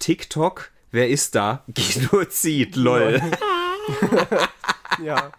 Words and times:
TikTok. 0.00 0.70
Wer 0.90 1.08
ist 1.08 1.36
da? 1.36 1.62
Genozid, 1.68 2.74
lol. 2.74 3.22
ja. 5.04 5.30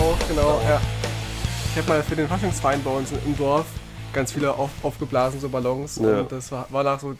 auch, 0.00 0.28
genau. 0.28 0.60
Ja. 0.66 0.80
Ich 1.72 1.76
habe 1.76 1.88
mal 1.88 2.02
für 2.02 2.16
den 2.16 2.26
Faschingsverein 2.26 2.82
bei 2.82 2.90
uns 2.90 3.12
im 3.12 3.36
Dorf 3.36 3.66
ganz 4.12 4.32
viele 4.32 4.52
auf, 4.52 4.70
aufgeblasen, 4.82 5.40
so 5.40 5.48
Ballons. 5.48 5.96
Ja. 5.96 6.20
Und 6.20 6.32
das 6.32 6.50
war, 6.50 6.66
war, 6.70 6.82
nach 6.82 7.00
so 7.00 7.16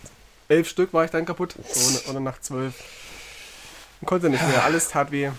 elf 0.48 0.68
Stück 0.68 0.93
war 0.93 1.05
ich 1.05 1.11
dann 1.11 1.25
kaputt. 1.25 1.55
So, 1.73 2.11
oder 2.11 2.21
nach 2.21 2.41
zwölf. 2.41 2.75
Und 4.00 4.06
konnte 4.06 4.30
nicht 4.30 4.46
mehr. 4.48 4.64
Alles 4.64 4.88
tat 4.88 5.10
weh. 5.10 5.30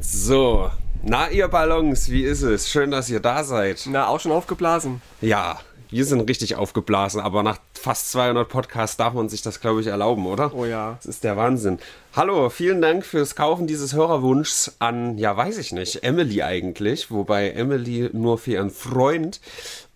So. 0.00 0.70
Na, 1.02 1.30
ihr 1.30 1.48
Ballons, 1.48 2.10
wie 2.10 2.24
ist 2.24 2.42
es? 2.42 2.68
Schön, 2.68 2.90
dass 2.90 3.08
ihr 3.08 3.20
da 3.20 3.42
seid. 3.42 3.86
Na, 3.86 4.06
auch 4.06 4.20
schon 4.20 4.32
aufgeblasen. 4.32 5.00
Ja, 5.20 5.58
wir 5.90 6.04
sind 6.04 6.20
richtig 6.20 6.54
aufgeblasen, 6.54 7.20
aber 7.20 7.42
nach 7.42 7.58
fast 7.74 8.12
200 8.12 8.48
Podcasts 8.48 8.96
darf 8.96 9.14
man 9.14 9.28
sich 9.28 9.42
das, 9.42 9.60
glaube 9.60 9.80
ich, 9.80 9.88
erlauben, 9.88 10.26
oder? 10.26 10.54
Oh 10.54 10.64
ja. 10.64 10.98
Das 10.98 11.06
ist 11.06 11.24
der 11.24 11.36
Wahnsinn. 11.36 11.78
Hallo, 12.14 12.48
vielen 12.50 12.80
Dank 12.80 13.04
fürs 13.04 13.34
Kaufen 13.34 13.66
dieses 13.66 13.92
Hörerwunschs 13.92 14.76
an, 14.78 15.18
ja, 15.18 15.36
weiß 15.36 15.58
ich 15.58 15.72
nicht, 15.72 16.04
Emily 16.04 16.42
eigentlich, 16.42 17.10
wobei 17.10 17.50
Emily 17.50 18.10
nur 18.12 18.38
für 18.38 18.52
ihren 18.52 18.70
Freund, 18.70 19.40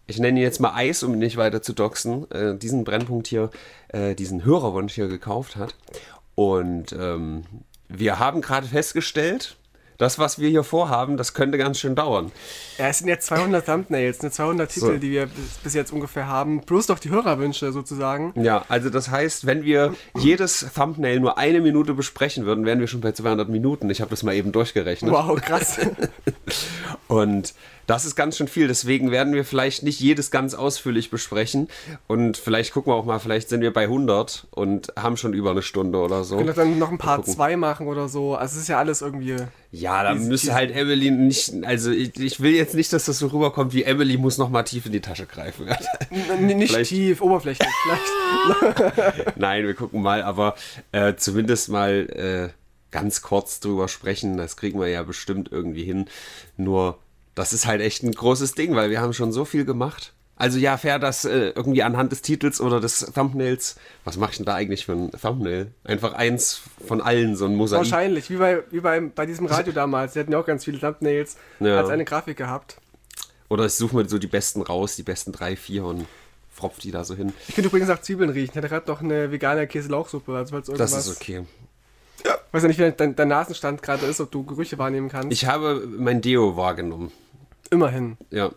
ich 0.06 0.18
nenne 0.18 0.40
ihn 0.40 0.42
jetzt 0.42 0.60
mal 0.60 0.74
Eis, 0.74 1.02
um 1.02 1.12
ihn 1.12 1.20
nicht 1.20 1.36
weiter 1.36 1.62
zu 1.62 1.74
doxen, 1.74 2.28
äh, 2.30 2.56
diesen 2.56 2.82
Brennpunkt 2.82 3.28
hier, 3.28 3.50
äh, 3.88 4.14
diesen 4.14 4.44
Hörerwunsch 4.44 4.94
hier 4.94 5.08
gekauft 5.08 5.56
hat. 5.56 5.74
Und 6.34 6.92
ähm, 6.92 7.44
wir 7.98 8.18
haben 8.18 8.40
gerade 8.40 8.66
festgestellt, 8.66 9.56
das, 9.98 10.18
was 10.18 10.38
wir 10.38 10.48
hier 10.48 10.64
vorhaben, 10.64 11.16
das 11.16 11.34
könnte 11.34 11.56
ganz 11.56 11.78
schön 11.78 11.94
dauern. 11.94 12.32
Ja, 12.78 12.88
es 12.88 12.98
sind 12.98 13.08
jetzt 13.08 13.27
200 13.27 13.64
Thumbnails, 13.64 14.22
ne, 14.22 14.30
200 14.30 14.70
Titel, 14.70 14.86
so. 14.86 14.96
die 14.96 15.10
wir 15.10 15.28
bis 15.62 15.74
jetzt 15.74 15.92
ungefähr 15.92 16.27
haben, 16.27 16.62
plus 16.62 16.86
doch 16.86 16.98
die 16.98 17.10
Hörerwünsche 17.10 17.70
sozusagen. 17.72 18.32
Ja, 18.41 18.64
also 18.69 18.91
das 18.91 19.10
heißt, 19.10 19.46
wenn 19.46 19.62
wir 19.62 19.94
jedes 20.19 20.66
Thumbnail 20.74 21.20
nur 21.20 21.38
eine 21.38 21.60
Minute 21.60 21.94
besprechen 21.94 22.44
würden, 22.44 22.66
wären 22.66 22.80
wir 22.80 22.88
schon 22.88 23.00
bei 23.00 23.12
200 23.12 23.48
Minuten. 23.48 23.88
Ich 23.91 24.00
habe 24.00 24.10
das 24.10 24.22
mal 24.24 24.34
eben 24.34 24.50
durchgerechnet. 24.50 25.12
Wow, 25.12 25.41
krass. 25.41 25.78
Und 27.08 27.54
das 27.86 28.04
ist 28.04 28.16
ganz 28.16 28.36
schön 28.36 28.48
viel. 28.48 28.68
Deswegen 28.68 29.10
werden 29.10 29.34
wir 29.34 29.44
vielleicht 29.44 29.82
nicht 29.82 30.00
jedes 30.00 30.30
ganz 30.30 30.54
ausführlich 30.54 31.10
besprechen. 31.10 31.68
Und 32.06 32.36
vielleicht 32.36 32.72
gucken 32.72 32.92
wir 32.92 32.96
auch 32.96 33.04
mal, 33.04 33.18
vielleicht 33.18 33.48
sind 33.48 33.60
wir 33.60 33.72
bei 33.72 33.84
100 33.84 34.46
und 34.50 34.92
haben 34.96 35.16
schon 35.16 35.34
über 35.34 35.50
eine 35.50 35.62
Stunde 35.62 35.98
oder 35.98 36.24
so. 36.24 36.38
Wir 36.38 36.52
können 36.52 36.72
dann 36.72 36.78
noch 36.78 36.91
ein 36.91 36.98
paar 36.98 37.22
zwei 37.24 37.56
machen 37.56 37.86
oder 37.86 38.08
so. 38.08 38.34
Also 38.34 38.56
es 38.56 38.62
ist 38.62 38.68
ja 38.68 38.78
alles 38.78 39.02
irgendwie. 39.02 39.36
Ja, 39.70 40.02
da 40.02 40.14
müsste 40.14 40.54
halt 40.54 40.74
Emily 40.74 41.10
nicht. 41.10 41.52
Also 41.64 41.91
ich, 41.91 42.18
ich, 42.18 42.41
will 42.41 42.52
jetzt 42.52 42.74
nicht, 42.74 42.92
dass 42.92 43.06
das 43.06 43.18
so 43.18 43.26
rüberkommt, 43.28 43.72
wie 43.74 43.82
Emily 43.82 44.16
muss 44.16 44.38
noch 44.38 44.48
mal 44.48 44.62
tief 44.62 44.86
in 44.86 44.92
die 44.92 45.00
Tasche 45.00 45.26
greifen. 45.26 45.66
nicht 46.41 46.72
vielleicht. 46.72 46.91
tief, 46.91 47.20
oberflächlich 47.20 47.69
vielleicht. 47.82 49.36
Nein, 49.36 49.66
wir 49.66 49.74
gucken 49.74 50.02
mal, 50.02 50.22
aber 50.22 50.54
äh, 50.92 51.14
zumindest 51.16 51.69
mal. 51.69 52.50
Äh, 52.52 52.54
ganz 52.94 53.22
kurz 53.22 53.58
drüber 53.58 53.88
sprechen. 53.88 54.36
Das 54.36 54.56
kriegen 54.56 54.78
wir 54.78 54.86
ja 54.86 55.02
bestimmt 55.02 55.50
irgendwie 55.50 55.82
hin. 55.82 56.06
Nur 56.56 57.00
das 57.34 57.52
ist 57.52 57.66
halt 57.66 57.80
echt 57.80 58.02
ein 58.02 58.12
großes 58.12 58.54
Ding, 58.54 58.74
weil 58.74 58.90
wir 58.90 59.00
haben 59.00 59.12
schon 59.12 59.32
so 59.32 59.44
viel 59.44 59.64
gemacht. 59.64 60.12
Also 60.36 60.58
ja, 60.58 60.77
fair, 60.77 60.98
dass 60.98 61.24
äh, 61.24 61.50
irgendwie 61.54 61.84
anhand 61.84 62.10
des 62.10 62.20
Titels 62.22 62.60
oder 62.60 62.80
des 62.80 62.98
Thumbnails, 63.14 63.76
was 64.04 64.16
mache 64.16 64.32
ich 64.32 64.36
denn 64.38 64.46
da 64.46 64.54
eigentlich 64.54 64.84
für 64.84 64.92
ein 64.92 65.10
Thumbnail? 65.12 65.70
Einfach 65.84 66.14
eins 66.14 66.62
von 66.84 67.00
allen, 67.00 67.36
so 67.36 67.44
ein 67.44 67.54
Mosaik. 67.54 67.78
Wahrscheinlich, 67.78 68.30
wie 68.30 68.36
bei, 68.36 68.64
wie 68.70 68.80
bei, 68.80 69.00
bei 69.00 69.26
diesem 69.26 69.46
Radio 69.46 69.72
damals. 69.74 70.14
Die 70.14 70.20
hatten 70.20 70.32
ja 70.32 70.41
auch 70.41 70.46
ganz 70.46 70.64
viele 70.64 70.80
Thumbnails 70.80 71.36
ja. 71.60 71.78
als 71.78 71.88
eine 71.88 72.04
Grafik 72.04 72.36
gehabt. 72.36 72.78
Oder 73.48 73.66
ich 73.66 73.74
suche 73.74 73.94
mir 73.94 74.08
so 74.08 74.19
die 74.19 74.26
besten 74.26 74.62
raus, 74.62 74.96
die 74.96 75.04
besten 75.04 75.30
drei, 75.30 75.54
vier 75.54 75.84
und 75.84 76.06
fropf 76.50 76.78
die 76.78 76.91
da 76.91 77.04
so 77.04 77.14
hin. 77.14 77.32
Ich 77.48 77.54
könnte 77.54 77.69
übrigens 77.69 77.91
auch 77.91 78.00
Zwiebeln 78.00 78.30
riechen. 78.30 78.50
Ich 78.53 78.56
hatte 78.56 78.69
gerade 78.69 78.91
noch 78.91 79.03
eine 79.03 79.30
vegane 79.30 79.66
Käse-Lauchsuppe. 79.69 80.36
Also 80.36 80.60
das 80.60 80.92
ist 80.92 81.14
okay. 81.14 81.44
Ja. 82.25 82.34
Ich 82.34 82.54
weiß 82.54 82.62
ja 82.62 82.69
nicht, 82.69 82.78
wie 82.78 82.91
dein, 82.91 83.14
dein 83.14 83.28
Nasenstand 83.28 83.82
gerade 83.82 84.06
ist, 84.06 84.20
ob 84.20 84.30
du 84.32 84.44
Gerüche 84.44 84.78
wahrnehmen 84.78 85.09
kannst. 85.09 85.32
Ich 85.32 85.47
habe 85.47 85.86
mein 85.97 86.20
Deo 86.20 86.56
wahrgenommen. 86.56 87.12
Immerhin. 87.74 88.16
Ja. 88.30 88.52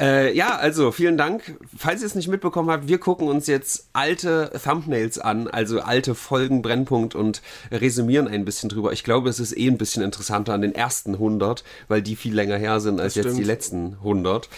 Äh, 0.00 0.34
ja, 0.36 0.56
also 0.56 0.92
vielen 0.92 1.16
Dank. 1.16 1.56
Falls 1.76 2.00
ihr 2.00 2.06
es 2.06 2.14
nicht 2.14 2.28
mitbekommen 2.28 2.70
habt, 2.70 2.88
wir 2.88 2.98
gucken 2.98 3.28
uns 3.28 3.46
jetzt 3.46 3.88
alte 3.92 4.50
Thumbnails 4.62 5.18
an, 5.18 5.48
also 5.48 5.80
alte 5.80 6.14
Folgen 6.14 6.62
Brennpunkt 6.62 7.14
und 7.14 7.42
resümieren 7.70 8.28
ein 8.28 8.44
bisschen 8.44 8.68
drüber. 8.68 8.92
Ich 8.92 9.04
glaube, 9.04 9.28
es 9.28 9.40
ist 9.40 9.56
eh 9.56 9.68
ein 9.68 9.78
bisschen 9.78 10.02
interessanter 10.02 10.52
an 10.52 10.60
den 10.62 10.74
ersten 10.74 11.14
100, 11.14 11.64
weil 11.88 12.02
die 12.02 12.16
viel 12.16 12.34
länger 12.34 12.56
her 12.56 12.80
sind 12.80 13.00
als 13.00 13.14
jetzt 13.14 13.36
die 13.36 13.44
letzten 13.44 13.94
100. 13.94 14.48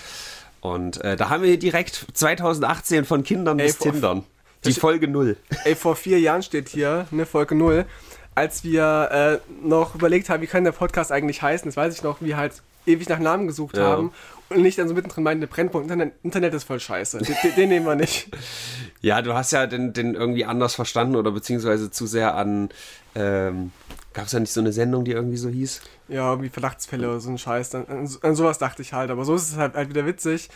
Und 0.60 1.04
äh, 1.04 1.16
da 1.16 1.28
haben 1.28 1.42
wir 1.42 1.58
direkt 1.58 2.06
2018 2.14 3.04
von 3.04 3.22
Kindern 3.22 3.58
Ey, 3.58 3.66
bis 3.66 3.78
Tindern. 3.78 4.24
Die 4.64 4.72
Folge 4.72 5.06
0. 5.06 5.36
Ey, 5.64 5.76
vor 5.76 5.94
vier 5.94 6.18
Jahren 6.18 6.42
steht 6.42 6.68
hier, 6.68 7.06
ne, 7.12 7.26
Folge 7.26 7.54
0. 7.54 7.84
Als 8.34 8.64
wir 8.64 9.40
äh, 9.44 9.66
noch 9.66 9.94
überlegt 9.94 10.28
haben, 10.28 10.42
wie 10.42 10.48
kann 10.48 10.64
der 10.64 10.72
Podcast 10.72 11.12
eigentlich 11.12 11.42
heißen, 11.42 11.68
das 11.68 11.76
weiß 11.76 11.94
ich 11.94 12.02
noch, 12.02 12.20
wie 12.20 12.34
halt 12.34 12.54
ewig 12.88 13.08
nach 13.08 13.18
Namen 13.18 13.46
gesucht 13.46 13.76
ja. 13.76 13.84
haben 13.84 14.12
und 14.48 14.62
nicht 14.62 14.78
dann 14.78 14.88
so 14.88 14.94
mittendrin 14.94 15.24
meinen, 15.24 15.40
der 15.40 15.46
Brennpunkt 15.46 15.90
Internet, 15.90 16.14
Internet 16.22 16.54
ist 16.54 16.64
voll 16.64 16.80
scheiße. 16.80 17.18
Den, 17.18 17.36
den, 17.56 17.68
nehmen 17.68 17.86
wir 17.86 17.94
nicht. 17.94 18.28
Ja, 19.00 19.22
du 19.22 19.32
hast 19.32 19.52
ja 19.52 19.68
den, 19.68 19.92
den 19.92 20.16
irgendwie 20.16 20.44
anders 20.44 20.74
verstanden 20.74 21.14
oder 21.14 21.30
beziehungsweise 21.30 21.88
zu 21.88 22.08
sehr 22.08 22.34
an. 22.34 22.68
Ähm, 23.14 23.70
Gab 24.12 24.26
es 24.26 24.32
ja 24.32 24.40
nicht 24.40 24.52
so 24.52 24.58
eine 24.58 24.72
Sendung, 24.72 25.04
die 25.04 25.12
irgendwie 25.12 25.36
so 25.36 25.48
hieß? 25.48 25.82
Ja, 26.08 26.30
irgendwie 26.30 26.48
Verdachtsfälle 26.48 27.08
oder 27.08 27.20
so 27.20 27.30
ein 27.30 27.38
Scheiß. 27.38 27.76
An, 27.76 27.86
an, 27.86 28.10
an, 28.22 28.34
sowas 28.34 28.58
dachte 28.58 28.82
ich 28.82 28.92
halt, 28.92 29.12
aber 29.12 29.24
so 29.24 29.36
ist 29.36 29.52
es 29.52 29.56
halt, 29.56 29.74
halt 29.74 29.90
wieder 29.90 30.04
witzig. 30.04 30.48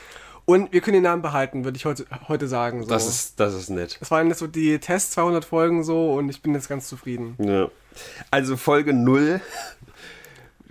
Und 0.45 0.73
wir 0.73 0.81
können 0.81 0.95
den 0.95 1.05
Namen 1.05 1.23
behalten, 1.23 1.63
würde 1.63 1.77
ich 1.77 1.85
heute, 1.85 2.05
heute 2.27 2.49
sagen. 2.49 2.83
So. 2.83 2.89
Das, 2.89 3.07
ist, 3.07 3.39
das 3.39 3.55
ist 3.55 3.71
nett. 3.71 3.99
Es 4.01 4.11
waren 4.11 4.27
jetzt 4.27 4.41
so 4.41 4.49
die 4.49 4.81
Tests 4.81 5.13
200 5.13 5.45
Folgen 5.45 5.85
so 5.85 6.15
und 6.15 6.29
ich 6.29 6.43
bin 6.43 6.53
jetzt 6.53 6.69
ganz 6.69 6.89
zufrieden. 6.89 7.37
Ja. 7.39 7.69
Also 8.33 8.57
Folge 8.57 8.93
0 8.93 9.41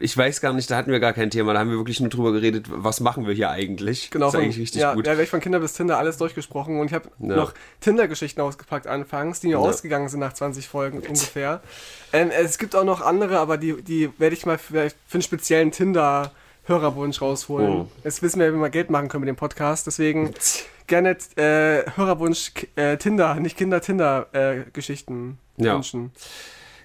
ich 0.01 0.17
weiß 0.17 0.41
gar 0.41 0.53
nicht, 0.53 0.69
da 0.69 0.75
hatten 0.75 0.91
wir 0.91 0.99
gar 0.99 1.13
kein 1.13 1.29
Thema, 1.29 1.53
da 1.53 1.59
haben 1.59 1.69
wir 1.69 1.77
wirklich 1.77 1.99
nur 1.99 2.09
drüber 2.09 2.31
geredet, 2.31 2.65
was 2.69 2.99
machen 2.99 3.27
wir 3.27 3.33
hier 3.33 3.49
eigentlich. 3.49 4.11
Genau, 4.11 4.25
das 4.25 4.33
ist 4.33 4.39
eigentlich 4.39 4.59
richtig 4.59 4.81
ja, 4.81 4.93
gut. 4.93 5.07
Ja, 5.07 5.17
ich 5.17 5.29
von 5.29 5.39
Kinder 5.39 5.59
bis 5.59 5.73
Tinder 5.73 5.97
alles 5.97 6.17
durchgesprochen 6.17 6.79
und 6.79 6.87
ich 6.87 6.93
habe 6.93 7.09
ja. 7.19 7.35
noch 7.35 7.53
Tinder-Geschichten 7.79 8.41
ausgepackt 8.41 8.87
anfangs, 8.87 9.39
die 9.39 9.47
mir 9.47 9.53
ja. 9.53 9.59
ausgegangen 9.59 10.09
sind 10.09 10.19
nach 10.19 10.33
20 10.33 10.67
Folgen 10.67 10.99
ungefähr. 10.99 11.61
Ähm, 12.13 12.29
es 12.31 12.57
gibt 12.57 12.75
auch 12.75 12.83
noch 12.83 13.01
andere, 13.01 13.39
aber 13.39 13.57
die, 13.57 13.81
die 13.81 14.09
werde 14.17 14.35
ich 14.35 14.45
mal 14.45 14.57
für, 14.57 14.89
für 14.89 15.13
einen 15.13 15.21
speziellen 15.21 15.71
Tinder- 15.71 16.31
Hörerwunsch 16.65 17.21
rausholen. 17.21 17.69
Oh. 17.69 17.87
Jetzt 18.03 18.21
wissen 18.21 18.39
wir, 18.39 18.53
wie 18.53 18.57
wir 18.57 18.69
Geld 18.69 18.89
machen 18.91 19.09
können 19.09 19.21
mit 19.21 19.29
dem 19.29 19.35
Podcast. 19.35 19.87
Deswegen 19.87 20.31
gerne 20.87 21.17
äh, 21.35 21.83
Hörerwunsch 21.95 22.51
äh, 22.75 22.97
Tinder, 22.97 23.35
nicht 23.35 23.57
Kinder-Tinder-Geschichten 23.57 25.39
äh, 25.57 25.63
wünschen. 25.63 26.11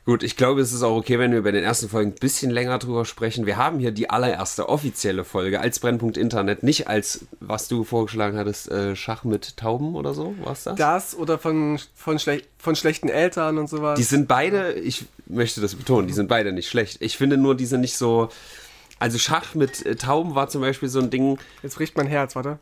Gut, 0.07 0.23
ich 0.23 0.37
glaube, 0.37 0.61
es 0.61 0.73
ist 0.73 0.85
auch 0.85 0.97
okay, 0.97 1.19
wenn 1.19 1.33
wir 1.33 1.43
bei 1.43 1.51
den 1.51 1.65
ersten 1.65 1.89
Folgen 1.89 2.13
ein 2.13 2.15
bisschen 2.15 2.53
länger 2.53 2.79
drüber 2.79 3.05
sprechen. 3.05 3.45
Wir 3.45 3.57
haben 3.57 3.81
hier 3.81 3.91
die 3.91 4.09
allererste 4.09 4.69
offizielle 4.69 5.25
Folge 5.25 5.59
als 5.59 5.81
Brennpunkt 5.81 6.17
Internet, 6.17 6.63
nicht 6.63 6.87
als, 6.87 7.27
was 7.41 7.67
du 7.67 7.83
vorgeschlagen 7.83 8.39
hattest, 8.39 8.71
äh, 8.71 8.95
Schach 8.95 9.25
mit 9.25 9.57
Tauben 9.57 9.97
oder 9.97 10.15
so, 10.15 10.37
was 10.45 10.63
das? 10.63 10.77
Das 10.77 11.17
oder 11.17 11.41
von, 11.41 11.81
von, 11.97 12.21
schle 12.21 12.43
von 12.57 12.77
schlechten 12.77 13.09
Eltern 13.09 13.59
und 13.59 13.69
sowas. 13.69 13.99
Die 13.99 14.05
sind 14.05 14.29
beide, 14.29 14.75
ich 14.75 15.07
möchte 15.27 15.61
das 15.61 15.75
betonen, 15.75 16.07
die 16.07 16.15
sind 16.15 16.29
beide 16.29 16.53
nicht 16.53 16.69
schlecht. 16.69 17.03
Ich 17.03 17.17
finde 17.17 17.37
nur, 17.37 17.57
die 17.57 17.67
sind 17.67 17.81
nicht 17.81 17.97
so. 17.97 18.29
Also 19.01 19.19
Schach 19.19 19.57
mit 19.57 19.85
äh, 19.85 19.97
Tauben 19.97 20.37
war 20.37 20.49
zum 20.49 20.61
Beispiel 20.61 20.89
so 20.89 21.01
ein 21.01 21.11
Ding. 21.11 21.37
Jetzt 21.65 21.75
bricht 21.75 21.97
mein 21.97 22.07
Herz, 22.07 22.37
warte. 22.37 22.61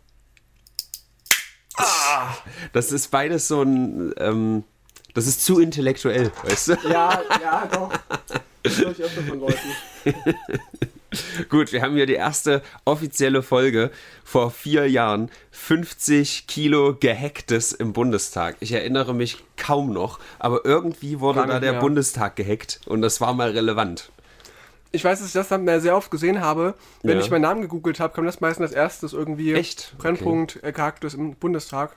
Ah, 1.77 2.37
das 2.73 2.91
ist 2.91 3.11
beides 3.11 3.49
so 3.49 3.61
ein. 3.61 4.15
Ähm, 4.17 4.65
das 5.15 5.27
ist 5.27 5.45
zu 5.45 5.61
intellektuell, 5.61 6.31
weißt 6.43 6.69
du? 6.69 6.73
Ja, 6.89 7.21
ja, 7.41 7.67
doch. 7.73 7.91
Das 8.63 8.79
höre 8.79 8.91
ich 8.91 9.03
öfter 9.03 9.23
von 9.23 9.41
Leuten. 9.41 9.75
Gut, 11.49 11.73
wir 11.73 11.83
haben 11.83 11.95
hier 11.95 12.07
die 12.07 12.15
erste 12.15 12.63
offizielle 12.85 13.43
Folge 13.43 13.91
vor 14.25 14.51
vier 14.51 14.91
Jahren. 14.91 15.31
50 15.53 16.47
Kilo 16.47 16.97
Gehacktes 16.99 17.73
im 17.73 17.93
Bundestag. 17.93 18.57
Ich 18.61 18.73
erinnere 18.73 19.15
mich 19.15 19.45
kaum 19.57 19.93
noch, 19.93 20.19
aber 20.39 20.65
irgendwie 20.65 21.21
wurde 21.21 21.47
da 21.47 21.61
der 21.61 21.73
mehr. 21.73 21.81
Bundestag 21.81 22.37
gehackt 22.37 22.81
und 22.87 23.03
das 23.03 23.21
war 23.21 23.35
mal 23.35 23.51
relevant. 23.51 24.11
Ich 24.91 25.05
weiß, 25.05 25.19
dass 25.19 25.29
ich 25.29 25.35
das 25.35 25.49
dann 25.49 25.81
sehr 25.81 25.97
oft 25.97 26.11
gesehen 26.11 26.41
habe. 26.41 26.75
Wenn 27.03 27.19
ja. 27.19 27.25
ich 27.25 27.31
meinen 27.31 27.43
Namen 27.43 27.63
gegoogelt 27.63 27.99
habe, 27.99 28.15
kam 28.15 28.27
das 28.27 28.41
meistens 28.41 28.67
als 28.67 28.73
erstes 28.73 29.13
irgendwie 29.13 29.53
Echt? 29.53 29.95
Brennpunkt 29.99 30.57
okay. 30.57 30.73
Gehacktes 30.73 31.15
im 31.15 31.35
Bundestag. 31.35 31.97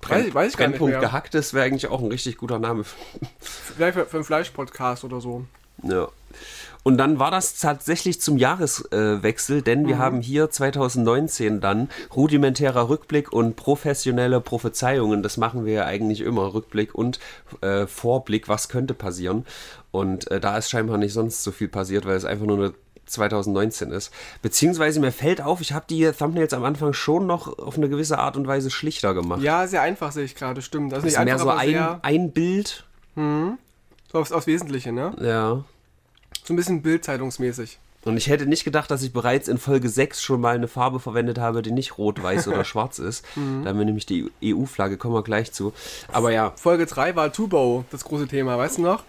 Brenn, 0.00 0.26
weiß, 0.26 0.34
weiß 0.34 0.50
ich 0.52 0.56
Brennpunkt 0.56 0.80
gar 0.80 0.86
nicht 0.86 1.00
mehr. 1.00 1.08
Gehacktes 1.08 1.54
wäre 1.54 1.66
eigentlich 1.66 1.88
auch 1.88 2.00
ein 2.00 2.08
richtig 2.08 2.38
guter 2.38 2.58
Name. 2.58 2.84
Vielleicht 3.40 3.94
für, 3.94 4.06
für 4.06 4.16
einen 4.16 4.24
Fleischpodcast 4.24 5.04
oder 5.04 5.20
so. 5.20 5.44
Ja. 5.82 6.08
Und 6.82 6.96
dann 6.96 7.18
war 7.18 7.30
das 7.30 7.58
tatsächlich 7.58 8.20
zum 8.22 8.38
Jahreswechsel, 8.38 9.58
äh, 9.58 9.62
denn 9.62 9.86
wir 9.86 9.96
mhm. 9.96 10.00
haben 10.00 10.20
hier 10.22 10.50
2019 10.50 11.60
dann 11.60 11.90
rudimentärer 12.14 12.88
Rückblick 12.88 13.32
und 13.32 13.56
professionelle 13.56 14.40
Prophezeiungen. 14.40 15.22
Das 15.22 15.36
machen 15.36 15.66
wir 15.66 15.74
ja 15.74 15.84
eigentlich 15.84 16.22
immer, 16.22 16.54
Rückblick 16.54 16.94
und 16.94 17.20
äh, 17.60 17.86
Vorblick, 17.86 18.48
was 18.48 18.70
könnte 18.70 18.94
passieren. 18.94 19.44
Und 19.90 20.30
äh, 20.30 20.40
da 20.40 20.56
ist 20.56 20.70
scheinbar 20.70 20.96
nicht 20.96 21.12
sonst 21.12 21.42
so 21.42 21.50
viel 21.50 21.68
passiert, 21.68 22.06
weil 22.06 22.16
es 22.16 22.24
einfach 22.24 22.46
nur 22.46 22.56
eine 22.56 22.74
2019 23.10 23.90
ist. 23.90 24.12
Beziehungsweise 24.42 25.00
mir 25.00 25.12
fällt 25.12 25.40
auf, 25.40 25.60
ich 25.60 25.72
habe 25.72 25.84
die 25.88 26.10
Thumbnails 26.10 26.52
am 26.52 26.64
Anfang 26.64 26.92
schon 26.92 27.26
noch 27.26 27.58
auf 27.58 27.76
eine 27.76 27.88
gewisse 27.88 28.18
Art 28.18 28.36
und 28.36 28.46
Weise 28.46 28.70
schlichter 28.70 29.14
gemacht. 29.14 29.42
Ja, 29.42 29.66
sehr 29.66 29.82
einfach 29.82 30.12
sehe 30.12 30.24
ich 30.24 30.34
gerade, 30.34 30.62
stimmt. 30.62 30.94
Also 30.94 31.04
nicht 31.04 31.14
ist 31.14 31.18
einfach, 31.18 31.44
mehr 31.44 31.78
so 31.78 31.78
ein, 31.78 31.98
ein 32.02 32.32
Bild. 32.32 32.84
Mhm. 33.14 33.58
So 34.12 34.18
aufs, 34.18 34.32
aufs 34.32 34.46
Wesentliche, 34.46 34.92
ne? 34.92 35.14
Ja. 35.20 35.64
So 36.44 36.54
ein 36.54 36.56
bisschen 36.56 36.82
bildzeitungsmäßig. 36.82 37.78
Und 38.02 38.16
ich 38.16 38.28
hätte 38.28 38.46
nicht 38.46 38.64
gedacht, 38.64 38.90
dass 38.90 39.02
ich 39.02 39.12
bereits 39.12 39.46
in 39.46 39.58
Folge 39.58 39.88
6 39.88 40.22
schon 40.22 40.40
mal 40.40 40.54
eine 40.54 40.68
Farbe 40.68 41.00
verwendet 41.00 41.38
habe, 41.38 41.60
die 41.60 41.70
nicht 41.70 41.98
rot, 41.98 42.22
weiß 42.22 42.48
oder 42.48 42.64
schwarz 42.64 42.98
ist. 42.98 43.24
Mhm. 43.36 43.62
Da 43.62 43.70
haben 43.70 43.78
wir 43.78 43.84
nämlich 43.84 44.06
die 44.06 44.30
EU-Flagge, 44.42 44.96
kommen 44.96 45.14
wir 45.14 45.22
gleich 45.22 45.52
zu. 45.52 45.74
Aber 46.10 46.32
ja. 46.32 46.52
Folge 46.56 46.86
3 46.86 47.14
war 47.14 47.32
Tubo, 47.32 47.84
das 47.90 48.04
große 48.04 48.26
Thema, 48.26 48.56
weißt 48.56 48.78
du 48.78 48.82
noch? 48.82 49.04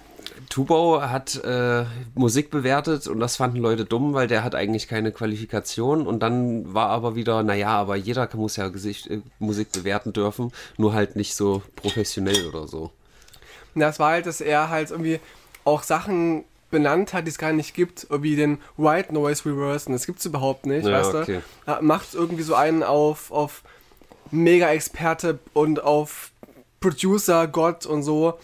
Tubo 0.49 1.01
hat 1.01 1.35
äh, 1.43 1.85
Musik 2.15 2.49
bewertet 2.49 3.07
und 3.07 3.19
das 3.19 3.35
fanden 3.35 3.57
Leute 3.57 3.85
dumm, 3.85 4.13
weil 4.13 4.27
der 4.27 4.43
hat 4.43 4.55
eigentlich 4.55 4.87
keine 4.87 5.11
Qualifikation. 5.11 6.07
Und 6.07 6.19
dann 6.19 6.73
war 6.73 6.89
aber 6.89 7.15
wieder, 7.15 7.43
naja, 7.43 7.69
aber 7.69 7.95
jeder 7.95 8.29
muss 8.35 8.55
ja 8.55 8.67
Gesicht, 8.69 9.07
äh, 9.07 9.21
Musik 9.39 9.71
bewerten 9.71 10.13
dürfen, 10.13 10.51
nur 10.77 10.93
halt 10.93 11.15
nicht 11.15 11.35
so 11.35 11.61
professionell 11.75 12.47
oder 12.47 12.67
so. 12.67 12.91
Das 13.75 13.99
war 13.99 14.11
halt, 14.11 14.25
dass 14.25 14.41
er 14.41 14.69
halt 14.69 14.91
irgendwie 14.91 15.19
auch 15.63 15.83
Sachen 15.83 16.43
benannt 16.71 17.13
hat, 17.13 17.25
die 17.25 17.29
es 17.29 17.37
gar 17.37 17.53
nicht 17.53 17.73
gibt, 17.73 18.07
wie 18.09 18.35
den 18.35 18.59
White 18.77 19.13
Noise 19.13 19.45
Reversen. 19.45 19.91
Das 19.93 20.05
gibt 20.05 20.19
es 20.19 20.25
überhaupt 20.25 20.65
nicht, 20.65 20.85
ja, 20.85 20.93
weißt 20.93 21.15
okay. 21.15 21.41
du? 21.65 21.81
Macht 21.81 22.13
irgendwie 22.13 22.43
so 22.43 22.55
einen 22.55 22.83
auf, 22.83 23.31
auf 23.31 23.63
Mega-Experte 24.31 25.39
und 25.53 25.83
auf 25.83 26.31
Producer, 26.79 27.47
Gott 27.47 27.85
und 27.85 28.03
so 28.03 28.39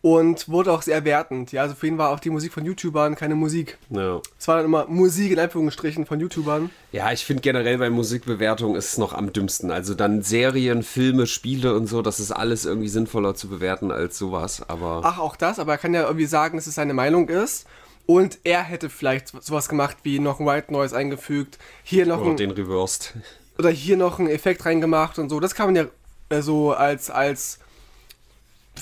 und 0.00 0.48
wurde 0.48 0.72
auch 0.72 0.82
sehr 0.82 1.04
wertend. 1.04 1.50
Ja, 1.52 1.62
also 1.62 1.74
für 1.74 1.88
ihn 1.88 1.98
war 1.98 2.10
auch 2.10 2.20
die 2.20 2.30
Musik 2.30 2.52
von 2.52 2.64
YouTubern 2.64 3.16
keine 3.16 3.34
Musik. 3.34 3.78
Ja. 3.90 4.20
Es 4.38 4.46
war 4.46 4.56
dann 4.56 4.66
immer 4.66 4.86
Musik 4.86 5.32
in 5.32 5.38
Anführungsstrichen 5.38 6.06
von 6.06 6.20
YouTubern. 6.20 6.70
Ja, 6.92 7.10
ich 7.10 7.24
finde 7.24 7.42
generell 7.42 7.78
bei 7.78 7.90
Musikbewertung 7.90 8.76
ist 8.76 8.92
es 8.92 8.98
noch 8.98 9.12
am 9.12 9.32
dümmsten. 9.32 9.70
Also 9.70 9.94
dann 9.94 10.22
Serien, 10.22 10.82
Filme, 10.82 11.26
Spiele 11.26 11.74
und 11.74 11.86
so, 11.88 12.02
das 12.02 12.20
ist 12.20 12.30
alles 12.30 12.64
irgendwie 12.64 12.88
sinnvoller 12.88 13.34
zu 13.34 13.48
bewerten 13.48 13.90
als 13.90 14.18
sowas. 14.18 14.68
Aber 14.68 15.00
Ach, 15.02 15.18
auch 15.18 15.36
das, 15.36 15.58
aber 15.58 15.72
er 15.72 15.78
kann 15.78 15.94
ja 15.94 16.04
irgendwie 16.04 16.26
sagen, 16.26 16.56
dass 16.58 16.66
es 16.66 16.76
seine 16.76 16.94
Meinung 16.94 17.28
ist. 17.28 17.66
Und 18.06 18.38
er 18.44 18.62
hätte 18.62 18.88
vielleicht 18.88 19.28
sowas 19.42 19.68
gemacht 19.68 19.98
wie 20.02 20.18
noch 20.18 20.40
ein 20.40 20.46
White 20.46 20.72
Noise 20.72 20.96
eingefügt, 20.96 21.58
hier 21.82 22.06
noch 22.06 22.22
oder 22.22 22.30
ein, 22.30 22.36
den 22.38 22.52
reversed. 22.52 23.14
Oder 23.58 23.68
hier 23.68 23.98
noch 23.98 24.18
einen 24.18 24.30
Effekt 24.30 24.64
reingemacht 24.64 25.18
und 25.18 25.28
so. 25.28 25.40
Das 25.40 25.54
kann 25.54 25.74
man 25.74 25.90
ja 26.30 26.40
so 26.40 26.72
als, 26.72 27.10
als 27.10 27.58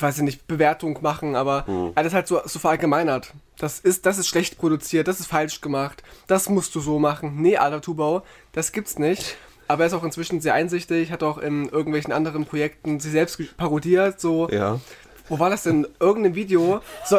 weiß 0.00 0.18
ich 0.18 0.22
nicht, 0.22 0.46
Bewertung 0.46 0.98
machen, 1.02 1.36
aber 1.36 1.66
hm. 1.66 1.92
er 1.94 2.00
hat 2.00 2.06
das 2.06 2.14
halt 2.14 2.28
so, 2.28 2.40
so 2.44 2.58
verallgemeinert. 2.58 3.32
Das 3.58 3.80
ist, 3.80 4.06
das 4.06 4.18
ist 4.18 4.28
schlecht 4.28 4.58
produziert, 4.58 5.08
das 5.08 5.20
ist 5.20 5.26
falsch 5.26 5.60
gemacht, 5.60 6.02
das 6.26 6.48
musst 6.48 6.74
du 6.74 6.80
so 6.80 6.98
machen. 6.98 7.40
Nee, 7.40 7.56
alter 7.56 7.80
Tubau, 7.80 8.22
das 8.52 8.72
gibt's 8.72 8.98
nicht. 8.98 9.36
Aber 9.68 9.82
er 9.82 9.88
ist 9.88 9.94
auch 9.94 10.04
inzwischen 10.04 10.40
sehr 10.40 10.54
einsichtig, 10.54 11.10
hat 11.10 11.22
auch 11.22 11.38
in 11.38 11.68
irgendwelchen 11.68 12.12
anderen 12.12 12.44
Projekten 12.44 13.00
sich 13.00 13.12
selbst 13.12 13.56
parodiert, 13.56 14.20
so. 14.20 14.48
Ja. 14.50 14.80
Wo 15.28 15.40
war 15.40 15.50
das 15.50 15.64
denn? 15.64 15.88
Irgendein 15.98 16.36
Video 16.36 16.80
so, 17.04 17.18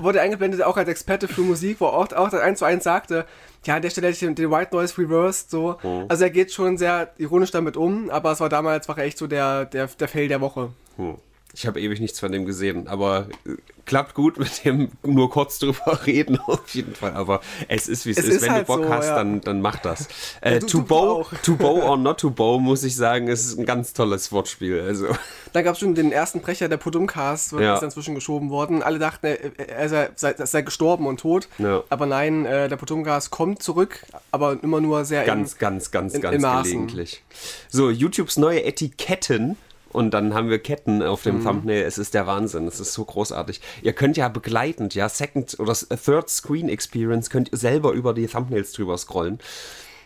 wurde 0.00 0.20
eingeblendet, 0.20 0.62
auch 0.62 0.76
als 0.76 0.88
Experte 0.88 1.26
für 1.26 1.40
Musik, 1.40 1.80
wo 1.80 1.86
er 1.86 1.94
auch, 1.94 2.12
auch 2.12 2.32
eins 2.32 2.60
zu 2.60 2.64
eins 2.64 2.84
sagte, 2.84 3.26
ja, 3.64 3.76
an 3.76 3.82
der 3.82 3.90
Stelle 3.90 4.06
hätte 4.06 4.26
ich 4.26 4.34
den, 4.34 4.50
White 4.50 4.74
Noise 4.74 4.96
reversed, 4.98 5.50
so. 5.50 5.76
Hm. 5.82 6.04
Also 6.08 6.24
er 6.24 6.30
geht 6.30 6.52
schon 6.52 6.78
sehr 6.78 7.10
ironisch 7.18 7.50
damit 7.50 7.76
um, 7.76 8.10
aber 8.10 8.32
es 8.32 8.40
war 8.40 8.48
damals 8.48 8.88
war 8.88 8.96
er 8.98 9.04
echt 9.04 9.18
so 9.18 9.26
der, 9.26 9.64
der, 9.64 9.88
der 9.88 10.08
Fail 10.08 10.28
der 10.28 10.40
Woche. 10.40 10.70
Hm. 10.96 11.16
Ich 11.58 11.66
habe 11.66 11.80
ewig 11.80 11.98
nichts 11.98 12.20
von 12.20 12.30
dem 12.30 12.46
gesehen, 12.46 12.86
aber 12.86 13.26
äh, 13.44 13.56
klappt 13.84 14.14
gut 14.14 14.38
mit 14.38 14.64
dem 14.64 14.92
nur 15.02 15.28
kurz 15.28 15.58
drüber 15.58 15.98
reden 16.06 16.38
auf 16.38 16.68
jeden 16.72 16.94
Fall. 16.94 17.14
Aber 17.14 17.40
es 17.66 17.88
ist 17.88 18.06
wie 18.06 18.12
es, 18.12 18.18
es 18.18 18.26
ist. 18.26 18.34
ist. 18.36 18.42
Wenn 18.42 18.52
halt 18.52 18.68
du 18.68 18.76
Bock 18.76 18.84
so, 18.84 18.90
hast, 18.90 19.06
ja. 19.06 19.16
dann, 19.16 19.40
dann 19.40 19.60
mach 19.60 19.76
das. 19.80 20.06
Äh, 20.40 20.60
to, 20.60 20.82
bow, 20.82 21.26
to 21.42 21.56
bow 21.56 21.82
or 21.82 21.96
not 21.96 22.20
to 22.20 22.30
bow, 22.30 22.60
muss 22.60 22.84
ich 22.84 22.94
sagen, 22.94 23.26
ist 23.26 23.58
ein 23.58 23.66
ganz 23.66 23.92
tolles 23.92 24.30
Wortspiel. 24.30 24.80
Also. 24.80 25.08
Da 25.52 25.62
gab 25.62 25.74
es 25.74 25.80
schon 25.80 25.94
den 25.94 26.12
ersten 26.12 26.42
Brecher 26.42 26.68
der 26.68 26.76
Podumcast, 26.76 27.52
ja. 27.52 27.74
ist 27.74 27.82
inzwischen 27.82 28.14
geschoben 28.14 28.50
worden. 28.50 28.82
Alle 28.82 28.98
dachten, 28.98 29.26
er 29.26 29.88
sei, 29.88 30.10
sei, 30.14 30.34
sei 30.36 30.62
gestorben 30.62 31.06
und 31.06 31.20
tot. 31.20 31.48
Ja. 31.58 31.82
Aber 31.88 32.04
nein, 32.04 32.44
äh, 32.44 32.68
der 32.68 32.76
Podumcast 32.76 33.30
kommt 33.30 33.62
zurück, 33.62 34.04
aber 34.30 34.58
immer 34.62 34.80
nur 34.80 35.06
sehr 35.06 35.24
ganz, 35.24 35.54
in, 35.54 35.58
ganz, 35.58 35.90
ganz, 35.90 36.14
in, 36.14 36.20
ganz 36.20 36.42
gelegentlich. 36.42 37.24
So, 37.70 37.90
YouTubes 37.90 38.36
neue 38.36 38.62
Etiketten 38.62 39.56
und 39.92 40.12
dann 40.12 40.34
haben 40.34 40.50
wir 40.50 40.58
Ketten 40.58 41.02
auf 41.02 41.22
dem 41.22 41.38
mhm. 41.38 41.44
Thumbnail. 41.44 41.82
Es 41.82 41.98
ist 41.98 42.14
der 42.14 42.26
Wahnsinn. 42.26 42.66
Es 42.66 42.80
ist 42.80 42.92
so 42.92 43.04
großartig. 43.04 43.60
Ihr 43.82 43.92
könnt 43.92 44.16
ja 44.16 44.28
begleitend, 44.28 44.94
ja, 44.94 45.08
Second 45.08 45.58
oder 45.58 45.74
Third 45.74 46.28
Screen 46.28 46.68
Experience 46.68 47.30
könnt 47.30 47.52
ihr 47.52 47.58
selber 47.58 47.92
über 47.92 48.14
die 48.14 48.26
Thumbnails 48.26 48.72
drüber 48.72 48.98
scrollen. 48.98 49.38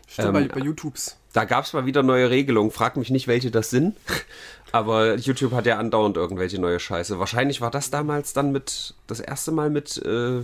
Stimmt, 0.07 0.37
ähm, 0.37 0.49
bei, 0.49 0.61
YouTubes. 0.61 1.17
Da 1.33 1.45
gab 1.45 1.65
es 1.65 1.73
mal 1.73 1.87
wieder 1.87 2.03
neue 2.03 2.31
Regelungen. 2.31 2.71
Frag 2.71 2.97
mich 2.97 3.11
nicht, 3.11 3.27
welche 3.27 3.51
das 3.51 3.71
sind. 3.71 3.97
Aber 4.73 5.17
YouTube 5.17 5.53
hat 5.53 5.67
ja 5.67 5.79
andauernd 5.79 6.17
irgendwelche 6.17 6.61
neue 6.61 6.81
Scheiße. 6.81 7.19
Wahrscheinlich 7.19 7.61
war 7.61 7.71
das 7.71 7.91
damals 7.91 8.33
dann 8.33 8.53
mit, 8.53 8.95
das 9.07 9.21
erste 9.21 9.53
Mal 9.53 9.71
mit 9.71 9.99
äh, 9.99 10.43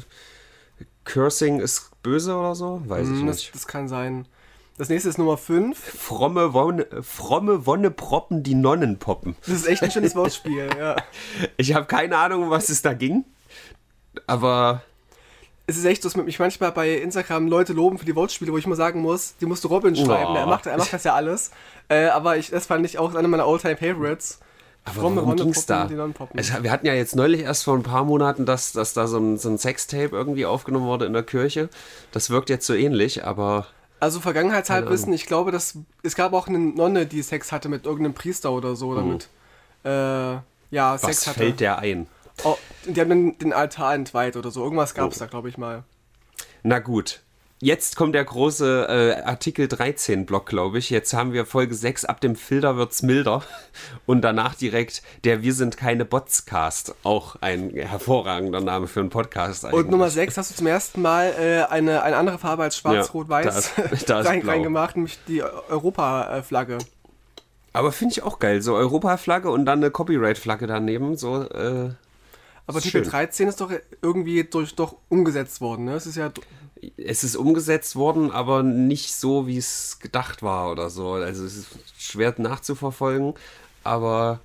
Cursing 1.05 1.61
ist 1.61 1.91
böse 2.03 2.35
oder 2.35 2.55
so? 2.55 2.83
Weiß 2.87 3.07
ich 3.07 3.19
hm, 3.19 3.27
nicht. 3.27 3.49
Das, 3.49 3.53
das 3.53 3.67
kann 3.67 3.89
sein. 3.89 4.27
Das 4.79 4.89
nächste 4.89 5.09
ist 5.09 5.19
Nummer 5.19 5.37
5. 5.37 5.77
Fromme 5.77 6.55
Wonne, 6.55 6.87
fromme 7.03 7.67
Wonneproppen, 7.67 8.45
die 8.45 8.55
Nonnen 8.55 9.01
poppen. 9.01 9.35
Das 9.41 9.57
ist 9.57 9.67
echt 9.67 9.83
ein 9.83 9.91
schönes 9.91 10.15
Wortspiel, 10.15 10.71
ja. 10.79 10.95
Ich 11.57 11.75
habe 11.75 11.87
keine 11.87 12.17
Ahnung, 12.17 12.45
um 12.45 12.51
was 12.51 12.69
es 12.69 12.81
da 12.81 12.95
ging. 12.95 13.25
Aber. 14.29 14.83
Es 15.67 15.77
ist 15.77 15.85
echt 15.85 16.03
so, 16.03 16.09
dass 16.09 16.17
mich 16.17 16.39
manchmal 16.39 16.71
bei 16.71 16.95
Instagram 16.95 17.49
Leute 17.49 17.73
loben 17.73 17.99
für 17.99 18.07
die 18.07 18.15
Wortspiele, 18.15 18.53
wo 18.53 18.57
ich 18.57 18.65
immer 18.65 18.77
sagen 18.77 19.03
muss, 19.03 19.37
die 19.39 19.47
musst 19.47 19.65
du 19.65 19.69
Robin 19.69 19.97
schreiben. 19.97 20.31
Oh. 20.33 20.37
Er, 20.37 20.47
macht, 20.47 20.67
er 20.67 20.79
macht 20.79 20.93
das 20.93 21.05
ja 21.05 21.15
alles. 21.15 21.51
Äh, 21.89 22.07
aber 22.07 22.37
ich, 22.37 22.51
das 22.51 22.67
fand 22.67 22.87
ich 22.87 22.99
auch 22.99 23.15
einer 23.15 23.29
meiner 23.29 23.45
Alltime 23.45 23.77
favorites 23.77 24.39
Aber 24.85 25.01
Fromme 25.01 25.17
worum 25.17 25.37
ging's 25.37 25.67
da? 25.67 25.91
Es, 26.35 26.63
wir 26.63 26.71
hatten 26.71 26.87
ja 26.87 26.95
jetzt 26.95 27.17
neulich 27.17 27.41
erst 27.43 27.65
vor 27.65 27.75
ein 27.75 27.83
paar 27.83 28.05
Monaten, 28.05 28.47
dass, 28.47 28.73
dass 28.73 28.95
da 28.95 29.09
so 29.09 29.19
ein, 29.19 29.39
so 29.39 29.51
ein 29.51 29.59
Sextape 29.59 30.11
irgendwie 30.13 30.47
aufgenommen 30.47 30.87
wurde 30.87 31.05
in 31.05 31.13
der 31.13 31.25
Kirche. 31.25 31.69
Das 32.13 32.31
wirkt 32.31 32.49
jetzt 32.49 32.65
so 32.65 32.75
ähnlich, 32.75 33.25
aber. 33.25 33.67
Also 34.01 34.21
Vergangenheitshalbwissen, 34.21 35.13
ich 35.13 35.27
glaube, 35.27 35.51
dass 35.51 35.79
es 36.03 36.15
gab 36.15 36.33
auch 36.33 36.47
eine 36.47 36.59
Nonne, 36.59 37.07
die 37.07 37.23
Sex 37.23 37.51
hatte 37.51 37.69
mit 37.69 37.85
irgendeinem 37.85 38.15
Priester 38.15 38.53
oder 38.53 38.77
so, 38.77 38.95
damit 38.95 39.29
mhm. 39.83 39.91
äh, 39.91 40.41
ja, 40.71 40.97
Sex 40.99 41.03
Was 41.03 41.27
hatte. 41.29 41.39
fällt 41.39 41.61
der 41.61 41.79
ein? 41.79 42.07
Oh, 42.45 42.57
die 42.87 43.01
haben 43.01 43.09
den, 43.09 43.39
den 43.39 43.53
Altar 43.53 43.95
entweiht 43.95 44.37
oder 44.37 44.51
so. 44.51 44.63
Irgendwas 44.63 44.95
gab 44.95 45.11
es 45.11 45.19
oh. 45.19 45.21
da, 45.21 45.27
glaube 45.27 45.49
ich 45.49 45.59
mal. 45.59 45.83
Na 46.63 46.79
gut, 46.79 47.23
Jetzt 47.61 47.97
kommt 47.97 48.15
der 48.15 48.25
große 48.25 49.19
äh, 49.19 49.23
Artikel 49.23 49.67
13 49.67 50.27
Block, 50.27 50.47
glaube 50.47 50.79
ich. 50.79 50.91
Jetzt 50.91 51.13
haben 51.13 51.33
wir 51.33 51.45
Folge 51.45 51.75
6, 51.75 52.05
ab 52.05 52.21
dem 52.21 52.37
Filter 52.37 52.77
wird's 52.77 53.03
milder. 53.03 53.43
Und 54.07 54.23
danach 54.23 54.55
direkt 54.55 55.03
der 55.25 55.43
Wir 55.43 55.53
sind 55.53 55.77
keine 55.77 56.05
Botscast. 56.05 56.95
Auch 57.03 57.35
ein 57.41 57.71
hervorragender 57.71 58.61
Name 58.61 58.87
für 58.87 59.01
einen 59.01 59.11
Podcast 59.11 59.65
eigentlich. 59.65 59.81
Und 59.81 59.91
Nummer 59.91 60.09
6 60.09 60.37
hast 60.37 60.53
du 60.53 60.55
zum 60.55 60.69
ersten 60.69 61.03
Mal 61.03 61.35
äh, 61.37 61.73
eine, 61.73 62.05
eine 62.05 62.17
andere 62.17 62.39
Farbe 62.39 62.63
als 62.63 62.77
schwarz-rot-weiß 62.77 63.73
ja, 64.07 64.21
rein, 64.21 64.43
reingemacht, 64.43 64.95
nämlich 64.95 65.19
die 65.27 65.43
Europa-Flagge. 65.43 66.79
Aber 67.73 67.91
finde 67.91 68.13
ich 68.13 68.23
auch 68.23 68.39
geil. 68.39 68.63
So 68.63 68.77
Europa-Flagge 68.77 69.51
und 69.51 69.65
dann 69.65 69.81
eine 69.81 69.91
Copyright-Flagge 69.91 70.69
daneben. 70.69 71.17
So, 71.17 71.43
äh, 71.43 71.91
aber 72.69 72.77
Artikel 72.79 73.03
13 73.03 73.49
ist 73.49 73.61
doch 73.61 73.73
irgendwie 74.03 74.45
durch 74.45 74.75
doch 74.75 74.97
umgesetzt 75.09 75.61
worden, 75.61 75.87
ne? 75.87 75.95
Es 75.95 76.07
ist 76.07 76.17
ja 76.17 76.31
es 76.97 77.25
ist 77.25 77.37
umgesetzt 77.37 77.97
worden, 77.97 78.31
aber 78.31 78.63
nicht 78.63 79.15
so, 79.15 79.47
wie 79.47 79.57
es 79.57 79.99
gedacht 80.01 80.43
war 80.43 80.71
oder 80.71 80.91
so. 80.91 81.13
Also 81.15 81.45
es 81.45 81.57
ist 81.57 81.69
schwer 81.99 82.35
nachzuverfolgen, 82.39 83.35
aber 83.85 84.41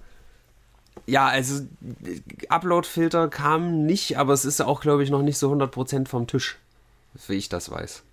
ja, 1.05 1.27
also 1.27 1.65
Upload-Filter 2.49 3.27
kamen 3.27 3.85
nicht, 3.85 4.17
aber 4.17 4.33
es 4.33 4.45
ist 4.45 4.61
auch, 4.61 4.81
glaube 4.81 5.03
ich, 5.03 5.09
noch 5.09 5.21
nicht 5.21 5.37
so 5.37 5.51
100% 5.51 6.07
vom 6.07 6.27
Tisch, 6.27 6.57
wie 7.27 7.33
ich 7.33 7.49
das 7.49 7.69
weiß. 7.69 8.03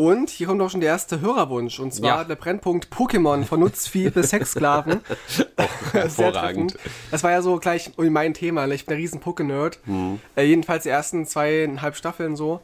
Und 0.00 0.30
hier 0.30 0.46
kommt 0.46 0.62
auch 0.62 0.70
schon 0.70 0.80
der 0.80 0.88
erste 0.88 1.20
Hörerwunsch. 1.20 1.78
Und 1.78 1.92
zwar 1.92 2.20
ja. 2.20 2.24
der 2.24 2.34
Brennpunkt 2.36 2.88
Pokémon 2.90 3.44
von 3.44 3.60
Nutzvieh 3.60 4.08
bis 4.08 4.30
Sexsklaven. 4.30 5.00
hervorragend. 5.92 6.78
das 7.10 7.22
war 7.22 7.32
ja 7.32 7.42
so 7.42 7.58
gleich 7.58 7.92
mein 7.98 8.32
Thema. 8.32 8.66
Ich 8.68 8.86
bin 8.86 8.94
ein 8.94 9.00
riesen 9.00 9.20
Poké-Nerd. 9.20 9.78
Mhm. 9.84 10.18
Äh, 10.36 10.44
jedenfalls 10.44 10.84
die 10.84 10.88
ersten 10.88 11.26
zweieinhalb 11.26 11.96
Staffeln 11.96 12.34
so. 12.34 12.62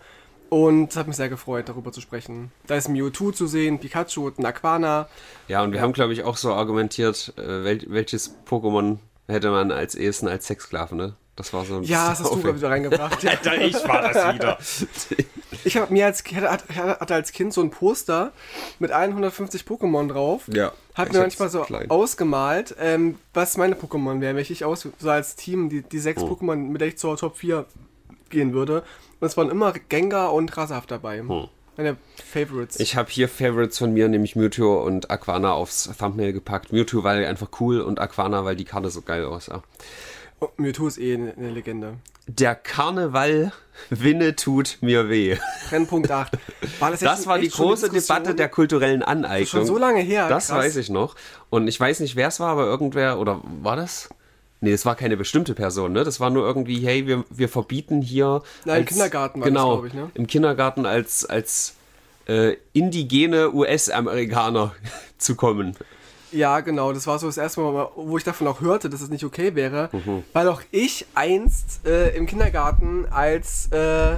Und 0.48 0.92
es 0.92 0.96
hat 0.96 1.08
mich 1.08 1.16
sehr 1.16 1.28
gefreut, 1.28 1.68
darüber 1.68 1.92
zu 1.92 2.00
sprechen. 2.00 2.52
Da 2.68 2.76
ist 2.76 2.88
Mewtwo 2.88 3.32
zu 3.32 3.46
sehen, 3.46 3.80
Pikachu 3.80 4.28
und 4.28 4.38
ein 4.38 4.46
Aquana. 4.46 5.06
Ja, 5.46 5.62
und 5.62 5.72
wir 5.72 5.82
haben, 5.82 5.92
glaube 5.92 6.14
ich, 6.14 6.24
auch 6.24 6.38
so 6.38 6.54
argumentiert, 6.54 7.34
äh, 7.36 7.64
wel 7.64 7.82
welches 7.88 8.34
Pokémon 8.48 8.96
hätte 9.28 9.50
man 9.50 9.72
als 9.72 9.94
ehesten 9.94 10.26
als 10.26 10.46
Sexsklave, 10.46 10.96
ne? 10.96 11.16
Das 11.36 11.52
war 11.52 11.66
so 11.66 11.76
ein 11.76 11.82
Ja, 11.82 12.08
das 12.08 12.20
hast 12.20 12.32
du 12.32 12.56
wieder 12.56 12.70
reingebracht. 12.70 13.22
Ja. 13.22 13.30
Alter, 13.32 13.60
ich 13.60 13.74
war 13.86 14.02
das 14.10 14.34
wieder. 14.34 14.58
ich 15.64 15.76
habe 15.76 15.92
mir 15.92 16.06
als 16.06 16.24
hatte, 16.24 16.74
hatte 16.74 17.14
als 17.14 17.32
Kind 17.32 17.52
so 17.52 17.60
ein 17.60 17.70
Poster 17.70 18.32
mit 18.78 18.90
150 18.90 19.62
Pokémon 19.62 20.08
drauf. 20.08 20.44
Ja. 20.52 20.72
Hat 20.94 21.12
mir 21.12 21.20
manchmal 21.20 21.50
so 21.50 21.62
klein. 21.62 21.90
ausgemalt, 21.90 22.74
ähm, 22.80 23.16
was 23.34 23.58
meine 23.58 23.74
Pokémon 23.74 24.20
wären, 24.20 24.36
welche 24.36 24.54
ich 24.54 24.64
aus 24.64 24.88
so 24.98 25.10
als 25.10 25.36
Team 25.36 25.68
die, 25.68 25.82
die 25.82 25.98
sechs 25.98 26.22
oh. 26.22 26.26
Pokémon, 26.26 26.56
mit 26.56 26.80
der 26.80 26.88
ich 26.88 26.96
zur 26.96 27.16
Top 27.16 27.36
4 27.36 27.66
gehen 28.30 28.54
würde. 28.54 28.82
Und 29.20 29.26
es 29.26 29.36
waren 29.36 29.50
immer 29.50 29.72
Gengar 29.72 30.32
und 30.32 30.56
Rasahaft 30.56 30.90
dabei. 30.90 31.18
Hm. 31.18 31.48
Meine 31.76 31.98
Favorites. 32.24 32.80
Ich 32.80 32.96
habe 32.96 33.10
hier 33.10 33.28
Favorites 33.28 33.76
von 33.76 33.92
mir, 33.92 34.08
nämlich 34.08 34.34
Mewtwo 34.34 34.76
und 34.76 35.10
Aquana 35.10 35.52
aufs 35.52 35.90
Thumbnail 35.98 36.32
gepackt. 36.32 36.72
Mewtwo, 36.72 37.04
weil 37.04 37.26
einfach 37.26 37.48
cool 37.60 37.82
und 37.82 38.00
Aquana, 38.00 38.46
weil 38.46 38.56
die 38.56 38.64
Karte 38.64 38.88
so 38.88 39.02
geil 39.02 39.26
aussah. 39.26 39.62
Oh, 40.40 40.48
Mewtwo 40.58 40.86
ist 40.86 40.98
eh 40.98 41.14
eine, 41.14 41.34
eine 41.34 41.50
Legende. 41.50 41.94
Der 42.26 42.54
Karneval 42.54 43.52
Winne 43.88 44.36
tut 44.36 44.78
mir 44.80 45.08
weh. 45.08 45.36
Brennpunkt 45.68 46.10
8. 46.10 46.38
War 46.78 46.90
das, 46.90 47.00
das 47.00 47.26
war 47.26 47.38
die 47.38 47.48
große 47.48 47.88
Debatte 47.88 48.34
der 48.34 48.48
kulturellen 48.48 49.02
Aneignung. 49.02 49.40
Das 49.40 49.48
schon 49.48 49.66
so 49.66 49.78
lange 49.78 50.00
her. 50.00 50.28
Das 50.28 50.48
krass. 50.48 50.58
weiß 50.58 50.76
ich 50.76 50.90
noch. 50.90 51.14
Und 51.50 51.68
ich 51.68 51.78
weiß 51.78 52.00
nicht, 52.00 52.16
wer 52.16 52.28
es 52.28 52.40
war, 52.40 52.48
aber 52.50 52.66
irgendwer, 52.66 53.18
oder 53.18 53.40
war 53.62 53.76
das? 53.76 54.08
Nee, 54.60 54.72
es 54.72 54.84
war 54.84 54.94
keine 54.96 55.16
bestimmte 55.16 55.54
Person, 55.54 55.92
ne? 55.92 56.02
Das 56.02 56.18
war 56.18 56.30
nur 56.30 56.46
irgendwie, 56.46 56.80
hey, 56.80 57.06
wir, 57.06 57.24
wir 57.30 57.48
verbieten 57.48 58.02
hier. 58.02 58.42
Nein, 58.64 58.80
im 58.80 58.86
Kindergarten 58.86 59.40
war 59.40 59.48
genau, 59.48 59.72
glaube 59.74 59.88
ich, 59.88 59.94
ne? 59.94 60.10
Im 60.14 60.26
Kindergarten 60.26 60.86
als, 60.86 61.24
als 61.24 61.74
äh, 62.26 62.56
indigene 62.72 63.52
US-Amerikaner 63.52 64.74
zu 65.18 65.34
kommen. 65.34 65.76
Ja, 66.36 66.60
genau. 66.60 66.92
Das 66.92 67.06
war 67.06 67.18
so 67.18 67.26
das 67.26 67.38
erste 67.38 67.60
Mal, 67.62 67.88
wo 67.96 68.18
ich 68.18 68.24
davon 68.24 68.46
auch 68.46 68.60
hörte, 68.60 68.90
dass 68.90 69.00
es 69.00 69.08
nicht 69.08 69.24
okay 69.24 69.54
wäre. 69.54 69.88
Mhm. 69.92 70.22
Weil 70.34 70.48
auch 70.48 70.60
ich 70.70 71.06
einst 71.14 71.86
äh, 71.86 72.14
im 72.14 72.26
Kindergarten 72.26 73.06
als, 73.10 73.72
äh, 73.72 74.16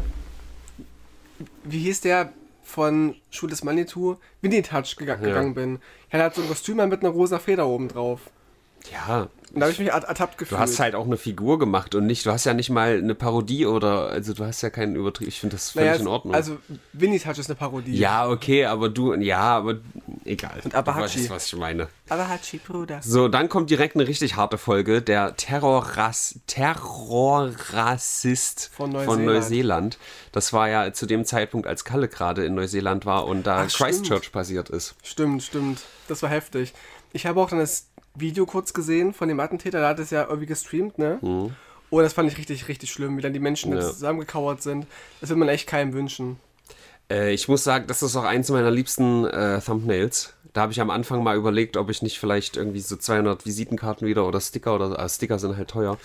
wie 1.62 1.78
hieß 1.78 2.00
der 2.00 2.32
von 2.64 3.14
Schule 3.30 3.50
des 3.50 3.62
Manitou, 3.62 4.16
Winnie 4.42 4.62
Touch 4.62 4.96
gegangen, 4.96 5.22
ja. 5.22 5.28
gegangen 5.28 5.54
bin. 5.54 5.78
Hatte 6.10 6.22
halt 6.22 6.34
so 6.34 6.42
ein 6.42 6.48
Kostüm 6.48 6.76
mit 6.76 7.00
einer 7.00 7.10
rosa 7.10 7.38
Feder 7.38 7.66
oben 7.66 7.88
drauf. 7.88 8.20
Ja, 8.92 9.28
und 9.52 9.60
da 9.60 9.66
habe 9.66 9.72
ich 9.72 9.78
mich 9.78 9.88
ertappt 9.88 10.38
gefühlt. 10.38 10.58
Du 10.58 10.62
hast 10.62 10.78
halt 10.78 10.94
auch 10.94 11.06
eine 11.06 11.16
Figur 11.16 11.58
gemacht 11.58 11.94
und 11.94 12.06
nicht, 12.06 12.26
du 12.26 12.30
hast 12.30 12.44
ja 12.44 12.52
nicht 12.54 12.70
mal 12.70 12.98
eine 12.98 13.14
Parodie 13.14 13.66
oder, 13.66 14.10
also 14.10 14.34
du 14.34 14.44
hast 14.44 14.62
ja 14.62 14.70
keinen 14.70 14.96
Übertrieb. 14.96 15.28
Ich 15.28 15.40
finde 15.40 15.56
das 15.56 15.70
völlig 15.70 15.90
naja, 15.90 16.00
in 16.00 16.06
Ordnung. 16.06 16.34
Also 16.34 16.58
Winnie 16.92 17.18
Touch 17.18 17.38
ist 17.38 17.48
eine 17.48 17.56
Parodie. 17.56 17.96
Ja, 17.96 18.28
okay, 18.28 18.66
aber 18.66 18.88
du, 18.88 19.14
ja, 19.14 19.40
aber 19.40 19.76
egal. 20.24 20.60
Und 20.64 20.74
Abahachi. 20.74 21.18
Du 21.18 21.24
weißt, 21.24 21.30
was 21.30 21.46
ich 21.46 21.56
meine. 21.56 21.88
Abahachi, 22.08 22.58
Bruder. 22.58 23.00
So, 23.02 23.28
dann 23.28 23.48
kommt 23.48 23.70
direkt 23.70 23.96
eine 23.96 24.06
richtig 24.06 24.36
harte 24.36 24.58
Folge, 24.58 25.02
der 25.02 25.36
Terrorrass, 25.36 26.38
Terrorrassist 26.46 28.70
von, 28.74 28.90
Neuseeland. 28.90 29.14
von 29.14 29.24
Neuseeland. 29.24 29.98
Das 30.32 30.52
war 30.52 30.68
ja 30.68 30.92
zu 30.92 31.06
dem 31.06 31.24
Zeitpunkt, 31.24 31.66
als 31.66 31.84
Kalle 31.84 32.08
gerade 32.08 32.44
in 32.44 32.54
Neuseeland 32.54 33.06
war 33.06 33.26
und 33.26 33.46
da 33.46 33.62
Ach, 33.62 33.68
Christchurch 33.68 34.24
stimmt. 34.24 34.32
passiert 34.32 34.68
ist. 34.68 34.94
Stimmt, 35.02 35.42
stimmt. 35.42 35.80
Das 36.06 36.22
war 36.22 36.30
heftig. 36.30 36.74
Ich 37.12 37.26
habe 37.26 37.40
auch 37.40 37.48
dann 37.48 37.60
das 37.60 37.86
Video 38.14 38.46
kurz 38.46 38.72
gesehen 38.72 39.12
von 39.12 39.28
dem 39.28 39.40
Attentäter, 39.40 39.80
da 39.80 39.88
hat 39.88 39.98
es 39.98 40.10
ja 40.10 40.24
irgendwie 40.24 40.46
gestreamt, 40.46 40.98
ne? 40.98 41.18
Mhm. 41.22 41.54
Oh, 41.90 42.00
das 42.00 42.12
fand 42.12 42.30
ich 42.30 42.36
richtig, 42.36 42.68
richtig 42.68 42.90
schlimm, 42.90 43.16
wie 43.16 43.22
dann 43.22 43.32
die 43.32 43.40
Menschen 43.40 43.72
ja. 43.72 43.80
zusammengekauert 43.80 44.62
sind. 44.62 44.86
Das 45.20 45.30
will 45.30 45.36
man 45.36 45.48
echt 45.48 45.66
keinem 45.66 45.94
wünschen. 45.94 46.38
Äh, 47.10 47.32
ich 47.32 47.48
muss 47.48 47.64
sagen, 47.64 47.86
das 47.86 48.02
ist 48.02 48.14
auch 48.16 48.24
eins 48.24 48.50
meiner 48.50 48.70
liebsten 48.70 49.24
äh, 49.24 49.60
Thumbnails. 49.60 50.34
Da 50.52 50.62
habe 50.62 50.72
ich 50.72 50.80
am 50.80 50.90
Anfang 50.90 51.22
mal 51.22 51.36
überlegt, 51.36 51.76
ob 51.76 51.88
ich 51.90 52.02
nicht 52.02 52.18
vielleicht 52.18 52.56
irgendwie 52.56 52.80
so 52.80 52.96
200 52.96 53.46
Visitenkarten 53.46 54.06
wieder 54.06 54.26
oder 54.26 54.40
Sticker 54.40 54.74
oder 54.74 54.98
äh, 54.98 55.08
Sticker 55.08 55.38
sind 55.38 55.56
halt 55.56 55.68
teuer 55.68 55.98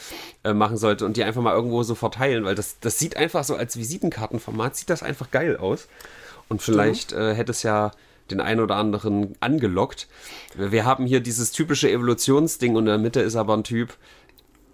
äh, 0.43 0.53
machen 0.53 0.77
sollte 0.77 1.05
und 1.05 1.17
die 1.17 1.23
einfach 1.23 1.41
mal 1.41 1.55
irgendwo 1.55 1.83
so 1.83 1.95
verteilen, 1.95 2.45
weil 2.45 2.55
das, 2.55 2.79
das 2.79 2.99
sieht 2.99 3.17
einfach 3.17 3.43
so 3.43 3.55
als 3.55 3.77
Visitenkartenformat, 3.77 4.75
sieht 4.75 4.89
das 4.89 5.03
einfach 5.03 5.31
geil 5.31 5.57
aus. 5.57 5.87
Und 6.49 6.61
vielleicht 6.61 7.13
äh, 7.13 7.33
hätte 7.33 7.51
es 7.51 7.63
ja 7.63 7.91
den 8.33 8.41
einen 8.41 8.59
oder 8.59 8.75
anderen 8.75 9.35
angelockt. 9.39 10.07
Wir 10.55 10.85
haben 10.85 11.05
hier 11.05 11.19
dieses 11.19 11.51
typische 11.51 11.89
Evolutionsding 11.89 12.75
und 12.75 12.83
in 12.83 12.87
der 12.87 12.97
Mitte 12.97 13.21
ist 13.21 13.35
aber 13.35 13.55
ein 13.55 13.63
Typ, 13.63 13.95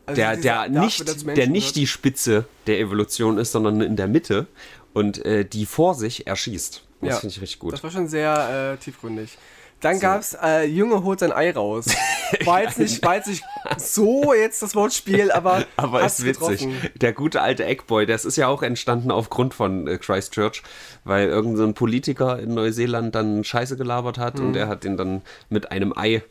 also 0.06 0.20
der, 0.20 0.38
der, 0.38 0.70
nicht, 0.70 1.38
der 1.38 1.48
nicht 1.48 1.76
die 1.76 1.86
Spitze 1.86 2.46
der 2.66 2.80
Evolution 2.80 3.38
ist, 3.38 3.52
sondern 3.52 3.82
in 3.82 3.96
der 3.96 4.08
Mitte 4.08 4.48
und 4.94 5.24
äh, 5.26 5.46
die 5.46 5.66
vor 5.66 5.94
sich 5.94 6.26
erschießt. 6.26 6.84
Das 7.02 7.10
ja, 7.10 7.16
finde 7.18 7.36
ich 7.36 7.42
richtig 7.42 7.60
gut. 7.60 7.74
Das 7.74 7.84
war 7.84 7.92
schon 7.92 8.08
sehr 8.08 8.74
äh, 8.74 8.84
tiefgründig. 8.84 9.38
Dann 9.82 9.96
so. 9.96 10.02
gab 10.02 10.22
es 10.22 10.38
äh, 10.42 10.66
Junge 10.66 11.04
holt 11.04 11.20
sein 11.20 11.32
Ei 11.32 11.52
raus. 11.52 11.88
War 12.46 12.62
jetzt, 12.62 12.78
nicht, 12.78 13.04
war 13.04 13.16
jetzt 13.16 13.28
nicht 13.28 13.44
so 13.78 14.34
jetzt 14.36 14.62
das 14.62 14.76
Wortspiel, 14.76 15.32
aber. 15.32 15.66
aber 15.78 16.06
ist 16.06 16.24
witzig. 16.24 16.60
Getroffen. 16.60 16.90
Der 16.96 17.14
gute 17.14 17.42
alte 17.42 17.66
Eggboy, 17.66 18.06
das 18.06 18.24
ist 18.24 18.36
ja 18.36 18.48
auch 18.48 18.62
entstanden 18.62 19.10
aufgrund 19.10 19.56
von 19.56 19.88
äh, 19.88 19.98
Christchurch, 19.98 20.62
weil 21.06 21.28
irgendein 21.28 21.68
so 21.68 21.74
Politiker 21.74 22.38
in 22.38 22.54
Neuseeland 22.54 23.16
dann 23.16 23.44
Scheiße 23.44 23.78
gelabert 23.78 24.20
hat 24.20 24.38
hm. 24.38 24.48
und 24.48 24.56
er 24.56 24.68
hat 24.68 24.84
den 24.84 24.96
dann 24.96 25.24
mit 25.50 25.72
einem 25.72 25.92
Ei 25.98 26.22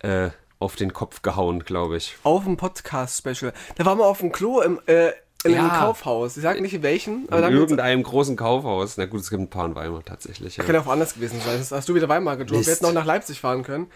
äh, 0.00 0.30
auf 0.60 0.76
den 0.76 0.92
Kopf 0.92 1.22
gehauen, 1.22 1.64
glaube 1.64 1.96
ich. 1.96 2.16
Auf 2.22 2.44
dem 2.44 2.56
Podcast-Special. 2.56 3.52
Da 3.76 3.84
waren 3.86 3.98
wir 3.98 4.06
auf 4.06 4.20
dem 4.20 4.30
Klo 4.30 4.60
im. 4.60 4.80
Äh, 4.86 5.10
in 5.44 5.52
ja. 5.52 5.60
einem 5.60 5.70
Kaufhaus. 5.70 6.36
Ich 6.36 6.42
sag 6.42 6.60
nicht 6.60 6.74
in 6.74 6.82
welchen. 6.82 7.26
in 7.28 7.52
irgendeinem 7.52 8.02
großen 8.02 8.36
Kaufhaus. 8.36 8.96
Na 8.96 9.06
gut, 9.06 9.20
es 9.20 9.30
gibt 9.30 9.40
ein 9.40 9.48
paar 9.48 9.66
in 9.66 9.74
Weimar 9.74 10.04
tatsächlich. 10.04 10.56
Ja. 10.56 10.64
Könnte 10.64 10.80
auch 10.80 10.86
anders 10.86 11.14
gewesen 11.14 11.40
sein. 11.44 11.58
Das 11.58 11.72
hast 11.72 11.88
du 11.88 11.94
wieder 11.94 12.08
Weimar 12.08 12.36
gedroht. 12.36 12.66
Wir 12.66 12.72
hätten 12.72 12.84
auch 12.84 12.92
nach 12.92 13.06
Leipzig 13.06 13.40
fahren 13.40 13.62
können. 13.62 13.86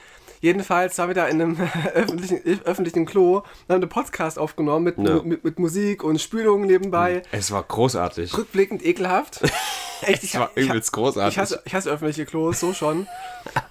Jedenfalls 0.45 0.99
waren 0.99 1.09
wir 1.09 1.15
da 1.15 1.27
in 1.27 1.41
einem 1.41 1.57
öffentlichen, 1.95 2.61
öffentlichen 2.67 3.07
Klo 3.07 3.37
und 3.39 3.45
haben 3.71 3.81
einen 3.81 3.89
Podcast 3.89 4.39
aufgenommen 4.39 4.85
mit, 4.85 4.99
ja. 4.99 5.23
mit, 5.23 5.43
mit, 5.43 5.59
Musik 5.59 6.05
und 6.05 6.21
Spülungen 6.21 6.67
nebenbei. 6.67 7.23
Es 7.33 7.51
war 7.51 7.63
großartig. 7.63 8.37
Rückblickend 8.37 8.85
ekelhaft. 8.85 9.41
Echt, 10.03 10.23
ich, 10.23 10.35
es 10.35 10.39
war 10.39 10.51
übelst 10.55 10.93
großartig. 10.93 11.33
Ich 11.33 11.39
hasse, 11.39 11.63
ich 11.65 11.75
hasse 11.75 11.91
öffentliche 11.91 12.27
Klos, 12.27 12.61
so 12.61 12.75
schon. 12.75 13.07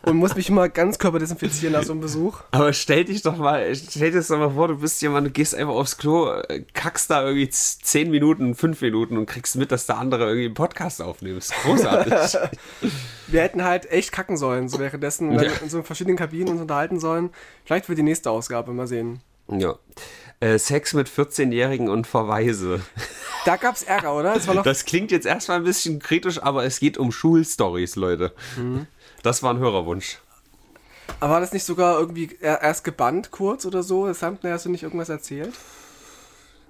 Und 0.01 0.17
muss 0.17 0.35
mich 0.35 0.49
immer 0.49 0.67
ganz 0.67 0.97
körperdesinfizieren 0.97 1.73
nach 1.73 1.83
so 1.83 1.91
einem 1.91 2.01
Besuch. 2.01 2.39
Aber 2.49 2.73
stell 2.73 3.05
dich 3.05 3.21
doch 3.21 3.37
mal, 3.37 3.75
stell 3.75 4.09
dir 4.09 4.17
das 4.17 4.29
doch 4.29 4.39
mal 4.39 4.49
vor, 4.49 4.69
du 4.69 4.77
bist 4.77 4.99
jemand, 5.03 5.27
du 5.27 5.31
gehst 5.31 5.53
einfach 5.53 5.75
aufs 5.75 5.99
Klo, 5.99 6.41
kackst 6.73 7.11
da 7.11 7.23
irgendwie 7.23 7.49
10 7.49 8.09
Minuten, 8.09 8.55
5 8.55 8.81
Minuten 8.81 9.17
und 9.17 9.27
kriegst 9.27 9.57
mit, 9.57 9.71
dass 9.71 9.85
der 9.85 9.99
andere 9.99 10.23
irgendwie 10.25 10.45
einen 10.45 10.53
Podcast 10.55 11.03
aufnimmt. 11.03 11.47
Großartig. 11.63 12.39
wir 13.27 13.41
hätten 13.41 13.63
halt 13.63 13.91
echt 13.91 14.11
kacken 14.11 14.37
sollen, 14.37 14.69
so 14.69 14.79
währenddessen, 14.79 15.33
ja. 15.33 15.43
in 15.61 15.69
so 15.69 15.83
verschiedenen 15.83 16.17
Kabinen 16.17 16.49
uns 16.49 16.62
unterhalten 16.63 16.99
sollen. 16.99 17.29
Vielleicht 17.65 17.85
für 17.85 17.95
die 17.95 18.03
nächste 18.03 18.31
Ausgabe, 18.31 18.73
mal 18.73 18.87
sehen. 18.87 19.21
Ja. 19.47 19.75
Äh, 20.39 20.57
Sex 20.57 20.93
mit 20.93 21.07
14-Jährigen 21.07 21.89
und 21.89 22.07
Verweise. 22.07 22.81
Da 23.45 23.57
gab 23.57 23.75
es 23.75 23.83
Ärger, 23.83 24.15
oder? 24.15 24.33
Das, 24.33 24.47
das, 24.63 24.85
klingt 24.85 25.11
jetzt 25.11 25.25
erstmal 25.25 25.57
ein 25.57 25.65
bisschen 25.65 25.99
kritisch, 25.99 26.41
aber 26.41 26.63
es 26.63 26.79
geht 26.79 26.97
um 26.97 27.11
Schulstories, 27.11 27.97
Leute. 27.97 28.31
Mhm. 28.57 28.87
Das 29.21 29.43
war 29.43 29.53
ein 29.53 29.59
Hörerwunsch. 29.59 30.19
Aber 31.19 31.33
war 31.33 31.41
das 31.41 31.51
nicht 31.51 31.65
sogar 31.65 31.99
irgendwie 31.99 32.37
erst 32.41 32.83
gebannt 32.83 33.31
kurz 33.31 33.65
oder 33.65 33.83
so? 33.83 34.07
Das 34.07 34.21
haben, 34.21 34.37
hast 34.43 34.65
du 34.65 34.69
nicht 34.69 34.83
irgendwas 34.83 35.09
erzählt? 35.09 35.53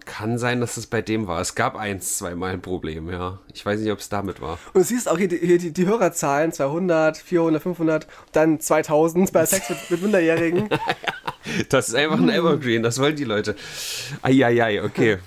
Kann 0.06 0.38
sein, 0.38 0.62
dass 0.62 0.78
es 0.78 0.88
bei 0.88 1.02
dem 1.02 1.28
war. 1.28 1.42
Es 1.42 1.56
gab 1.56 1.76
eins, 1.76 2.18
zweimal 2.18 2.52
ein 2.52 2.62
Problem, 2.62 3.10
ja. 3.10 3.40
Ich 3.54 3.66
weiß 3.66 3.80
nicht, 3.80 3.92
ob 3.92 4.00
es 4.00 4.10
damit 4.10 4.42
war. 4.42 4.60
Und 4.74 4.82
du 4.82 4.84
siehst 4.84 5.10
auch 5.10 5.18
hier 5.18 5.28
die, 5.28 5.38
hier 5.38 5.58
die, 5.58 5.72
die 5.72 5.86
Hörerzahlen: 5.86 6.52
200, 6.52 7.18
400, 7.18 7.64
500, 7.64 8.08
dann 8.32 8.60
2000 8.60 9.32
bei 9.32 9.46
Sex 9.46 9.70
mit, 9.70 9.92
mit 9.92 10.02
Minderjährigen. 10.02 10.70
das 11.70 11.90
ist 11.90 11.96
einfach 11.96 12.20
ein 12.20 12.30
Evergreen, 12.30 12.84
das 12.84 13.00
wollen 13.00 13.16
die 13.16 13.24
Leute. 13.24 13.56
Eieiei, 14.22 14.84
okay. 14.84 15.20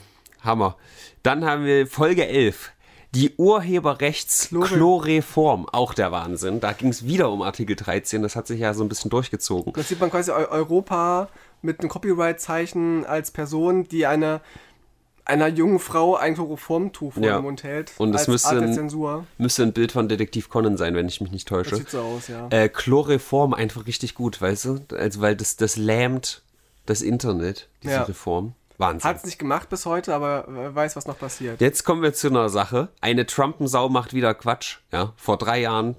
Hammer. 0.43 0.77
Dann 1.23 1.45
haben 1.45 1.65
wir 1.65 1.87
Folge 1.87 2.27
11. 2.27 2.73
Die 3.15 3.35
Urheberrechtschloreform, 3.37 5.69
auch 5.71 5.95
der 5.95 6.11
Wahnsinn. 6.13 6.61
Da 6.61 6.73
ging 6.73 6.91
es 6.91 7.07
wieder 7.07 7.31
um 7.31 7.41
Artikel 7.43 7.75
13, 7.75 8.23
das 8.23 8.37
hat 8.37 8.47
sich 8.47 8.61
ja 8.61 8.75
so 8.75 8.85
ein 8.85 8.91
bisschen 8.91 9.11
durchgezogen. 9.11 9.73
Da 9.73 9.83
sieht 9.83 10.01
man 10.01 10.11
quasi 10.11 10.31
Europa 10.31 11.31
mit 11.63 11.81
einem 11.81 11.89
Copyright-Zeichen 11.89 13.07
als 13.07 13.31
Person, 13.31 13.89
die 13.89 14.05
eine 14.07 14.43
einer 15.27 15.49
jungen 15.49 15.79
Frau 15.79 16.17
ein 16.17 16.35
Chloroformtuch 16.35 17.15
vor 17.15 17.23
ja. 17.23 17.39
dem 17.39 17.43
Mund 17.43 17.63
hält. 17.63 17.93
Und 17.99 18.15
es 18.15 18.29
müsste 18.29 18.51
ein, 18.51 19.27
müsste 19.39 19.63
ein 19.65 19.73
Bild 19.73 19.93
von 19.93 20.09
Detektiv 20.09 20.49
Conan 20.49 20.77
sein, 20.77 20.95
wenn 20.95 21.09
ich 21.09 21.21
mich 21.21 21.33
nicht 21.33 21.49
täusche. 21.49 21.71
Das 21.71 21.79
sieht 21.81 21.91
so 21.91 22.01
aus, 22.01 22.29
ja. 22.29 22.49
Äh, 22.51 22.69
Chloroform 22.69 23.53
einfach 23.53 23.87
richtig 23.87 24.15
gut, 24.15 24.41
weißt 24.41 24.65
du? 24.65 24.81
Also, 24.97 25.21
weil 25.21 25.37
das, 25.37 25.57
das 25.57 25.77
lähmt 25.77 26.43
das 26.87 27.03
Internet, 27.03 27.69
diese 27.83 27.95
ja. 27.95 28.03
Reform. 28.05 28.55
Wahnsinn. 28.79 29.09
Hat 29.09 29.17
es 29.17 29.25
nicht 29.25 29.39
gemacht 29.39 29.69
bis 29.71 29.87
heute, 29.87 30.15
aber 30.15 30.45
wer 30.49 30.75
weiß, 30.75 30.97
was 30.97 31.07
noch 31.07 31.19
passiert. 31.19 31.61
Jetzt 31.61 31.85
kommen 31.85 32.03
wir 32.03 32.13
zu 32.13 32.29
einer 32.29 32.49
Sache. 32.51 32.89
Eine 33.01 33.27
Trumpensau 33.27 33.89
macht 33.89 34.13
wieder 34.13 34.35
Quatsch. 34.35 34.79
Ja, 34.93 35.13
vor 35.17 35.39
drei 35.39 35.61
Jahren 35.61 35.97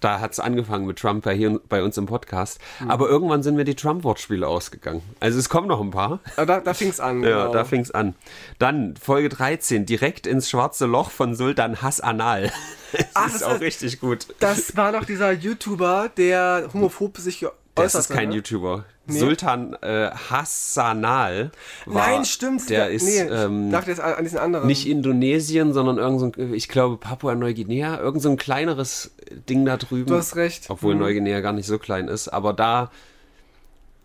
da 0.00 0.20
hat 0.20 0.32
es 0.32 0.40
angefangen 0.40 0.86
mit 0.86 0.98
Trump 0.98 1.24
bei, 1.24 1.34
hier 1.34 1.60
bei 1.68 1.82
uns 1.82 1.96
im 1.98 2.06
Podcast. 2.06 2.60
Mhm. 2.80 2.90
Aber 2.90 3.08
irgendwann 3.08 3.42
sind 3.42 3.56
mir 3.56 3.64
die 3.64 3.74
Trump-Wortspiele 3.74 4.46
ausgegangen. 4.46 5.02
Also 5.20 5.38
es 5.38 5.48
kommen 5.48 5.68
noch 5.68 5.80
ein 5.80 5.90
paar. 5.90 6.20
Aber 6.36 6.46
da, 6.46 6.60
da 6.60 6.74
fing 6.74 6.88
es 6.88 7.00
an. 7.00 7.22
ja, 7.22 7.42
genau. 7.42 7.52
da 7.52 7.64
fing 7.64 7.80
es 7.80 7.90
an. 7.90 8.14
Dann 8.58 8.96
Folge 8.96 9.28
13, 9.28 9.86
direkt 9.86 10.26
ins 10.26 10.50
schwarze 10.50 10.86
Loch 10.86 11.10
von 11.10 11.34
Sultan 11.34 11.82
Hassanal. 11.82 12.50
Das 12.92 13.06
Ach, 13.14 13.26
ist 13.26 13.34
das 13.36 13.42
auch 13.44 13.50
war, 13.50 13.60
richtig 13.60 14.00
gut. 14.00 14.26
Das 14.40 14.76
war 14.76 14.90
doch 14.90 15.04
dieser 15.04 15.30
YouTuber, 15.30 16.10
der 16.16 16.70
homophob 16.74 17.18
sich 17.18 17.46
das 17.74 17.94
ist 17.94 18.08
kein 18.10 18.30
ne? 18.30 18.36
YouTuber. 18.36 18.84
Nee. 19.10 19.18
Sultan 19.18 19.74
äh, 19.82 20.10
Hassanal. 20.30 21.50
Nein, 21.86 22.24
stimmt. 22.24 22.68
Der 22.70 22.86
ja, 22.86 22.86
ist. 22.86 23.04
Nee, 23.04 23.20
ähm, 23.20 23.70
dachte 23.70 23.90
jetzt 23.90 24.00
an 24.00 24.22
diesen 24.24 24.38
anderen. 24.38 24.66
Nicht 24.66 24.88
Indonesien, 24.88 25.72
sondern 25.72 25.98
irgend 25.98 26.36
so 26.36 26.42
ich 26.42 26.68
glaube, 26.68 26.96
Papua-Neuguinea. 26.96 27.98
Irgend 27.98 28.22
so 28.22 28.30
ein 28.30 28.36
kleineres 28.36 29.12
Ding 29.48 29.64
da 29.64 29.76
drüben. 29.76 30.06
Du 30.06 30.16
hast 30.16 30.36
recht. 30.36 30.70
Obwohl 30.70 30.94
mhm. 30.94 31.00
Neuguinea 31.00 31.40
gar 31.40 31.52
nicht 31.52 31.66
so 31.66 31.78
klein 31.78 32.08
ist. 32.08 32.28
Aber 32.28 32.52
da. 32.52 32.90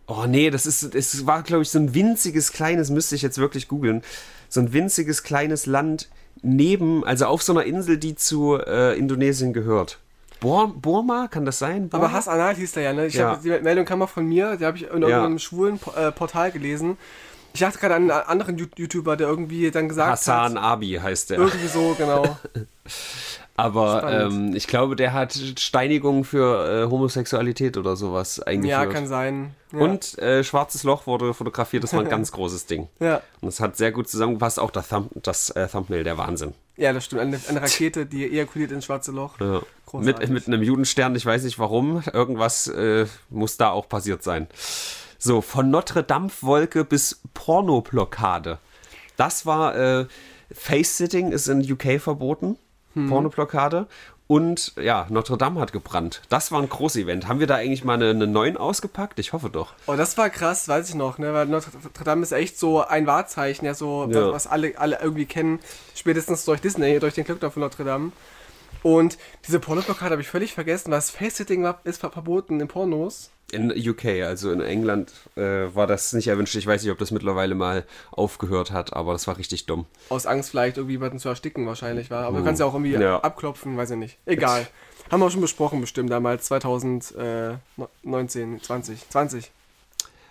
Oh 0.07 0.25
nee, 0.27 0.49
das 0.49 0.65
ist. 0.65 0.95
Es 0.95 1.25
war, 1.25 1.43
glaube 1.43 1.63
ich, 1.63 1.69
so 1.69 1.79
ein 1.79 1.93
winziges 1.93 2.51
kleines, 2.51 2.89
müsste 2.89 3.15
ich 3.15 3.21
jetzt 3.21 3.37
wirklich 3.37 3.67
googeln. 3.67 4.03
So 4.49 4.59
ein 4.59 4.73
winziges 4.73 5.23
kleines 5.23 5.65
Land 5.65 6.09
neben, 6.41 7.03
also 7.03 7.25
auf 7.25 7.41
so 7.43 7.53
einer 7.53 7.63
Insel, 7.63 7.97
die 7.97 8.15
zu 8.15 8.57
äh, 8.57 8.97
Indonesien 8.97 9.53
gehört. 9.53 9.99
Bor 10.39 10.73
Burma, 10.73 11.27
kann 11.27 11.45
das 11.45 11.59
sein? 11.59 11.89
Burma? 11.89 12.05
Aber 12.05 12.13
Hass 12.13 12.27
Anal 12.27 12.55
hieß 12.55 12.73
der 12.73 12.83
ja, 12.83 12.93
ne? 12.93 13.07
Ich 13.07 13.15
ja. 13.15 13.31
Hab, 13.31 13.41
die 13.41 13.49
Meldung 13.49 13.85
kam 13.85 14.01
auch 14.01 14.09
von 14.09 14.25
mir, 14.25 14.57
die 14.57 14.65
habe 14.65 14.77
ich 14.77 14.83
in 14.83 15.01
irgendeinem 15.01 15.33
ja. 15.33 15.39
schwulen 15.39 15.79
äh, 15.95 16.11
Portal 16.11 16.51
gelesen. 16.51 16.97
Ich 17.53 17.61
dachte 17.61 17.79
gerade 17.79 17.95
an 17.95 18.11
einen 18.11 18.27
anderen 18.27 18.57
YouTuber, 18.57 19.15
der 19.15 19.27
irgendwie 19.27 19.71
dann 19.71 19.87
gesagt 19.87 20.11
Hassan 20.11 20.35
hat. 20.35 20.43
Hassan 20.43 20.57
Abi 20.57 20.99
heißt 21.01 21.29
der. 21.29 21.37
Irgendwie 21.37 21.67
so, 21.67 21.95
genau. 21.97 22.37
Aber 23.57 24.11
ähm, 24.11 24.53
ich 24.53 24.67
glaube, 24.67 24.97
der 24.97 25.13
hat 25.13 25.33
Steinigung 25.57 26.25
für 26.25 26.83
äh, 26.83 26.89
Homosexualität 26.91 27.77
oder 27.77 27.95
sowas 27.95 28.41
eingeführt. 28.41 28.69
Ja, 28.69 28.85
kann 28.85 29.07
sein. 29.07 29.55
Ja. 29.71 29.79
Und 29.79 30.17
äh, 30.19 30.43
Schwarzes 30.43 30.83
Loch 30.83 31.07
wurde 31.07 31.33
fotografiert, 31.33 31.83
das 31.83 31.93
war 31.93 32.01
ein 32.01 32.09
ganz 32.09 32.33
großes 32.33 32.65
Ding. 32.65 32.89
Ja. 32.99 33.21
Und 33.39 33.47
es 33.47 33.61
hat 33.61 33.77
sehr 33.77 33.93
gut 33.93 34.09
zusammengepasst, 34.09 34.59
auch 34.59 34.71
das, 34.71 34.89
Thumb 34.89 35.09
das 35.23 35.51
äh, 35.51 35.69
Thumbnail, 35.69 36.03
der 36.03 36.17
Wahnsinn. 36.17 36.53
Ja, 36.75 36.91
das 36.91 37.05
stimmt. 37.05 37.21
Eine, 37.21 37.39
eine 37.47 37.61
Rakete, 37.61 38.05
die 38.05 38.25
ejakuliert 38.25 38.71
ins 38.71 38.85
Schwarze 38.85 39.13
Loch. 39.13 39.39
Ja. 39.39 39.61
Mit, 39.93 40.27
mit 40.27 40.47
einem 40.47 40.61
Judenstern, 40.61 41.15
ich 41.15 41.25
weiß 41.25 41.43
nicht 41.43 41.57
warum. 41.57 42.03
Irgendwas 42.11 42.67
äh, 42.67 43.05
muss 43.29 43.55
da 43.55 43.69
auch 43.69 43.87
passiert 43.87 44.21
sein. 44.21 44.47
So, 45.17 45.39
von 45.39 45.69
Notre 45.69 46.03
Dame-Wolke 46.03 46.83
bis 46.83 47.21
Pornoblockade. 47.33 48.59
Das 49.15 49.45
war 49.45 49.75
äh, 49.77 50.07
Face-Sitting 50.51 51.31
ist 51.31 51.47
in 51.47 51.61
UK 51.71 52.01
verboten 52.01 52.57
hm. 52.95 53.09
Pornoblockade. 53.09 53.87
Und 54.27 54.73
ja, 54.77 55.05
Notre 55.09 55.37
Dame 55.37 55.59
hat 55.59 55.71
gebrannt. 55.71 56.23
Das 56.29 56.51
war 56.51 56.59
ein 56.59 56.67
großes 56.67 57.03
Event. 57.03 57.27
Haben 57.27 57.39
wir 57.39 57.45
da 57.45 57.55
eigentlich 57.55 57.83
mal 57.83 57.93
eine, 57.93 58.09
eine 58.09 58.25
9 58.25 58.57
ausgepackt? 58.57 59.19
Ich 59.19 59.33
hoffe 59.33 59.51
doch. 59.51 59.73
Oh, 59.85 59.93
das 59.93 60.17
war 60.17 60.31
krass, 60.31 60.67
weiß 60.67 60.89
ich 60.89 60.95
noch, 60.95 61.19
ne? 61.19 61.31
Weil 61.31 61.45
Notre 61.45 61.69
Dame 62.03 62.23
ist 62.23 62.31
echt 62.31 62.57
so 62.57 62.83
ein 62.83 63.05
Wahrzeichen, 63.05 63.65
ja, 63.65 63.75
so, 63.75 64.09
ja. 64.09 64.31
was 64.31 64.47
alle, 64.47 64.79
alle 64.79 64.99
irgendwie 64.99 65.27
kennen. 65.27 65.59
Spätestens 65.93 66.43
durch 66.45 66.59
Disney, 66.59 66.99
durch 66.99 67.13
den 67.13 67.23
Glückler 67.23 67.51
von 67.51 67.61
Notre 67.61 67.83
Dame. 67.83 68.11
Und 68.81 69.19
diese 69.47 69.59
Pornoblockade 69.59 70.11
habe 70.11 70.21
ich 70.21 70.27
völlig 70.27 70.53
vergessen, 70.53 70.91
was 70.91 71.11
Face-Sitting 71.11 71.71
ist 71.83 71.99
verboten 71.99 72.59
in 72.59 72.67
Pornos. 72.67 73.31
In 73.51 73.71
UK, 73.71 74.23
also 74.25 74.51
in 74.51 74.59
England, 74.61 75.13
äh, 75.35 75.41
war 75.73 75.85
das 75.87 76.13
nicht 76.13 76.27
erwünscht. 76.27 76.55
Ich 76.55 76.65
weiß 76.65 76.81
nicht, 76.81 76.91
ob 76.91 76.97
das 76.97 77.11
mittlerweile 77.11 77.53
mal 77.55 77.85
aufgehört 78.11 78.71
hat, 78.71 78.93
aber 78.93 79.13
das 79.13 79.27
war 79.27 79.37
richtig 79.37 79.65
dumm. 79.67 79.85
Aus 80.09 80.25
Angst 80.25 80.49
vielleicht 80.49 80.77
irgendwie 80.77 80.93
jemanden 80.93 81.19
zu 81.19 81.29
ersticken 81.29 81.67
wahrscheinlich 81.67 82.09
war. 82.09 82.25
Aber 82.25 82.37
uh, 82.37 82.39
du 82.39 82.45
kannst 82.45 82.59
ja 82.59 82.65
auch 82.65 82.73
irgendwie 82.73 82.93
ja. 82.93 83.19
abklopfen, 83.19 83.77
weiß 83.77 83.91
ich 83.91 83.97
nicht. 83.97 84.17
Egal. 84.25 84.67
Haben 85.11 85.21
wir 85.21 85.27
auch 85.27 85.31
schon 85.31 85.41
besprochen 85.41 85.79
bestimmt 85.81 86.09
damals, 86.09 86.45
2019, 86.45 87.59
20, 88.61 89.09
20. 89.09 89.51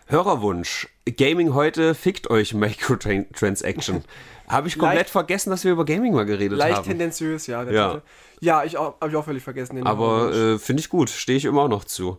Hörerwunsch. 0.07 0.89
Gaming 1.17 1.55
heute 1.55 1.95
fickt 1.95 2.29
euch 2.29 2.53
Microtransaction. 2.53 4.05
Habe 4.49 4.69
ich 4.69 4.79
komplett 4.79 4.99
leicht, 4.99 5.11
vergessen, 5.11 5.51
dass 5.51 5.65
wir 5.65 5.73
über 5.73 5.85
Gaming 5.85 6.13
mal 6.13 6.27
geredet 6.27 6.59
leicht 6.59 6.77
haben. 6.77 6.85
Leicht 6.85 6.89
tendenziös, 6.89 7.47
ja. 7.47 7.63
ja. 7.65 8.03
ja, 8.41 8.65
ich 8.65 8.77
habe 8.77 9.09
ich 9.09 9.17
auch 9.17 9.25
völlig 9.25 9.43
vergessen. 9.43 9.87
Aber 9.87 10.33
äh, 10.33 10.59
finde 10.59 10.81
ich 10.81 10.89
gut, 10.89 11.11
stehe 11.11 11.39
ich 11.39 11.45
immer 11.45 11.69
noch 11.69 11.85
zu. 11.85 12.19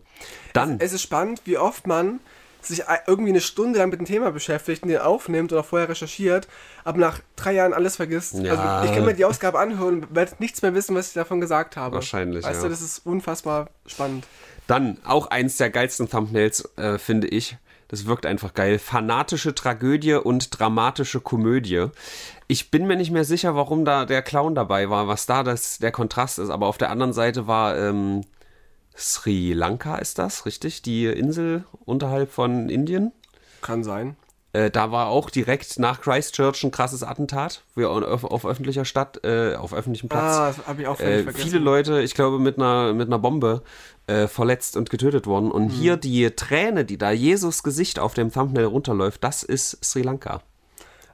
Dann. 0.52 0.76
Es, 0.76 0.86
es, 0.86 0.94
ist 0.94 1.02
spannend, 1.02 1.42
wie 1.44 1.58
oft 1.58 1.86
man 1.86 2.20
sich 2.66 2.82
irgendwie 3.06 3.30
eine 3.30 3.40
Stunde 3.40 3.78
lang 3.78 3.90
mit 3.90 4.00
dem 4.00 4.06
Thema 4.06 4.32
beschäftigt 4.32 4.82
und 4.82 4.88
den 4.88 4.98
aufnimmt 4.98 5.52
oder 5.52 5.62
vorher 5.62 5.88
recherchiert, 5.88 6.48
aber 6.84 6.98
nach 6.98 7.20
drei 7.36 7.52
Jahren 7.52 7.72
alles 7.72 7.96
vergisst. 7.96 8.34
Ja. 8.34 8.54
Also 8.54 8.88
ich 8.88 8.96
kann 8.96 9.04
mir 9.04 9.14
die 9.14 9.24
Ausgabe 9.24 9.58
anhören 9.58 10.02
und 10.02 10.14
werde 10.14 10.32
nichts 10.40 10.62
mehr 10.62 10.74
wissen, 10.74 10.96
was 10.96 11.08
ich 11.08 11.14
davon 11.14 11.40
gesagt 11.40 11.76
habe. 11.76 11.94
Wahrscheinlich. 11.94 12.44
Weißt 12.44 12.62
ja. 12.62 12.62
du, 12.64 12.70
das 12.70 12.82
ist 12.82 13.06
unfassbar 13.06 13.70
spannend. 13.86 14.26
Dann 14.66 14.98
auch 15.04 15.28
eins 15.28 15.58
der 15.58 15.70
geilsten 15.70 16.10
Thumbnails, 16.10 16.68
äh, 16.76 16.98
finde 16.98 17.28
ich. 17.28 17.56
Das 17.88 18.06
wirkt 18.06 18.26
einfach 18.26 18.54
geil. 18.54 18.78
Fanatische 18.78 19.54
Tragödie 19.54 20.14
und 20.14 20.58
dramatische 20.58 21.20
Komödie. 21.20 21.86
Ich 22.48 22.70
bin 22.70 22.86
mir 22.86 22.96
nicht 22.96 23.10
mehr 23.10 23.24
sicher, 23.24 23.54
warum 23.54 23.84
da 23.84 24.04
der 24.04 24.22
Clown 24.22 24.54
dabei 24.54 24.90
war, 24.90 25.08
was 25.08 25.26
da 25.26 25.42
das, 25.42 25.78
der 25.78 25.92
Kontrast 25.92 26.38
ist. 26.38 26.50
Aber 26.50 26.66
auf 26.66 26.78
der 26.78 26.90
anderen 26.90 27.12
Seite 27.12 27.46
war 27.46 27.76
ähm, 27.76 28.22
Sri 28.96 29.52
Lanka, 29.52 29.96
ist 29.96 30.18
das 30.18 30.46
richtig? 30.46 30.82
Die 30.82 31.06
Insel 31.06 31.64
unterhalb 31.84 32.32
von 32.32 32.68
Indien? 32.68 33.12
Kann 33.62 33.84
sein. 33.84 34.16
Äh, 34.56 34.70
da 34.70 34.90
war 34.90 35.08
auch 35.08 35.28
direkt 35.28 35.78
nach 35.78 36.00
Christchurch 36.00 36.64
ein 36.64 36.70
krasses 36.70 37.02
Attentat 37.02 37.62
auf, 37.76 38.24
auf 38.24 38.46
öffentlicher 38.46 38.86
Stadt, 38.86 39.22
äh, 39.22 39.54
auf 39.54 39.74
öffentlichem 39.74 40.08
Platz. 40.08 40.36
Ah, 40.36 40.46
das 40.46 40.66
habe 40.66 40.80
ich 40.80 40.88
auch 40.88 40.98
äh, 40.98 41.24
vergessen. 41.24 41.46
Viele 41.46 41.58
Leute, 41.58 42.00
ich 42.00 42.14
glaube, 42.14 42.38
mit 42.38 42.56
einer, 42.56 42.94
mit 42.94 43.08
einer 43.08 43.18
Bombe 43.18 43.62
äh, 44.06 44.26
verletzt 44.28 44.78
und 44.78 44.88
getötet 44.88 45.26
worden. 45.26 45.50
Und 45.50 45.66
mhm. 45.66 45.70
hier 45.70 45.96
die 45.98 46.30
Träne, 46.30 46.86
die 46.86 46.96
da 46.96 47.10
Jesus 47.10 47.62
Gesicht 47.62 47.98
auf 47.98 48.14
dem 48.14 48.32
Thumbnail 48.32 48.64
runterläuft, 48.64 49.22
das 49.22 49.42
ist 49.42 49.84
Sri 49.84 50.00
Lanka. 50.00 50.40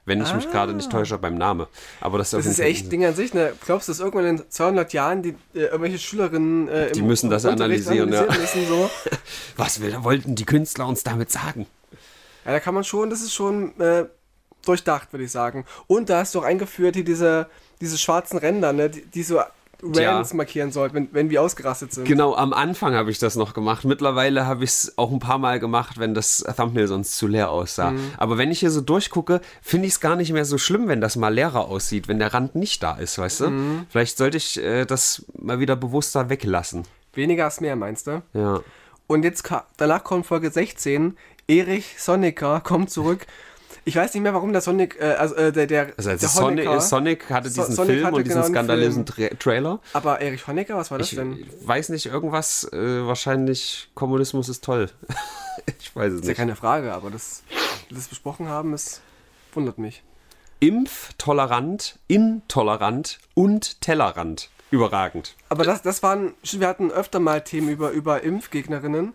Wenn 0.05 0.21
ich 0.21 0.29
ah. 0.29 0.35
mich 0.35 0.49
gerade 0.49 0.73
nicht 0.73 0.89
täusche 0.89 1.17
beim 1.17 1.37
Namen. 1.37 1.65
Aber 1.99 2.19
das, 2.19 2.31
das 2.31 2.45
ist 2.45 2.59
echt 2.59 2.93
Ding 2.93 3.03
an 3.03 3.13
sich. 3.13 3.33
Ne? 3.33 3.51
Glaubst 3.65 3.89
du, 3.89 3.91
dass 3.91 3.99
irgendwann 3.99 4.25
in 4.25 4.43
200 4.49 4.93
Jahren 4.93 5.21
die, 5.21 5.35
äh, 5.53 5.65
irgendwelche 5.65 5.97
Schülerinnen 5.97 6.69
äh, 6.69 6.91
die 6.93 7.01
müssen 7.01 7.29
das 7.29 7.45
analysieren, 7.45 8.13
analysieren 8.13 8.33
ja. 8.33 8.41
müssen, 8.41 8.67
so? 8.67 8.89
Was 9.57 9.81
will, 9.81 9.97
wollten 10.03 10.35
die 10.35 10.45
Künstler 10.45 10.87
uns 10.87 11.03
damit 11.03 11.29
sagen? 11.29 11.65
Ja, 12.45 12.51
da 12.51 12.59
kann 12.59 12.73
man 12.73 12.83
schon, 12.83 13.09
das 13.09 13.21
ist 13.21 13.33
schon 13.33 13.79
äh, 13.79 14.05
durchdacht, 14.65 15.13
würde 15.13 15.25
ich 15.25 15.31
sagen. 15.31 15.65
Und 15.87 16.09
da 16.09 16.19
hast 16.19 16.35
du 16.35 16.39
auch 16.39 16.43
eingeführt 16.43 16.95
hier 16.95 17.03
diese, 17.03 17.47
diese 17.81 17.97
schwarzen 17.97 18.37
Ränder, 18.37 18.73
ne, 18.73 18.89
die, 18.89 19.05
die 19.05 19.23
so 19.23 19.41
Rants 19.83 20.31
ja. 20.31 20.37
markieren 20.37 20.71
sollten, 20.71 20.95
wenn, 20.95 21.09
wenn 21.11 21.29
wir 21.29 21.41
ausgerastet 21.41 21.93
sind. 21.93 22.05
Genau, 22.05 22.35
am 22.35 22.53
Anfang 22.53 22.93
habe 22.93 23.11
ich 23.11 23.19
das 23.19 23.35
noch 23.35 23.53
gemacht. 23.53 23.83
Mittlerweile 23.83 24.45
habe 24.45 24.63
ich 24.63 24.69
es 24.69 24.97
auch 24.97 25.11
ein 25.11 25.19
paar 25.19 25.37
Mal 25.37 25.59
gemacht, 25.59 25.99
wenn 25.99 26.13
das 26.13 26.37
Thumbnail 26.55 26.87
sonst 26.87 27.17
zu 27.17 27.27
leer 27.27 27.49
aussah. 27.49 27.91
Mhm. 27.91 28.11
Aber 28.17 28.37
wenn 28.37 28.51
ich 28.51 28.59
hier 28.59 28.71
so 28.71 28.81
durchgucke, 28.81 29.41
finde 29.61 29.87
ich 29.87 29.93
es 29.93 29.99
gar 29.99 30.15
nicht 30.15 30.31
mehr 30.31 30.45
so 30.45 30.57
schlimm, 30.57 30.87
wenn 30.87 31.01
das 31.01 31.15
mal 31.15 31.33
leerer 31.33 31.67
aussieht, 31.67 32.07
wenn 32.07 32.19
der 32.19 32.33
Rand 32.33 32.55
nicht 32.55 32.81
da 32.81 32.95
ist, 32.95 33.17
weißt 33.17 33.41
du? 33.41 33.49
Mhm. 33.49 33.85
Vielleicht 33.89 34.17
sollte 34.17 34.37
ich 34.37 34.61
äh, 34.61 34.85
das 34.85 35.25
mal 35.37 35.59
wieder 35.59 35.75
bewusster 35.75 36.29
weglassen. 36.29 36.83
Weniger 37.13 37.47
ist 37.47 37.61
mehr, 37.61 37.75
meinst 37.75 38.07
du? 38.07 38.21
Ja. 38.33 38.61
Und 39.07 39.23
jetzt 39.23 39.51
danach 39.77 40.03
kommt 40.03 40.25
Folge 40.25 40.49
16. 40.49 41.17
Erich 41.47 41.95
Sonnecker 41.99 42.61
kommt 42.61 42.89
zurück 42.89 43.25
ich 43.85 43.95
weiß 43.95 44.13
nicht 44.13 44.23
mehr, 44.23 44.33
warum 44.33 44.53
der 44.53 44.61
Sonic, 44.61 44.97
äh, 44.99 45.13
also 45.13 45.35
äh, 45.35 45.51
der, 45.51 45.67
der, 45.67 45.93
also, 45.97 46.09
also 46.09 46.21
der 46.21 46.29
Sonic, 46.29 46.81
Sonic 46.81 47.29
hatte 47.29 47.49
diesen 47.49 47.73
Sonic 47.73 47.95
Film 47.95 48.05
hatte 48.05 48.15
und 48.15 48.23
diesen 48.23 48.41
genau 48.41 48.53
skandalösen 48.53 49.05
Tra 49.05 49.27
Trailer. 49.39 49.79
Aber 49.91 50.21
Erich 50.21 50.47
Honecker, 50.47 50.77
was 50.77 50.89
war 50.89 50.99
das 50.99 51.11
ich 51.11 51.17
denn? 51.17 51.39
Ich 51.39 51.67
weiß 51.67 51.89
nicht, 51.89 52.05
irgendwas, 52.05 52.63
äh, 52.71 53.05
wahrscheinlich 53.05 53.89
Kommunismus 53.93 54.47
ist 54.47 54.63
toll. 54.63 54.89
ich 55.79 55.93
weiß 55.95 56.07
es 56.07 56.13
nicht. 56.13 56.23
Ist 56.23 56.27
ja 56.29 56.33
keine 56.33 56.55
Frage, 56.55 56.93
aber 56.93 57.11
das, 57.11 57.43
das 57.89 58.07
besprochen 58.07 58.47
haben, 58.47 58.73
es 58.73 59.01
wundert 59.53 59.77
mich. 59.77 60.03
Impftolerant, 60.59 61.99
intolerant 62.07 63.19
und 63.33 63.81
Tellerrand. 63.81 64.49
Überragend. 64.71 65.35
Aber 65.49 65.65
das, 65.65 65.81
das 65.81 66.01
waren, 66.01 66.33
wir 66.41 66.67
hatten 66.67 66.89
öfter 66.89 67.19
mal 67.19 67.41
Themen 67.41 67.67
über, 67.67 67.91
über 67.91 68.23
Impfgegnerinnen. 68.23 69.13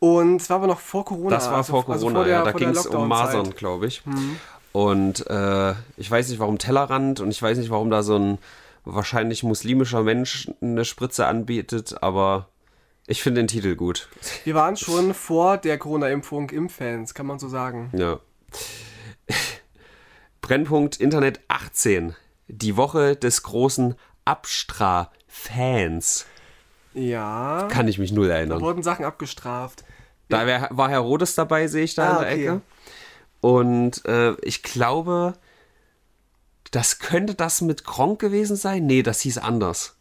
Und 0.00 0.40
es 0.40 0.50
war 0.50 0.56
aber 0.56 0.66
noch 0.66 0.80
vor 0.80 1.04
Corona. 1.04 1.30
Das 1.30 1.48
war 1.48 1.58
also, 1.58 1.72
vor 1.72 1.84
Corona, 1.84 1.94
also 1.94 2.10
vor 2.10 2.24
der, 2.24 2.38
ja. 2.38 2.44
Da 2.44 2.52
ging 2.52 2.70
es 2.70 2.86
um 2.86 3.06
Masern, 3.06 3.54
glaube 3.54 3.86
ich. 3.86 4.04
Mhm. 4.06 4.36
Und 4.72 5.26
äh, 5.28 5.74
ich 5.96 6.10
weiß 6.10 6.28
nicht, 6.28 6.38
warum 6.38 6.58
Tellerrand 6.58 7.20
und 7.20 7.30
ich 7.30 7.40
weiß 7.40 7.58
nicht, 7.58 7.70
warum 7.70 7.90
da 7.90 8.02
so 8.02 8.18
ein 8.18 8.38
wahrscheinlich 8.84 9.42
muslimischer 9.42 10.02
Mensch 10.02 10.50
eine 10.60 10.84
Spritze 10.84 11.26
anbietet, 11.26 12.02
aber 12.02 12.48
ich 13.06 13.22
finde 13.22 13.42
den 13.42 13.48
Titel 13.48 13.76
gut. 13.76 14.08
Wir 14.44 14.54
waren 14.54 14.76
schon 14.76 15.14
vor 15.14 15.58
der 15.58 15.78
Corona-Impfung 15.78 16.50
Impffans, 16.50 17.14
kann 17.14 17.26
man 17.26 17.38
so 17.38 17.48
sagen. 17.48 17.90
Ja. 17.92 18.20
Brennpunkt 20.40 20.96
Internet 20.96 21.40
18. 21.48 22.14
Die 22.48 22.76
Woche 22.76 23.16
des 23.16 23.42
großen 23.42 23.94
Abstra-Fans. 24.24 26.26
Ja. 26.94 27.68
Kann 27.70 27.88
ich 27.88 27.98
mich 27.98 28.12
null 28.12 28.30
erinnern. 28.30 28.58
Da 28.58 28.64
wurden 28.64 28.82
Sachen 28.82 29.04
abgestraft. 29.04 29.84
Da 30.30 30.46
wär, 30.46 30.68
war 30.70 30.88
Herodes 30.88 31.34
dabei, 31.34 31.66
sehe 31.66 31.84
ich 31.84 31.94
da 31.94 32.04
ah, 32.04 32.10
in 32.10 32.18
der 32.18 32.32
okay. 32.32 32.42
Ecke. 32.42 32.60
Und 33.40 34.04
äh, 34.06 34.32
ich 34.42 34.62
glaube, 34.62 35.34
das 36.70 36.98
könnte 36.98 37.34
das 37.34 37.60
mit 37.60 37.84
Kronk 37.84 38.20
gewesen 38.20 38.56
sein. 38.56 38.86
Nee, 38.86 39.02
das 39.02 39.20
hieß 39.20 39.38
anders. 39.38 39.96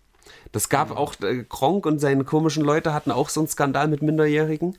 Das 0.51 0.69
gab 0.69 0.89
mhm. 0.91 0.97
auch, 0.97 1.13
äh, 1.21 1.43
Kronk 1.43 1.85
und 1.85 1.99
seine 1.99 2.23
komischen 2.23 2.63
Leute 2.63 2.93
hatten 2.93 3.11
auch 3.11 3.29
so 3.29 3.41
einen 3.41 3.47
Skandal 3.47 3.87
mit 3.87 4.01
Minderjährigen. 4.01 4.77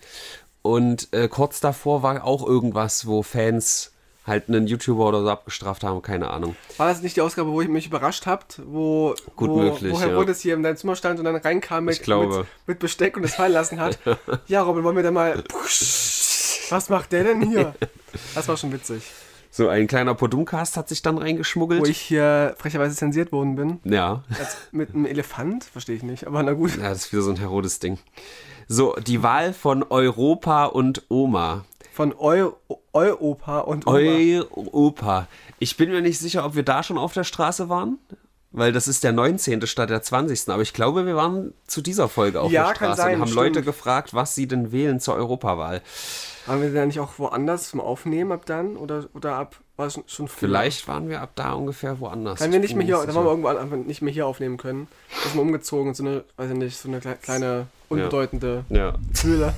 Und 0.62 1.12
äh, 1.12 1.28
kurz 1.28 1.60
davor 1.60 2.02
war 2.02 2.24
auch 2.24 2.46
irgendwas, 2.46 3.06
wo 3.06 3.22
Fans 3.22 3.92
halt 4.30 4.48
einen 4.48 4.66
YouTuber 4.66 5.06
oder 5.06 5.22
so 5.22 5.28
abgestraft 5.28 5.84
haben, 5.84 6.00
keine 6.00 6.30
Ahnung. 6.30 6.56
War 6.78 6.88
das 6.88 7.02
nicht 7.02 7.16
die 7.16 7.20
Ausgabe, 7.20 7.50
wo 7.50 7.60
ich 7.60 7.68
mich 7.68 7.86
überrascht 7.86 8.24
habt, 8.24 8.62
wo, 8.64 9.14
Gut 9.36 9.50
wo, 9.50 9.58
möglich, 9.58 9.92
woher 9.92 10.08
ja. 10.08 10.16
wurde 10.16 10.32
es 10.32 10.40
hier 10.40 10.54
in 10.54 10.62
deinem 10.62 10.76
Zimmer 10.76 10.96
stand 10.96 11.18
und 11.18 11.26
dann 11.26 11.36
reinkam 11.36 11.84
mit, 11.84 12.06
mit, 12.06 12.46
mit, 12.66 12.78
Besteck 12.78 13.18
und 13.18 13.24
es 13.24 13.34
fallen 13.34 13.52
lassen 13.52 13.78
hat? 13.78 13.98
ja, 14.46 14.62
Robin, 14.62 14.82
wollen 14.82 14.96
wir 14.96 15.02
da 15.02 15.10
mal. 15.10 15.44
Was 16.70 16.88
macht 16.88 17.12
der 17.12 17.24
denn 17.24 17.42
hier? 17.42 17.74
Das 18.34 18.48
war 18.48 18.56
schon 18.56 18.72
witzig. 18.72 19.02
So 19.52 19.68
ein 19.68 19.88
kleiner 19.88 20.14
Podumcast 20.14 20.76
hat 20.76 20.88
sich 20.88 21.02
dann 21.02 21.18
reingeschmuggelt. 21.18 21.80
Wo 21.80 21.86
ich 21.86 21.98
hier 21.98 22.54
frecherweise 22.56 22.94
zensiert 22.94 23.32
worden 23.32 23.56
bin. 23.56 23.80
Ja. 23.82 24.22
Als 24.38 24.56
mit 24.70 24.94
einem 24.94 25.06
Elefant, 25.06 25.64
verstehe 25.64 25.96
ich 25.96 26.04
nicht, 26.04 26.28
aber 26.28 26.42
na 26.44 26.52
gut. 26.52 26.76
Ja, 26.76 26.90
das 26.90 27.06
ist 27.06 27.12
wieder 27.12 27.22
so 27.22 27.30
ein 27.30 27.36
Herodes-Ding. 27.36 27.98
So, 28.68 28.94
die 28.94 29.24
Wahl 29.24 29.52
von 29.52 29.82
Europa 29.82 30.66
und 30.66 31.02
Oma. 31.08 31.64
Von 31.92 32.14
Eu 32.16 32.52
Europa 32.92 33.60
und 33.60 33.86
Oma. 33.86 33.98
Europa. 33.98 35.26
Ich 35.58 35.76
bin 35.76 35.90
mir 35.90 36.00
nicht 36.02 36.18
sicher, 36.18 36.44
ob 36.44 36.54
wir 36.54 36.62
da 36.62 36.82
schon 36.82 36.98
auf 36.98 37.12
der 37.12 37.24
Straße 37.24 37.68
waren. 37.68 37.98
weil 38.52 38.72
das 38.72 38.88
ist 38.88 39.04
der 39.04 39.12
19. 39.12 39.64
statt 39.68 39.90
der 39.90 40.02
20. 40.02 40.48
Aber 40.48 40.62
ich 40.62 40.72
glaube, 40.72 41.06
wir 41.06 41.14
waren 41.14 41.54
zu 41.68 41.80
dieser 41.82 42.08
Folge 42.08 42.40
auf 42.40 42.50
Ja, 42.50 42.64
der 42.64 42.74
kann 42.74 42.86
Straße 42.88 43.02
sein, 43.02 43.14
und 43.14 43.20
haben 43.20 43.28
stimmt. 43.28 43.44
Leute 43.46 43.62
gefragt, 43.62 44.12
was 44.12 44.34
sie 44.34 44.48
denn 44.48 44.72
wählen 44.72 44.98
zur 44.98 45.14
Europawahl. 45.14 45.82
Haben 46.48 46.62
wir 46.62 46.72
da 46.74 46.84
nicht 46.84 46.98
auch 46.98 47.18
woanders 47.18 47.68
zum 47.70 47.80
Aufnehmen 47.80 48.32
ab 48.32 48.46
dann? 48.46 48.76
Oder, 48.76 49.04
oder 49.14 49.34
ab, 49.36 49.56
war 49.80 49.90
schon, 49.90 50.04
schon? 50.06 50.28
Vielleicht 50.28 50.86
waren 50.86 51.08
wir 51.08 51.20
ab 51.20 51.30
da 51.34 51.54
ungefähr 51.54 51.98
woanders. 51.98 52.38
Wenn 52.40 52.52
wir 52.52 52.58
Ich 52.58 52.62
nicht 52.62 52.76
mehr 52.76 52.86
hier, 52.86 52.98
mir 52.98 53.06
da 53.06 53.14
waren 53.16 53.24
wir 53.24 53.30
irgendwo 53.30 53.48
an- 53.48 53.86
nicht 53.86 54.02
mehr 54.02 54.12
hier 54.12 54.26
aufnehmen 54.26 54.56
können. 54.58 54.86
Da 55.10 55.22
sind 55.30 55.34
wir 55.34 55.42
umgezogen, 55.42 55.94
so 55.94 56.04
eine, 56.04 56.24
weiß 56.36 56.50
ich 56.52 56.56
nicht, 56.56 56.76
so 56.78 56.88
eine 56.88 57.00
kle- 57.00 57.16
kleine, 57.16 57.66
unbedeutende 57.88 58.64
Ja. 58.68 58.94
Höhle. 59.22 59.52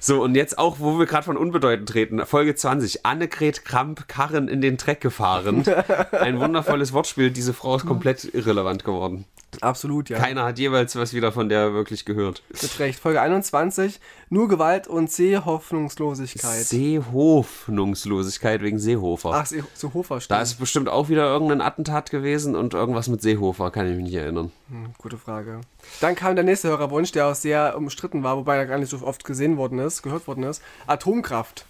So, 0.00 0.22
und 0.22 0.34
jetzt 0.34 0.58
auch, 0.58 0.76
wo 0.80 0.98
wir 0.98 1.06
gerade 1.06 1.24
von 1.24 1.36
unbedeutend 1.36 1.88
treten, 1.88 2.24
Folge 2.26 2.54
20. 2.54 3.04
Annegret 3.06 3.64
Kramp, 3.64 4.08
Karren 4.08 4.48
in 4.48 4.60
den 4.60 4.76
Dreck 4.78 5.00
gefahren. 5.00 5.64
Ein 6.12 6.40
wundervolles 6.40 6.92
Wortspiel. 6.92 7.30
Diese 7.30 7.52
Frau 7.54 7.76
ist 7.76 7.86
komplett 7.86 8.24
irrelevant 8.34 8.84
geworden. 8.84 9.26
Absolut, 9.60 10.10
ja. 10.10 10.18
Keiner 10.18 10.44
hat 10.44 10.58
jeweils 10.58 10.96
was 10.96 11.14
wieder 11.14 11.32
von 11.32 11.48
der 11.48 11.72
wirklich 11.72 12.04
gehört. 12.04 12.42
Mit 12.50 12.78
Recht. 12.78 13.00
Folge 13.00 13.20
21, 13.20 14.00
nur 14.28 14.48
Gewalt 14.48 14.86
und 14.86 15.10
Sehhoffnungslosigkeit. 15.10 16.64
Seehoffnungslosigkeit 16.64 18.60
wegen 18.62 18.78
Seehofer. 18.78 19.30
Ach, 19.32 19.46
See, 19.46 19.62
zu 19.74 19.94
Hofer 19.94 20.20
Da 20.28 20.42
ist 20.42 20.54
bestimmt 20.58 20.88
auch 20.88 21.08
wieder 21.08 21.24
irgendein 21.24 21.60
Attentat 21.60 22.10
gewesen 22.10 22.54
und 22.54 22.74
irgendwas 22.74 23.08
mit 23.08 23.22
Seehofer, 23.22 23.70
kann 23.70 23.90
ich 23.90 23.96
mich 23.96 24.04
nicht 24.04 24.14
erinnern. 24.14 24.52
Hm, 24.68 24.90
gute 24.98 25.16
Frage. 25.16 25.60
Dann 26.00 26.14
kam 26.14 26.34
der 26.36 26.44
nächste 26.44 26.68
Hörerwunsch, 26.68 27.12
der 27.12 27.28
auch 27.28 27.34
sehr 27.34 27.76
umstritten 27.76 28.22
war, 28.22 28.36
wobei 28.36 28.56
er 28.56 28.66
gar 28.66 28.78
nicht 28.78 28.90
so 28.90 29.00
oft 29.02 29.24
gesehen 29.24 29.56
worden 29.56 29.78
ist, 29.78 30.02
gehört 30.02 30.26
worden 30.26 30.44
ist. 30.44 30.62
Atomkraft. 30.86 31.64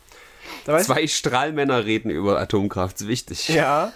Zwei 0.65 1.07
Strahlmänner 1.07 1.85
reden 1.85 2.11
über 2.11 2.41
Atomkraft, 2.41 3.01
ist 3.01 3.09
wichtig. 3.09 3.49
Ja. 3.49 3.93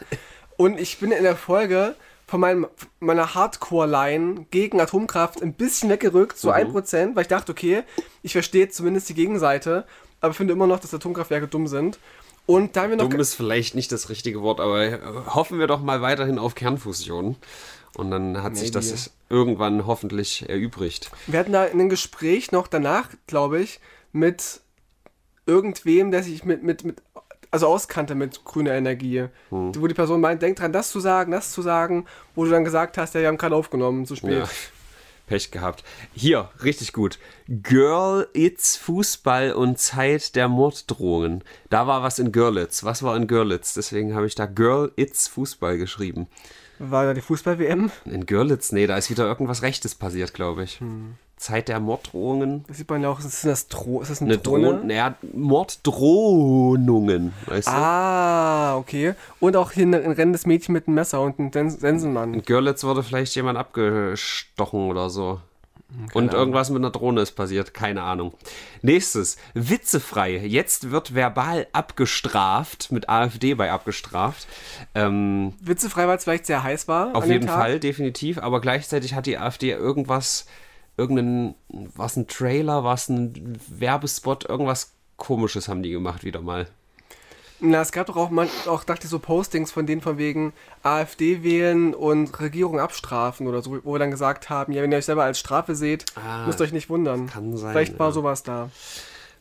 Und 0.56 0.78
ich 0.78 0.98
bin 0.98 1.10
in 1.10 1.22
der 1.22 1.36
Folge 1.36 1.94
von 2.30 2.38
meinem, 2.38 2.68
meiner 3.00 3.34
Hardcore-Line 3.34 4.46
gegen 4.52 4.80
Atomkraft 4.80 5.42
ein 5.42 5.52
bisschen 5.52 5.90
weggerückt, 5.90 6.38
so 6.38 6.48
Mhm. 6.50 6.54
1%, 6.54 7.16
weil 7.16 7.22
ich 7.22 7.28
dachte, 7.28 7.50
okay, 7.50 7.82
ich 8.22 8.32
verstehe 8.32 8.68
zumindest 8.68 9.08
die 9.08 9.14
Gegenseite, 9.14 9.84
aber 10.20 10.32
finde 10.32 10.52
immer 10.52 10.68
noch, 10.68 10.78
dass 10.78 10.94
Atomkraftwerke 10.94 11.48
dumm 11.48 11.66
sind. 11.66 11.98
Und 12.46 12.76
da 12.76 12.82
haben 12.82 12.90
wir 12.90 12.96
noch. 12.98 13.08
Dumm 13.08 13.18
ist 13.18 13.34
vielleicht 13.34 13.74
nicht 13.74 13.90
das 13.90 14.10
richtige 14.10 14.42
Wort, 14.42 14.60
aber 14.60 14.80
äh, 14.84 14.98
hoffen 15.26 15.58
wir 15.58 15.66
doch 15.66 15.82
mal 15.82 16.02
weiterhin 16.02 16.38
auf 16.38 16.54
Kernfusion. 16.54 17.34
Und 17.96 18.12
dann 18.12 18.40
hat 18.44 18.56
sich 18.56 18.72
Maybe. 18.72 18.86
das 18.86 19.10
irgendwann 19.28 19.86
hoffentlich 19.86 20.48
erübrigt. 20.48 21.10
Wir 21.26 21.40
hatten 21.40 21.52
da 21.52 21.62
ein 21.64 21.88
Gespräch 21.88 22.52
noch 22.52 22.68
danach, 22.68 23.08
glaube 23.26 23.60
ich, 23.60 23.80
mit 24.12 24.60
irgendwem, 25.46 26.12
der 26.12 26.22
sich 26.22 26.44
mit, 26.44 26.62
mit, 26.62 26.84
mit 26.84 27.02
also 27.50 27.66
auskannte 27.66 28.14
mit 28.14 28.44
grüner 28.44 28.72
Energie. 28.72 29.26
Hm. 29.50 29.72
Wo 29.76 29.86
die 29.86 29.94
Person 29.94 30.20
meint, 30.20 30.42
denk 30.42 30.56
dran, 30.56 30.72
das 30.72 30.90
zu 30.90 31.00
sagen, 31.00 31.32
das 31.32 31.52
zu 31.52 31.62
sagen, 31.62 32.06
wo 32.34 32.44
du 32.44 32.50
dann 32.50 32.64
gesagt 32.64 32.98
hast, 32.98 33.14
ja, 33.14 33.20
wir 33.20 33.28
haben 33.28 33.38
gerade 33.38 33.54
aufgenommen, 33.54 34.06
zu 34.06 34.16
spät. 34.16 34.38
Ja. 34.38 34.48
Pech 35.26 35.52
gehabt. 35.52 35.84
Hier, 36.12 36.50
richtig 36.64 36.92
gut. 36.92 37.20
Girl, 37.46 38.26
It's 38.32 38.76
Fußball 38.76 39.52
und 39.52 39.78
Zeit 39.78 40.34
der 40.34 40.48
Morddrohungen. 40.48 41.44
Da 41.68 41.86
war 41.86 42.02
was 42.02 42.18
in 42.18 42.32
Görlitz. 42.32 42.82
Was 42.82 43.04
war 43.04 43.16
in 43.16 43.28
Görlitz? 43.28 43.74
Deswegen 43.74 44.16
habe 44.16 44.26
ich 44.26 44.34
da 44.34 44.46
Girl, 44.46 44.90
It's 44.96 45.28
Fußball 45.28 45.78
geschrieben. 45.78 46.26
War 46.80 47.04
da 47.04 47.14
die 47.14 47.20
Fußball-WM? 47.20 47.92
In 48.06 48.26
Görlitz, 48.26 48.72
nee, 48.72 48.88
da 48.88 48.96
ist 48.96 49.08
wieder 49.08 49.24
irgendwas 49.26 49.62
Rechtes 49.62 49.94
passiert, 49.94 50.34
glaube 50.34 50.64
ich. 50.64 50.80
Hm. 50.80 51.14
Zeit 51.40 51.68
der 51.68 51.80
Morddrohungen. 51.80 52.64
Das 52.68 52.76
sieht 52.76 52.90
man 52.90 53.02
ja 53.02 53.08
auch, 53.08 53.18
ist 53.18 53.44
das, 53.44 53.68
Dro 53.68 54.02
ist 54.02 54.10
das 54.10 54.20
eine, 54.20 54.34
Eine 54.34 54.42
Drohne? 54.42 54.68
Drohung, 54.68 54.86
naja, 54.86 55.14
Morddrohungen, 55.32 57.32
weißt 57.46 57.68
du? 57.68 57.72
Ah, 57.72 58.76
okay. 58.76 59.14
Und 59.40 59.56
auch 59.56 59.72
hier 59.72 59.86
ein 59.86 59.94
ein 59.94 60.12
rennendes 60.12 60.46
Mädchen 60.46 60.72
mit 60.72 60.86
einem 60.86 60.94
Messer 60.96 61.20
und 61.20 61.38
ein 61.38 61.52
Sens 61.52 61.80
Sensenmann. 61.80 62.34
In 62.34 62.42
Görlitz 62.42 62.84
wurde 62.84 63.02
vielleicht 63.02 63.34
jemand 63.34 63.58
abgestochen 63.58 64.90
oder 64.90 65.10
so. 65.10 65.40
Und 66.12 66.32
irgendwas 66.32 66.70
mit 66.70 66.78
einer 66.78 66.92
Drohne 66.92 67.20
ist 67.20 67.32
passiert, 67.32 67.74
keine 67.74 68.02
Ahnung. 68.02 68.32
Nächstes, 68.80 69.38
witzefrei. 69.54 70.36
Jetzt 70.36 70.92
wird 70.92 71.16
verbal 71.16 71.66
abgestraft, 71.72 72.92
mit 72.92 73.08
AfD 73.08 73.54
bei 73.54 73.72
abgestraft. 73.72 74.46
Ähm, 74.94 75.54
Witzefrei, 75.60 76.06
weil 76.06 76.16
es 76.16 76.24
vielleicht 76.24 76.46
sehr 76.46 76.62
heiß 76.62 76.86
war. 76.86 77.16
auf 77.16 77.26
jeden 77.26 77.48
Tag. 77.48 77.58
Fall, 77.58 77.80
definitiv. 77.80 78.38
Aber 78.38 78.60
gleichzeitig 78.60 79.14
hat 79.14 79.26
die 79.26 79.36
AfD 79.38 79.72
irgendwas, 79.72 80.46
irgendeinen, 80.96 81.54
was 81.68 82.16
ein 82.16 82.26
Trailer, 82.26 82.84
was 82.84 83.08
ein 83.08 83.58
Werbespot, 83.68 84.44
irgendwas 84.48 84.92
Komisches 85.16 85.68
haben 85.68 85.82
die 85.82 85.90
gemacht 85.90 86.24
wieder 86.24 86.40
mal. 86.40 86.66
Na, 87.62 87.82
es 87.82 87.92
gab 87.92 88.06
doch 88.06 88.16
auch, 88.16 88.30
man, 88.30 88.48
auch 88.66 88.84
dachte 88.84 89.04
ich, 89.04 89.10
so 89.10 89.18
Postings 89.18 89.70
von 89.70 89.84
denen 89.84 90.00
von 90.00 90.16
wegen 90.16 90.54
AfD 90.82 91.42
wählen 91.42 91.92
und 91.92 92.40
Regierung 92.40 92.80
abstrafen 92.80 93.46
oder 93.46 93.60
so, 93.60 93.78
wo 93.84 93.92
wir 93.92 93.98
dann 93.98 94.10
gesagt 94.10 94.48
haben, 94.48 94.72
ja, 94.72 94.82
wenn 94.82 94.90
ihr 94.90 94.96
euch 94.96 95.04
selber 95.04 95.24
als 95.24 95.38
Strafe 95.38 95.74
seht, 95.74 96.06
Ah, 96.16 96.46
müsst 96.46 96.60
euch 96.62 96.72
nicht 96.72 96.88
wundern. 96.88 97.26
kann 97.26 97.54
sein, 97.58 97.72
Vielleicht 97.72 97.98
war 97.98 98.08
ja. 98.08 98.12
sowas 98.12 98.42
da. 98.42 98.70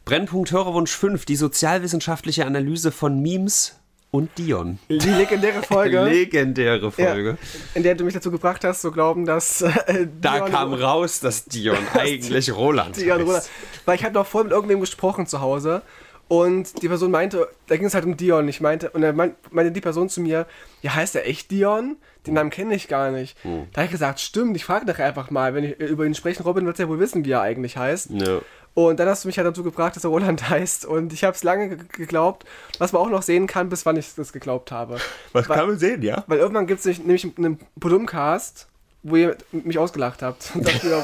Brennpunkt 0.03 0.51
Hörerwunsch 0.51 0.91
5, 0.91 1.23
die 1.23 1.37
sozialwissenschaftliche 1.37 2.45
Analyse 2.45 2.91
von 2.91 3.21
Memes 3.21 3.78
und 4.11 4.29
Dion. 4.37 4.79
Die 4.89 4.97
legendäre 4.97 5.61
Folge, 5.61 6.03
Legendäre 6.09 6.81
ja, 6.85 6.91
Folge. 6.91 7.37
in 7.75 7.83
der 7.83 7.95
du 7.95 8.03
mich 8.05 8.13
dazu 8.13 8.31
gebracht 8.31 8.63
hast, 8.63 8.81
zu 8.81 8.91
glauben, 8.91 9.25
dass 9.25 9.61
äh, 9.61 10.07
Da 10.21 10.39
kam 10.41 10.73
raus, 10.73 11.19
dass 11.19 11.45
Dion 11.45 11.77
eigentlich 11.93 12.51
Roland 12.55 12.97
Dion 12.97 13.19
heißt. 13.19 13.27
Roland. 13.27 13.49
Weil 13.85 13.95
ich 13.95 14.03
habe 14.03 14.13
noch 14.15 14.25
vorhin 14.25 14.47
mit 14.47 14.53
irgendwem 14.55 14.79
gesprochen 14.79 15.27
zu 15.27 15.41
Hause 15.41 15.81
und 16.27 16.81
die 16.83 16.87
Person 16.87 17.09
meinte, 17.11 17.47
da 17.67 17.77
ging 17.77 17.87
es 17.87 17.93
halt 17.95 18.05
um 18.05 18.15
Dion. 18.17 18.47
Ich 18.47 18.61
meinte, 18.61 18.89
und 18.91 19.01
dann 19.01 19.15
meint- 19.15 19.35
meinte 19.51 19.71
die 19.71 19.81
Person 19.81 20.09
zu 20.09 20.21
mir, 20.21 20.45
ja, 20.81 20.93
heißt 20.95 21.15
er 21.15 21.27
echt 21.27 21.49
Dion? 21.51 21.97
Den 22.27 22.33
Namen 22.35 22.49
kenne 22.51 22.75
ich 22.75 22.87
gar 22.87 23.09
nicht. 23.11 23.35
Hm. 23.43 23.67
Da 23.73 23.81
habe 23.81 23.85
ich 23.85 23.91
gesagt, 23.91 24.19
stimmt, 24.19 24.55
ich 24.55 24.63
frage 24.65 24.85
nachher 24.85 25.05
einfach 25.05 25.31
mal, 25.31 25.53
wenn 25.55 25.63
ich 25.63 25.79
über 25.79 26.05
ihn 26.05 26.13
spreche. 26.13 26.43
Robin 26.43 26.65
wird 26.65 26.77
ja 26.77 26.87
wohl 26.87 26.99
wissen, 26.99 27.25
wie 27.25 27.31
er 27.31 27.41
eigentlich 27.41 27.77
heißt. 27.77 28.09
Ja. 28.11 28.39
Und 28.87 28.99
dann 28.99 29.07
hast 29.07 29.23
du 29.23 29.27
mich 29.27 29.37
halt 29.37 29.47
dazu 29.47 29.63
gebracht, 29.63 29.95
dass 29.95 30.03
er 30.03 30.09
Roland 30.09 30.49
heißt. 30.49 30.85
Und 30.85 31.13
ich 31.13 31.23
habe 31.23 31.35
es 31.35 31.43
lange 31.43 31.69
ge- 31.75 31.85
geglaubt, 31.91 32.45
was 32.77 32.91
man 32.93 33.01
auch 33.01 33.09
noch 33.09 33.21
sehen 33.21 33.45
kann, 33.47 33.69
bis 33.69 33.85
wann 33.85 33.97
ich 33.97 34.13
das 34.15 34.31
geglaubt 34.33 34.71
habe. 34.71 34.97
Was 35.33 35.47
Weil- 35.49 35.57
kann 35.57 35.67
man 35.67 35.79
sehen, 35.79 36.01
ja? 36.01 36.23
Weil 36.27 36.39
irgendwann 36.39 36.67
gibt 36.67 36.85
es 36.85 36.97
nämlich 36.99 37.27
einen 37.37 37.59
Podumcast, 37.79 38.67
wo 39.03 39.15
ihr 39.15 39.37
mich 39.51 39.77
ausgelacht 39.77 40.21
habt. 40.21 40.51
Dafür, 40.55 41.03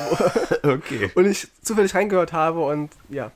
Okay. 0.64 1.12
und 1.16 1.26
ich 1.26 1.48
zufällig 1.64 1.94
reingehört 1.96 2.34
habe 2.34 2.60
und 2.62 2.90
ja. 3.10 3.32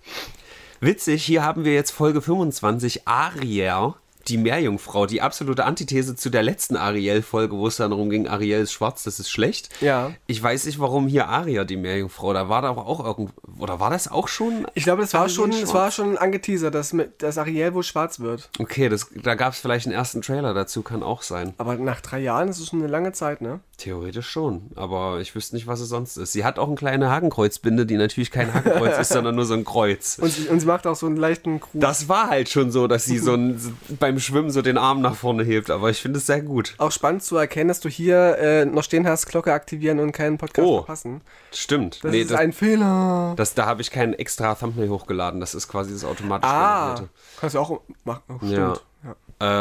Witzig, 0.81 1.23
hier 1.25 1.43
haben 1.43 1.65
wir 1.65 1.73
jetzt 1.73 1.91
Folge 1.91 2.21
25, 2.21 3.05
Ariel, 3.07 3.93
die 4.29 4.37
Meerjungfrau, 4.37 5.05
die 5.05 5.21
absolute 5.21 5.65
Antithese 5.65 6.15
zu 6.15 6.29
der 6.29 6.43
letzten 6.43 6.77
Ariel-Folge, 6.77 7.55
wo 7.55 7.67
es 7.67 7.77
dann 7.77 7.91
darum 7.91 8.09
ging, 8.09 8.27
Ariel 8.27 8.61
ist 8.61 8.71
schwarz, 8.71 9.03
das 9.03 9.19
ist 9.19 9.29
schlecht. 9.29 9.69
Ja. 9.81 10.11
Ich 10.27 10.41
weiß 10.41 10.65
nicht, 10.65 10.79
warum 10.79 11.07
hier 11.07 11.27
Aria, 11.27 11.63
die 11.63 11.77
Meerjungfrau, 11.77 12.33
da 12.33 12.49
war 12.49 12.61
da 12.61 12.69
auch 12.69 13.03
irgend, 13.03 13.31
oder 13.57 13.79
war 13.79 13.89
das 13.89 14.09
auch 14.09 14.27
schon? 14.27 14.67
Ich 14.73 14.83
glaube, 14.83 15.01
das 15.01 15.13
war 15.13 15.21
Ariel 15.21 15.35
schon, 15.35 15.51
das 15.51 15.73
war 15.73 15.91
schon 15.91 16.17
angeteasert, 16.17 16.73
dass, 16.75 16.95
dass 17.17 17.37
Ariel 17.37 17.73
wohl 17.73 17.83
schwarz 17.83 18.19
wird. 18.19 18.49
Okay, 18.59 18.89
das, 18.89 19.07
da 19.23 19.35
gab 19.35 19.53
es 19.53 19.59
vielleicht 19.59 19.87
einen 19.87 19.95
ersten 19.95 20.21
Trailer 20.21 20.53
dazu, 20.53 20.81
kann 20.81 21.03
auch 21.03 21.21
sein. 21.21 21.53
Aber 21.57 21.75
nach 21.75 22.01
drei 22.01 22.19
Jahren 22.19 22.49
ist 22.49 22.59
es 22.59 22.67
schon 22.67 22.79
eine 22.79 22.89
lange 22.89 23.11
Zeit, 23.11 23.41
ne? 23.41 23.59
Theoretisch 23.77 24.27
schon, 24.29 24.71
aber 24.75 25.19
ich 25.21 25.33
wüsste 25.35 25.55
nicht, 25.55 25.65
was 25.65 25.79
es 25.79 25.89
sonst 25.89 26.17
ist. 26.17 26.33
Sie 26.33 26.43
hat 26.43 26.59
auch 26.59 26.67
eine 26.67 26.75
kleine 26.75 27.09
Hakenkreuzbinde, 27.09 27.85
die 27.85 27.95
natürlich 27.95 28.29
kein 28.29 28.53
Hakenkreuz 28.53 28.97
ist, 28.99 29.09
sondern 29.09 29.35
nur 29.35 29.45
so 29.45 29.53
ein 29.53 29.63
Kreuz. 29.63 30.19
Und 30.19 30.31
sie, 30.31 30.49
und 30.49 30.59
sie 30.59 30.65
macht 30.65 30.85
auch 30.85 30.95
so 30.95 31.05
einen 31.05 31.15
leichten 31.15 31.61
Gruß. 31.61 31.71
Das 31.73 32.09
war 32.09 32.29
halt 32.29 32.49
schon 32.49 32.71
so, 32.71 32.87
dass 32.87 33.05
sie 33.05 33.17
so 33.17 33.33
ein, 33.33 33.59
beim 33.99 34.18
Schwimmen 34.21 34.49
so 34.51 34.61
den 34.61 34.77
Arm 34.77 35.01
nach 35.01 35.15
vorne 35.15 35.43
hebt, 35.43 35.69
aber 35.69 35.89
ich 35.89 36.01
finde 36.01 36.19
es 36.19 36.25
sehr 36.25 36.41
gut. 36.41 36.75
auch 36.77 36.91
spannend 36.91 37.23
zu 37.23 37.37
erkennen, 37.37 37.67
dass 37.69 37.79
du 37.79 37.89
hier 37.89 38.37
äh, 38.37 38.65
noch 38.65 38.83
stehen 38.83 39.07
hast, 39.07 39.25
Glocke 39.27 39.53
aktivieren 39.53 39.99
und 39.99 40.11
keinen 40.11 40.37
Podcast 40.37 40.67
Oh. 40.67 40.77
verpassen. 40.77 41.21
Stimmt. 41.53 42.03
Das 42.03 42.11
nee, 42.11 42.21
ist 42.21 42.31
das, 42.31 42.39
ein 42.39 42.53
Fehler. 42.53 43.33
das, 43.37 43.53
da 43.53 43.65
habe 43.65 43.81
ich 43.81 43.91
kein 43.91 44.13
extra 44.13 44.55
Thumbnail 44.55 44.89
hochgeladen. 44.89 45.39
Das 45.39 45.53
ist 45.55 45.67
quasi 45.67 45.91
das 45.93 46.03
automatisch 46.03 46.49
ah, 46.49 46.95
generierte. 46.95 47.09
kannst 47.39 47.55
du 47.55 47.59
auch 47.59 47.81
machen. 48.03 48.21
Oh, 48.29 48.37
stimmt. 48.37 48.51
Ja. 48.57 48.75
Ja. 49.05 49.15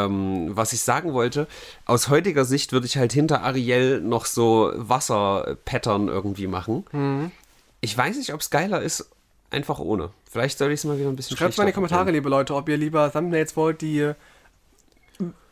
Ähm, 0.05 0.49
was 0.51 0.73
ich 0.73 0.81
sagen 0.81 1.13
wollte, 1.13 1.47
aus 1.85 2.09
heutiger 2.09 2.43
Sicht 2.43 2.73
würde 2.73 2.85
ich 2.85 2.97
halt 2.97 3.13
hinter 3.13 3.43
Ariel 3.43 4.01
noch 4.01 4.25
so 4.25 4.71
Wasserpattern 4.75 6.07
irgendwie 6.07 6.47
machen. 6.47 6.85
Mhm. 6.91 7.31
Ich 7.81 7.97
weiß 7.97 8.17
nicht, 8.17 8.33
ob 8.33 8.41
es 8.41 8.49
geiler 8.49 8.81
ist, 8.81 9.09
einfach 9.51 9.79
ohne. 9.79 10.09
Vielleicht 10.29 10.57
soll 10.57 10.69
ich 10.71 10.81
es 10.81 10.83
mal 10.83 10.99
wieder 10.99 11.07
ein 11.09 11.15
bisschen 11.15 11.37
Schreibt 11.37 11.57
mal 11.57 11.63
in 11.63 11.67
die 11.67 11.73
Kommentare, 11.73 12.11
liebe 12.11 12.29
Leute, 12.29 12.53
ob 12.55 12.67
ihr 12.69 12.77
lieber 12.77 13.11
Thumbnails 13.11 13.55
wollt, 13.55 13.81
die 13.81 14.11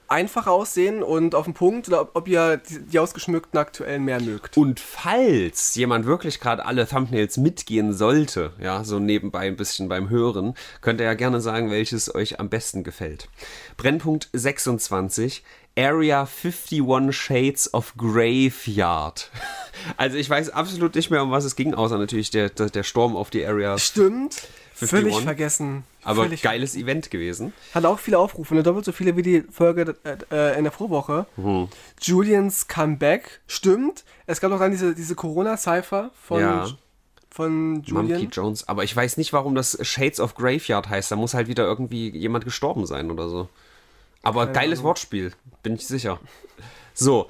einfach 0.07 0.47
aussehen 0.47 1.03
und 1.03 1.35
auf 1.35 1.45
den 1.45 1.53
Punkt 1.53 1.87
oder 1.87 2.01
ob, 2.01 2.15
ob 2.15 2.27
ihr 2.27 2.57
die, 2.57 2.79
die 2.79 2.99
ausgeschmückten 2.99 3.59
aktuellen 3.59 4.05
mehr 4.05 4.21
mögt. 4.21 4.57
Und 4.57 4.79
falls 4.79 5.75
jemand 5.75 6.05
wirklich 6.05 6.39
gerade 6.39 6.65
alle 6.65 6.87
Thumbnails 6.87 7.37
mitgehen 7.37 7.93
sollte, 7.93 8.53
ja, 8.61 8.83
so 8.83 8.99
nebenbei 8.99 9.47
ein 9.47 9.55
bisschen 9.55 9.89
beim 9.89 10.09
Hören, 10.09 10.53
könnt 10.81 10.99
ihr 10.99 11.05
ja 11.05 11.13
gerne 11.13 11.41
sagen, 11.41 11.71
welches 11.71 12.13
euch 12.13 12.39
am 12.39 12.49
besten 12.49 12.83
gefällt. 12.83 13.29
Brennpunkt 13.77 14.29
26, 14.33 15.43
Area 15.77 16.25
51 16.25 17.11
Shades 17.11 17.73
of 17.73 17.93
Graveyard. 17.97 19.29
Also 19.95 20.17
ich 20.17 20.27
weiß 20.27 20.49
absolut 20.49 20.95
nicht 20.95 21.11
mehr, 21.11 21.21
um 21.21 21.29
was 21.29 21.45
es 21.45 21.55
ging, 21.55 21.75
außer 21.75 21.99
natürlich 21.99 22.31
der, 22.31 22.49
der, 22.49 22.71
der 22.71 22.81
Sturm 22.81 23.15
auf 23.15 23.29
die 23.29 23.45
Area 23.45 23.77
Stimmt. 23.77 24.47
Völlig 24.85 25.19
vergessen. 25.21 25.83
Aber 26.03 26.23
Völlig 26.23 26.41
geiles 26.41 26.75
Event 26.75 27.09
gewesen. 27.11 27.51
Hat 27.73 27.85
auch 27.85 27.99
viele 27.99 28.19
Aufrufe, 28.19 28.53
ne? 28.55 28.63
doppelt 28.63 28.85
so 28.85 28.91
viele 28.91 29.17
wie 29.17 29.21
die 29.23 29.41
Folge 29.51 29.95
äh, 30.31 30.57
in 30.57 30.63
der 30.63 30.71
Vorwoche. 30.71 31.25
Mhm. 31.35 31.67
Julians 32.01 32.67
Comeback, 32.67 33.41
stimmt. 33.47 34.03
Es 34.27 34.39
gab 34.39 34.51
auch 34.51 34.59
dann 34.59 34.71
diese, 34.71 34.93
diese 34.93 35.15
Corona-Cypher 35.15 36.11
von, 36.21 36.39
Ja. 36.39 36.67
von 37.31 37.81
Julian. 37.83 38.07
Monkey 38.19 38.27
Jones. 38.31 38.67
Aber 38.67 38.83
ich 38.83 38.95
weiß 38.95 39.17
nicht, 39.17 39.33
warum 39.33 39.55
das 39.55 39.77
Shades 39.81 40.19
of 40.19 40.35
Graveyard 40.35 40.89
heißt. 40.89 41.11
Da 41.11 41.15
muss 41.15 41.33
halt 41.33 41.47
wieder 41.47 41.63
irgendwie 41.65 42.09
jemand 42.09 42.45
gestorben 42.45 42.85
sein 42.85 43.09
oder 43.11 43.27
so. 43.29 43.49
Aber 44.23 44.47
geiles 44.47 44.83
Wortspiel, 44.83 45.31
bin 45.63 45.75
ich 45.75 45.87
sicher. 45.87 46.19
So, 46.93 47.29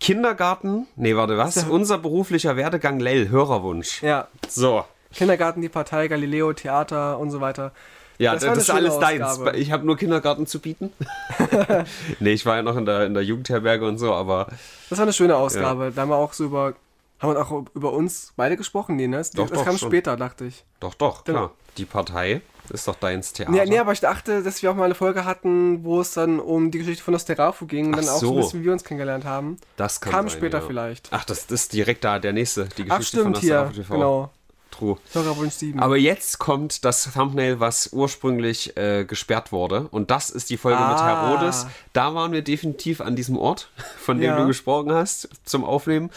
Kindergarten. 0.00 0.86
Nee, 0.96 1.16
warte, 1.16 1.36
was? 1.38 1.56
Unser 1.64 1.98
beruflicher 1.98 2.56
Werdegang 2.56 3.00
Lell, 3.00 3.28
Hörerwunsch. 3.28 4.02
Ja, 4.02 4.28
So. 4.48 4.84
Kindergarten, 5.14 5.60
die 5.62 5.68
Partei, 5.68 6.08
Galileo, 6.08 6.52
Theater 6.52 7.18
und 7.18 7.30
so 7.30 7.40
weiter. 7.40 7.72
Ja, 8.18 8.32
Das 8.32 8.44
das, 8.44 8.58
ist 8.58 8.70
alles 8.70 8.98
deins. 8.98 9.22
Ausgabe. 9.22 9.56
Ich 9.58 9.70
habe 9.72 9.84
nur 9.84 9.96
Kindergarten 9.96 10.46
zu 10.46 10.58
bieten. 10.60 10.90
nee, 12.20 12.32
ich 12.32 12.46
war 12.46 12.56
ja 12.56 12.62
noch 12.62 12.76
in 12.76 12.86
der, 12.86 13.04
in 13.06 13.14
der 13.14 13.22
Jugendherberge 13.22 13.86
und 13.86 13.98
so, 13.98 14.12
aber 14.14 14.46
Das 14.88 14.98
war 14.98 15.04
eine 15.04 15.12
schöne 15.12 15.36
Ausgabe. 15.36 15.92
Da 15.94 16.02
haben 16.02 16.08
wir 16.10 16.16
auch 16.16 16.32
so 16.32 16.44
über. 16.44 16.74
Haben 17.18 17.32
wir 17.34 17.40
auch 17.40 17.64
über 17.74 17.92
uns 17.94 18.34
beide 18.36 18.58
gesprochen? 18.58 18.96
Nee, 18.96 19.06
ne? 19.06 19.16
Das, 19.18 19.30
Doch, 19.30 19.48
das 19.48 19.58
doch, 19.58 19.64
kam 19.64 19.78
schon. 19.78 19.88
später, 19.88 20.18
dachte 20.18 20.44
ich. 20.44 20.64
doch, 20.80 20.92
doch, 20.94 21.24
Genau. 21.24 21.38
klar. 21.38 21.52
Die 21.78 21.86
Partei 21.86 22.42
ist 22.68 22.86
doch 22.88 22.94
deins 22.96 23.32
Theater. 23.32 23.52
Nee, 23.52 23.64
nee, 23.64 23.78
aber 23.78 23.92
ich 23.92 24.00
dachte, 24.00 24.42
dass 24.42 24.62
wir 24.62 24.70
auch 24.70 24.74
mal 24.74 24.84
eine 24.84 24.94
Folge 24.94 25.24
hatten, 25.24 25.82
wo 25.82 26.00
es 26.02 26.12
dann 26.12 26.40
um 26.40 26.70
die 26.70 26.78
Geschichte 26.78 27.02
von 27.02 27.12
Nosterafu 27.12 27.64
ging 27.66 27.86
und 27.88 27.94
Ach 27.94 28.00
dann 28.00 28.08
auch 28.10 28.18
so 28.18 28.30
ein 28.32 28.36
bisschen, 28.36 28.60
wie 28.60 28.64
wir 28.66 28.72
uns 28.72 28.84
kennengelernt 28.84 29.24
haben. 29.24 29.56
das 29.78 30.00
kann 30.02 30.12
kam 30.12 30.28
sein, 30.28 30.38
später 30.38 30.58
ja. 30.60 30.66
vielleicht. 30.66 31.08
Ach, 31.10 31.24
das, 31.24 31.46
das 31.46 31.62
ist 31.62 31.72
direkt 31.72 32.04
da, 32.04 32.18
der 32.18 32.34
nächste. 32.34 32.64
Die 32.64 32.84
Geschichte 32.84 32.92
Ach, 32.94 33.02
stimmt, 33.02 33.36
von 33.36 33.40
hier. 33.40 33.54
Nosterafu 33.62 33.80
TV. 33.82 33.94
Genau. 33.94 34.30
True. 34.70 34.98
Hörerwunsch 35.12 35.54
7. 35.54 35.80
Aber 35.80 35.96
jetzt 35.96 36.38
kommt 36.38 36.84
das 36.84 37.10
Thumbnail, 37.12 37.60
was 37.60 37.90
ursprünglich 37.92 38.76
äh, 38.76 39.04
gesperrt 39.04 39.50
wurde. 39.52 39.88
Und 39.90 40.10
das 40.10 40.28
ist 40.30 40.50
die 40.50 40.56
Folge 40.58 40.78
mit 40.80 40.88
Ah. 40.98 41.24
Herodes. 41.30 41.66
Da 41.94 42.14
waren 42.14 42.32
wir 42.32 42.42
definitiv 42.42 43.00
an 43.00 43.16
diesem 43.16 43.38
Ort, 43.38 43.70
von 43.98 44.18
dem 44.18 44.26
Ja. 44.30 44.36
du 44.40 44.46
gesprochen 44.46 44.92
hast, 44.92 45.28
zum 45.44 45.64
Aufnehmen. 45.64 46.10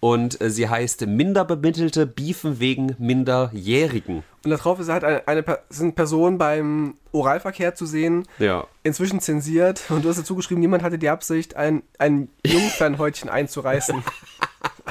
Und 0.00 0.40
äh, 0.40 0.50
sie 0.50 0.68
heißt 0.68 1.06
Minderbemittelte 1.06 2.06
Beefen 2.06 2.60
wegen 2.60 2.94
Minderjährigen. 2.98 4.22
Und 4.44 4.50
darauf 4.50 4.78
ist 4.78 4.88
halt 4.88 5.04
eine, 5.04 5.26
eine 5.26 5.44
sind 5.70 5.94
Personen 5.96 6.38
beim 6.38 6.94
Oralverkehr 7.12 7.74
zu 7.74 7.86
sehen, 7.86 8.26
Ja. 8.38 8.66
inzwischen 8.82 9.20
zensiert. 9.20 9.82
Und 9.88 10.04
du 10.04 10.08
hast 10.08 10.18
dazu 10.18 10.36
geschrieben, 10.36 10.60
niemand 10.60 10.82
hatte 10.82 10.98
die 10.98 11.08
Absicht, 11.08 11.56
ein, 11.56 11.82
ein 11.98 12.28
Jungfernhäutchen 12.46 13.28
einzureißen. 13.28 14.02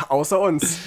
Außer 0.10 0.39
uns. 0.39 0.79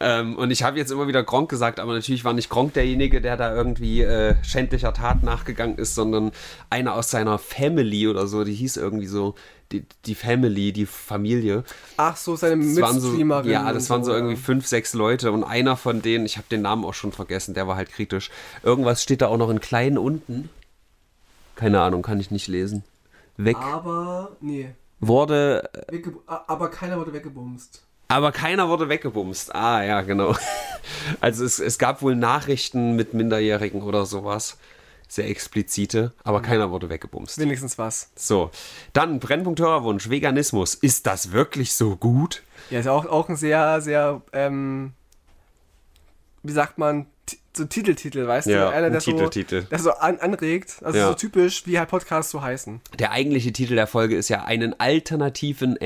Ähm, 0.00 0.36
und 0.36 0.50
ich 0.50 0.62
habe 0.62 0.76
jetzt 0.76 0.90
immer 0.90 1.06
wieder 1.06 1.22
Gronk 1.22 1.48
gesagt, 1.48 1.78
aber 1.78 1.94
natürlich 1.94 2.24
war 2.24 2.32
nicht 2.32 2.50
Gronk 2.50 2.74
derjenige, 2.74 3.20
der 3.20 3.36
da 3.36 3.54
irgendwie 3.54 4.02
äh, 4.02 4.34
schändlicher 4.42 4.92
Tat 4.92 5.22
nachgegangen 5.22 5.78
ist, 5.78 5.94
sondern 5.94 6.32
einer 6.68 6.94
aus 6.94 7.10
seiner 7.10 7.38
Family 7.38 8.08
oder 8.08 8.26
so, 8.26 8.44
die 8.44 8.54
hieß 8.54 8.76
irgendwie 8.76 9.06
so, 9.06 9.34
die, 9.72 9.84
die 10.04 10.14
Family, 10.14 10.72
die 10.72 10.86
Familie. 10.86 11.64
Ach 11.96 12.16
so, 12.16 12.36
seine 12.36 12.56
waren 12.80 13.00
so, 13.00 13.08
Mitstreamerin. 13.08 13.50
ja, 13.50 13.72
das 13.72 13.90
waren 13.90 14.04
so 14.04 14.12
irgendwie 14.12 14.36
fünf, 14.36 14.66
sechs 14.66 14.94
Leute 14.94 15.32
und 15.32 15.44
einer 15.44 15.76
von 15.76 16.02
denen, 16.02 16.26
ich 16.26 16.36
habe 16.36 16.46
den 16.50 16.62
Namen 16.62 16.84
auch 16.84 16.94
schon 16.94 17.12
vergessen, 17.12 17.54
der 17.54 17.66
war 17.66 17.76
halt 17.76 17.90
kritisch. 17.90 18.30
Irgendwas 18.62 19.02
steht 19.02 19.22
da 19.22 19.28
auch 19.28 19.38
noch 19.38 19.50
in 19.50 19.60
klein 19.60 19.98
unten. 19.98 20.50
Keine 21.54 21.80
Ahnung, 21.80 22.02
kann 22.02 22.20
ich 22.20 22.30
nicht 22.30 22.48
lesen. 22.48 22.84
Weg 23.36 23.56
Aber, 23.56 24.36
nee. 24.40 24.70
wurde, 25.00 25.68
Wegge 25.88 26.12
aber 26.26 26.70
keiner 26.70 26.98
wurde 26.98 27.12
weggebumst. 27.12 27.85
Aber 28.08 28.32
keiner 28.32 28.68
wurde 28.68 28.88
weggebumst. 28.88 29.54
Ah, 29.54 29.82
ja, 29.82 30.02
genau. 30.02 30.36
Also 31.20 31.44
es, 31.44 31.58
es 31.58 31.78
gab 31.78 32.00
wohl 32.00 32.14
Nachrichten 32.14 32.94
mit 32.94 33.12
Minderjährigen 33.12 33.82
oder 33.82 34.06
sowas. 34.06 34.56
Sehr 35.08 35.28
explizite, 35.28 36.12
aber 36.24 36.42
keiner 36.42 36.70
wurde 36.70 36.88
weggebumst. 36.88 37.38
Wenigstens 37.38 37.76
was. 37.78 38.10
So, 38.16 38.50
dann 38.92 39.18
Brennpunkt 39.20 39.60
Hörerwunsch, 39.60 40.08
Veganismus. 40.10 40.74
Ist 40.74 41.06
das 41.06 41.32
wirklich 41.32 41.74
so 41.74 41.96
gut? 41.96 42.42
Ja, 42.70 42.80
ist 42.80 42.88
auch, 42.88 43.06
auch 43.06 43.28
ein 43.28 43.36
sehr, 43.36 43.80
sehr, 43.80 44.22
ähm, 44.32 44.92
wie 46.42 46.52
sagt 46.52 46.78
man, 46.78 47.06
so 47.56 47.64
Titeltitel, 47.64 48.26
weißt 48.26 48.46
Ja, 48.48 48.66
du? 48.70 48.74
Einer, 48.76 48.86
ein 48.86 48.92
der 48.92 49.00
Titeltitel. 49.00 49.62
so, 49.62 49.66
der 49.68 49.78
so 49.78 49.90
an, 49.92 50.18
anregt. 50.18 50.76
Also 50.82 50.98
Ja. 50.98 51.08
so 51.08 51.14
typisch, 51.14 51.66
wie 51.66 51.78
halt 51.78 51.88
Podcasts 51.88 52.30
so 52.30 52.42
heißen. 52.42 52.80
Der 52.98 53.12
eigentliche 53.12 53.52
Titel 53.52 53.74
der 53.76 53.86
Folge 53.86 54.16
ist 54.16 54.28
ja 54.28 54.44
einen 54.44 54.78
alternativen 54.78 55.76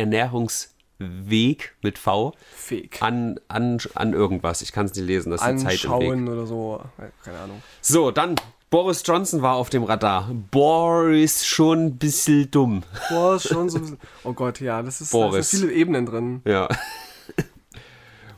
Ernährungsweg 1.00 1.72
mit 1.82 1.98
V 1.98 2.34
Fake. 2.54 3.02
an, 3.02 3.40
an, 3.48 3.78
an 3.94 4.12
irgendwas. 4.12 4.62
Ich 4.62 4.72
kann 4.72 4.86
es 4.86 4.94
nicht 4.94 5.06
lesen, 5.06 5.30
das 5.30 5.40
ist 5.42 5.48
die 5.50 5.56
Zeit 5.56 5.84
im 5.84 5.90
Weg. 5.90 6.10
Anschauen 6.10 6.28
oder 6.28 6.46
so. 6.46 6.80
Keine 7.24 7.38
Ahnung. 7.38 7.62
So, 7.80 8.10
dann 8.10 8.36
Boris 8.70 9.02
Johnson 9.04 9.42
war 9.42 9.54
auf 9.56 9.70
dem 9.70 9.82
Radar. 9.82 10.30
Boris 10.50 11.44
schon 11.46 11.86
ein 11.86 11.96
bisschen 11.96 12.50
dumm. 12.50 12.82
Boah, 13.08 13.36
ist 13.36 13.48
schon 13.48 13.68
so 13.68 13.78
ein 13.78 13.80
bisschen. 13.82 13.98
Oh 14.24 14.32
Gott, 14.32 14.60
ja, 14.60 14.82
das 14.82 15.00
ist 15.00 15.12
da 15.12 15.18
Boris. 15.18 15.50
sind 15.50 15.60
viele 15.60 15.72
Ebenen 15.72 16.06
drin. 16.06 16.42
Ja. 16.44 16.68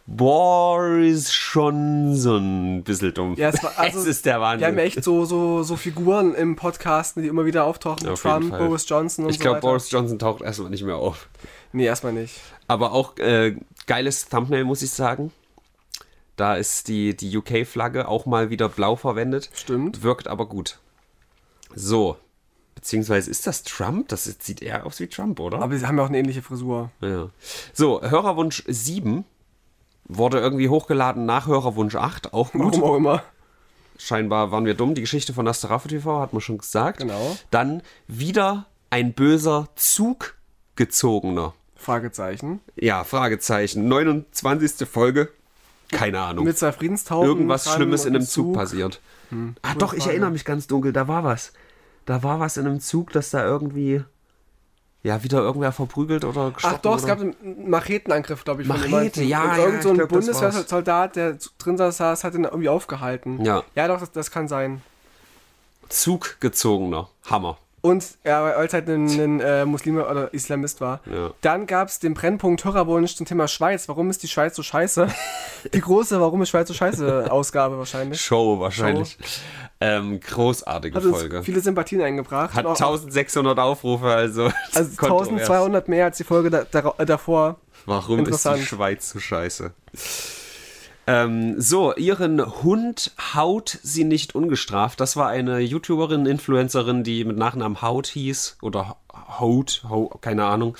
Boris 0.07 1.33
schon 1.33 2.17
so 2.17 2.37
ein 2.37 2.83
bisschen 2.83 3.15
dumm. 3.15 3.35
Ja, 3.37 3.51
es 3.51 3.63
war- 3.63 3.73
also, 3.79 4.01
es 4.01 4.07
ist 4.07 4.27
der 4.27 4.41
Wir 4.41 4.47
haben 4.47 4.61
Wahnsinn. 4.61 4.79
ja 4.79 4.85
echt 4.85 5.05
so, 5.05 5.25
so, 5.25 5.63
so 5.63 5.77
Figuren 5.77 6.35
im 6.35 6.57
Podcast, 6.57 7.17
die 7.17 7.29
immer 7.29 7.45
wieder 7.45 7.65
auftauchen. 7.65 8.09
Auf 8.09 8.21
Trump. 8.21 8.51
Boris 8.59 8.87
Johnson 8.89 9.25
und 9.27 9.31
ich 9.31 9.37
so 9.37 9.43
glaube, 9.43 9.59
weiter. 9.59 9.69
Boris 9.69 9.91
Johnson 9.91 10.19
taucht 10.19 10.43
erstmal 10.43 10.71
nicht 10.71 10.83
mehr 10.85 10.97
auf. 10.97 11.29
Nee, 11.73 11.85
erstmal 11.87 12.13
nicht. 12.13 12.41
Aber 12.69 12.93
auch 12.93 13.17
äh, 13.19 13.57
geiles 13.87 14.29
Thumbnail, 14.29 14.65
muss 14.65 14.83
ich 14.83 14.91
sagen. 14.91 15.33
Da 16.37 16.57
ist 16.57 16.89
die, 16.89 17.17
die 17.17 17.37
UK-Flagge 17.37 18.09
auch 18.09 18.27
mal 18.27 18.51
wieder 18.51 18.69
blau 18.69 18.97
verwendet. 18.97 19.51
Stimmt. 19.55 20.03
Wirkt 20.03 20.29
aber 20.29 20.47
gut. 20.47 20.79
So. 21.75 22.17
Beziehungsweise 22.75 23.31
ist 23.31 23.47
das 23.47 23.63
Trump? 23.63 24.09
Das 24.09 24.25
sieht 24.25 24.63
eher 24.63 24.87
aus 24.87 24.99
wie 24.99 25.07
Trump, 25.07 25.39
oder? 25.41 25.61
Aber 25.61 25.77
sie 25.77 25.87
haben 25.87 25.99
ja 25.99 26.05
auch 26.05 26.09
eine 26.09 26.19
ähnliche 26.19 26.43
Frisur. 26.43 26.91
ja. 27.01 27.29
So, 27.73 28.03
Hörerwunsch 28.03 28.65
7 28.67 29.25
wurde 30.05 30.41
irgendwie 30.41 30.69
hochgeladen 30.69 31.27
nach 31.27 31.47
Hörerwunsch 31.47 31.95
8. 31.95 32.33
Auch 32.33 32.53
gut. 32.53 32.75
Warum 32.75 32.83
auch 32.83 32.97
immer. 32.97 33.23
Scheinbar 33.99 34.51
waren 34.51 34.65
wir 34.65 34.75
dumm. 34.75 34.95
Die 34.95 35.01
Geschichte 35.03 35.33
von 35.33 35.47
Asterafu 35.47 35.89
TV 35.89 36.21
hat 36.21 36.33
man 36.33 36.41
schon 36.41 36.59
gesagt. 36.59 36.99
Genau. 36.99 37.37
Dann 37.51 37.83
wieder 38.09 38.67
ein 38.91 39.13
böser 39.13 39.69
Zuggezogener. 39.77 41.55
Fragezeichen. 41.83 42.61
Ja, 42.77 43.05
Fragezeichen. 43.05 43.87
29. 43.89 44.89
Folge. 44.89 45.29
Keine 45.91 46.21
Ahnung. 46.21 46.45
Mit 46.47 46.57
zwei 46.59 46.73
Friedenstauben. 46.73 47.29
Irgendwas 47.29 47.71
Schlimmes 47.73 48.07
in 48.07 48.17
einem 48.17 48.25
Zug, 48.27 48.55
passiert. 48.55 49.01
ah, 49.31 49.35
gute 49.35 49.79
doch, 49.79 49.93
ich 49.93 50.01
Frage. 50.05 50.13
erinnere 50.13 50.31
mich 50.31 50.45
ganz 50.45 50.67
dunkel. 50.67 50.93
Da 50.93 51.07
war 51.09 51.23
was. 51.25 51.53
Da 52.07 52.23
war 52.23 52.41
was 52.41 52.57
in 52.57 52.67
einem 52.67 52.81
Zug, 52.81 53.13
dass 53.13 53.31
da 53.31 53.45
irgendwie. 53.45 54.03
Ja, 55.05 55.25
wieder 55.25 55.41
irgendwer 55.41 55.73
verprügelt 55.73 56.25
oder 56.25 56.53
gestochen 56.53 56.77
Ach 56.77 56.81
doch, 56.81 56.97
es 56.97 57.03
oder? 57.03 57.17
gab 57.17 57.21
einen 57.25 57.69
Machetenangriff, 57.69 58.45
glaube 58.45 58.63
ich. 58.63 58.69
von 58.69 58.79
Machete, 58.79 59.25
ja, 59.25 59.43
Und 59.43 59.49
ja, 59.59 59.65
Irgend 59.65 59.83
so 59.83 59.91
ein 59.91 60.09
Bundeswehrsoldat, 60.09 61.17
der 61.17 61.39
drin 61.59 61.77
saß, 61.77 62.23
hat 62.23 62.35
ihn 62.35 62.45
irgendwie 62.45 62.69
aufgehalten. 62.69 63.45
Ja. 63.45 63.65
Ja, 63.75 63.89
doch, 63.89 63.99
das, 63.99 64.13
das 64.13 64.31
kann 64.31 64.47
sein. 64.47 64.81
Zuggezogener. 65.89 67.09
Hammer. 67.29 67.59
Und 67.83 68.17
ja, 68.25 68.45
weil 68.45 68.65
es 68.65 68.73
halt 68.73 68.89
ein, 68.89 69.09
ein 69.09 69.41
äh, 69.41 69.65
Muslim 69.65 69.97
oder 69.97 70.33
Islamist 70.33 70.81
war. 70.81 71.01
Ja. 71.13 71.33
Dann 71.41 71.67
gab 71.67 71.89
es 71.89 71.99
den 71.99 72.15
Brennpunkt 72.15 72.65
Hörerwunsch 72.65 73.17
zum 73.17 73.27
Thema 73.27 73.49
Schweiz. 73.49 73.89
Warum 73.89 74.09
ist 74.09 74.23
die 74.23 74.29
Schweiz 74.29 74.55
so 74.55 74.63
scheiße? 74.63 75.09
die 75.75 75.81
große 75.81 76.21
Warum 76.21 76.43
ist 76.43 76.51
Schweiz 76.51 76.69
so 76.69 76.75
scheiße 76.75 77.31
Ausgabe 77.31 77.77
wahrscheinlich. 77.79 78.21
Show 78.21 78.61
wahrscheinlich. 78.61 79.19
Ähm, 79.81 80.21
großartige 80.21 80.97
Hat 80.97 81.03
Folge. 81.03 81.43
viele 81.43 81.61
Sympathien 81.61 82.01
eingebracht. 82.03 82.55
Hat 82.55 82.65
Und 82.65 82.81
auch- 82.81 82.93
1600 82.93 83.59
Aufrufe, 83.59 84.07
also. 84.07 84.53
also 84.75 84.97
kontrovers. 84.97 85.29
1200 85.43 85.89
mehr 85.89 86.05
als 86.05 86.19
die 86.19 86.25
Folge 86.25 86.51
da, 86.51 86.63
da, 86.71 86.95
davor. 87.05 87.57
Warum 87.85 88.25
ist 88.27 88.45
die. 88.45 88.63
Schweiz 88.63 89.11
so 89.11 89.19
scheiße? 89.19 89.73
Ähm, 91.07 91.61
so, 91.61 91.95
ihren 91.95 92.63
Hund 92.63 93.13
haut 93.35 93.79
sie 93.83 94.05
nicht 94.05 94.35
ungestraft. 94.35 95.01
Das 95.01 95.17
war 95.17 95.29
eine 95.29 95.59
YouTuberin, 95.59 96.27
Influencerin, 96.27 97.03
die 97.03 97.25
mit 97.25 97.37
Nachnamen 97.37 97.83
Haut 97.83 98.07
hieß. 98.07 98.59
Oder 98.63 98.97
Haut, 99.39 99.85
keine 100.21 100.45
Ahnung. 100.45 100.77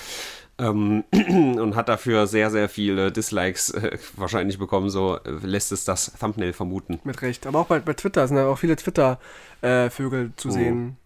Ähm, 0.57 1.03
und 1.11 1.75
hat 1.75 1.89
dafür 1.89 2.27
sehr, 2.27 2.51
sehr 2.51 2.69
viele 2.69 3.11
Dislikes 3.11 3.71
äh, 3.71 3.97
wahrscheinlich 4.15 4.59
bekommen. 4.59 4.89
So 4.89 5.17
äh, 5.17 5.31
lässt 5.41 5.71
es 5.71 5.83
das 5.83 6.13
Thumbnail 6.19 6.53
vermuten. 6.53 6.99
Mit 7.03 7.21
Recht. 7.21 7.45
Aber 7.47 7.59
auch 7.59 7.67
bei, 7.67 7.79
bei 7.79 7.93
Twitter 7.93 8.25
sind 8.27 8.37
ja 8.37 8.45
auch 8.47 8.57
viele 8.59 8.75
Twitter-Vögel 8.75 10.29
Oh. 10.29 10.33
zu 10.37 10.51
sehen. 10.51 10.97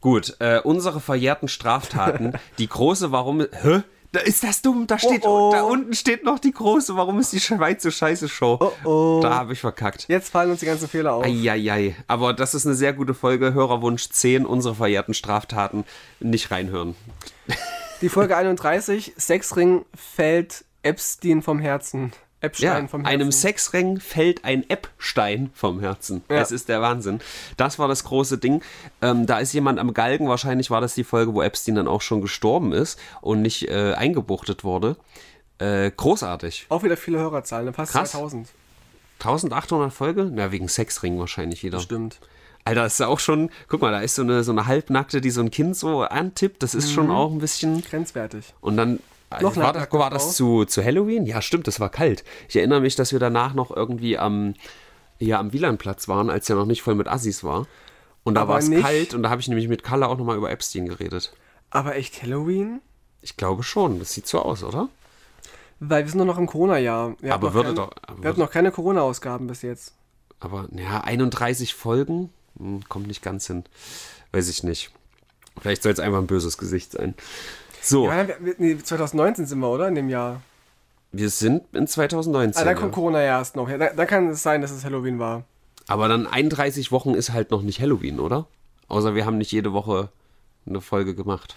Gut, 0.00 0.34
äh, 0.40 0.58
unsere 0.60 1.00
verjährten 1.00 1.46
Straftaten. 1.48 2.32
die 2.58 2.66
große, 2.68 3.12
warum. 3.12 3.46
Hä? 3.52 3.82
Da 4.12 4.20
ist 4.20 4.44
das 4.44 4.60
dumm, 4.60 4.86
da 4.86 4.98
steht, 4.98 5.24
Oh, 5.24 5.48
oh. 5.48 5.52
da 5.52 5.62
unten 5.62 5.94
steht 5.94 6.22
noch 6.22 6.38
die 6.38 6.52
große, 6.52 6.94
warum 6.96 7.18
ist 7.18 7.32
die 7.32 7.40
Schweiz 7.40 7.82
so 7.82 7.90
scheiße 7.90 8.28
Show? 8.28 8.58
Oh, 8.60 8.72
oh. 8.86 9.20
Da 9.22 9.34
habe 9.34 9.54
ich 9.54 9.60
verkackt. 9.60 10.04
Jetzt 10.08 10.28
fallen 10.30 10.50
uns 10.50 10.60
die 10.60 10.66
ganzen 10.66 10.86
Fehler 10.86 11.14
auf. 11.14 11.24
Eieiei. 11.24 11.96
Aber 12.08 12.34
das 12.34 12.54
ist 12.54 12.66
eine 12.66 12.74
sehr 12.74 12.92
gute 12.92 13.14
Folge. 13.14 13.54
Hörerwunsch 13.54 14.10
10, 14.10 14.44
unsere 14.44 14.74
verjährten 14.74 15.14
Straftaten. 15.14 15.84
Nicht 16.20 16.50
reinhören. 16.50 16.94
Die 18.02 18.10
Folge 18.10 18.36
31, 18.36 19.14
Sexring 19.18 19.86
fällt 19.94 20.64
Epstein 20.82 21.40
vom 21.40 21.58
Herzen. 21.58 22.12
Epstein 22.42 22.82
ja, 22.82 22.88
vom 22.88 23.02
Herzen. 23.02 23.14
Einem 23.14 23.32
Sexring 23.32 24.00
fällt 24.00 24.44
ein 24.44 24.68
Epstein 24.68 25.50
vom 25.54 25.80
Herzen. 25.80 26.22
Ja. 26.28 26.40
Das 26.40 26.50
ist 26.50 26.68
der 26.68 26.82
Wahnsinn. 26.82 27.20
Das 27.56 27.78
war 27.78 27.88
das 27.88 28.04
große 28.04 28.38
Ding. 28.38 28.62
Ähm, 29.00 29.26
da 29.26 29.38
ist 29.38 29.52
jemand 29.52 29.78
am 29.78 29.94
Galgen. 29.94 30.28
Wahrscheinlich 30.28 30.70
war 30.70 30.80
das 30.80 30.94
die 30.94 31.04
Folge, 31.04 31.34
wo 31.34 31.42
Epstein 31.42 31.76
dann 31.76 31.88
auch 31.88 32.02
schon 32.02 32.20
gestorben 32.20 32.72
ist 32.72 32.98
und 33.20 33.42
nicht 33.42 33.68
äh, 33.68 33.94
eingebuchtet 33.94 34.64
wurde. 34.64 34.96
Äh, 35.58 35.90
großartig. 35.90 36.66
Auch 36.68 36.82
wieder 36.82 36.96
viele 36.96 37.18
Hörerzahlen, 37.18 37.66
ne? 37.66 37.72
fast 37.72 37.92
Krass. 37.92 38.10
2000. 38.10 38.48
1800 39.20 39.92
Folge? 39.92 40.30
Na, 40.32 40.50
wegen 40.50 40.68
Sexring 40.68 41.18
wahrscheinlich 41.18 41.62
wieder. 41.62 41.78
Stimmt. 41.78 42.18
Alter, 42.64 42.82
das 42.82 42.94
ist 42.94 42.98
ja 43.00 43.08
auch 43.08 43.20
schon, 43.20 43.50
guck 43.68 43.80
mal, 43.80 43.92
da 43.92 44.00
ist 44.00 44.14
so 44.14 44.22
eine, 44.22 44.44
so 44.44 44.52
eine 44.52 44.66
Halbnackte, 44.66 45.20
die 45.20 45.30
so 45.30 45.40
ein 45.40 45.50
Kind 45.50 45.76
so 45.76 46.02
antippt. 46.02 46.62
Das 46.62 46.74
ist 46.74 46.90
mhm. 46.90 46.94
schon 46.94 47.10
auch 47.10 47.30
ein 47.30 47.38
bisschen. 47.38 47.82
Grenzwertig. 47.82 48.54
Und 48.60 48.76
dann 48.76 49.00
noch 49.40 49.56
war, 49.56 49.72
das, 49.72 49.92
war 49.92 50.10
das 50.10 50.36
zu, 50.36 50.64
zu 50.64 50.84
Halloween? 50.84 51.26
Ja, 51.26 51.40
stimmt, 51.40 51.66
das 51.66 51.80
war 51.80 51.88
kalt. 51.88 52.24
Ich 52.48 52.56
erinnere 52.56 52.80
mich, 52.80 52.96
dass 52.96 53.12
wir 53.12 53.18
danach 53.18 53.54
noch 53.54 53.74
irgendwie 53.74 54.18
am, 54.18 54.54
ja, 55.18 55.38
am 55.38 55.52
Wielandplatz 55.52 56.08
waren, 56.08 56.30
als 56.30 56.50
er 56.50 56.56
noch 56.56 56.66
nicht 56.66 56.82
voll 56.82 56.94
mit 56.94 57.08
Assis 57.08 57.44
war. 57.44 57.66
Und 58.24 58.34
da 58.34 58.46
war 58.46 58.58
es 58.58 58.70
kalt 58.70 59.14
und 59.14 59.22
da 59.22 59.30
habe 59.30 59.40
ich 59.40 59.48
nämlich 59.48 59.68
mit 59.68 59.82
Kalle 59.82 60.08
auch 60.08 60.16
nochmal 60.16 60.36
über 60.36 60.50
Epstein 60.50 60.86
geredet. 60.86 61.32
Aber 61.70 61.96
echt 61.96 62.22
Halloween? 62.22 62.80
Ich 63.20 63.36
glaube 63.36 63.62
schon, 63.62 63.98
das 63.98 64.12
sieht 64.12 64.26
so 64.26 64.40
aus, 64.40 64.62
oder? 64.62 64.88
Weil 65.80 66.04
wir 66.04 66.12
sind 66.12 66.24
noch 66.24 66.38
im 66.38 66.46
Corona-Jahr. 66.46 67.16
Aber 67.28 67.54
würde 67.54 67.70
kein, 67.70 67.76
doch. 67.76 67.90
wir 68.20 68.28
hatten 68.28 68.40
noch 68.40 68.50
keine 68.50 68.70
Corona-Ausgaben 68.70 69.48
bis 69.48 69.62
jetzt. 69.62 69.94
Aber, 70.38 70.68
ja, 70.72 71.00
31 71.00 71.74
Folgen? 71.74 72.30
Hm, 72.58 72.84
kommt 72.88 73.06
nicht 73.06 73.22
ganz 73.22 73.46
hin. 73.46 73.64
Weiß 74.30 74.48
ich 74.48 74.62
nicht. 74.62 74.92
Vielleicht 75.60 75.82
soll 75.82 75.92
es 75.92 76.00
einfach 76.00 76.18
ein 76.18 76.26
böses 76.26 76.58
Gesicht 76.58 76.92
sein. 76.92 77.14
So. 77.82 78.06
Ja, 78.06 78.26
nee, 78.58 78.78
2019 78.78 79.46
sind 79.46 79.58
wir, 79.58 79.68
oder? 79.68 79.88
In 79.88 79.96
dem 79.96 80.08
Jahr. 80.08 80.40
Wir 81.10 81.28
sind 81.28 81.64
in 81.74 81.86
2019. 81.86 82.62
Ah, 82.62 82.64
dann 82.64 82.76
kommt 82.76 82.92
Corona 82.92 83.18
ja 83.18 83.38
erst 83.38 83.56
noch. 83.56 83.68
Ja, 83.68 83.76
dann, 83.76 83.96
dann 83.96 84.06
kann 84.06 84.28
es 84.30 84.42
sein, 84.42 84.62
dass 84.62 84.70
es 84.70 84.84
Halloween 84.84 85.18
war. 85.18 85.44
Aber 85.88 86.08
dann 86.08 86.26
31 86.26 86.92
Wochen 86.92 87.14
ist 87.14 87.32
halt 87.32 87.50
noch 87.50 87.62
nicht 87.62 87.80
Halloween, 87.80 88.20
oder? 88.20 88.46
Außer 88.88 89.14
wir 89.14 89.26
haben 89.26 89.36
nicht 89.36 89.52
jede 89.52 89.72
Woche 89.72 90.08
eine 90.66 90.80
Folge 90.80 91.14
gemacht. 91.14 91.56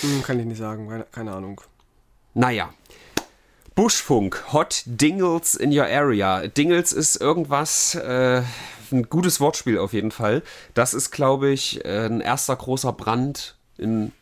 Hm, 0.00 0.22
kann 0.22 0.38
ich 0.38 0.46
nicht 0.46 0.58
sagen, 0.58 0.88
keine, 0.88 1.04
keine 1.10 1.32
Ahnung. 1.34 1.60
Naja. 2.34 2.72
Buschfunk, 3.74 4.52
Hot 4.52 4.84
Dingles 4.86 5.56
in 5.56 5.76
your 5.76 5.86
area. 5.86 6.46
Dingles 6.46 6.92
ist 6.92 7.16
irgendwas, 7.20 7.96
äh, 7.96 8.42
ein 8.92 9.08
gutes 9.10 9.40
Wortspiel 9.40 9.78
auf 9.78 9.92
jeden 9.92 10.12
Fall. 10.12 10.42
Das 10.74 10.94
ist, 10.94 11.10
glaube 11.10 11.50
ich, 11.50 11.84
äh, 11.84 12.06
ein 12.06 12.20
erster 12.20 12.54
großer 12.54 12.92
Brand 12.92 13.56
in 13.76 14.12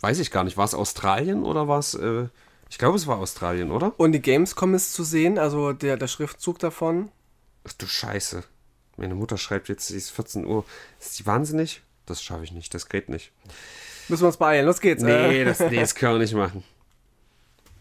weiß 0.00 0.18
ich 0.18 0.30
gar 0.30 0.44
nicht, 0.44 0.56
war 0.56 0.64
es 0.64 0.74
Australien 0.74 1.44
oder 1.44 1.68
war 1.68 1.78
es, 1.78 1.94
äh, 1.94 2.28
ich 2.68 2.78
glaube, 2.78 2.96
es 2.96 3.06
war 3.06 3.18
Australien, 3.18 3.70
oder? 3.70 3.98
Und 3.98 4.12
die 4.12 4.20
Gamescom 4.20 4.74
ist 4.74 4.92
zu 4.92 5.04
sehen, 5.04 5.38
also 5.38 5.72
der, 5.72 5.96
der 5.96 6.08
Schriftzug 6.08 6.58
davon. 6.58 7.10
Ach 7.66 7.72
du 7.72 7.86
Scheiße. 7.86 8.44
Meine 8.96 9.14
Mutter 9.14 9.36
schreibt 9.36 9.68
jetzt, 9.68 9.90
es 9.90 9.96
ist 9.96 10.10
14 10.10 10.46
Uhr. 10.46 10.64
Ist 11.00 11.18
die 11.18 11.26
wahnsinnig? 11.26 11.82
Das 12.06 12.22
schaffe 12.22 12.44
ich 12.44 12.52
nicht, 12.52 12.72
das 12.72 12.88
geht 12.88 13.08
nicht. 13.08 13.32
Müssen 14.08 14.22
wir 14.22 14.28
uns 14.28 14.36
beeilen, 14.36 14.66
los 14.66 14.80
geht's. 14.80 15.02
Nee, 15.02 15.44
das, 15.46 15.60
nee, 15.60 15.76
das 15.76 15.94
können 15.94 16.14
wir 16.14 16.18
nicht 16.20 16.34
machen. 16.34 16.64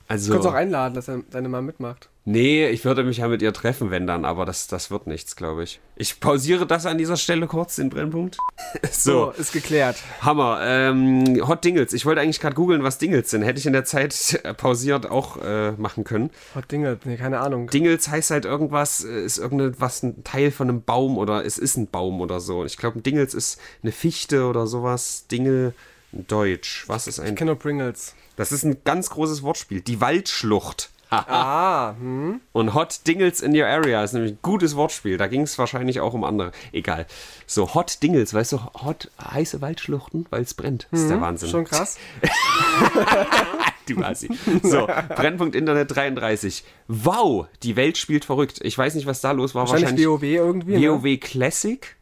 Also, 0.08 0.28
du 0.28 0.34
kannst 0.34 0.48
auch 0.50 0.54
einladen, 0.54 0.94
dass 0.94 1.06
deine 1.06 1.50
Mama 1.50 1.62
mitmacht. 1.62 2.10
Nee, 2.28 2.68
ich 2.70 2.84
würde 2.86 3.04
mich 3.04 3.18
ja 3.18 3.28
mit 3.28 3.44
ihr 3.44 3.54
treffen, 3.54 3.92
wenn 3.92 4.08
dann, 4.08 4.26
aber 4.26 4.46
das, 4.46 4.66
das 4.66 4.90
wird 4.90 5.06
nichts, 5.06 5.36
glaube 5.36 5.64
ich. 5.64 5.80
Ich 5.96 6.20
pausiere 6.20 6.66
das 6.66 6.88
an 6.88 6.98
dieser 6.98 7.18
Stelle 7.18 7.46
kurz, 7.46 7.76
den 7.76 7.92
Brennpunkt. 7.92 8.40
so, 8.92 9.30
ist 9.30 9.54
geklärt. 9.54 9.98
Hammer. 10.22 10.60
Ähm, 10.64 11.48
Hot 11.48 11.64
Dingles. 11.64 11.94
Ich 11.94 12.04
wollte 12.08 12.22
eigentlich 12.22 12.40
gerade 12.40 12.56
googeln, 12.56 12.82
was 12.82 12.98
Dingles 12.98 13.30
sind. 13.30 13.44
Hätte 13.44 13.60
ich 13.60 13.68
in 13.68 13.74
der 13.74 13.86
Zeit 13.86 14.42
pausiert 14.58 15.06
auch 15.06 15.38
äh, 15.38 15.74
machen 15.74 16.04
können. 16.04 16.32
Hot 16.56 16.72
Dingles, 16.72 16.98
nee, 17.06 17.16
keine 17.16 17.42
Ahnung. 17.42 17.70
Dingles 17.70 18.08
heißt 18.08 18.32
halt 18.32 18.46
irgendwas, 18.46 19.04
äh, 19.04 19.24
ist 19.24 19.38
irgendwas 19.38 20.02
ein 20.02 20.24
Teil 20.24 20.50
von 20.50 20.68
einem 20.68 20.82
Baum 20.82 21.20
oder 21.20 21.46
es 21.46 21.60
ist 21.60 21.78
ein 21.78 21.86
Baum 21.92 22.22
oder 22.22 22.40
so. 22.40 22.66
Ich 22.66 22.78
glaube, 22.78 22.98
ein 22.98 23.04
Dingles 23.04 23.36
ist 23.36 23.60
eine 23.84 23.92
Fichte 23.92 24.48
oder 24.48 24.66
sowas. 24.66 25.28
Dingel, 25.30 25.76
Deutsch. 26.12 26.86
Was 26.88 27.06
ist 27.06 27.20
ein. 27.20 27.34
Ich 27.34 27.36
kenne 27.36 27.56
Pringles. 27.56 28.16
Das 28.36 28.52
ist 28.52 28.64
ein 28.64 28.78
ganz 28.84 29.12
großes 29.12 29.44
Wortspiel. 29.44 29.82
Die 29.82 30.02
Waldschlucht. 30.02 30.90
ah, 31.28 31.96
hm. 32.00 32.42
Und 32.52 32.74
Hot 32.74 33.02
Dingles 33.08 33.42
in 33.42 33.56
your 33.56 33.68
area 33.68 34.04
ist 34.04 34.14
nämlich 34.14 34.34
ein 34.34 34.40
gutes 34.42 34.76
Wortspiel. 34.76 35.18
Da 35.18 35.28
ging 35.28 35.42
es 35.42 35.58
wahrscheinlich 35.58 36.00
auch 36.00 36.14
um 36.14 36.24
andere. 36.24 36.52
Egal. 36.72 37.06
So, 37.46 37.74
Hot 37.74 38.02
Dingles, 38.02 38.34
weißt 38.34 38.54
du, 38.54 38.60
hot, 38.84 39.12
heiße 39.22 39.62
Waldschluchten, 39.62 40.26
weil 40.30 40.42
es 40.42 40.54
brennt. 40.54 40.88
Das 40.92 41.02
ist 41.02 41.10
der 41.10 41.18
mhm, 41.18 41.22
Wahnsinn. 41.22 41.50
Schon 41.50 41.66
krass. 41.66 41.98
du 43.88 44.04
Assi. 44.04 44.30
So, 44.64 44.88
Brennpunkt 45.16 45.56
Internet 45.56 45.96
33. 45.96 46.64
Wow, 46.88 47.48
die 47.64 47.76
Welt 47.76 47.98
spielt 47.98 48.26
verrückt. 48.26 48.60
Ich 48.62 48.78
weiß 48.78 48.96
nicht, 48.96 49.06
was 49.06 49.22
da 49.22 49.32
los 49.32 49.56
war. 49.56 49.62
Wahrscheinlich, 49.62 49.92
wahrscheinlich 49.92 50.08
WoW 50.08 50.24
irgendwie. 50.24 50.88
WoW 50.88 51.04
ne? 51.04 51.18
Classic 51.18 51.95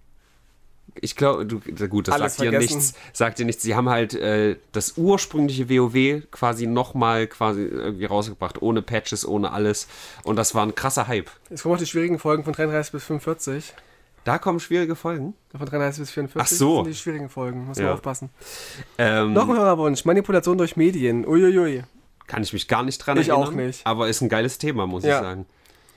ich 1.01 1.15
glaube, 1.15 1.45
du, 1.45 1.59
gut, 1.87 2.07
das 2.07 2.15
Alles 2.15 2.35
sagt 2.35 2.51
dir 2.51 2.57
nichts. 2.57 2.93
Sagt 3.13 3.39
dir 3.39 3.45
nichts. 3.45 3.63
Sie 3.63 3.75
haben 3.75 3.89
halt 3.89 4.13
äh, 4.13 4.57
das 4.71 4.97
ursprüngliche 4.97 5.69
WoW 5.69 6.23
quasi 6.31 6.67
nochmal 6.67 7.27
quasi 7.27 7.63
irgendwie 7.63 8.05
rausgebracht, 8.05 8.61
ohne 8.61 8.81
Patches, 8.81 9.27
ohne 9.27 9.51
alles. 9.51 9.87
Und 10.23 10.35
das 10.35 10.55
war 10.55 10.65
ein 10.65 10.75
krasser 10.75 11.07
Hype. 11.07 11.29
Jetzt 11.49 11.63
kommen 11.63 11.75
auch 11.75 11.79
die 11.79 11.85
schwierigen 11.85 12.19
Folgen 12.19 12.43
von 12.43 12.53
33 12.53 12.91
bis 12.91 13.03
45. 13.05 13.73
Da 14.23 14.37
kommen 14.37 14.59
schwierige 14.59 14.95
Folgen? 14.95 15.33
Von 15.51 15.65
33 15.65 16.01
bis 16.01 16.11
44 16.11 16.41
Ach 16.41 16.57
so. 16.57 16.75
sind 16.83 16.93
die 16.93 16.97
schwierigen 16.97 17.29
Folgen. 17.29 17.65
Muss 17.65 17.77
man 17.77 17.89
aufpassen. 17.89 18.29
Ähm, 18.97 19.33
Noch 19.33 19.49
ein 19.49 19.57
Hörerwunsch. 19.57 20.05
Manipulation 20.05 20.57
durch 20.57 20.77
Medien. 20.77 21.25
Uiuiui. 21.27 21.83
Kann 22.27 22.41
ich 22.41 22.53
mich 22.53 22.69
gar 22.69 22.83
nicht 22.83 22.99
dran 22.99 23.17
ich 23.17 23.29
erinnern. 23.29 23.49
Ich 23.49 23.49
auch 23.49 23.55
nicht. 23.55 23.85
Aber 23.85 24.07
ist 24.07 24.21
ein 24.21 24.29
geiles 24.29 24.57
Thema, 24.57 24.87
muss 24.87 25.03
ja. 25.03 25.17
ich 25.17 25.23
sagen. 25.23 25.45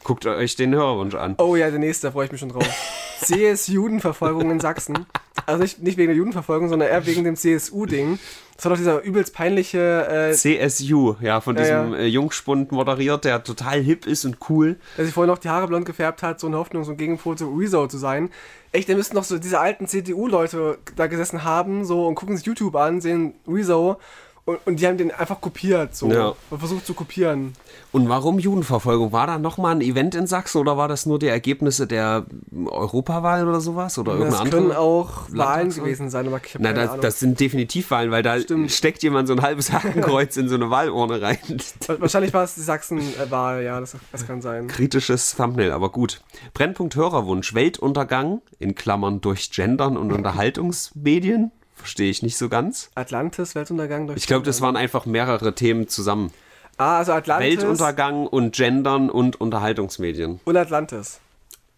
Guckt 0.07 0.25
euch 0.25 0.55
den 0.55 0.73
Hörerwunsch 0.73 1.17
an. 1.17 1.35
Oh 1.39 1.57
ja, 1.57 1.69
der 1.69 1.81
nächste, 1.81 2.07
da 2.07 2.13
freue 2.13 2.27
ich 2.27 2.31
mich 2.31 2.39
schon 2.39 2.51
drauf. 2.51 2.65
CS-Judenverfolgung 3.25 4.53
in 4.53 4.61
Sachsen. 4.61 5.05
Also 5.47 5.65
nicht, 5.65 5.83
nicht 5.83 5.99
wegen 5.99 6.11
der 6.11 6.17
Judenverfolgung, 6.17 6.69
sondern 6.69 6.89
eher 6.89 7.05
wegen 7.07 7.25
dem 7.25 7.35
CSU-Ding. 7.35 8.21
Das 8.55 8.65
war 8.65 8.71
doch 8.71 8.79
dieser 8.79 9.03
übelst 9.03 9.35
peinliche. 9.35 10.07
Äh, 10.07 10.33
CSU, 10.33 11.17
ja, 11.21 11.41
von 11.41 11.57
diesem 11.57 11.93
ja. 11.93 11.99
Äh, 11.99 12.07
Jungspund 12.07 12.71
moderiert, 12.71 13.25
der 13.25 13.43
total 13.43 13.83
hip 13.83 14.07
ist 14.07 14.25
und 14.25 14.39
cool. 14.49 14.77
Der 14.97 15.07
sich 15.07 15.13
vorher 15.13 15.33
noch 15.33 15.41
die 15.41 15.49
Haare 15.49 15.67
blond 15.67 15.87
gefärbt 15.87 16.23
hat, 16.23 16.39
so 16.39 16.47
in 16.47 16.55
Hoffnung, 16.55 16.85
so 16.85 16.93
ein 16.93 16.97
Gegenpol 16.97 17.37
zu 17.37 17.49
Rezo 17.49 17.89
zu 17.89 17.99
sein. 17.99 18.31
Echt, 18.71 18.89
da 18.89 18.95
müssten 18.95 19.17
noch 19.17 19.25
so 19.25 19.39
diese 19.39 19.59
alten 19.59 19.89
CDU-Leute 19.89 20.79
da 20.95 21.09
gesessen 21.09 21.43
haben, 21.43 21.85
so 21.85 22.07
und 22.07 22.15
gucken 22.15 22.37
sich 22.37 22.47
YouTube 22.47 22.77
an, 22.77 23.01
sehen 23.01 23.35
Rezo 23.49 23.99
und, 24.47 24.61
und 24.65 24.81
die 24.81 24.87
haben 24.87 24.97
den 24.97 25.11
einfach 25.11 25.41
kopiert, 25.41 25.97
so. 25.97 26.09
Ja. 26.09 26.35
Und 26.51 26.59
versucht 26.61 26.87
zu 26.87 26.95
kopieren. 26.95 27.55
Und 27.91 28.09
warum 28.09 28.39
Judenverfolgung? 28.39 29.11
War 29.11 29.27
da 29.27 29.39
nochmal 29.39 29.75
ein 29.75 29.81
Event 29.81 30.15
in 30.15 30.29
Sachsen 30.29 30.59
oder 30.59 30.77
war 30.77 30.87
das 30.87 31.05
nur 31.05 31.19
die 31.19 31.27
Ergebnisse 31.27 31.89
der 31.89 32.27
Europawahl 32.65 33.49
oder 33.49 33.61
sowas? 33.61 33.99
Oder 33.99 34.17
das 34.17 34.45
können 34.45 34.71
auch 34.71 35.25
Wahlen 35.31 35.71
gewesen 35.71 36.11
sein, 36.11 36.29
aber 36.29 36.41
ich 36.45 36.55
habe 36.55 36.63
keine 36.63 36.79
das, 36.79 36.91
Ahnung. 36.91 37.03
das 37.03 37.19
sind 37.19 37.41
definitiv 37.41 37.91
Wahlen, 37.91 38.13
weil 38.13 38.23
da 38.23 38.39
Stimmt. 38.39 38.71
steckt 38.71 39.03
jemand 39.03 39.27
so 39.27 39.35
ein 39.35 39.43
halbes 39.43 39.73
Hakenkreuz 39.73 40.37
in 40.37 40.49
so 40.49 40.55
eine 40.55 40.71
Wahlurne 40.71 41.21
rein. 41.21 41.39
Wahrscheinlich 41.99 42.33
war 42.33 42.45
es 42.45 42.55
die 42.55 42.61
Sachsen-Wahl, 42.61 43.65
ja, 43.65 43.81
das, 43.81 43.97
das 44.13 44.29
kann 44.29 44.43
sein. 44.43 44.69
Kritisches 44.69 45.35
Thumbnail, 45.35 45.73
aber 45.73 45.91
gut. 45.91 46.23
Brennpunkt 46.55 46.95
Hörerwunsch, 46.95 47.53
Weltuntergang, 47.53 48.43
in 48.61 48.77
Klammern 48.77 49.21
durch 49.21 49.51
Gendern 49.51 49.97
und 49.97 50.13
Unterhaltungsmedien. 50.13 51.51
Verstehe 51.77 52.11
ich 52.11 52.23
nicht 52.23 52.37
so 52.37 52.49
ganz. 52.49 52.91
Atlantis, 52.95 53.55
Weltuntergang 53.55 54.07
durch 54.07 54.19
Ich 54.19 54.27
glaube, 54.27 54.45
das 54.45 54.61
waren 54.61 54.77
einfach 54.77 55.07
mehrere 55.07 55.55
Themen 55.55 55.89
zusammen. 55.89 56.33
Ah, 56.79 56.99
also 56.99 57.13
Atlantis. 57.13 57.59
Weltuntergang 57.59 58.27
und 58.27 58.57
Gendern 58.57 59.09
und 59.09 59.41
Unterhaltungsmedien. 59.41 60.41
Und 60.45 60.57
Atlantis. 60.57 61.21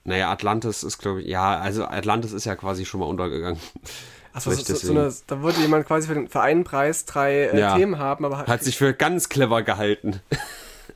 Naja, 0.04 0.30
Atlantis 0.30 0.82
ist, 0.82 0.98
glaube 0.98 1.22
ich, 1.22 1.28
ja, 1.28 1.58
also 1.58 1.84
Atlantis 1.84 2.32
ist 2.32 2.46
ja 2.46 2.56
quasi 2.56 2.87
schon 2.87 3.00
mal 3.00 3.06
untergegangen. 3.06 3.61
Achso, 4.32 4.50
so, 4.52 4.74
so 4.74 4.92
eine, 4.92 5.12
da 5.26 5.42
wollte 5.42 5.61
jemand 5.61 5.87
quasi 5.87 6.06
für 6.06 6.14
den 6.14 6.28
Vereinpreis 6.28 7.04
drei 7.04 7.46
äh, 7.46 7.58
ja. 7.58 7.76
Themen 7.76 7.98
haben, 7.98 8.24
aber 8.24 8.38
hat 8.38 8.62
sich 8.62 8.76
für 8.76 8.94
ganz 8.94 9.28
clever 9.28 9.62
gehalten. 9.62 10.20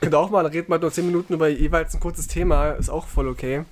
Könnte 0.00 0.18
auch 0.18 0.30
mal, 0.30 0.42
da 0.42 0.48
redet 0.48 0.68
man 0.68 0.80
nur 0.80 0.92
10 0.92 1.06
Minuten 1.06 1.34
über 1.34 1.48
jeweils 1.48 1.94
ein 1.94 2.00
kurzes 2.00 2.28
Thema, 2.28 2.72
ist 2.72 2.88
auch 2.88 3.06
voll 3.06 3.28
okay. 3.28 3.64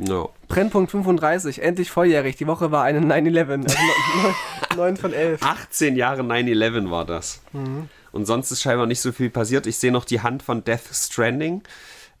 No. 0.00 0.30
Brennpunkt 0.48 0.90
35, 0.90 1.62
endlich 1.62 1.90
volljährig. 1.90 2.36
Die 2.36 2.46
Woche 2.46 2.70
war 2.72 2.84
eine 2.84 3.00
9-11, 3.00 3.64
also 3.64 4.76
9 4.76 4.96
von 4.96 5.12
11. 5.12 5.42
18 5.42 5.94
Jahre 5.94 6.22
9-11 6.22 6.90
war 6.90 7.04
das. 7.04 7.42
Mhm. 7.52 7.88
Und 8.10 8.24
sonst 8.24 8.50
ist 8.50 8.62
scheinbar 8.62 8.86
nicht 8.86 9.00
so 9.00 9.12
viel 9.12 9.28
passiert. 9.28 9.66
Ich 9.66 9.76
sehe 9.76 9.92
noch 9.92 10.06
die 10.06 10.22
Hand 10.22 10.42
von 10.42 10.64
Death 10.64 10.88
Stranding 10.90 11.62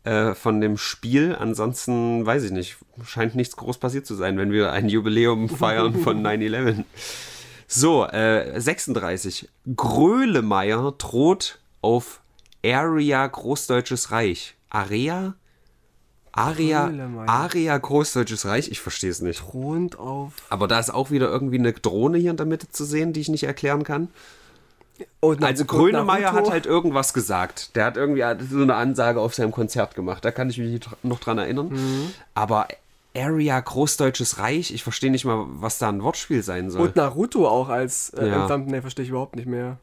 äh, 0.04 0.34
von 0.34 0.60
dem 0.60 0.76
Spiel. 0.76 1.34
Ansonsten 1.34 2.24
weiß 2.26 2.44
ich 2.44 2.50
nicht. 2.50 2.76
Scheint 3.04 3.34
nichts 3.34 3.56
groß 3.56 3.78
passiert 3.78 4.06
zu 4.06 4.14
sein, 4.14 4.36
wenn 4.36 4.52
wir 4.52 4.72
ein 4.72 4.90
Jubiläum 4.90 5.48
feiern 5.48 5.94
von 6.00 6.22
9-11. 6.22 6.84
So, 7.66 8.06
äh, 8.06 8.60
36. 8.60 9.48
Grölemeyer 9.74 10.92
droht 10.98 11.60
auf 11.80 12.20
Area 12.62 13.26
Großdeutsches 13.26 14.10
Reich. 14.10 14.54
Area? 14.68 15.34
Aria, 16.32 16.90
Aria 17.26 17.76
Großdeutsches 17.76 18.46
Reich, 18.46 18.70
ich 18.70 18.80
verstehe 18.80 19.10
es 19.10 19.20
nicht. 19.20 19.40
Thront 19.40 19.98
auf. 19.98 20.32
Aber 20.48 20.68
da 20.68 20.78
ist 20.78 20.90
auch 20.90 21.10
wieder 21.10 21.28
irgendwie 21.28 21.58
eine 21.58 21.72
Drohne 21.72 22.18
hier 22.18 22.30
in 22.30 22.36
der 22.36 22.46
Mitte 22.46 22.68
zu 22.68 22.84
sehen, 22.84 23.12
die 23.12 23.20
ich 23.20 23.28
nicht 23.28 23.44
erklären 23.44 23.82
kann. 23.82 24.08
Und 25.20 25.42
also 25.42 25.64
Grönemeyer 25.64 26.32
hat 26.32 26.50
halt 26.50 26.66
irgendwas 26.66 27.14
gesagt. 27.14 27.74
Der 27.74 27.86
hat 27.86 27.96
irgendwie 27.96 28.22
so 28.48 28.62
eine 28.62 28.74
Ansage 28.74 29.20
auf 29.20 29.34
seinem 29.34 29.50
Konzert 29.50 29.94
gemacht. 29.94 30.24
Da 30.24 30.30
kann 30.30 30.50
ich 30.50 30.58
mich 30.58 30.80
noch 31.02 31.20
dran 31.20 31.38
erinnern. 31.38 31.70
Mhm. 31.70 32.10
Aber 32.34 32.68
Area 33.16 33.58
Großdeutsches 33.58 34.38
Reich, 34.38 34.72
ich 34.72 34.84
verstehe 34.84 35.10
nicht 35.10 35.24
mal, 35.24 35.46
was 35.48 35.78
da 35.78 35.88
ein 35.88 36.02
Wortspiel 36.02 36.42
sein 36.42 36.70
soll. 36.70 36.82
Und 36.82 36.96
Naruto 36.96 37.48
auch 37.48 37.68
als 37.68 38.10
äh, 38.10 38.28
ja. 38.28 38.46
Thumbnail 38.46 38.82
verstehe 38.82 39.04
ich 39.04 39.10
überhaupt 39.10 39.36
nicht 39.36 39.48
mehr. 39.48 39.78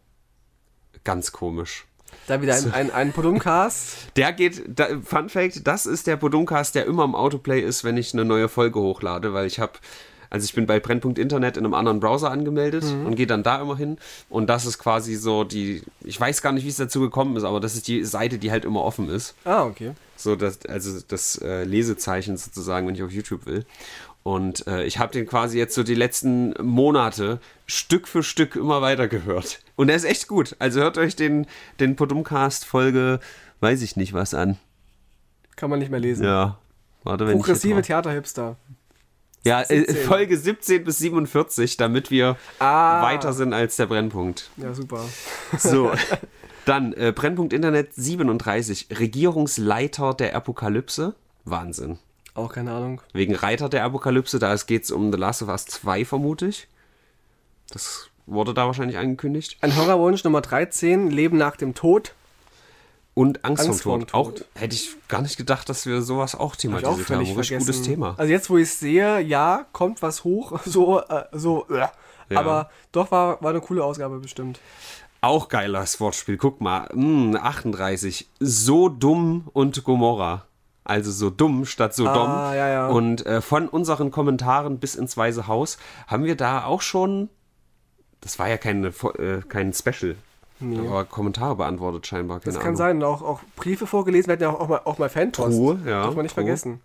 Ganz 1.04 1.32
komisch. 1.32 1.87
Da 2.28 2.42
wieder 2.42 2.56
ein, 2.56 2.74
ein, 2.74 2.92
ein 2.92 3.14
Podumcast. 3.14 4.10
Der 4.16 4.34
geht, 4.34 4.64
da, 4.68 4.88
Fun 5.04 5.30
Fact, 5.30 5.66
das 5.66 5.86
ist 5.86 6.08
der 6.08 6.18
Podumcast, 6.18 6.76
der 6.76 6.86
immer 6.86 7.04
im 7.04 7.16
Autoplay 7.16 7.62
ist, 7.62 7.84
wenn 7.84 7.98
ich 7.98 8.14
eine 8.14 8.26
neue 8.26 8.50
Folge 8.50 8.80
hochlade, 8.80 9.34
weil 9.34 9.46
ich 9.48 9.60
habe 9.60 9.74
also 10.30 10.46
ich 10.46 10.54
bin 10.54 10.66
bei 10.66 10.80
Brennpunkt 10.80 11.20
Internet 11.20 11.58
in 11.58 11.66
einem 11.66 11.74
anderen 11.74 12.00
Browser 12.00 12.32
angemeldet 12.32 12.84
mhm. 12.84 13.06
und 13.06 13.16
gehe 13.16 13.28
dann 13.28 13.44
da 13.44 13.62
immer 13.62 13.78
hin. 13.78 13.98
Und 14.30 14.50
das 14.50 14.66
ist 14.66 14.78
quasi 14.78 15.16
so 15.16 15.44
die, 15.44 15.84
ich 16.02 16.20
weiß 16.20 16.42
gar 16.42 16.52
nicht, 16.52 16.66
wie 16.66 16.70
es 16.70 16.78
dazu 16.78 17.00
gekommen 17.00 17.36
ist, 17.38 17.44
aber 17.44 17.60
das 17.60 17.76
ist 17.76 17.88
die 17.88 18.04
Seite, 18.04 18.38
die 18.38 18.52
halt 18.52 18.66
immer 18.66 18.84
offen 18.84 19.10
ist. 19.10 19.36
Ah, 19.46 19.64
okay. 19.64 19.92
So 20.16 20.36
das, 20.36 20.66
also 20.66 21.00
das 21.08 21.40
äh, 21.42 21.64
Lesezeichen 21.64 22.38
sozusagen, 22.38 22.88
wenn 22.88 22.96
ich 22.96 23.04
auf 23.04 23.12
YouTube 23.12 23.46
will. 23.46 23.66
Und 24.28 24.68
äh, 24.68 24.84
ich 24.84 25.00
habe 25.00 25.14
den 25.14 25.26
quasi 25.26 25.58
jetzt 25.58 25.74
so 25.74 25.84
die 25.84 25.96
letzten 25.96 26.54
Monate 26.62 27.40
Stück 27.66 28.10
für 28.10 28.24
Stück 28.24 28.58
immer 28.58 28.82
weiter 28.82 29.08
gehört. 29.08 29.62
Und 29.78 29.88
er 29.88 29.96
ist 29.96 30.04
echt 30.04 30.28
gut. 30.28 30.54
Also 30.60 30.82
hört 30.82 30.98
euch 30.98 31.16
den, 31.16 31.48
den 31.80 31.96
Podumcast-Folge, 31.96 33.22
weiß 33.62 33.82
ich 33.84 33.96
nicht 33.96 34.12
was 34.12 34.34
an. 34.34 34.58
Kann 35.56 35.70
man 35.70 35.80
nicht 35.80 35.92
mehr 35.92 36.02
lesen. 36.02 36.26
Ja. 36.26 36.58
Warte, 37.06 37.26
wenn 37.26 37.38
Progressive 37.38 37.82
Theaterhipster. 37.82 38.58
Ja, 39.46 39.64
17. 39.64 39.96
Äh, 39.96 40.00
Folge 40.00 40.38
17 40.38 40.84
bis 40.84 40.98
47, 40.98 41.78
damit 41.78 42.12
wir 42.12 42.36
ah. 42.60 43.02
weiter 43.02 43.32
sind 43.32 43.54
als 43.54 43.78
der 43.78 43.86
Brennpunkt. 43.86 44.50
Ja, 44.58 44.74
super. 44.74 45.06
So. 45.58 45.94
Dann 46.66 46.92
äh, 46.92 47.14
Brennpunkt 47.16 47.54
Internet 47.54 47.94
37, 47.94 48.88
Regierungsleiter 49.00 50.14
der 50.14 50.36
Apokalypse. 50.36 51.16
Wahnsinn. 51.46 51.98
Auch 52.38 52.54
keine 52.54 52.72
Ahnung. 52.72 53.02
Wegen 53.14 53.34
Reiter 53.34 53.68
der 53.68 53.84
Apokalypse, 53.84 54.38
da 54.38 54.56
geht 54.56 54.84
es 54.84 54.92
um 54.92 55.12
The 55.12 55.18
Last 55.18 55.42
of 55.42 55.50
Us 55.50 55.66
2, 55.66 56.06
vermute 56.06 56.46
ich. 56.46 56.68
Das 57.72 58.10
wurde 58.28 58.54
da 58.54 58.68
wahrscheinlich 58.68 59.00
angekündigt. 59.00 59.58
Ein 59.62 59.76
Horrorwunsch 59.76 60.24
Nummer 60.24 60.42
13, 60.42 61.10
Leben 61.10 61.38
nach 61.38 61.56
dem 61.56 61.74
Tod. 61.74 62.14
Und 63.16 63.44
Angst, 63.44 63.66
Angst 63.66 63.82
vor 63.82 63.98
dem 63.98 64.06
Tod. 64.06 64.14
Auch 64.14 64.60
hätte 64.62 64.76
ich 64.76 64.96
gar 65.08 65.24
nicht 65.24 65.38
gedacht, 65.38 65.68
dass 65.68 65.88
wir 65.88 66.04
sowas 66.04 66.36
auch 66.36 66.56
thematisiert 66.56 67.10
haben. 67.10 67.26
Richtig 67.26 67.58
gutes 67.58 67.82
Thema. 67.82 68.14
Also 68.18 68.32
jetzt, 68.32 68.52
wo 68.52 68.58
ich 68.58 68.70
es 68.70 68.80
sehe, 68.80 69.20
ja, 69.20 69.66
kommt 69.72 70.04
was 70.04 70.24
hoch, 70.24 70.60
so, 70.66 71.02
äh, 71.02 71.24
so, 71.32 71.66
äh. 71.70 71.88
Ja. 72.30 72.40
aber 72.40 72.70
doch 72.92 73.10
war, 73.10 73.42
war 73.42 73.50
eine 73.50 73.62
coole 73.62 73.84
Ausgabe 73.84 74.20
bestimmt. 74.20 74.60
Auch 75.22 75.50
geiles 75.50 76.00
Wortspiel. 76.00 76.38
Guck 76.38 76.62
mal, 76.62 76.88
mh, 76.94 77.40
38. 77.40 78.28
So 78.40 78.90
dumm 78.90 79.50
und 79.54 79.84
Gomorra 79.84 80.47
also 80.88 81.12
so 81.12 81.30
dumm 81.30 81.66
statt 81.66 81.94
so 81.94 82.08
ah, 82.08 82.14
dumm. 82.14 82.56
Ja, 82.56 82.68
ja. 82.70 82.88
Und 82.88 83.26
äh, 83.26 83.42
von 83.42 83.68
unseren 83.68 84.10
Kommentaren 84.10 84.80
bis 84.80 84.96
ins 84.96 85.18
Weiße 85.18 85.48
Haus 85.48 85.78
haben 86.08 86.24
wir 86.24 86.36
da 86.36 86.64
auch 86.64 86.82
schon, 86.82 87.30
das 88.22 88.40
war 88.40 88.48
ja 88.48 88.58
keine, 88.58 88.88
äh, 88.88 89.42
kein 89.48 89.74
Special, 89.74 90.16
nee. 90.60 90.80
aber 90.80 91.04
Kommentare 91.04 91.58
beantwortet 91.58 92.08
scheinbar. 92.08 92.40
das 92.40 92.56
kann 92.56 92.68
Ahnung. 92.68 92.76
sein, 92.78 93.04
auch, 93.04 93.22
auch 93.22 93.42
Briefe 93.58 93.86
vorgelesen, 93.86 94.28
wir 94.28 94.34
hatten 94.34 94.44
ja 94.44 94.50
auch, 94.50 94.62
auch 94.62 94.68
mal, 94.70 94.82
auch 94.86 94.98
mal 94.98 95.10
Fanpost. 95.10 95.60
Ja. 95.86 96.04
Darf 96.04 96.16
man 96.16 96.24
nicht 96.24 96.36
true. 96.36 96.44
vergessen. 96.44 96.82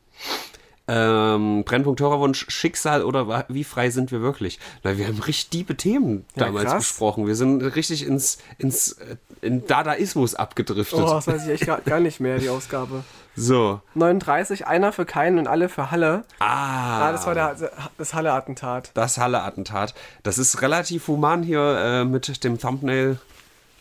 Ähm, 0.95 1.65
Brennpunkt 1.65 2.01
Hörerwunsch, 2.03 2.45
Schicksal 2.49 3.03
oder 3.03 3.47
wie 3.49 3.65
frei 3.65 3.89
sind 3.89 4.13
wir 4.13 4.21
wirklich? 4.21 4.59
Na, 4.83 4.99
wir 4.99 5.07
haben 5.07 5.21
richtig 5.21 5.49
diebe 5.49 5.75
Themen 5.75 6.27
ja, 6.35 6.47
damals 6.47 6.67
krass. 6.67 6.85
besprochen. 6.89 7.27
Wir 7.27 7.35
sind 7.35 7.63
richtig 7.63 8.07
ins, 8.07 8.37
ins 8.59 8.93
äh, 8.93 9.17
in 9.41 9.67
Dadaismus 9.67 10.35
abgedriftet. 10.35 11.01
Oh, 11.01 11.07
das 11.07 11.27
weiß 11.27 11.45
ich 11.47 11.51
echt 11.51 11.67
gar, 11.67 11.81
gar 11.81 11.99
nicht 11.99 12.21
mehr, 12.21 12.39
die 12.39 12.51
Ausgabe. 12.51 13.05
So. 13.35 13.81
39, 13.95 14.67
einer 14.67 14.93
für 14.93 15.07
keinen 15.07 15.39
und 15.39 15.47
alle 15.47 15.71
für 15.71 15.91
Halle. 15.91 16.25
Ah. 16.41 17.09
ah 17.09 17.13
das 17.13 17.27
war 17.27 17.35
der, 17.35 17.57
das 17.97 18.13
Halle-Attentat. 18.13 18.91
Das 18.93 19.17
Halle-Attentat. 19.17 19.95
Das 20.23 20.37
ist 20.37 20.61
relativ 20.61 21.09
human 21.09 21.43
hier 21.43 21.61
äh, 21.61 22.05
mit 22.05 22.45
dem 22.45 22.59
Thumbnail. 22.59 23.19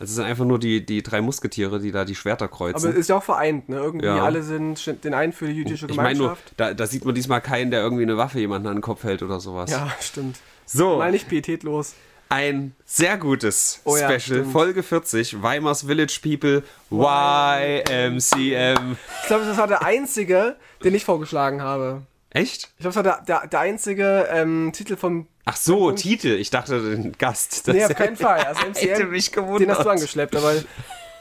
Also 0.02 0.12
es 0.12 0.16
sind 0.16 0.26
einfach 0.26 0.46
nur 0.46 0.60
die, 0.60 0.86
die 0.86 1.04
drei 1.04 1.22
Musketiere, 1.22 1.80
die 1.80 1.92
da 1.92 2.06
die 2.06 2.16
Schwerter 2.16 2.48
kreuzen. 2.48 2.78
Aber 2.78 2.90
es 2.90 2.96
ist 2.96 3.10
ja 3.10 3.18
auch 3.18 3.24
vereint, 3.24 3.70
ne? 3.70 3.78
Irgendwie 3.78 4.08
ja. 4.08 4.24
alle 4.24 4.44
sind 4.44 5.04
den 5.04 5.14
einen 5.14 5.32
für 5.32 5.48
die 5.48 5.54
jüdische 5.54 5.88
Gemeinschaft. 5.88 6.14
Ich 6.14 6.18
meine 6.18 6.20
nur, 6.20 6.38
da, 6.58 6.74
da, 6.74 6.88
sieht 6.88 7.06
man 7.06 7.16
diesmal 7.16 7.42
keinen, 7.42 7.72
der 7.72 7.82
irgendwie 7.82 8.04
eine 8.04 8.18
Waffe 8.18 8.40
jemanden 8.40 8.68
an 8.68 8.78
den 8.78 8.82
Kopf 8.82 9.04
hält 9.04 9.24
oder 9.24 9.40
sowas. 9.40 9.72
Ja, 9.72 9.90
stimmt. 10.02 10.38
So. 10.66 10.98
Mal 10.98 11.12
nicht 11.12 11.30
pietätlos 11.30 11.96
ein 12.32 12.74
sehr 12.86 13.18
gutes 13.18 13.82
oh 13.84 13.98
ja, 13.98 14.06
Special, 14.06 14.40
stimmt. 14.40 14.54
Folge 14.54 14.84
40, 14.84 15.44
Weimars 15.44 15.84
Village 15.84 16.20
People, 16.24 16.64
YMCM. 16.90 18.96
Ich 19.22 19.28
glaube, 19.28 19.46
das 19.46 19.58
war 19.58 19.68
der 19.68 19.84
einzige, 19.84 20.56
den 20.82 20.96
ich 20.96 21.04
vorgeschlagen 21.04 21.62
habe. 21.62 22.04
Echt? 22.30 22.70
Ich 22.78 22.84
glaube, 22.84 22.94
das 22.94 22.96
war 22.96 23.04
der, 23.04 23.22
der, 23.28 23.48
der 23.48 23.60
einzige 23.60 24.30
ähm, 24.32 24.72
Titel 24.74 24.96
vom. 24.96 25.28
Ach 25.46 25.56
so, 25.56 25.86
Punkt. 25.86 26.02
Titel. 26.02 26.30
Ich 26.40 26.50
dachte, 26.50 26.80
den 26.82 27.14
Gast. 27.18 27.68
Das 27.68 27.76
nee, 27.76 27.84
auf 27.84 27.96
keinen 27.96 28.16
Fall. 28.16 28.42
Also 28.44 28.62
MCM, 28.68 28.88
hätte 28.88 29.06
mich 29.06 29.32
gewundert. 29.32 29.62
Den 29.62 29.72
hast 29.72 29.86
du 29.86 29.90
angeschleppt, 29.90 30.36
aber, 30.36 30.56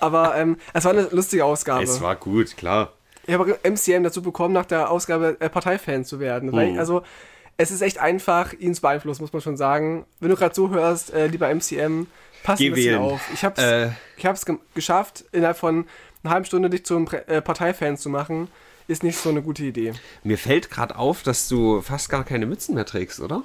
aber 0.01 0.37
ähm, 0.37 0.57
es 0.73 0.85
war 0.85 0.93
eine 0.93 1.09
lustige 1.11 1.45
Ausgabe. 1.45 1.83
Es 1.83 2.01
war 2.01 2.17
gut, 2.17 2.57
klar. 2.57 2.93
Ich 3.27 3.35
habe 3.35 3.59
MCM 3.63 4.03
dazu 4.03 4.23
bekommen, 4.23 4.55
nach 4.55 4.67
der 4.67 4.91
Ausgabe 4.91 5.37
äh, 5.41 5.49
Parteifan 5.49 6.05
zu 6.05 6.21
werden. 6.21 6.53
Hm. 6.53 6.79
also 6.79 7.03
es 7.57 7.71
ist 7.71 7.83
echt 7.83 7.99
einfach, 7.99 8.55
ihn 8.55 8.75
zu 8.75 8.81
beeinflussen, 8.81 9.23
muss 9.23 9.35
man 9.35 9.43
schon 9.43 9.57
sagen. 9.59 10.07
Wenn 10.19 10.31
du 10.31 10.37
gerade 10.37 10.55
zuhörst, 10.55 11.13
äh, 11.13 11.27
lieber 11.27 11.55
MCM, 11.55 12.07
pass 12.43 12.59
Geh 12.59 12.69
ein 12.69 12.73
bisschen 12.73 12.93
wählen. 12.95 13.03
auf. 13.03 13.21
Ich 13.35 13.45
habe 13.45 13.93
es 14.33 14.45
äh. 14.45 14.57
geschafft, 14.75 15.25
innerhalb 15.33 15.59
von 15.59 15.87
einer 16.23 16.33
halben 16.33 16.47
Stunde 16.47 16.71
dich 16.71 16.87
zum 16.87 17.07
äh, 17.27 17.43
Parteifan 17.43 17.99
zu 17.99 18.09
machen. 18.09 18.49
Ist 18.89 19.05
nicht 19.05 19.19
so 19.19 19.29
eine 19.29 19.43
gute 19.43 19.63
Idee. 19.63 19.93
Mir 20.25 20.39
fällt 20.39 20.71
gerade 20.71 20.97
auf, 20.97 21.23
dass 21.23 21.49
du 21.49 21.81
fast 21.81 22.09
gar 22.09 22.25
keine 22.25 22.47
Mützen 22.47 22.75
mehr 22.75 22.87
trägst, 22.87 23.21
oder? 23.21 23.45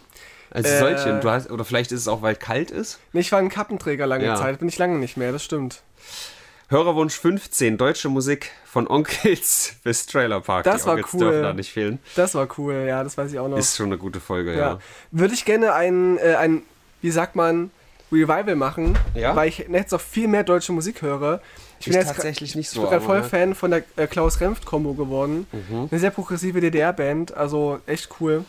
Also 0.52 0.70
äh, 0.70 0.80
solche. 0.80 1.20
Du 1.20 1.30
hast, 1.30 1.50
oder 1.50 1.66
vielleicht 1.66 1.92
ist 1.92 2.02
es 2.02 2.08
auch, 2.08 2.22
weil 2.22 2.36
kalt 2.36 2.72
ist? 2.72 3.00
Nee, 3.14 3.22
ich 3.22 3.32
war 3.32 3.40
ein 3.40 3.50
Kappenträger 3.50 4.08
lange 4.08 4.26
ja. 4.26 4.36
Zeit. 4.36 4.60
Bin 4.60 4.68
ich 4.68 4.78
lange 4.78 4.98
nicht 4.98 5.18
mehr, 5.18 5.32
das 5.32 5.44
stimmt. 5.44 5.82
Hörerwunsch 6.68 7.20
15, 7.20 7.78
deutsche 7.78 8.10
Musik 8.10 8.52
von 8.66 8.88
Onkels 8.88 9.76
bis 9.84 10.08
Trailer 10.08 10.42
Park. 10.42 10.64
Das 10.64 10.82
Die 10.82 10.88
war 10.88 10.96
Onkels 10.96 11.14
cool. 11.14 11.20
dürfen 11.20 11.44
da 11.44 11.54
nicht 11.54 11.72
fehlen. 11.72 12.00
Das 12.16 12.34
war 12.34 12.48
cool, 12.58 12.86
ja, 12.88 13.04
das 13.04 13.18
weiß 13.18 13.32
ich 13.32 13.40
auch 13.40 13.48
noch. 13.48 13.58
Ist 13.58 13.76
schon 13.78 13.88
eine 13.88 14.00
gute 14.00 14.20
Folge, 14.20 14.54
ja. 14.54 14.60
ja. 14.60 14.80
Würde 15.12 15.36
ich 15.36 15.46
gerne 15.46 15.74
ein, 15.74 16.18
äh, 16.18 16.36
ein, 16.36 16.64
wie 17.02 17.12
sagt 17.12 17.36
man, 17.36 17.70
Revival 18.12 18.56
machen, 18.56 18.98
ja? 19.14 19.36
weil 19.36 19.50
ich 19.50 19.60
jetzt 19.70 19.92
noch 19.92 20.02
viel 20.02 20.28
mehr 20.28 20.44
deutsche 20.44 20.72
Musik 20.72 21.02
höre. 21.02 21.42
Ich, 21.80 21.88
ich 21.88 21.94
bin 21.94 22.02
jetzt 22.02 22.16
tatsächlich 22.16 22.56
nicht 22.56 22.70
so. 22.70 22.84
Ich 22.84 22.90
bin 22.90 23.02
voll 23.02 23.24
Fan 23.24 23.54
von 23.54 23.72
der 23.72 23.84
äh, 23.96 24.08
Klaus 24.08 24.40
Renft-Kombo 24.40 24.94
geworden. 24.94 25.48
Mhm. 25.52 25.90
Eine 25.92 26.00
sehr 26.00 26.12
progressive 26.12 26.62
DDR-Band, 26.62 27.36
also 27.36 27.80
echt 27.86 28.10
cool. 28.20 28.46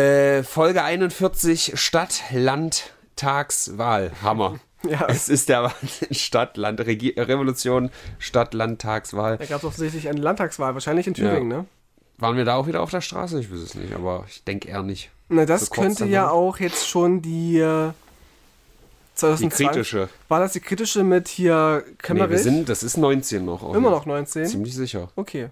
Äh, 0.00 0.44
Folge 0.44 0.82
41, 0.82 1.72
Stadt, 1.74 2.22
Land, 2.32 2.94
Tagswahl. 3.16 4.12
Hammer. 4.22 4.58
Ja. 4.88 5.04
Es 5.08 5.28
ist 5.28 5.50
der 5.50 5.64
Wahnsinn. 5.64 6.14
Stadt, 6.14 6.56
Land, 6.56 6.80
Regi 6.80 7.10
Revolution, 7.10 7.90
Stadt, 8.18 8.54
Landtagswahl. 8.54 9.36
Da 9.36 9.44
gab 9.44 9.58
es 9.58 9.64
offensichtlich 9.64 10.08
eine 10.08 10.22
Landtagswahl, 10.22 10.72
wahrscheinlich 10.72 11.06
in 11.06 11.12
Thüringen, 11.12 11.50
ja. 11.50 11.58
ne? 11.58 11.66
Waren 12.16 12.38
wir 12.38 12.46
da 12.46 12.54
auch 12.54 12.66
wieder 12.66 12.80
auf 12.80 12.88
der 12.88 13.02
Straße? 13.02 13.38
Ich 13.40 13.52
weiß 13.52 13.58
es 13.58 13.74
nicht, 13.74 13.92
aber 13.94 14.24
ich 14.26 14.42
denke 14.44 14.68
eher 14.68 14.82
nicht. 14.82 15.10
Na, 15.28 15.44
das 15.44 15.66
so 15.66 15.74
könnte 15.74 16.06
ja 16.06 16.30
auch 16.30 16.60
jetzt 16.60 16.88
schon 16.88 17.20
die. 17.20 17.58
Äh, 17.58 17.90
2020, 19.16 19.58
die 19.58 19.64
kritische. 19.66 20.08
War 20.28 20.40
das 20.40 20.54
die 20.54 20.60
kritische 20.60 21.04
mit 21.04 21.28
hier 21.28 21.84
Kämmerich? 21.98 22.30
Nee, 22.30 22.36
wir 22.36 22.42
sind, 22.42 22.68
das 22.70 22.82
ist 22.82 22.96
19 22.96 23.44
noch. 23.44 23.74
Immer 23.74 23.90
noch 23.90 24.06
19? 24.06 24.46
Ziemlich 24.46 24.74
sicher. 24.74 25.10
Okay. 25.14 25.50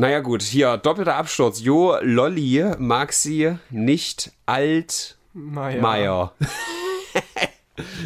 Naja, 0.00 0.20
gut, 0.20 0.40
hier 0.40 0.78
doppelter 0.78 1.16
Absturz. 1.16 1.60
Jo, 1.60 1.94
Lolli 2.00 2.64
mag 2.78 3.12
sie 3.12 3.56
nicht 3.68 4.32
alt 4.46 5.18
Meier. 5.34 5.82
Meier. 5.82 6.32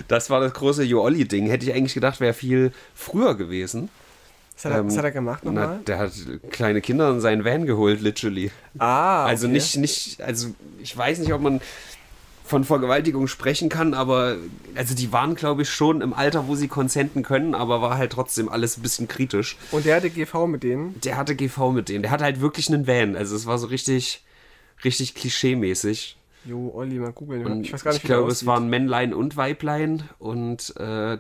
Das 0.07 0.31
war 0.31 0.41
das 0.41 0.53
große 0.55 0.85
Jo-Olli-Ding. 0.85 1.49
Hätte 1.49 1.67
ich 1.67 1.75
eigentlich 1.75 1.95
gedacht, 1.95 2.21
wäre 2.21 2.33
viel 2.33 2.73
früher 2.95 3.35
gewesen. 3.37 3.89
Was 4.55 4.65
hat, 4.67 4.73
er, 4.73 4.79
ähm, 4.79 4.87
was 4.87 4.97
hat 4.97 5.05
er 5.05 5.11
gemacht 5.11 5.45
nochmal? 5.45 5.81
der 5.85 5.99
hat 5.99 6.13
kleine 6.51 6.81
Kinder 6.81 7.11
in 7.11 7.21
seinen 7.21 7.45
Van 7.45 7.67
geholt, 7.67 8.01
literally. 8.01 8.53
Ah. 8.79 9.23
Okay. 9.23 9.31
Also 9.31 9.49
nicht, 9.49 9.77
nicht, 9.77 10.21
also 10.23 10.49
ich 10.81 10.97
weiß 10.97 11.19
nicht, 11.19 11.33
ob 11.33 11.41
man 11.41 11.61
von 12.45 12.63
Vergewaltigung 12.63 13.27
sprechen 13.27 13.71
kann, 13.71 13.95
aber 13.95 14.37
also 14.75 14.95
die 14.95 15.13
waren, 15.13 15.35
glaube 15.35 15.63
ich, 15.63 15.71
schon 15.71 16.03
im 16.03 16.13
Alter, 16.13 16.47
wo 16.47 16.55
sie 16.55 16.69
konsenten 16.69 17.23
können, 17.23 17.55
aber 17.55 17.81
war 17.81 17.97
halt 17.97 18.13
trotzdem 18.13 18.51
alles 18.51 18.77
ein 18.77 18.83
bisschen 18.83 19.09
kritisch. 19.09 19.57
Und 19.71 19.87
der 19.87 19.97
hatte 19.97 20.11
GV 20.11 20.47
mit 20.47 20.63
denen? 20.63 21.01
Der 21.01 21.17
hatte 21.17 21.35
GV 21.35 21.73
mit 21.73 21.89
denen. 21.89 22.03
Der 22.03 22.11
hatte 22.11 22.25
halt 22.25 22.43
wirklich 22.43 22.69
einen 22.69 22.87
Van. 22.87 23.17
Also 23.17 23.35
es 23.35 23.47
war 23.47 23.57
so 23.57 23.69
richtig, 23.69 24.23
richtig 24.85 25.15
klischee-mäßig. 25.15 26.17
Jo, 26.45 26.71
Olli, 26.75 26.97
mal 26.99 27.13
googeln. 27.13 27.65
Ich 27.65 27.73
weiß 27.73 27.83
gar 27.83 27.93
nicht, 27.93 28.03
Ich 28.03 28.07
glaube, 28.07 28.31
es 28.31 28.45
waren 28.45 28.69
Männlein 28.69 29.15
und 29.15 29.39
Weiblein 29.39 30.03
und 30.19 30.77
äh, 30.77 31.17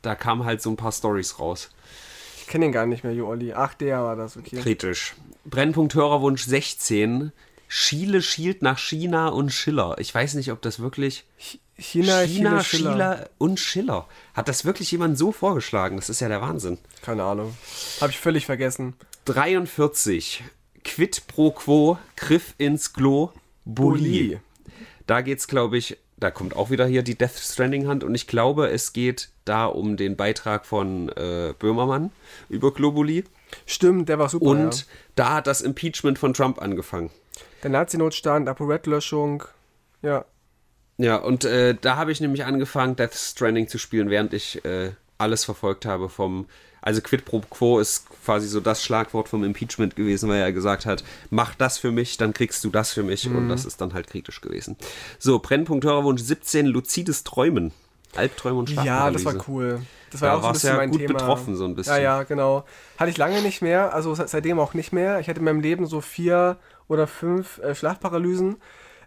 da 0.00 0.14
kamen 0.14 0.46
halt 0.46 0.62
so 0.62 0.70
ein 0.70 0.76
paar 0.76 0.92
Stories 0.92 1.38
raus. 1.38 1.70
Ich 2.40 2.46
kenne 2.46 2.64
ihn 2.64 2.72
gar 2.72 2.86
nicht 2.86 3.04
mehr, 3.04 3.12
Jo 3.12 3.28
Olli. 3.28 3.52
Ach, 3.52 3.74
der 3.74 4.02
war 4.02 4.16
das, 4.16 4.38
okay. 4.38 4.56
Kritisch. 4.56 5.14
Brennpunkt 5.44 5.94
Hörerwunsch 5.94 6.44
16. 6.46 7.32
Schiele 7.74 8.20
schielt 8.20 8.60
nach 8.60 8.78
China 8.78 9.28
und 9.28 9.50
Schiller. 9.50 9.96
Ich 9.98 10.14
weiß 10.14 10.34
nicht, 10.34 10.52
ob 10.52 10.60
das 10.60 10.80
wirklich. 10.80 11.24
China, 11.78 12.20
China, 12.20 12.60
Chile, 12.60 12.64
Schiller. 12.64 12.92
Schiller 12.92 13.30
und 13.38 13.60
Schiller. 13.60 14.08
Hat 14.34 14.48
das 14.48 14.66
wirklich 14.66 14.92
jemand 14.92 15.16
so 15.16 15.32
vorgeschlagen? 15.32 15.96
Das 15.96 16.10
ist 16.10 16.20
ja 16.20 16.28
der 16.28 16.42
Wahnsinn. 16.42 16.76
Keine 17.00 17.22
Ahnung. 17.22 17.56
Habe 18.02 18.12
ich 18.12 18.18
völlig 18.18 18.44
vergessen. 18.44 18.92
43. 19.24 20.44
Quid 20.84 21.26
pro 21.28 21.50
quo, 21.50 21.96
Griff 22.16 22.52
ins 22.58 22.90
Bulli. 22.92 23.30
Bulli. 23.64 24.40
Da 25.06 25.22
geht's, 25.22 25.48
glaube 25.48 25.78
ich, 25.78 25.96
da 26.18 26.30
kommt 26.30 26.54
auch 26.54 26.68
wieder 26.68 26.86
hier 26.86 27.02
die 27.02 27.14
Death 27.14 27.38
Stranding 27.38 27.88
Hand 27.88 28.04
und 28.04 28.14
ich 28.14 28.26
glaube, 28.26 28.68
es 28.68 28.92
geht 28.92 29.30
da 29.46 29.64
um 29.64 29.96
den 29.96 30.16
Beitrag 30.16 30.66
von 30.66 31.08
äh, 31.08 31.54
Böhmermann 31.58 32.10
über 32.50 32.74
Globuli. 32.74 33.24
Stimmt, 33.64 34.10
der 34.10 34.18
war 34.18 34.28
super. 34.28 34.44
Und 34.44 34.80
ja. 34.80 34.86
da 35.14 35.34
hat 35.36 35.46
das 35.46 35.62
Impeachment 35.62 36.18
von 36.18 36.34
Trump 36.34 36.60
angefangen. 36.60 37.10
Der 37.62 37.70
Nazi-Notstand, 37.70 38.48
ApoRed-Löschung. 38.48 39.44
Ja. 40.02 40.24
Ja, 40.98 41.16
und 41.16 41.44
äh, 41.44 41.74
da 41.80 41.96
habe 41.96 42.12
ich 42.12 42.20
nämlich 42.20 42.44
angefangen, 42.44 42.96
Death 42.96 43.14
Stranding 43.14 43.68
zu 43.68 43.78
spielen, 43.78 44.10
während 44.10 44.34
ich 44.34 44.64
äh, 44.64 44.92
alles 45.18 45.44
verfolgt 45.44 45.86
habe 45.86 46.08
vom. 46.08 46.46
Also 46.84 47.00
Quid 47.00 47.24
pro 47.24 47.38
quo 47.48 47.78
ist 47.78 48.06
quasi 48.24 48.48
so 48.48 48.58
das 48.58 48.82
Schlagwort 48.82 49.28
vom 49.28 49.44
Impeachment 49.44 49.94
gewesen, 49.94 50.28
weil 50.28 50.40
er 50.40 50.52
gesagt 50.52 50.84
hat, 50.84 51.04
mach 51.30 51.54
das 51.54 51.78
für 51.78 51.92
mich, 51.92 52.16
dann 52.16 52.32
kriegst 52.32 52.64
du 52.64 52.70
das 52.70 52.92
für 52.92 53.04
mich. 53.04 53.28
Und 53.28 53.48
das 53.48 53.64
ist 53.64 53.80
dann 53.80 53.94
halt 53.94 54.08
kritisch 54.08 54.40
gewesen. 54.40 54.76
So, 55.20 55.38
Brennpunkt 55.38 55.84
Hörerwunsch 55.84 56.20
17, 56.22 56.66
luzides 56.66 57.22
Träumen. 57.22 57.70
Albträume 58.16 58.58
und 58.58 58.68
Ja, 58.70 58.82
Schlafparalyse. 58.82 59.24
das 59.24 59.34
war 59.36 59.44
cool. 59.48 59.82
Das 60.10 60.20
war 60.20 60.28
Da 60.30 60.34
auch 60.36 60.40
so 60.42 60.46
ein 60.48 60.52
bisschen 60.54 60.70
ja 60.70 60.76
mein 60.76 60.90
gut 60.90 61.00
Thema. 61.00 61.12
betroffen, 61.14 61.54
so 61.56 61.64
ein 61.66 61.76
bisschen. 61.76 61.94
Ja, 61.94 62.00
ja, 62.02 62.22
genau. 62.24 62.64
Hatte 62.98 63.10
ich 63.10 63.16
lange 63.16 63.40
nicht 63.42 63.62
mehr, 63.62 63.94
also 63.94 64.14
se- 64.16 64.26
seitdem 64.26 64.58
auch 64.58 64.74
nicht 64.74 64.92
mehr. 64.92 65.20
Ich 65.20 65.28
hatte 65.28 65.38
in 65.38 65.44
meinem 65.44 65.60
Leben 65.60 65.86
so 65.86 66.00
vier 66.00 66.56
oder 66.88 67.06
fünf 67.06 67.58
äh, 67.58 67.74
Schlafparalysen. 67.74 68.56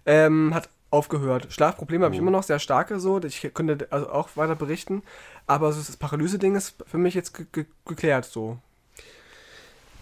Ähm, 0.05 0.53
hat 0.53 0.69
aufgehört. 0.91 1.47
Schlafprobleme 1.49 2.03
Oh. 2.03 2.05
habe 2.05 2.15
ich 2.15 2.21
immer 2.21 2.31
noch 2.31 2.43
sehr 2.43 2.59
starke 2.59 2.99
so. 2.99 3.21
Ich 3.23 3.49
könnte 3.53 3.87
also 3.89 4.09
auch 4.09 4.29
weiter 4.35 4.55
berichten. 4.55 5.01
Aber 5.47 5.71
so 5.73 5.81
das 5.81 5.97
Paralyse-Ding 5.97 6.55
ist 6.55 6.75
für 6.87 6.97
mich 6.97 7.13
jetzt 7.15 7.33
ge 7.33 7.45
ge 7.51 7.65
geklärt 7.85 8.25
so. 8.25 8.57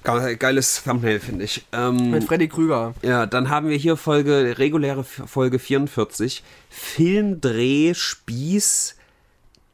Ge- 0.04 0.36
Geiles 0.36 0.84
Thumbnail, 0.84 1.20
finde 1.22 1.46
ich. 1.46 1.66
Ähm, 1.72 2.12
Mit 2.12 2.26
Freddy 2.26 2.50
Krüger. 2.50 2.94
Ja, 3.02 3.26
dann 3.26 3.50
haben 3.50 3.70
wir 3.70 3.78
hier 3.78 3.96
Folge, 3.96 4.56
reguläre 4.58 5.04
Folge 5.06 5.60
44. 5.60 6.44
Filmdreh, 6.70 7.94
Spieß. 7.94 8.96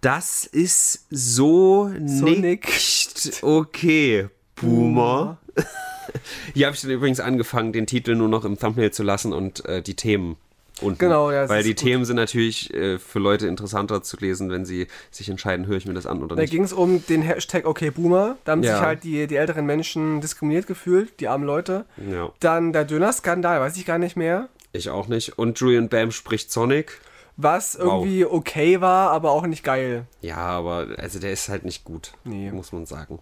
Das 0.02 0.46
ist 0.46 1.08
so, 1.10 1.92
So 2.06 2.26
nicht 2.26 3.44
okay, 3.44 4.30
Boomer. 4.56 5.38
Hier 6.54 6.66
habe 6.68 6.76
ich 6.76 6.82
dann 6.82 6.92
übrigens 6.92 7.20
angefangen, 7.20 7.74
den 7.74 7.86
Titel 7.88 8.16
nur 8.16 8.28
noch 8.30 8.46
im 8.46 8.58
Thumbnail 8.60 8.92
zu 8.92 9.04
lassen 9.04 9.34
und 9.34 9.66
äh, 9.66 9.82
die 9.82 9.96
Themen 9.96 10.38
unten. 10.82 10.98
Genau, 11.00 11.30
ja, 11.32 11.50
Weil 11.50 11.64
die 11.64 11.72
gut. 11.72 11.80
Themen 11.80 12.06
sind 12.06 12.16
natürlich 12.16 12.74
äh, 12.74 12.98
für 13.00 13.20
Leute 13.20 13.48
interessanter 13.48 14.02
zu 14.02 14.16
lesen, 14.18 14.50
wenn 14.50 14.64
sie 14.66 14.88
sich 15.12 15.28
entscheiden, 15.30 15.68
höre 15.68 15.76
ich 15.78 15.86
mir 15.86 15.94
das 15.94 16.06
an 16.06 16.24
oder 16.24 16.36
Da 16.38 16.42
nicht. 16.42 16.52
ging 16.52 16.64
es 16.64 16.72
um 16.72 17.06
den 17.08 17.22
Hashtag 17.22 17.66
Okay 17.66 17.90
Boomer. 17.92 18.38
Da 18.46 18.54
haben 18.54 18.64
Ja. 18.64 18.76
sich 18.78 18.82
halt 18.86 19.04
die, 19.04 19.28
die 19.28 19.36
älteren 19.36 19.66
Menschen 19.66 20.22
diskriminiert 20.22 20.68
gefühlt, 20.68 21.20
die 21.20 21.28
armen 21.28 21.46
Leute. 21.46 21.86
Ja, 22.10 22.32
Dann 22.40 22.72
der 22.72 22.86
Döner-Skandal, 22.86 23.60
weiß 23.60 23.76
ich 23.78 23.86
gar 23.86 23.98
nicht 23.98 24.16
mehr. 24.16 24.48
ich 24.72 24.90
auch 24.90 25.08
nicht. 25.08 25.38
Und 25.38 25.60
Julian 25.60 25.90
Bam 25.90 26.12
spricht 26.12 26.52
Sonic. 26.52 27.02
Was 27.42 27.76
irgendwie 27.76 28.26
okay 28.26 28.82
war, 28.82 29.12
aber 29.12 29.32
auch 29.32 29.48
nicht 29.48 29.64
geil. 29.64 30.06
Ja, 30.22 30.36
aber 30.38 30.88
also 30.98 31.20
der 31.20 31.32
ist 31.32 31.48
halt 31.48 31.64
nicht 31.64 31.86
gut, 31.86 32.12
Nee. 32.26 32.52
muss 32.52 32.74
man 32.74 32.86
sagen. 32.86 33.20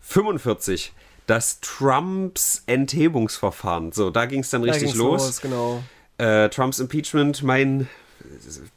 45. 0.00 0.92
Das 1.28 1.60
Trumps 1.60 2.62
Enthebungsverfahren. 2.66 3.92
So, 3.92 4.08
da 4.10 4.24
ging 4.26 4.40
es 4.40 4.48
dann 4.50 4.62
Da 4.62 4.72
richtig 4.72 4.92
ging's 4.92 4.98
los. 4.98 5.40
Genau. 5.42 5.82
Äh, 6.16 6.48
Trumps 6.48 6.78
Impeachment, 6.80 7.42
mein 7.42 7.82
äh, 7.82 7.86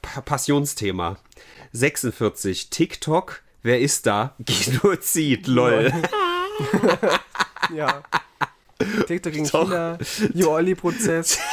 Pa- 0.01 0.21
Passionsthema. 0.21 1.17
46. 1.71 2.69
TikTok, 2.69 3.41
wer 3.63 3.79
ist 3.79 4.05
da? 4.05 4.35
Genozid, 4.45 5.47
lol. 5.47 5.91
Ja. 7.73 8.03
TikTok 9.07 9.31
gegen 9.31 9.47
Doch. 9.47 9.69
China, 9.69 9.97
New-Olli-Prozess. 10.33 11.39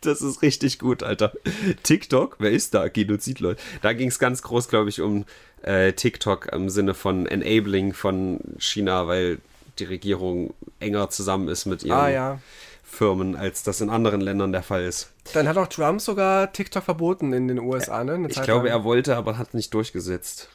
Das 0.00 0.22
ist 0.22 0.42
richtig 0.42 0.80
gut, 0.80 1.04
Alter. 1.04 1.32
TikTok, 1.84 2.36
wer 2.40 2.50
ist 2.50 2.74
da? 2.74 2.88
Genozid, 2.88 3.38
lol. 3.38 3.56
Da 3.80 3.92
ging 3.92 4.08
es 4.08 4.18
ganz 4.18 4.42
groß, 4.42 4.68
glaube 4.68 4.88
ich, 4.88 5.00
um 5.00 5.24
äh, 5.62 5.92
TikTok 5.92 6.52
im 6.52 6.68
Sinne 6.68 6.94
von 6.94 7.26
Enabling 7.26 7.92
von 7.92 8.40
China, 8.58 9.06
weil 9.06 9.38
die 9.78 9.84
Regierung 9.84 10.54
enger 10.80 11.10
zusammen 11.10 11.48
ist 11.48 11.66
mit 11.66 11.82
ihren 11.82 11.98
Ah 11.98 12.08
ja. 12.08 12.38
Firmen, 12.84 13.36
als 13.36 13.62
das 13.62 13.80
in 13.82 13.90
anderen 13.90 14.22
Ländern 14.22 14.50
der 14.52 14.62
Fall 14.62 14.82
ist. 14.84 15.10
Dann 15.34 15.46
hat 15.46 15.58
auch 15.58 15.66
Trump 15.66 16.00
sogar 16.00 16.50
TikTok 16.52 16.82
verboten 16.84 17.34
in 17.34 17.46
den 17.48 17.58
USA, 17.58 18.02
ne? 18.02 18.14
Eine 18.14 18.28
Ich 18.28 18.34
Zeit 18.36 18.44
glaube, 18.46 18.68
lang. 18.68 18.78
er 18.78 18.84
wollte, 18.84 19.14
aber 19.16 19.36
hat 19.36 19.52
nicht 19.54 19.74
durchgesetzt. 19.74 20.48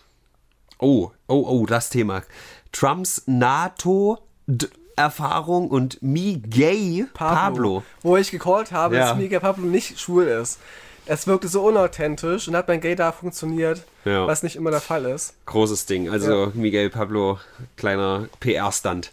Oh, 0.79 1.11
oh, 1.27 1.45
oh, 1.47 1.65
das 1.67 1.89
Thema. 1.91 2.23
Trumps 2.71 3.21
NATO-Erfahrung 3.27 5.67
und 5.69 6.01
Mi 6.01 6.41
Gay 6.43 7.05
Pablo. 7.13 7.83
Wo 8.01 8.17
ich 8.17 8.31
gecallt 8.31 8.71
habe, 8.71 8.95
Ja. 8.97 9.09
dass 9.09 9.17
Miguel 9.17 9.39
Pablo 9.39 9.65
nicht 9.65 9.99
schwul 9.99 10.23
ist. 10.25 10.57
Es 11.05 11.27
wirkte 11.27 11.47
so 11.47 11.65
unauthentisch 11.65 12.47
und 12.47 12.55
hat 12.55 12.67
beim 12.67 12.79
Gay 12.79 12.95
da 12.95 13.11
funktioniert, 13.11 13.83
Ja. 14.05 14.25
was 14.27 14.41
nicht 14.43 14.55
immer 14.55 14.71
der 14.71 14.79
Fall 14.81 15.05
ist. 15.05 15.33
Großes 15.45 15.85
Ding. 15.85 16.09
Also 16.09 16.51
Miguel 16.53 16.89
Pablo, 16.89 17.39
kleiner 17.75 18.27
PR-Stand. 18.39 19.11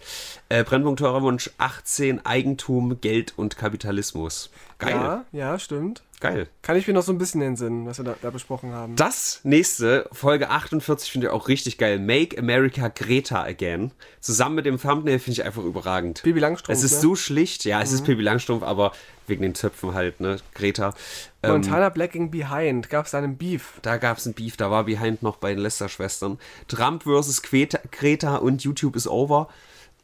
Äh, 0.51 0.65
Brennpunkt 0.65 1.01
Hörerwunsch 1.01 1.49
18, 1.59 2.27
Eigentum, 2.27 3.01
Geld 3.01 3.35
und 3.37 3.57
Kapitalismus. 3.57 4.51
Geil. 4.79 4.95
Ja, 4.95 5.25
ja, 5.31 5.59
stimmt. 5.61 6.03
Geil. 6.19 6.49
Kann 6.63 6.77
ich 6.77 6.89
mir 6.89 6.93
noch 6.93 7.05
so 7.05 7.13
ein 7.13 7.19
bisschen 7.19 7.57
Sinn, 7.57 7.87
was 7.87 7.99
wir 7.99 8.05
da, 8.05 8.17
da 8.21 8.31
besprochen 8.31 8.73
haben. 8.73 8.97
Das 8.97 9.41
nächste, 9.45 10.09
Folge 10.11 10.51
48, 10.51 11.13
finde 11.13 11.29
ich 11.29 11.33
auch 11.33 11.47
richtig 11.47 11.79
geil. 11.79 12.01
Make 12.01 12.37
America 12.37 12.89
Greta 12.89 13.45
Again. 13.45 13.93
Zusammen 14.21 14.57
mit 14.57 14.67
dem 14.67 14.81
Thumbnail 14.81 15.21
finde 15.21 15.41
ich 15.41 15.47
einfach 15.47 15.63
überragend. 15.63 16.21
Bibi 16.25 16.41
Langstrumpf, 16.41 16.77
Es 16.77 16.83
ist 16.83 16.95
ne? 16.95 17.01
so 17.01 17.15
schlicht. 17.15 17.65
Ja, 17.65 17.81
es 17.81 17.93
ist 17.93 18.05
Pippi 18.05 18.21
Langstrumpf, 18.21 18.65
aber 18.65 18.91
wegen 19.29 19.43
den 19.43 19.55
Zöpfen 19.55 19.95
halt, 19.95 20.19
ne? 20.19 20.39
Greta. 20.55 20.95
Ähm, 21.45 21.53
Montana 21.53 21.91
Black 21.91 22.11
ging 22.11 22.33
Behind. 22.33 22.91
Gab 22.91 23.05
es 23.05 23.13
da 23.13 23.19
einen 23.19 23.37
Beef? 23.37 23.75
da 23.83 23.99
gab 23.99 24.19
es 24.19 24.27
ein 24.27 24.35
Beef, 24.35 24.57
da 24.57 24.69
war 24.69 24.83
Behind 24.83 25.23
noch 25.23 25.37
bei 25.37 25.55
den 25.55 25.63
Lester-Schwestern. 25.63 26.41
Trump 26.67 27.05
versus 27.05 27.41
Greta 27.41 28.37
und 28.37 28.65
YouTube 28.65 28.97
is 28.97 29.07
over. 29.07 29.49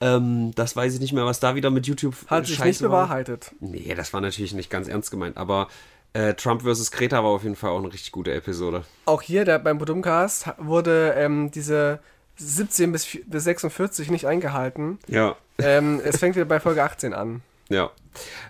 Ähm, 0.00 0.54
das 0.54 0.76
weiß 0.76 0.94
ich 0.94 1.00
nicht 1.00 1.12
mehr, 1.12 1.24
was 1.24 1.40
da 1.40 1.54
wieder 1.54 1.70
mit 1.70 1.86
YouTube 1.86 2.14
Hat 2.28 2.46
sich 2.46 2.56
Scheiße 2.56 2.68
nicht 2.68 2.82
war. 2.82 3.04
bewahrheitet. 3.06 3.52
Nee, 3.60 3.94
das 3.96 4.12
war 4.12 4.20
natürlich 4.20 4.52
nicht 4.54 4.70
ganz 4.70 4.88
ernst 4.88 5.10
gemeint, 5.10 5.36
aber 5.36 5.68
äh, 6.12 6.34
Trump 6.34 6.62
versus 6.62 6.90
Greta 6.90 7.22
war 7.22 7.30
auf 7.30 7.42
jeden 7.42 7.56
Fall 7.56 7.70
auch 7.70 7.78
eine 7.78 7.92
richtig 7.92 8.12
gute 8.12 8.32
Episode. 8.32 8.84
Auch 9.06 9.22
hier 9.22 9.44
der, 9.44 9.58
beim 9.58 9.78
Podumcast 9.78 10.50
wurde 10.58 11.14
ähm, 11.16 11.50
diese 11.50 12.00
17 12.36 12.92
bis, 12.92 13.18
bis 13.26 13.44
46 13.44 14.10
nicht 14.10 14.26
eingehalten. 14.26 14.98
Ja. 15.08 15.36
ähm, 15.58 16.00
es 16.04 16.18
fängt 16.18 16.36
wieder 16.36 16.44
bei 16.44 16.60
Folge 16.60 16.82
18 16.82 17.14
an. 17.14 17.42
Ja. 17.68 17.90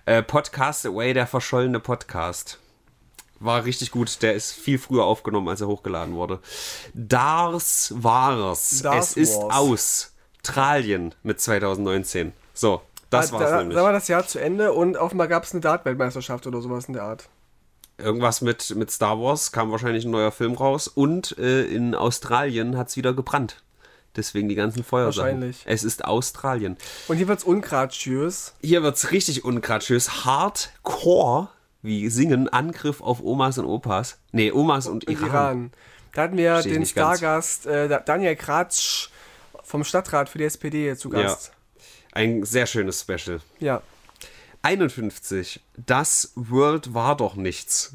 Äh, 0.05 0.23
Podcast 0.23 0.87
Away, 0.87 1.15
der 1.15 1.27
verschollene 1.27 1.81
Podcast. 1.81 2.59
War 3.39 3.65
richtig 3.65 3.91
gut. 3.91 4.23
Der 4.23 4.35
ist 4.35 4.53
viel 4.53 4.79
früher 4.79 5.05
aufgenommen, 5.05 5.49
als 5.49 5.61
er 5.61 5.67
hochgeladen 5.69 6.15
wurde. 6.15 6.41
Dars 6.95 7.93
war's. 7.97 8.83
Dars 8.83 9.11
es 9.11 9.17
ist 9.17 9.37
war's. 9.37 10.13
Australien 10.49 11.15
mit 11.23 11.41
2019. 11.41 12.33
So, 12.55 12.81
das 13.11 13.33
Ah, 13.33 13.39
war's 13.41 13.51
da, 13.51 13.59
nämlich. 13.59 13.77
Da 13.77 13.83
war 13.85 13.93
das 13.93 14.09
Jahr 14.09 14.27
zu 14.27 14.39
Ende 14.41 14.73
und 14.73 14.97
offenbar 14.97 15.29
gab 15.29 15.45
es 15.45 15.53
eine 15.53 15.61
Dart-Weltmeisterschaft 15.61 16.47
oder 16.47 16.61
sowas 16.61 16.87
in 16.87 16.95
der 16.95 17.03
Art. 17.03 17.29
Irgendwas 17.99 18.43
mit, 18.43 18.75
mit 18.77 18.91
Star 18.91 19.19
Wars, 19.21 19.53
kam 19.53 19.71
wahrscheinlich 19.73 20.05
ein 20.05 20.11
neuer 20.11 20.31
Film 20.31 20.55
raus. 20.55 20.87
Und 20.89 21.37
äh, 21.39 21.65
in 21.65 21.95
Australien 21.95 22.77
hat's 22.77 22.97
wieder 22.97 23.13
gebrannt. 23.15 23.63
Deswegen 24.15 24.49
die 24.49 24.55
ganzen 24.55 24.85
Feuersachen. 24.85 25.25
Wahrscheinlich. 25.25 25.63
Es 25.67 25.83
ist 25.85 26.05
Australien. 26.05 26.77
Und 27.09 27.17
hier 27.17 27.29
wird's 27.29 27.45
ungraziös. 27.45 28.55
Hier 28.63 28.83
wird's 28.83 29.11
richtig 29.11 29.45
ungraziös. 29.45 30.25
Hardcore, 30.25 31.49
wie 31.83 32.09
singen, 32.09 32.49
Angriff 32.49 33.01
auf 33.01 33.21
Omas 33.23 33.59
und 33.59 33.67
Opas. 33.67 34.19
Nee, 34.33 34.53
Omas 34.53 34.87
und 34.87 35.05
Im 35.05 35.13
Iran. 35.15 35.29
Iran. 35.29 35.71
Da 36.15 36.23
hatten 36.23 36.37
wir 36.39 36.53
Versteh 36.53 36.73
den. 36.73 36.87
Stargast 36.87 37.67
äh, 37.67 37.89
Da- 37.89 37.99
Daniel 38.01 38.37
Kratsch 38.37 39.11
vom 39.67 39.85
Stadtrat 39.85 40.29
für 40.29 40.39
die 40.39 40.45
SPD 40.45 40.97
zu 40.97 41.11
Gast. 41.11 41.53
Ein 42.13 42.45
sehr 42.45 42.67
schönes 42.67 43.01
Special. 43.03 43.41
Ja. 43.61 43.83
51. 44.63 45.61
Das 45.87 46.33
World 46.35 46.95
war 46.95 47.17
doch 47.17 47.37
nichts. 47.37 47.95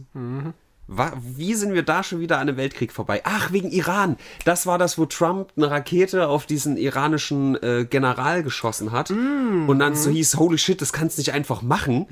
Wa- 0.87 1.13
Wie 1.21 1.53
sind 1.55 1.73
wir 1.73 1.83
da 1.83 2.03
schon 2.03 2.19
wieder 2.19 2.37
an 2.37 2.47
einem 2.47 2.57
Weltkrieg 2.57 2.91
vorbei? 2.91 3.21
Ach, 3.23 3.51
wegen 3.51 3.71
Iran. 3.71 4.17
Das 4.45 4.65
war 4.67 4.77
das, 4.77 4.97
wo 4.97 5.05
Trump 5.05 5.51
eine 5.57 5.69
Rakete 5.71 6.27
auf 6.27 6.45
diesen 6.45 6.77
iranischen 6.77 7.61
äh, 7.63 7.85
General 7.89 8.43
geschossen 8.43 8.91
hat. 8.91 9.09
Und 9.11 9.79
dann 9.79 9.95
so 9.95 10.09
hieß, 10.09 10.37
holy 10.37 10.57
shit, 10.57 10.81
das 10.81 10.93
kannst 10.93 11.17
du 11.17 11.21
nicht 11.21 11.33
einfach 11.33 11.61
machen. 11.61 12.07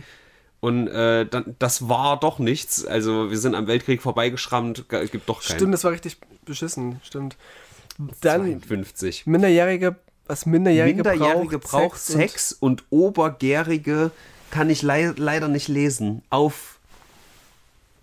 Und 0.61 0.87
äh, 0.87 1.25
dann, 1.25 1.55
das 1.59 1.87
war 1.87 2.19
doch 2.19 2.39
nichts. 2.39 2.85
Also 2.85 3.29
wir 3.31 3.37
sind 3.37 3.55
am 3.55 3.67
Weltkrieg 3.67 4.01
vorbeigeschrammt. 4.01 4.89
Gibt 4.89 5.29
doch 5.29 5.41
keinen. 5.41 5.55
Stimmt, 5.57 5.73
das 5.73 5.83
war 5.85 5.91
richtig 5.91 6.17
beschissen. 6.43 6.99
Stimmt. 7.03 7.37
Dann 8.21 8.61
50. 8.61 9.27
Minderjährige, 9.27 9.95
was 10.25 10.45
Minderjährige, 10.45 11.03
Minderjährige 11.03 11.59
braucht, 11.59 11.71
braucht 11.71 11.99
Sex, 11.99 12.53
und, 12.53 12.83
Obergärige 12.89 14.11
kann 14.51 14.69
ich 14.69 14.81
le 14.81 15.13
leider 15.17 15.47
nicht 15.47 15.67
lesen. 15.67 16.23
Auf, 16.29 16.79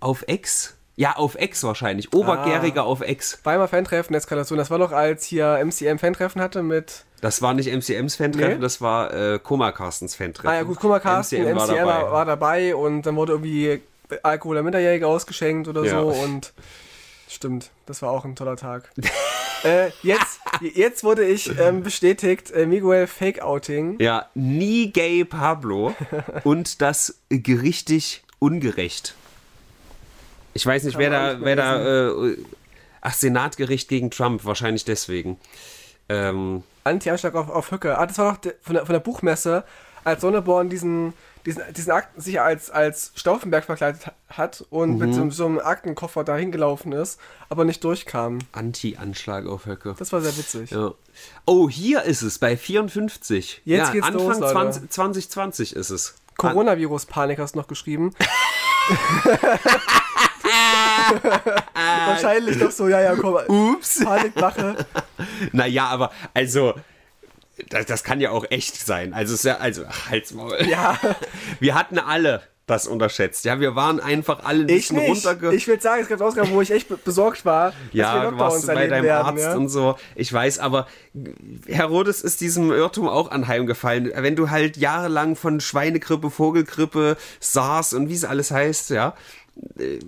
auf 0.00 0.24
X? 0.28 0.74
Ja, 0.96 1.16
auf 1.16 1.40
X 1.40 1.62
wahrscheinlich. 1.64 2.12
Obergäriger 2.14 2.82
ah, 2.82 2.86
auf 2.86 3.06
X. 3.06 3.38
Weimar 3.44 3.68
Fantreffen, 3.68 4.14
Eskalation. 4.14 4.58
Das 4.58 4.70
war 4.70 4.78
doch, 4.78 4.92
als 4.92 5.24
hier 5.24 5.62
MCM 5.64 5.98
Fantreffen 5.98 6.40
hatte 6.40 6.62
mit. 6.62 7.04
Das 7.20 7.42
war 7.42 7.54
nicht 7.54 7.72
MCMs 7.72 8.16
Fantreffen, 8.16 8.56
nee. 8.56 8.60
das 8.60 8.80
war 8.80 9.12
äh, 9.12 9.38
Koma 9.38 9.72
Carstens 9.72 10.14
Fantreffen. 10.14 10.48
Ah 10.48 10.54
ja, 10.54 10.62
gut, 10.62 10.78
Koma 10.78 11.00
Carsten, 11.00 11.42
MCM, 11.42 11.56
war, 11.56 11.66
MCM 11.66 11.76
dabei. 11.76 12.10
war, 12.10 12.24
dabei 12.24 12.76
und 12.76 13.02
dann 13.02 13.16
wurde 13.16 13.32
irgendwie 13.32 13.80
Alkohol 14.22 14.56
der 14.56 14.62
Minderjährige 14.62 15.06
ausgeschenkt 15.06 15.68
oder 15.68 15.84
ja. 15.84 16.00
so 16.00 16.08
und. 16.08 16.52
Stimmt, 17.28 17.70
das 17.86 18.02
war 18.02 18.10
auch 18.10 18.24
ein 18.24 18.36
toller 18.36 18.56
Tag. 18.56 18.90
äh, 19.64 19.90
jetzt, 20.02 20.40
jetzt 20.60 21.04
wurde 21.04 21.24
ich 21.24 21.58
ähm, 21.58 21.82
bestätigt, 21.82 22.50
äh, 22.52 22.66
Miguel 22.66 23.06
Fake-Outing. 23.06 23.98
Ja, 24.00 24.30
nie 24.34 24.92
gay 24.92 25.24
Pablo 25.24 25.94
und 26.44 26.80
das 26.82 27.18
gerichtig 27.28 28.22
ungerecht. 28.38 29.14
Ich 30.54 30.64
weiß 30.64 30.84
nicht, 30.84 30.94
Kann 30.94 31.02
wer 31.02 31.10
da, 31.10 31.40
wer 31.40 31.56
da, 31.56 32.08
äh, 32.08 32.36
ach, 33.00 33.14
Senatgericht 33.14 33.88
gegen 33.88 34.10
Trump, 34.10 34.44
wahrscheinlich 34.44 34.84
deswegen. 34.84 35.38
Ähm, 36.08 36.62
Anti-Anschlag 36.84 37.34
auf, 37.34 37.50
auf 37.50 37.70
Hücke. 37.72 37.98
Ah, 37.98 38.06
das 38.06 38.18
war 38.18 38.32
noch 38.32 38.38
de, 38.38 38.54
von, 38.62 38.74
der, 38.74 38.86
von 38.86 38.92
der 38.92 39.00
Buchmesse, 39.00 39.64
als 40.04 40.20
Sonneborn 40.20 40.70
diesen 40.70 41.12
diesen, 41.46 41.62
diesen 41.72 41.92
Akten 41.92 42.20
sich 42.20 42.40
als, 42.40 42.70
als 42.70 43.12
Stauffenberg 43.14 43.64
verkleidet 43.64 44.12
hat 44.28 44.66
und 44.70 44.94
mhm. 44.94 44.98
mit 44.98 45.14
so, 45.14 45.30
so, 45.30 45.46
einem 45.46 45.60
Aktenkoffer 45.60 46.24
dahin 46.24 46.52
gelaufen 46.52 46.92
ist, 46.92 47.18
aber 47.48 47.64
nicht 47.64 47.82
durchkam. 47.84 48.40
Anti-Anschlag 48.52 49.46
auf 49.46 49.66
Höcke. 49.66 49.94
Das 49.98 50.12
war 50.12 50.20
sehr 50.20 50.36
witzig. 50.36 50.72
Ja. 50.72 50.92
Oh, 51.46 51.70
hier 51.70 52.02
ist 52.02 52.22
es, 52.22 52.38
bei 52.38 52.56
54. 52.56 53.62
Jetzt 53.64 53.78
ja, 53.78 53.92
geht's 53.92 54.06
Anfang 54.06 54.40
los, 54.40 54.50
20, 54.50 54.90
2020 54.90 55.76
ist 55.76 55.90
es. 55.90 56.16
Coronavirus-Panik 56.36 57.38
hast 57.38 57.54
du 57.54 57.60
noch 57.60 57.68
geschrieben. 57.68 58.12
Wahrscheinlich 62.06 62.58
doch 62.58 62.70
so, 62.70 62.88
ja, 62.88 63.00
ja, 63.00 63.16
komm. 63.16 63.36
Ups. 63.48 64.04
Panikmache. 64.04 64.84
Naja, 65.52 65.86
aber 65.86 66.12
also 66.34 66.74
das, 67.68 67.86
das, 67.86 68.04
kann 68.04 68.20
ja 68.20 68.30
auch 68.30 68.44
echt 68.50 68.76
sein. 68.76 69.14
Also, 69.14 69.34
ist 69.34 69.44
ja, 69.44 69.58
also, 69.58 69.84
Halsmaul. 70.10 70.56
Ja. 70.68 70.98
Wir 71.60 71.74
hatten 71.74 71.98
alle 71.98 72.42
das 72.66 72.88
unterschätzt. 72.88 73.44
Ja, 73.44 73.60
wir 73.60 73.76
waren 73.76 74.00
einfach 74.00 74.44
alle 74.44 74.62
ein 74.62 74.66
bisschen 74.66 74.98
runterge... 74.98 75.54
Ich 75.54 75.68
will 75.68 75.80
sagen, 75.80 76.02
es 76.02 76.08
gab 76.08 76.20
Ausgaben, 76.20 76.50
wo 76.50 76.60
ich 76.60 76.72
echt 76.72 77.04
besorgt 77.04 77.44
war, 77.44 77.72
ja, 77.92 78.28
du 78.28 78.38
warst 78.38 78.66
bei 78.66 78.88
deinem 78.88 79.04
werden, 79.04 79.26
Arzt 79.26 79.44
ja? 79.44 79.54
und 79.54 79.68
so. 79.68 79.96
Ich 80.16 80.32
weiß, 80.32 80.58
aber 80.58 80.88
Herodes 81.68 82.22
ist 82.22 82.40
diesem 82.40 82.72
Irrtum 82.72 83.08
auch 83.08 83.30
anheimgefallen. 83.30 84.10
Wenn 84.16 84.34
du 84.34 84.50
halt 84.50 84.76
jahrelang 84.76 85.36
von 85.36 85.60
Schweinegrippe, 85.60 86.28
Vogelgrippe, 86.28 87.16
SARS 87.38 87.94
und 87.94 88.08
wie 88.08 88.14
es 88.14 88.24
alles 88.24 88.50
heißt, 88.50 88.90
ja, 88.90 89.14
äh, 89.78 90.00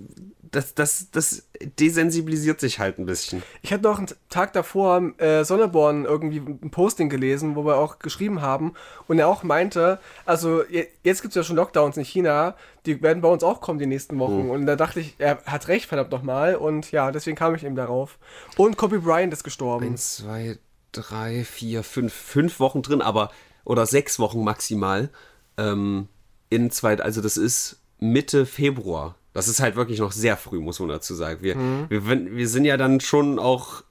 das, 0.51 0.73
das, 0.73 1.11
das 1.11 1.47
desensibilisiert 1.77 2.59
sich 2.59 2.79
halt 2.79 2.97
ein 2.97 3.05
bisschen. 3.05 3.43
Ich 3.61 3.71
hatte 3.71 3.83
noch 3.83 3.97
einen 3.97 4.07
Tag 4.29 4.53
davor 4.53 5.01
äh, 5.19 5.43
Sonneborn 5.43 6.05
irgendwie 6.05 6.37
ein 6.39 6.71
Posting 6.71 7.09
gelesen, 7.09 7.55
wo 7.55 7.65
wir 7.65 7.77
auch 7.77 7.99
geschrieben 7.99 8.41
haben 8.41 8.73
und 9.07 9.19
er 9.19 9.27
auch 9.27 9.43
meinte, 9.43 9.99
also 10.25 10.63
jetzt 11.03 11.21
gibt 11.21 11.31
es 11.31 11.35
ja 11.35 11.43
schon 11.43 11.55
Lockdowns 11.55 11.97
in 11.97 12.05
China, 12.05 12.55
die 12.85 13.01
werden 13.01 13.21
bei 13.21 13.29
uns 13.29 13.43
auch 13.43 13.61
kommen 13.61 13.79
die 13.79 13.85
nächsten 13.85 14.17
Wochen. 14.19 14.45
Mhm. 14.45 14.49
Und 14.49 14.65
da 14.65 14.75
dachte 14.75 14.99
ich, 14.99 15.15
er 15.17 15.43
hat 15.45 15.67
recht, 15.67 15.85
verdammt 15.85 16.11
nochmal. 16.11 16.55
Und 16.55 16.91
ja, 16.91 17.11
deswegen 17.11 17.37
kam 17.37 17.53
ich 17.55 17.63
eben 17.63 17.75
darauf. 17.75 18.17
Und 18.57 18.77
Kobe 18.77 18.99
Bryant 18.99 19.33
ist 19.33 19.43
gestorben. 19.43 19.85
Eins, 19.85 20.17
zwei, 20.17 20.57
drei, 20.91 21.43
vier, 21.43 21.83
fünf, 21.83 22.13
fünf 22.13 22.59
Wochen 22.59 22.81
drin, 22.81 23.01
aber, 23.01 23.31
oder 23.65 23.85
sechs 23.85 24.17
Wochen 24.19 24.43
maximal. 24.43 25.09
Ähm, 25.57 26.07
in 26.49 26.71
zwei, 26.71 26.97
also 26.99 27.21
das 27.21 27.37
ist 27.37 27.81
Mitte 27.99 28.45
Februar 28.45 29.18
das 29.39 29.47
ist 29.47 29.61
halt 29.61 29.77
wirklich 29.77 29.99
noch 29.99 30.11
sehr 30.11 30.35
früh, 30.35 30.59
muss 30.59 30.81
man 30.81 30.89
dazu 30.89 31.15
sagen. 31.15 31.41
Wir, 31.41 31.55
mhm. 31.55 31.85
wir, 31.89 32.03
wir 32.03 32.47
sind 32.49 32.65
ja 32.65 32.75
dann 32.75 32.99
schon 32.99 33.39
auch, 33.39 33.83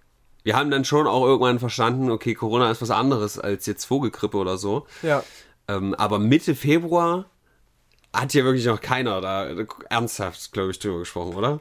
wir 0.43 0.55
haben 0.55 0.71
dann 0.71 0.85
schon 0.85 1.07
auch 1.07 1.25
irgendwann 1.25 1.59
verstanden, 1.59 2.11
okay, 2.11 2.35
Corona 2.35 2.71
ist 2.71 2.83
was 2.83 2.91
anderes 2.91 3.39
als 3.39 3.65
jetzt 3.65 3.87
Vogelgrippe 3.87 4.37
oder 4.37 4.59
so. 4.59 4.87
Ja. 5.03 5.23
Ähm, 5.67 5.95
aber 5.95 6.19
Mitte 6.19 6.55
Februar 6.55 7.25
hat 8.13 8.33
hier 8.33 8.45
wirklich 8.45 8.67
noch 8.67 8.83
keiner 8.83 9.23
da 9.23 9.49
ernsthaft, 9.89 10.53
glaube 10.53 10.71
ich, 10.71 10.79
drüber 10.79 10.99
gesprochen, 10.99 11.35
oder? 11.35 11.61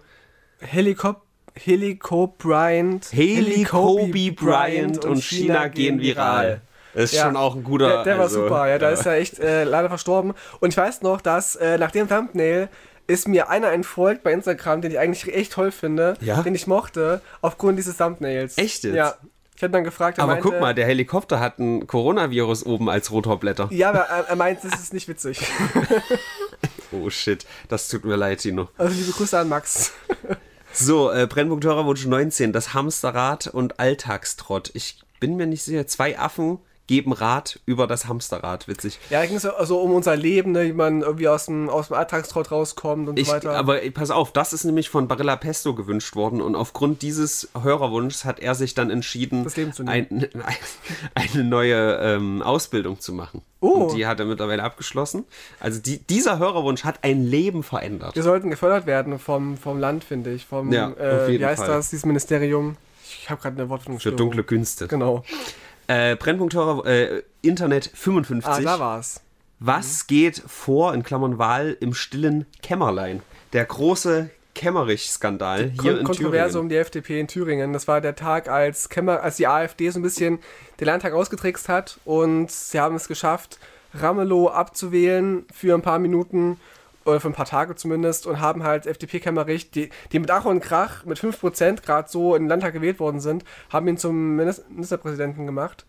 Helikop 0.59 1.21
Helico 1.53 2.27
Bryant. 2.37 3.07
Helicobi 3.11 4.31
Bryant 4.31 5.05
und 5.05 5.23
China, 5.23 5.53
China 5.53 5.67
gehen 5.69 6.01
viral. 6.01 6.61
Ist 6.93 7.13
ja. 7.13 7.23
schon 7.23 7.35
auch 7.35 7.55
ein 7.55 7.63
guter. 7.63 7.87
Der, 7.87 8.03
der 8.03 8.19
also, 8.19 8.41
war 8.41 8.47
super, 8.47 8.67
ja, 8.67 8.79
da 8.79 8.87
ja. 8.87 8.93
ist 8.93 9.05
er 9.05 9.13
echt 9.13 9.39
äh, 9.39 9.63
leider 9.63 9.87
verstorben. 9.87 10.33
Und 10.59 10.69
ich 10.69 10.77
weiß 10.77 11.03
noch, 11.03 11.21
dass 11.21 11.55
äh, 11.55 11.77
nach 11.77 11.91
dem 11.91 12.09
Thumbnail 12.09 12.69
ist 13.07 13.27
mir 13.27 13.49
einer 13.49 13.71
entfolgt 13.71 14.23
bei 14.23 14.33
Instagram, 14.33 14.81
den 14.81 14.91
ich 14.91 14.99
eigentlich 14.99 15.33
echt 15.33 15.53
toll 15.53 15.71
finde, 15.71 16.15
ja? 16.21 16.41
den 16.41 16.55
ich 16.55 16.67
mochte, 16.67 17.21
aufgrund 17.41 17.77
dieses 17.77 17.97
Thumbnails. 17.97 18.57
Echt 18.57 18.83
jetzt? 18.83 18.95
Ja. 18.95 19.15
Ich 19.55 19.63
hätte 19.63 19.71
dann 19.71 19.83
gefragt, 19.83 20.19
aber 20.19 20.33
meinte, 20.33 20.47
guck 20.47 20.59
mal, 20.59 20.75
der 20.75 20.85
Helikopter 20.85 21.39
hat 21.39 21.57
ein 21.57 21.87
Coronavirus 21.87 22.63
oben 22.67 22.91
als 22.91 23.09
Rotorblätter. 23.09 23.69
Ja, 23.71 23.89
aber 23.89 24.01
er, 24.01 24.27
er 24.27 24.35
meint, 24.35 24.63
das 24.63 24.79
ist 24.79 24.93
nicht 24.93 25.07
witzig. 25.07 25.41
oh 26.91 27.09
shit, 27.09 27.43
das 27.67 27.87
tut 27.87 28.05
mir 28.05 28.17
leid, 28.17 28.37
Tino. 28.37 28.69
Also 28.77 28.93
liebe 28.93 29.11
Grüße 29.13 29.39
an 29.39 29.49
Max. 29.49 29.93
so, 30.73 31.11
äh, 31.11 31.25
Brennpunkt 31.25 31.65
Hörerwunsch 31.65 32.05
19, 32.05 32.53
das 32.53 32.75
Hamsterrad 32.75 33.47
und 33.47 33.79
Alltagstrott. 33.79 34.69
Ich 34.75 34.99
bin 35.19 35.37
mir 35.37 35.47
nicht 35.47 35.63
sicher, 35.63 35.87
zwei 35.87 36.19
Affen 36.19 36.59
geben 36.87 37.11
Rat 37.11 37.59
über 37.65 37.85
das 37.85 38.07
Hamsterrad, 38.07 38.67
witzig. 38.67 38.99
Ja, 39.09 39.19
da 39.19 39.25
ging 39.25 39.35
es 39.35 39.45
also 39.45 39.79
um 39.79 39.93
unser 39.93 40.15
Leben, 40.15 40.53
ne, 40.53 40.65
wie 40.65 40.73
man 40.73 41.01
irgendwie 41.01 41.27
aus 41.27 41.45
dem, 41.45 41.69
aus 41.69 41.87
dem 41.87 41.97
Alltagstrott 41.97 42.51
rauskommt 42.51 43.09
und 43.09 43.19
ich, 43.19 43.27
so 43.27 43.33
weiter. 43.33 43.55
Aber 43.55 43.79
pass 43.93 44.09
auf, 44.09 44.31
das 44.31 44.53
ist 44.53 44.63
nämlich 44.63 44.89
von 44.89 45.07
Barilla 45.07 45.35
Pesto 45.35 45.75
gewünscht 45.75 46.15
worden 46.15 46.41
und 46.41 46.55
aufgrund 46.55 47.01
dieses 47.01 47.49
Hörerwunschs 47.61 48.25
hat 48.25 48.39
er 48.39 48.55
sich 48.55 48.73
dann 48.73 48.89
entschieden, 48.89 49.45
ein, 49.85 50.27
eine 51.13 51.43
neue 51.43 51.97
ähm, 52.01 52.41
Ausbildung 52.41 52.99
zu 52.99 53.13
machen. 53.13 53.41
Oh. 53.59 53.67
Und 53.67 53.97
die 53.97 54.05
hat 54.05 54.19
er 54.19 54.25
mittlerweile 54.25 54.63
abgeschlossen. 54.63 55.25
Also 55.59 55.81
die, 55.81 55.97
dieser 55.97 56.39
Hörerwunsch 56.39 56.83
hat 56.83 57.03
ein 57.03 57.23
Leben 57.23 57.63
verändert. 57.63 58.15
Wir 58.15 58.23
sollten 58.23 58.49
gefördert 58.49 58.85
werden 58.85 59.19
vom, 59.19 59.57
vom 59.57 59.79
Land, 59.79 60.03
finde 60.03 60.33
ich. 60.33 60.45
Vom, 60.45 60.71
ja, 60.71 60.91
äh, 60.91 61.27
wie 61.27 61.43
heißt 61.43 61.63
Fall. 61.63 61.75
das, 61.75 61.89
dieses 61.89 62.05
Ministerium? 62.05 62.77
Ich 63.03 63.29
habe 63.29 63.41
gerade 63.41 63.59
eine 63.59 63.69
Wortfindung. 63.69 63.99
Für 63.99 64.11
dunkle 64.11 64.43
Künste. 64.43 64.87
Genau. 64.87 65.23
Äh, 65.87 66.15
Brennpunkt 66.15 66.53
Horror, 66.55 66.85
äh, 66.85 67.23
Internet 67.41 67.89
55. 67.93 68.67
Ah, 68.67 68.77
da 68.77 68.79
war's. 68.79 69.21
Was 69.59 70.03
mhm. 70.03 70.07
geht 70.07 70.43
vor, 70.45 70.93
in 70.93 71.03
Klammern 71.03 71.37
Wahl, 71.37 71.75
im 71.79 71.93
stillen 71.93 72.45
Kämmerlein? 72.61 73.21
Der 73.53 73.65
große 73.65 74.29
Kämmerich-Skandal 74.53 75.71
hier 75.71 75.77
Kon 75.77 75.97
in 75.99 76.03
Kontroverse 76.03 76.53
Thüringen. 76.53 76.65
um 76.65 76.69
die 76.69 76.75
FDP 76.75 77.19
in 77.19 77.27
Thüringen. 77.27 77.73
Das 77.73 77.87
war 77.87 78.01
der 78.01 78.15
Tag, 78.15 78.49
als, 78.49 78.89
Kämmer, 78.89 79.21
als 79.21 79.37
die 79.37 79.47
AfD 79.47 79.89
so 79.89 79.99
ein 79.99 80.03
bisschen 80.03 80.39
den 80.79 80.85
Landtag 80.85 81.13
ausgetrickst 81.13 81.69
hat 81.69 81.99
und 82.05 82.51
sie 82.51 82.79
haben 82.79 82.95
es 82.95 83.07
geschafft, 83.07 83.59
Ramelow 83.93 84.49
abzuwählen 84.49 85.45
für 85.53 85.73
ein 85.73 85.81
paar 85.81 85.99
Minuten 85.99 86.59
oder 87.07 87.19
für 87.19 87.29
ein 87.29 87.33
paar 87.33 87.45
Tage 87.45 87.75
zumindest, 87.75 88.27
und 88.27 88.39
haben 88.39 88.63
halt 88.63 88.85
FDP-Kämmerich, 88.85 89.71
die, 89.71 89.89
die 90.11 90.19
mit 90.19 90.29
Ach 90.31 90.45
und 90.45 90.59
Krach 90.59 91.05
mit 91.05 91.19
5% 91.19 91.81
gerade 91.83 92.09
so 92.09 92.35
in 92.35 92.43
den 92.43 92.49
Landtag 92.49 92.73
gewählt 92.73 92.99
worden 92.99 93.19
sind, 93.19 93.43
haben 93.69 93.87
ihn 93.87 93.97
zum 93.97 94.35
Ministerpräsidenten 94.35 95.45
gemacht. 95.45 95.85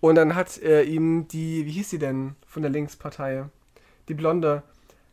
Und 0.00 0.14
dann 0.14 0.34
hat 0.34 0.62
äh, 0.62 0.82
ihm 0.82 1.26
die, 1.28 1.66
wie 1.66 1.72
hieß 1.72 1.90
sie 1.90 1.98
denn 1.98 2.36
von 2.46 2.62
der 2.62 2.70
Linkspartei? 2.70 3.46
Die 4.08 4.14
Blonde, 4.14 4.62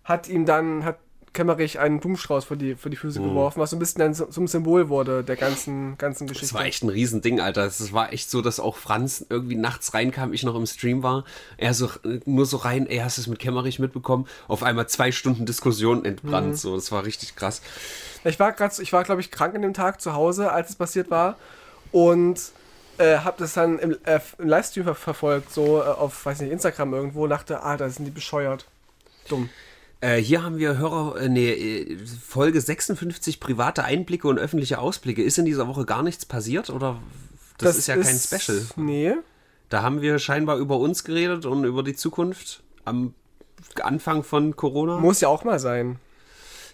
hat 0.03 0.29
ihm 0.29 0.45
dann, 0.45 0.85
hat 0.85 0.99
Kemmerich 1.35 1.77
einen 1.77 1.99
Blumenstrauß 1.99 2.45
vor 2.45 2.57
die, 2.57 2.73
vor 2.73 2.89
die 2.89 2.97
Füße 2.97 3.19
mhm. 3.19 3.29
geworfen, 3.29 3.59
was 3.59 3.69
so 3.69 3.75
ein 3.75 3.79
bisschen 3.79 3.99
dann 3.99 4.15
zum 4.15 4.47
Symbol 4.47 4.89
wurde 4.89 5.23
der 5.23 5.35
ganzen, 5.35 5.97
ganzen 5.99 6.25
Geschichte. 6.25 6.47
Das 6.47 6.53
war 6.55 6.65
echt 6.65 6.83
ein 6.83 6.89
Riesending, 6.89 7.39
Alter. 7.39 7.65
Es 7.65 7.93
war 7.93 8.11
echt 8.11 8.31
so, 8.31 8.41
dass 8.41 8.59
auch 8.59 8.77
Franz 8.77 9.25
irgendwie 9.29 9.55
nachts 9.55 9.93
reinkam, 9.93 10.33
ich 10.33 10.41
noch 10.43 10.55
im 10.55 10.65
Stream 10.65 11.03
war. 11.03 11.25
Er 11.57 11.75
so, 11.75 11.89
nur 12.25 12.47
so 12.47 12.57
rein, 12.57 12.87
er 12.87 13.05
hast 13.05 13.19
es 13.19 13.27
mit 13.27 13.37
Kemmerich 13.37 13.77
mitbekommen. 13.77 14.27
Auf 14.47 14.63
einmal 14.63 14.87
zwei 14.87 15.11
Stunden 15.11 15.45
Diskussion 15.45 16.03
entbrannt. 16.05 16.47
Mhm. 16.47 16.55
So, 16.55 16.75
das 16.75 16.91
war 16.91 17.05
richtig 17.05 17.35
krass. 17.35 17.61
Ich 18.23 18.39
war 18.39 18.53
gerade, 18.53 18.81
ich 18.81 18.91
war 18.91 19.03
glaube 19.03 19.21
ich 19.21 19.29
krank 19.29 19.53
an 19.53 19.61
dem 19.61 19.75
Tag 19.75 20.01
zu 20.01 20.13
Hause, 20.13 20.51
als 20.51 20.71
es 20.71 20.75
passiert 20.75 21.11
war. 21.11 21.37
Und 21.91 22.39
äh, 22.97 23.17
habe 23.17 23.35
das 23.39 23.53
dann 23.53 23.79
im, 23.79 23.97
äh, 24.05 24.19
im 24.37 24.47
Livestream 24.47 24.85
ver 24.85 24.95
verfolgt, 24.95 25.51
so 25.51 25.81
äh, 25.81 25.85
auf, 25.85 26.25
weiß 26.25 26.39
nicht, 26.41 26.51
Instagram 26.51 26.93
irgendwo, 26.93 27.23
und 27.23 27.29
dachte, 27.29 27.61
ah, 27.61 27.77
da 27.77 27.89
sind 27.89 28.05
die 28.05 28.11
bescheuert. 28.11 28.65
Dumm. 29.27 29.49
Äh, 30.01 30.17
hier 30.17 30.43
haben 30.43 30.57
wir 30.57 30.77
Hörer, 30.77 31.21
äh, 31.21 31.29
nee, 31.29 31.51
äh, 31.51 31.97
Folge 32.05 32.59
56 32.59 33.39
private 33.39 33.83
Einblicke 33.83 34.27
und 34.27 34.37
öffentliche 34.37 34.79
Ausblicke. 34.79 35.23
Ist 35.23 35.37
in 35.37 35.45
dieser 35.45 35.67
Woche 35.67 35.85
gar 35.85 36.03
nichts 36.03 36.25
passiert 36.25 36.69
oder 36.69 36.99
das, 37.57 37.69
das 37.69 37.77
ist 37.77 37.87
ja 37.87 37.95
ist, 37.95 38.07
kein 38.07 38.39
Special? 38.39 38.61
Nee. 38.75 39.13
Da 39.69 39.81
haben 39.81 40.01
wir 40.01 40.19
scheinbar 40.19 40.57
über 40.57 40.77
uns 40.77 41.03
geredet 41.03 41.45
und 41.45 41.63
über 41.63 41.83
die 41.83 41.95
Zukunft 41.95 42.63
am 42.83 43.13
Anfang 43.81 44.23
von 44.23 44.55
Corona. 44.55 44.97
Muss 44.99 45.21
ja 45.21 45.27
auch 45.27 45.43
mal 45.43 45.59
sein. 45.59 45.99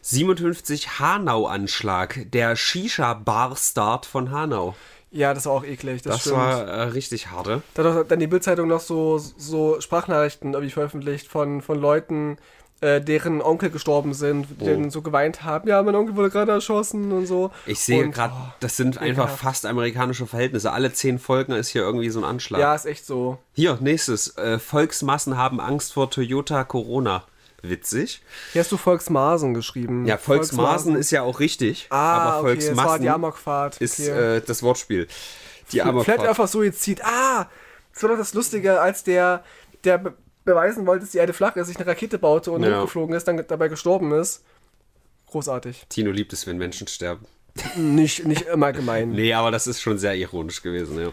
57 0.02 1.00
Hanau-Anschlag, 1.00 2.26
der 2.32 2.56
Shisha-Bar-Start 2.56 4.06
von 4.06 4.32
Hanau. 4.32 4.76
Ja, 5.12 5.34
das 5.34 5.46
war 5.46 5.54
auch 5.54 5.64
eklig. 5.64 6.02
Das, 6.02 6.24
Das, 6.24 6.34
war 6.34 6.68
äh, 6.68 6.84
richtig 6.84 7.30
harte. 7.30 7.62
Da 7.74 7.94
hat 7.94 8.12
dann 8.12 8.20
die 8.20 8.28
Bildzeitung 8.28 8.68
noch 8.68 8.80
so, 8.80 9.18
so 9.18 9.80
Sprachnachrichten 9.80 10.54
irgendwie 10.54 10.72
veröffentlicht 10.72 11.28
von, 11.28 11.62
von 11.62 11.80
Leuten, 11.80 12.38
äh, 12.82 13.00
deren 13.00 13.42
Onkel 13.42 13.70
gestorben 13.70 14.14
sind, 14.14 14.48
die 14.60 14.64
Oh. 14.64 14.66
dann 14.66 14.90
so 14.90 15.02
geweint 15.02 15.44
haben. 15.44 15.68
Ja, 15.70 15.82
mein 15.84 15.96
Onkel 15.96 16.16
wurde 16.16 16.30
gerade 16.32 16.52
erschossen 16.52 17.12
und 17.12 17.28
so. 17.28 17.52
Ich 17.66 17.80
sehe 17.80 18.10
gerade, 18.10 18.34
oh, 18.36 18.54
das 18.60 18.76
sind 18.76 18.98
einfach 18.98 19.24
ekelhaft. 19.26 19.40
fast 19.44 19.66
amerikanische 19.66 20.26
Verhältnisse. 20.28 20.72
Alle 20.72 20.92
zehn 20.92 21.20
Folgen 21.20 21.54
ist 21.54 21.70
hier 21.70 21.84
irgendwie 21.84 22.10
so 22.10 22.20
ein 22.20 22.26
Anschlag. 22.26 22.60
Ja, 22.60 22.74
ist 22.76 22.86
echt 22.86 23.06
so. 23.06 23.38
Hier, 23.54 23.78
nächstes. 23.82 24.36
Äh, 24.38 24.58
Volksmassen 24.60 25.38
haben 25.38 25.60
Angst 25.62 25.94
vor 25.94 26.10
Toyota 26.10 26.64
Corona. 26.64 27.24
Witzig. 27.64 28.24
Hier 28.54 28.62
hast 28.62 28.72
du 28.72 28.78
Volksmaßen 28.78 29.54
geschrieben. 29.54 30.06
Ja, 30.08 30.18
Volksmaßen 30.18 30.96
ist 30.96 31.12
ja 31.12 31.22
auch 31.22 31.40
richtig. 31.40 31.86
Ah, 31.92 31.96
aber 32.40 32.40
okay, 32.50 32.56
das 32.56 32.66
war 32.66 32.74
Volksmassen 32.76 33.02
die 33.04 33.10
Amokfahrt. 33.10 33.78
ist 33.78 34.00
okay. 34.00 34.38
äh, 34.38 34.42
das 34.42 34.64
Wortspiel. 34.64 35.06
Die 35.06 35.78
Vielleicht 35.78 35.88
Amokfahrt. 35.88 36.28
einfach 36.28 36.48
Suizid. 36.48 37.02
Ah, 37.06 37.48
das 37.94 38.02
war 38.02 38.10
doch 38.10 38.18
das 38.18 38.34
Lustige, 38.34 38.82
als 38.82 39.04
der, 39.04 39.44
der 39.84 40.16
beweisen 40.46 40.86
wollte, 40.88 41.02
dass 41.06 41.12
die 41.12 41.18
Erde 41.20 41.34
flach 41.34 41.56
ist, 41.56 41.68
sich 41.68 41.78
eine 41.78 41.88
Rakete 41.88 42.18
baute 42.20 42.52
und 42.52 42.64
Ja. 42.64 42.78
hochgeflogen 42.80 43.16
ist, 43.16 43.28
dann 43.28 43.44
dabei 43.48 43.68
gestorben 43.68 44.12
ist. 44.14 44.44
Großartig. 45.28 45.86
Tino 45.90 46.12
liebt 46.12 46.34
es, 46.34 46.46
wenn 46.48 46.58
Menschen 46.58 46.88
sterben. 46.88 47.26
Nicht, 47.76 48.26
nicht 48.26 48.44
immer 48.44 48.72
gemein. 48.72 49.12
Nee, 49.12 49.34
aber 49.34 49.52
das 49.52 49.68
ist 49.68 49.82
schon 49.82 49.98
sehr 49.98 50.16
ironisch 50.16 50.62
gewesen, 50.62 50.98
ja. 51.00 51.12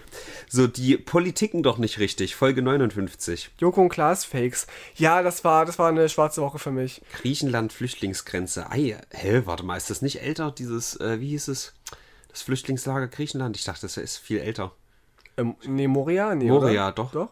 So, 0.49 0.67
die 0.69 0.97
Politiken 0.97 1.63
doch 1.65 1.79
nicht 1.79 1.99
richtig. 1.99 2.37
Folge 2.37 2.63
59. 2.63 3.51
Joko 3.59 3.83
und 3.83 3.89
Klaas 3.89 4.25
Fakes. 4.25 4.67
Ja, 4.95 5.23
das 5.23 5.43
war, 5.45 5.67
das 5.67 5.79
war 5.81 5.89
eine 5.89 6.09
schwarze 6.09 6.41
Woche 6.41 6.59
für 6.61 6.71
mich. 6.71 7.03
Griechenland 7.21 7.73
Flüchtlingsgrenze. 7.73 8.71
Ei, 8.71 8.97
hä, 9.11 9.43
warte 9.47 9.65
mal, 9.65 9.77
ist 9.77 9.91
das 9.91 10.01
nicht 10.01 10.23
älter? 10.23 10.53
Dieses, 10.53 10.99
äh, 11.01 11.21
wie 11.21 11.31
hieß 11.31 11.49
es? 11.49 11.75
Das 12.29 12.43
Flüchtlingslager 12.43 13.09
Griechenland. 13.09 13.57
Ich 13.57 13.65
dachte, 13.65 13.83
das 13.83 13.97
ist 13.97 14.19
viel 14.19 14.39
älter. 14.39 14.73
Ähm, 15.37 15.57
nee, 15.67 15.89
Moria? 15.89 16.35
Nee, 16.37 16.47
Moria, 16.51 16.87
oder? 16.87 16.93
doch. 16.93 17.13
Doch. 17.13 17.29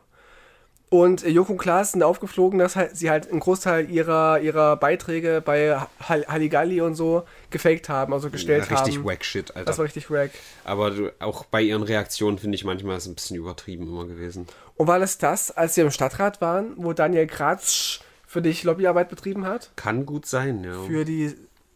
Und 1.03 1.22
Joko 1.26 1.53
und 1.53 1.59
Klaas 1.59 1.92
sind 1.92 2.03
aufgeflogen, 2.03 2.59
dass 2.59 2.74
halt, 2.74 2.97
sie 2.97 3.11
halt 3.11 3.30
einen 3.30 3.40
Großteil 3.40 3.90
ihrer, 3.90 4.40
ihrer 4.40 4.76
Beiträge 4.76 5.42
bei 5.44 5.78
Hall 6.01 6.24
Halligalli 6.26 6.80
und 6.80 6.94
so 6.94 7.24
gefaked 7.51 7.88
haben, 7.88 8.12
also 8.14 8.30
gestellt 8.30 8.66
Ja, 8.70 8.76
richtig 8.78 8.99
haben. 8.99 9.05
wack 9.05 9.24
shit, 9.24 9.51
Das 9.51 9.57
war 9.57 9.66
Alter. 9.68 9.82
richtig 9.84 10.11
wack. 10.11 10.30
Aber 10.64 10.92
auch 11.20 11.44
bei 11.44 11.61
ihren 11.61 11.82
Reaktionen 11.82 12.38
finde 12.38 12.55
ich 12.57 12.64
manchmal 12.64 12.97
ist 12.97 13.05
es 13.05 13.09
ein 13.11 13.14
bisschen 13.14 13.36
übertrieben 13.36 13.86
immer 13.88 14.07
gewesen. 14.07 14.47
Und 14.76 14.86
war 14.86 14.99
das 14.99 15.18
das, 15.18 15.51
als 15.51 15.74
sie 15.74 15.82
im 15.82 15.90
Stadtrat 15.90 16.40
waren, 16.40 16.72
wo 16.76 16.92
Daniel 16.94 17.26
Gratsch 17.26 18.01
für 18.26 18.40
dich 18.40 18.64
Lobbyarbeit 18.64 19.09
betrieben 19.09 19.47
hat? 19.47 19.70
Kann 19.76 20.07
gut 20.07 20.24
sein, 20.26 20.64
ja. 20.64 20.82
Für 20.84 21.05
die 21.05 21.34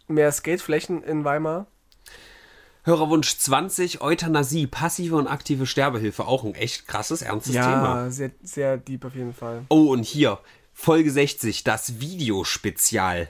mehr 0.09 0.33
Skateflächen 0.33 1.03
in 1.03 1.25
Weimar? 1.25 1.67
Hörerwunsch 2.85 3.37
20, 3.39 4.01
Euthanasie, 4.01 4.67
passive 4.67 5.17
und 5.17 5.27
aktive 5.27 5.67
Sterbehilfe. 5.67 6.27
Auch 6.27 6.45
ein 6.45 6.55
echt 6.55 6.87
krasses, 6.89 7.21
ernstes 7.23 7.53
Thema. 7.53 8.05
Ja, 8.05 8.11
sehr, 8.11 8.31
sehr 8.43 8.77
deep 8.79 9.05
auf 9.05 9.15
jeden 9.15 9.35
Fall. 9.35 9.65
Oh, 9.69 9.91
und 9.93 10.05
hier, 10.05 10.39
Folge 10.73 11.11
60, 11.11 11.63
das 11.65 12.01
Videospezial. 12.01 13.29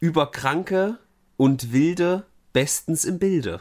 Über 0.00 0.30
Kranke 0.30 0.98
und 1.36 1.72
Wilde 1.72 2.24
bestens 2.52 3.04
im 3.04 3.18
Bilde. 3.18 3.60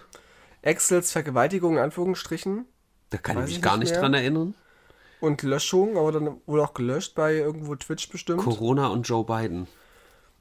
Excels 0.61 1.11
Vergewaltigung 1.11 1.73
in 1.73 1.79
Anführungsstrichen 1.83 2.65
Da 3.09 3.17
kann 3.17 3.35
Weiß 3.35 3.43
ich 3.45 3.47
mich 3.49 3.57
ich 3.57 3.61
gar 3.61 3.77
nicht 3.77 3.91
mehr. 3.91 3.99
dran 3.99 4.13
erinnern. 4.13 4.55
und 5.19 5.41
Löschung, 5.41 5.97
aber 5.97 6.11
dann 6.13 6.37
wohl 6.45 6.61
auch 6.61 6.73
gelöscht 6.73 7.15
bei 7.15 7.35
irgendwo 7.35 7.75
Twitch 7.75 8.09
bestimmt. 8.09 8.41
Corona 8.41 8.87
und 8.87 9.03
Joe 9.03 9.25
Biden. 9.25 9.67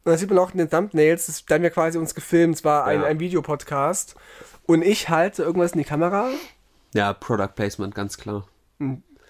Und 0.05 0.11
da 0.13 0.19
sieht 0.19 0.31
man 0.31 0.39
auch 0.39 0.51
in 0.53 0.59
den 0.59 0.69
Thumbnails, 0.71 1.27
das, 1.27 1.45
da 1.47 1.55
haben 1.57 1.63
wir 1.63 1.71
quasi 1.71 1.99
uns 1.99 2.15
gefilmt, 2.15 2.57
es 2.57 2.65
war 2.65 2.85
ein, 2.85 3.01
Ja. 3.03 3.07
ein 3.07 3.21
Videopodcast. 3.21 4.15
Und 4.67 4.83
ich 4.83 5.09
halte 5.09 5.43
irgendwas 5.43 5.73
in 5.73 5.79
die 5.79 5.85
Kamera. 5.85 6.29
Ja, 6.95 7.13
Product 7.13 7.55
Placement, 7.55 7.95
ganz 7.95 8.19
klar. 8.19 8.47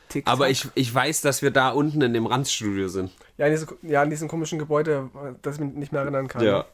Tick, 0.09 0.27
Aber 0.27 0.51
ich, 0.51 0.69
ich 0.75 0.95
weiß, 0.95 1.21
dass 1.23 1.41
wir 1.43 1.51
da 1.51 1.71
unten 1.71 2.03
in 2.03 2.13
dem 2.13 2.27
Randstudio 2.27 2.89
sind. 2.89 3.11
Ja, 3.39 3.47
in, 3.47 3.53
diese, 3.53 3.67
ja, 3.83 4.03
in 4.03 4.11
diesem 4.11 4.29
komischen 4.29 4.59
Gebäude, 4.59 5.11
das 5.43 5.57
ich 5.57 5.61
mich 5.63 5.75
nicht 5.75 5.93
mehr 5.93 6.03
erinnern 6.03 6.29
kann. 6.29 6.45
Ja. 6.45 6.67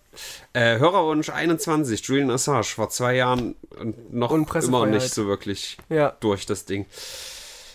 Äh, 0.53 0.79
Hörerwunsch 0.79 1.31
21, 1.31 2.01
Julian 2.07 2.31
Assange, 2.31 2.65
vor 2.65 2.91
zwei 2.91 3.15
Jahren 3.15 3.55
und 3.79 4.13
noch 4.13 4.33
immer 4.33 4.87
nicht 4.87 5.11
so 5.15 5.27
wirklich 5.27 5.77
Ja. 5.89 6.17
durch 6.21 6.47
das 6.47 6.65
Ding. 6.65 6.87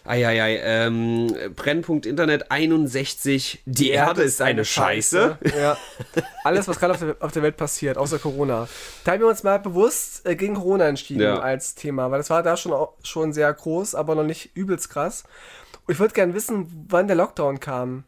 Eieiei, 0.05 0.59
ähm, 0.63 1.33
Brennpunkt 1.55 2.05
Internet 2.05 2.51
61, 2.51 3.61
die, 3.65 3.91
Erde, 3.91 4.23
ist 4.23 4.41
eine 4.41 4.65
Scheiße. 4.65 5.37
Ja. 5.57 5.77
Alles, 6.43 6.67
was 6.67 6.77
gerade 6.79 6.93
auf 6.93 6.99
der, 6.99 7.15
auf 7.21 7.31
der 7.31 7.41
Welt 7.43 7.55
passiert, 7.57 7.97
außer 7.97 8.19
Corona. 8.19 8.67
Da 9.05 9.13
haben 9.13 9.21
wir 9.21 9.27
uns 9.27 9.43
mal 9.43 9.59
bewusst 9.59 10.25
äh, 10.25 10.35
gegen 10.35 10.55
Corona 10.55 10.87
entschieden 10.87 11.21
Ja. 11.21 11.39
als 11.39 11.75
Thema, 11.75 12.11
weil 12.11 12.17
das 12.19 12.29
war 12.29 12.43
da 12.43 12.57
schon, 12.57 12.73
auch, 12.73 12.93
schon 13.03 13.31
sehr 13.31 13.51
groß, 13.53 13.95
aber 13.95 14.15
noch 14.15 14.23
nicht 14.25 14.51
übelst 14.55 14.89
krass. 14.89 15.23
Und 15.87 15.93
ich 15.93 15.99
würde 15.99 16.13
gerne 16.13 16.33
wissen, 16.33 16.85
wann 16.89 17.07
der 17.07 17.15
Lockdown 17.15 17.59
kam. 17.61 18.03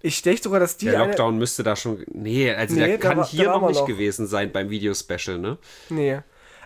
Ich 0.00 0.22
denke 0.22 0.42
sogar, 0.42 0.60
dass 0.60 0.76
die 0.76 0.86
Der 0.86 0.96
eine- 0.96 1.06
Lockdown 1.08 1.38
müsste 1.38 1.62
da 1.62 1.76
schon. 1.76 2.04
Nee, 2.12 2.52
also 2.52 2.74
Nee, 2.74 2.86
der 2.86 2.98
kann 2.98 3.16
war- 3.16 3.26
hier 3.26 3.48
noch 3.48 3.66
nicht 3.68 3.78
noch. 3.80 3.86
gewesen 3.86 4.26
sein 4.26 4.50
beim 4.52 4.70
Videospecial, 4.70 5.38
ne? 5.38 5.58
Nee. 5.88 6.18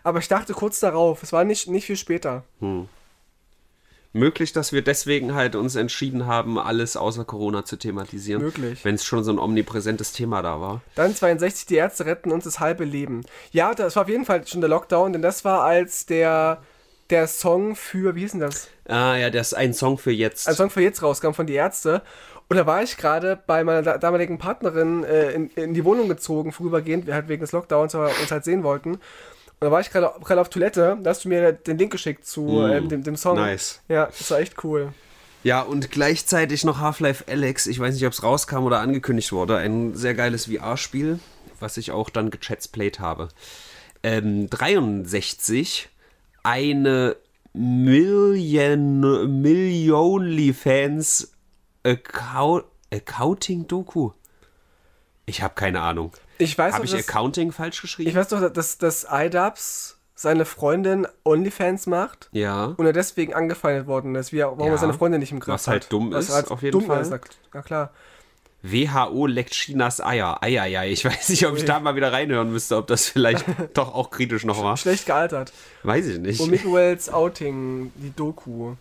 Aber 0.03 0.19
ich 0.19 0.29
dachte 0.29 0.53
kurz 0.55 0.81
darauf, 0.81 1.23
es 1.23 1.33
war 1.33 1.45
nicht, 1.45 1.69
nicht 1.69 1.87
viel 1.87 1.97
später. 1.97 2.45
Möglich, 4.15 4.53
dass 4.53 4.73
wir 4.73 4.83
deswegen 4.83 5.35
halt 5.35 5.57
uns 5.57 5.75
entschieden 5.75 6.27
haben, 6.27 6.59
alles 6.59 6.97
außer 6.97 7.25
Corona 7.25 7.65
zu 7.65 7.77
thematisieren. 7.77 8.43
Möglich. 8.43 8.85
Wenn 8.85 8.95
es 8.97 9.05
schon 9.05 9.25
so 9.25 9.33
ein 9.33 9.39
omnipräsentes 9.39 10.13
Thema 10.13 10.43
da 10.43 10.61
war. 10.61 10.83
Dann 10.95 11.15
62, 11.15 11.67
die 11.67 11.77
Ärzte 11.77 12.05
retten 12.05 12.31
uns 12.31 12.45
das 12.45 12.61
halbe 12.61 12.85
Leben. 12.85 13.23
Ja, 13.53 13.75
das 13.75 13.97
war 13.97 14.03
auf 14.03 14.09
jeden 14.11 14.27
Fall 14.27 14.47
schon 14.47 14.61
der 14.61 14.69
Lockdown, 14.69 15.15
denn 15.15 15.23
das 15.23 15.45
war 15.47 15.63
als 15.63 16.05
der, 16.05 16.61
der 17.09 17.27
Song 17.27 17.75
für, 17.75 18.15
wie 18.15 18.21
hieß 18.21 18.33
denn 18.33 18.41
das? 18.41 18.69
Ah 18.87 19.17
ja, 19.17 19.31
das 19.31 19.49
ist 19.53 19.55
ein 19.55 19.73
Song 19.73 19.97
für 19.97 20.11
jetzt. 20.13 20.47
Ein 20.47 20.55
Song 20.57 20.69
für 20.69 20.83
jetzt 20.83 21.03
rauskam 21.03 21.33
von 21.33 21.47
die 21.47 21.55
Ärzte. 21.55 22.03
Und 22.49 22.59
da 22.59 22.67
war 22.67 22.83
ich 22.83 22.99
gerade 22.99 23.39
bei 23.47 23.65
meiner 23.65 23.81
da- 23.81 23.97
damaligen 23.97 24.37
Partnerin 24.37 25.05
äh, 25.05 25.31
in, 25.31 25.49
in 25.51 25.73
die 25.73 25.87
Wohnung 25.87 26.09
gezogen, 26.09 26.53
vorübergehend, 26.53 27.07
wir 27.07 27.15
halt 27.15 27.29
wegen 27.29 27.41
des 27.41 27.53
Lockdowns, 27.53 27.95
weil 27.95 28.09
wir 28.09 28.21
uns 28.21 28.31
halt 28.31 28.45
sehen 28.45 28.63
wollten. 28.63 28.99
Da 29.63 29.71
war 29.71 29.81
ich 29.81 29.91
gerade 29.91 30.13
gerade 30.21 30.41
auf 30.41 30.51
Toilette, 30.51 30.99
da 31.01 31.11
hast 31.11 31.25
du 31.25 31.29
mir 31.29 31.53
den 31.53 31.79
Link 31.79 31.93
geschickt 31.93 32.27
zu 32.27 32.67
ähm, 32.67 32.89
dem, 32.89 33.03
dem 33.05 33.17
Song. 33.17 33.37
Mm. 33.37 33.43
nice. 33.43 33.81
Ja, 33.89 34.07
das 34.07 34.31
war 34.31 34.41
echt 34.41 34.63
cool. 34.65 34.93
Ja, 35.45 35.61
und 35.61 35.91
gleichzeitig 35.91 36.65
noch 36.65 36.79
Half-Life 36.79 37.25
Alex. 37.29 37.67
Ich 37.67 37.79
weiß 37.79 37.95
nicht, 37.95 38.07
ob 38.07 38.13
es 38.13 38.23
rauskam 38.23 38.65
oder 38.65 38.81
angekündigt 38.81 39.33
wurde. 39.33 39.57
Ein 39.57 39.95
sehr 39.95 40.15
geiles 40.15 40.47
VR-Spiel, 40.47 41.19
was 41.59 41.77
ich 41.77 41.91
auch 41.91 42.11
dann 42.11 42.31
gechatsplayt 42.31 43.01
habe. 43.01 43.29
Ähm, 44.03 44.49
63. 44.51 45.89
Eine 46.45 47.17
Million, 47.53 49.43
Millionly 49.43 50.53
Fans 50.53 51.33
Account, 51.85 52.65
Accounting-Doku. 52.93 54.11
Ich 55.27 55.43
habe 55.43 55.55
keine 55.55 55.81
Ahnung. 55.81 56.13
Ich 56.45 56.59
weiß 56.59 56.75
Habe 56.75 56.85
ich 56.85 56.93
dass, 56.93 57.09
Accounting 57.09 57.53
falsch 57.53 57.81
geschrieben? 57.81 58.09
ich 58.09 58.15
weiß 58.15 58.29
doch, 58.29 58.51
dass, 58.51 58.79
dass 58.79 59.07
iDubbbz 59.11 59.99
seine 60.15 60.45
Freundin 60.45 61.07
OnlyFans 61.25 61.87
macht 61.87 62.29
ja. 62.33 62.75
und 62.77 62.87
er 62.87 62.93
deswegen 62.93 63.35
angefeindet 63.35 63.87
worden 63.87 64.15
ist, 64.15 64.33
wie 64.33 64.39
er, 64.39 64.53
warum 64.53 64.67
Ja, 64.67 64.73
er 64.73 64.79
seine 64.79 64.95
Freundin 64.95 65.21
nicht 65.21 65.33
im 65.33 65.41
Griff 65.41 65.55
was 65.55 65.67
halt 65.67 65.85
hat. 65.85 65.93
dumm 65.93 66.13
Was 66.13 66.29
ist, 66.29 66.35
halt 66.35 66.51
auf 66.51 66.63
jeden 66.63 66.79
dumm 66.79 66.87
Fall. 66.87 67.03
Ist, 67.03 67.13
na, 67.53 67.63
klar. 67.63 67.91
WHO 68.63 69.27
leckt 69.27 69.53
Chinas 69.53 70.01
Eier. 70.01 70.41
Eieiei. 70.41 70.93
Ich 70.93 71.05
weiß 71.05 71.31
nicht, 71.31 71.45
ob 71.47 71.57
ich 71.57 71.65
da 71.65 71.81
mal 71.81 71.97
wieder 71.97 72.13
reinhören 72.13 72.53
müsste, 72.53 72.77
ob 72.77 72.87
das 72.87 73.09
vielleicht 73.09 73.45
doch 73.75 73.93
auch 73.93 74.11
kritisch 74.11 74.45
noch 74.45 74.63
war. 74.63 74.77
Schlecht 74.77 75.07
gealtert. 75.07 75.53
Weiß 75.83 76.07
ich 76.07 76.19
nicht. 76.21 76.41
Und 76.41 76.51
Miguels 76.51 77.13
Outing, 77.13 77.91
die 77.97 78.15
Doku. 78.15 78.75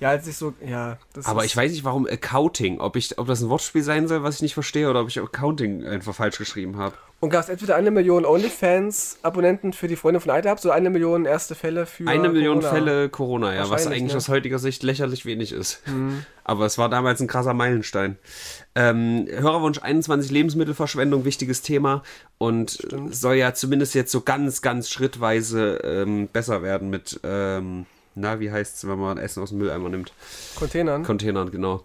Ja, 0.00 0.08
als 0.08 0.26
ich 0.26 0.36
so, 0.36 0.54
ja. 0.66 0.98
Das 1.12 1.26
Aber 1.26 1.44
ich 1.44 1.56
weiß 1.56 1.70
nicht, 1.70 1.84
warum 1.84 2.06
Accounting, 2.06 2.80
ob, 2.80 2.96
ich, 2.96 3.18
ob 3.18 3.26
das 3.26 3.42
ein 3.42 3.50
Wortspiel 3.50 3.82
sein 3.82 4.08
soll, 4.08 4.22
was 4.22 4.36
ich 4.36 4.42
nicht 4.42 4.54
verstehe, 4.54 4.88
oder 4.88 5.02
ob 5.02 5.08
ich 5.08 5.20
Accounting 5.20 5.84
einfach 5.86 6.14
falsch 6.14 6.38
geschrieben 6.38 6.78
habe. 6.78 6.94
Und 7.20 7.28
gab 7.28 7.42
es 7.42 7.50
entweder 7.50 7.76
eine 7.76 7.90
Million 7.90 8.24
OnlyFans-Abonnenten 8.24 9.74
für 9.74 9.88
die 9.88 9.96
Freunde 9.96 10.20
von 10.20 10.34
iDubbbz 10.34 10.64
oder 10.64 10.72
eine 10.72 10.88
Million 10.88 11.26
erste 11.26 11.54
Fälle 11.54 11.84
für 11.84 12.06
Eine 12.06 12.30
Million 12.30 12.60
Corona. 12.60 12.74
Fälle 12.74 13.08
Corona, 13.10 13.54
ja, 13.54 13.68
was 13.68 13.86
eigentlich 13.86 14.12
ne? 14.12 14.16
aus 14.16 14.30
heutiger 14.30 14.58
Sicht 14.58 14.82
lächerlich 14.82 15.26
wenig 15.26 15.52
ist. 15.52 15.82
Aber 16.44 16.64
es 16.64 16.78
war 16.78 16.88
damals 16.88 17.20
ein 17.20 17.26
krasser 17.26 17.52
Meilenstein. 17.52 18.16
Ähm, 18.74 19.28
Hörerwunsch 19.30 19.80
21, 19.82 20.30
Lebensmittelverschwendung, 20.30 21.26
wichtiges 21.26 21.60
Thema. 21.60 22.02
Und 22.38 22.88
soll 23.10 23.34
ja 23.34 23.52
zumindest 23.52 23.94
jetzt 23.94 24.12
so 24.12 24.22
ganz, 24.22 24.62
ganz 24.62 24.88
schrittweise 24.88 25.74
ähm, 25.84 26.26
besser 26.32 26.62
werden 26.62 26.88
mit, 26.88 27.20
ähm, 27.22 27.84
na, 28.14 28.40
wie 28.40 28.50
heißt 28.50 28.76
es, 28.76 28.88
wenn 28.88 28.98
man 28.98 29.18
Essen 29.18 29.42
aus 29.42 29.50
dem 29.50 29.58
Mülleimer 29.58 29.88
nimmt? 29.88 30.12
Containern. 30.56 31.02
Containern, 31.04 31.50
genau. 31.50 31.84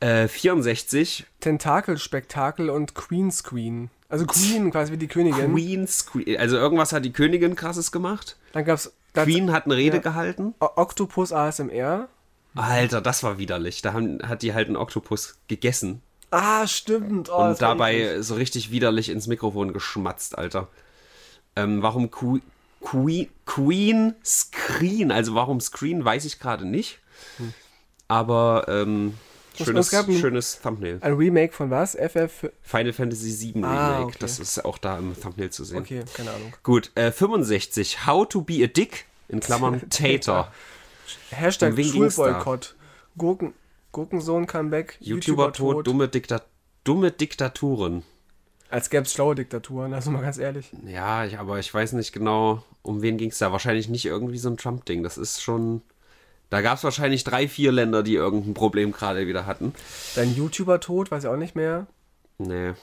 Äh, 0.00 0.28
64, 0.28 1.26
Tentakelspektakel 1.40 2.70
und 2.70 2.94
Queen 2.94 3.30
Screen. 3.30 3.90
Also 4.08 4.26
Queen 4.26 4.70
quasi 4.70 4.92
wie 4.92 4.98
die 4.98 5.08
Königin. 5.08 5.52
Queen's 5.52 6.06
Queen. 6.06 6.36
Also 6.38 6.56
irgendwas 6.56 6.92
hat 6.92 7.04
die 7.04 7.12
Königin 7.12 7.56
krasses 7.56 7.92
gemacht. 7.92 8.36
Dann 8.52 8.64
gab 8.64 8.76
es 8.76 8.92
Queen 9.14 9.52
hat 9.52 9.64
eine 9.64 9.76
Rede 9.76 9.96
ja. 9.96 10.02
gehalten. 10.02 10.54
Octopus 10.60 11.32
ASMR. 11.32 12.08
Alter, 12.54 13.00
das 13.00 13.22
war 13.22 13.38
widerlich. 13.38 13.82
Da 13.82 13.94
haben, 13.94 14.18
hat 14.22 14.42
die 14.42 14.54
halt 14.54 14.68
einen 14.68 14.76
Oktopus 14.76 15.38
gegessen 15.48 16.02
Ah, 16.30 16.66
stimmt. 16.66 17.30
Oh, 17.30 17.36
und 17.36 17.62
dabei 17.62 18.20
so 18.20 18.34
richtig 18.34 18.70
widerlich 18.70 19.08
ins 19.08 19.26
Mikrofon 19.26 19.72
geschmatzt, 19.72 20.36
Alter. 20.36 20.68
Ähm, 21.54 21.82
warum 21.82 22.10
Qu 22.10 22.40
Queen, 22.86 23.28
Queen 23.46 24.14
Screen. 24.24 25.10
Also 25.10 25.34
warum 25.34 25.60
Screen, 25.60 26.04
weiß 26.04 26.24
ich 26.24 26.38
gerade 26.38 26.64
nicht. 26.64 27.00
Hm. 27.38 27.52
Aber 28.06 28.66
ähm, 28.68 29.14
schönes, 29.56 29.90
schönes 29.90 30.60
Thumbnail. 30.60 30.98
Ein 31.00 31.14
Remake 31.14 31.52
von 31.52 31.70
was? 31.70 31.96
FF? 31.96 32.48
Final 32.62 32.92
Fantasy 32.92 33.54
VII 33.54 33.64
ah, 33.64 33.88
Remake. 33.88 34.06
Okay. 34.06 34.16
Das 34.20 34.38
ist 34.38 34.64
auch 34.64 34.78
da 34.78 34.98
im 34.98 35.20
Thumbnail 35.20 35.50
zu 35.50 35.64
sehen. 35.64 35.78
Okay, 35.78 36.04
keine 36.14 36.30
Ahnung. 36.30 36.52
Gut, 36.62 36.92
äh, 36.94 37.10
65. 37.10 38.06
How 38.06 38.28
to 38.28 38.42
be 38.42 38.62
a 38.62 38.68
Dick, 38.68 39.06
in 39.28 39.40
Klammern 39.40 39.82
Tater. 39.90 40.52
Hashtag 41.30 41.74
Schulboykott. 41.84 42.76
Gurken, 43.18 43.52
Gurkensohn 43.90 44.46
Comeback. 44.46 44.96
YouTuber, 45.00 45.46
YouTuber 45.46 45.52
tot, 45.52 45.86
dumme, 45.88 46.06
Dikta 46.06 46.40
dumme 46.84 47.10
Diktaturen. 47.10 48.04
Als 48.68 48.90
gäbe 48.90 49.04
es 49.04 49.12
schlaue 49.12 49.34
Diktaturen, 49.34 49.94
also 49.94 50.10
mal 50.10 50.22
ganz 50.22 50.38
ehrlich. 50.38 50.70
Ja, 50.86 51.24
ich, 51.24 51.38
aber 51.38 51.58
ich 51.58 51.72
weiß 51.72 51.92
nicht 51.92 52.12
genau, 52.12 52.62
um 52.86 53.02
wen 53.02 53.18
ging 53.18 53.30
es 53.30 53.38
da. 53.38 53.52
Wahrscheinlich 53.52 53.88
nicht 53.88 54.06
irgendwie 54.06 54.38
so 54.38 54.48
ein 54.48 54.56
Trump-Ding. 54.56 55.02
Das 55.02 55.18
ist 55.18 55.42
schon. 55.42 55.82
Da 56.48 56.60
gab 56.60 56.78
es 56.78 56.84
wahrscheinlich 56.84 57.24
drei, 57.24 57.48
vier 57.48 57.72
Länder, 57.72 58.04
die 58.04 58.14
irgendein 58.14 58.54
Problem 58.54 58.92
gerade 58.92 59.26
wieder 59.26 59.46
hatten. 59.46 59.74
Dein 60.14 60.32
YouTuber 60.34 60.78
tot, 60.78 61.10
weiß 61.10 61.24
ich 61.24 61.28
auch 61.28 61.36
nicht 61.36 61.56
mehr. 61.56 61.88
Nee, 62.38 62.74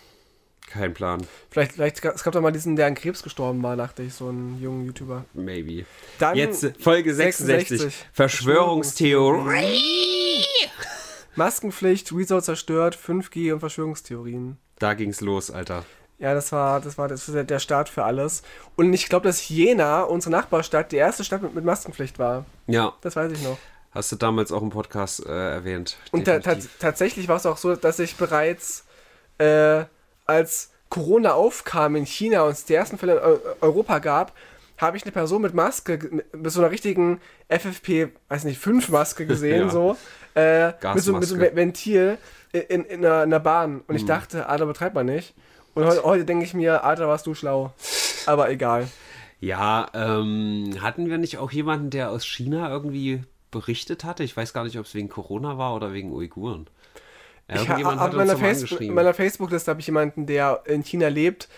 kein 0.70 0.94
Plan. 0.94 1.26
Vielleicht, 1.50 1.72
vielleicht 1.74 2.04
es 2.04 2.24
gab 2.24 2.34
doch 2.34 2.42
mal 2.42 2.52
diesen, 2.52 2.76
der 2.76 2.88
an 2.88 2.96
Krebs 2.96 3.24
gestorben 3.24 3.64
war, 3.64 3.78
dachte 3.78 4.04
ich, 4.04 4.14
so 4.14 4.28
einen 4.28 4.62
jungen 4.62 4.86
YouTuber. 4.86 5.24
Maybe. 5.34 5.86
Dann 6.20 6.36
Jetzt 6.36 6.74
Folge 6.80 7.14
66. 7.14 7.80
66. 7.80 8.06
Verschwörungstheorie. 8.12 10.44
Maskenpflicht, 11.36 12.12
Rezo 12.12 12.42
zerstört, 12.42 12.98
5G 12.98 13.54
und 13.54 13.62
Verschwörungstheorien. 13.62 14.58
Da 14.80 14.94
ging's 14.94 15.22
los, 15.22 15.52
Alter. 15.52 15.86
Ja, 16.20 16.34
das 16.34 16.52
war, 16.52 16.80
das 16.80 16.98
war, 16.98 17.08
das 17.08 17.34
war 17.34 17.44
der 17.44 17.60
Start 17.60 17.90
für 17.90 18.04
alles. 18.04 18.44
Und 18.76 18.94
ich 18.94 19.10
glaube, 19.10 19.28
dass 19.28 19.48
Jena, 19.50 20.04
unsere 20.04 20.32
Nachbarstadt, 20.32 20.92
die 20.92 20.98
erste 20.98 21.24
Stadt 21.24 21.42
mit, 21.42 21.54
mit 21.54 21.66
Maskenpflicht 21.66 22.20
war. 22.20 22.46
Ja. 22.68 22.94
Das 23.02 23.16
weiß 23.16 23.32
ich 23.32 23.42
noch. 23.44 23.58
Hast 23.92 24.12
du 24.12 24.16
damals 24.16 24.52
auch 24.52 24.62
im 24.62 24.70
Podcast 24.70 25.26
äh, 25.26 25.52
erwähnt. 25.54 25.98
Und 26.12 26.26
ta 26.26 26.40
tatsächlich 26.80 27.28
war 27.28 27.36
es 27.36 27.46
auch 27.46 27.58
so, 27.58 27.76
dass 27.76 28.00
ich 28.00 28.16
bereits 28.16 28.86
äh, 29.38 29.84
als 30.26 30.72
Corona 30.90 31.34
aufkam 31.34 31.96
in 31.96 32.06
China 32.06 32.44
und 32.44 32.52
es 32.52 32.66
die 32.66 32.74
ersten 32.74 32.98
Fälle 32.98 33.14
in 33.20 33.40
Europa 33.62 34.00
gab, 34.00 34.34
habe 34.78 34.98
ich 34.98 35.04
eine 35.04 35.12
Person 35.12 35.42
mit 35.42 35.54
Maske, 35.54 36.24
mit 36.32 36.52
so 36.52 36.62
einer 36.62 36.72
richtigen 36.72 37.20
FFP, 37.50 38.10
weiß 38.30 38.44
nicht, 38.44 38.60
5 38.60 38.90
Maske 38.90 39.26
gesehen, 39.26 39.62
ja. 39.68 39.70
so. 39.70 39.98
Äh, 40.36 40.74
mit, 40.94 41.04
so, 41.04 41.14
mit 41.14 41.26
so 41.26 41.36
einem 41.36 41.56
Ventil 41.56 42.18
in, 42.52 42.86
in, 42.86 43.06
einer, 43.06 43.24
in 43.24 43.34
einer 43.34 43.40
Bahn. 43.40 43.82
Und 43.88 43.96
ich 43.96 44.04
mhm. 44.04 44.08
dachte, 44.08 44.48
Alter, 44.48 44.66
betreibt 44.66 44.96
man 44.96 45.06
nicht. 45.06 45.36
Und 45.76 45.86
heute, 45.86 46.04
heute 46.04 46.26
denke 46.26 46.46
ich 46.46 46.54
mir, 46.54 46.84
Alter, 46.84 47.08
warst 47.08 47.26
du 47.26 47.34
schlau. 47.34 47.74
Aber 48.26 48.50
egal. 48.50 48.88
Ja, 49.40 49.88
ähm, 49.94 50.76
hatten 50.80 51.10
wir 51.10 51.18
nicht 51.18 51.38
auch 51.38 51.52
jemanden, 51.52 51.90
der 51.90 52.12
aus 52.12 52.26
China 52.26 52.70
irgendwie 52.70 53.24
berichtet 53.52 54.04
hatte? 54.04 54.24
Ich 54.24 54.38
weiß 54.38 54.54
gar 54.54 54.64
nicht, 54.64 54.80
ob 54.80 54.86
es 54.86 54.96
wegen 54.96 55.10
Corona 55.10 55.58
war 55.58 55.76
oder 55.76 55.94
wegen 55.94 56.14
Uiguren. 56.14 56.68
Irgendjemand 57.48 57.98
ich, 57.98 58.02
hat 58.02 58.14
meiner, 58.14 58.38
Face 58.38 58.80
meiner 58.80 59.14
Facebook-Liste 59.14 59.72
habe 59.72 59.82
ich 59.82 59.88
jemanden, 59.88 60.26
der 60.26 60.62
in 60.66 60.84
China 60.84 61.10
lebt, 61.10 61.50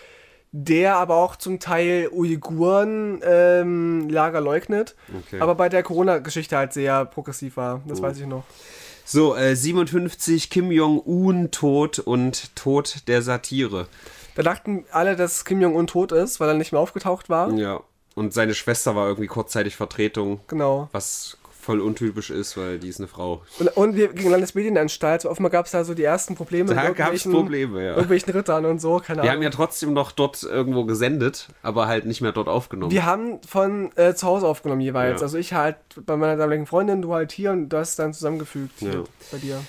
der 0.50 0.96
aber 0.96 1.16
auch 1.16 1.36
zum 1.36 1.60
Teil 1.60 2.08
Uiguren-Lager 2.12 4.38
ähm, 4.38 4.44
leugnet, 4.44 4.96
okay. 5.16 5.40
aber 5.40 5.54
bei 5.54 5.68
der 5.68 5.82
Corona-Geschichte 5.82 6.56
halt 6.56 6.72
sehr 6.72 7.04
progressiv 7.04 7.56
war. 7.56 7.82
Das 7.86 8.00
oh. 8.00 8.02
weiß 8.02 8.18
ich 8.18 8.26
noch. 8.26 8.44
So, 9.08 9.36
äh, 9.36 9.54
57 9.54 10.50
Kim 10.50 10.72
Jong-un 10.72 11.52
tot 11.52 12.00
und 12.00 12.56
Tod 12.56 13.06
der 13.06 13.22
Satire. 13.22 13.86
Da 14.34 14.42
dachten 14.42 14.84
alle, 14.90 15.14
dass 15.14 15.44
Kim 15.44 15.62
Jong-un 15.62 15.86
tot 15.86 16.10
ist, 16.10 16.40
weil 16.40 16.48
er 16.48 16.54
nicht 16.54 16.72
mehr 16.72 16.80
aufgetaucht 16.80 17.30
war. 17.30 17.52
Ja. 17.52 17.82
Und 18.16 18.34
seine 18.34 18.54
Schwester 18.54 18.96
war 18.96 19.06
irgendwie 19.06 19.28
kurzzeitig 19.28 19.76
Vertretung. 19.76 20.40
Genau. 20.48 20.88
Was 20.90 21.38
voll 21.66 21.80
untypisch 21.80 22.30
ist, 22.30 22.56
weil 22.56 22.78
die 22.78 22.88
ist 22.88 23.00
eine 23.00 23.08
Frau. 23.08 23.42
Und, 23.58 23.76
und 23.76 23.96
wir 23.96 24.08
gegen 24.08 24.30
Landesmedienanstalt, 24.30 25.22
so 25.22 25.30
offenbar 25.30 25.50
gab 25.50 25.66
es 25.66 25.72
da 25.72 25.82
so 25.82 25.94
die 25.94 26.04
ersten 26.04 26.36
Probleme. 26.36 26.72
Da 26.72 26.90
gab 26.90 27.12
es 27.12 27.24
Probleme, 27.24 27.84
ja. 27.84 27.90
Irgendwelchen 27.90 28.32
Rittern 28.32 28.64
und 28.64 28.80
so, 28.80 28.98
keine 28.98 29.18
Wir 29.18 29.30
Ahnung. 29.30 29.34
haben 29.34 29.42
ja 29.42 29.50
trotzdem 29.50 29.92
noch 29.92 30.12
dort 30.12 30.44
irgendwo 30.44 30.84
gesendet, 30.84 31.48
aber 31.62 31.88
halt 31.88 32.06
nicht 32.06 32.20
mehr 32.20 32.30
dort 32.30 32.48
aufgenommen. 32.48 32.92
Wir 32.92 33.04
haben 33.04 33.40
von 33.42 33.90
äh, 33.96 34.14
zu 34.14 34.28
Hause 34.28 34.46
aufgenommen 34.46 34.80
jeweils. 34.80 35.20
Ja. 35.20 35.24
Also 35.24 35.38
ich 35.38 35.54
halt 35.54 35.76
bei 36.06 36.16
meiner 36.16 36.36
damaligen 36.36 36.66
Freundin, 36.66 37.02
du 37.02 37.12
halt 37.12 37.32
hier 37.32 37.50
und 37.50 37.68
das 37.70 37.96
dann 37.96 38.14
zusammengefügt 38.14 38.80
ja. 38.80 39.02
bei 39.32 39.38
dir. 39.38 39.60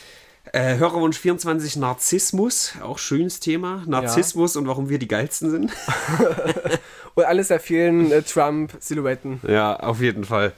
Äh, 0.53 0.77
Hörerwunsch 0.77 1.17
24, 1.17 1.75
Narzissmus, 1.77 2.73
auch 2.81 2.99
schönes 2.99 3.39
Thema. 3.39 3.83
Narzissmus 3.87 4.53
ja. 4.53 4.61
und 4.61 4.67
warum 4.67 4.87
wir 4.87 4.99
die 4.99 5.07
geilsten 5.07 5.49
sind. 5.49 5.71
und 7.17 7.25
alles 7.25 7.51
vielen 7.61 8.11
äh, 8.11 8.21
Trump-Silhouetten. 8.21 9.41
Ja, 9.47 9.75
auf 9.77 10.01
jeden 10.01 10.23
Fall. 10.23 10.53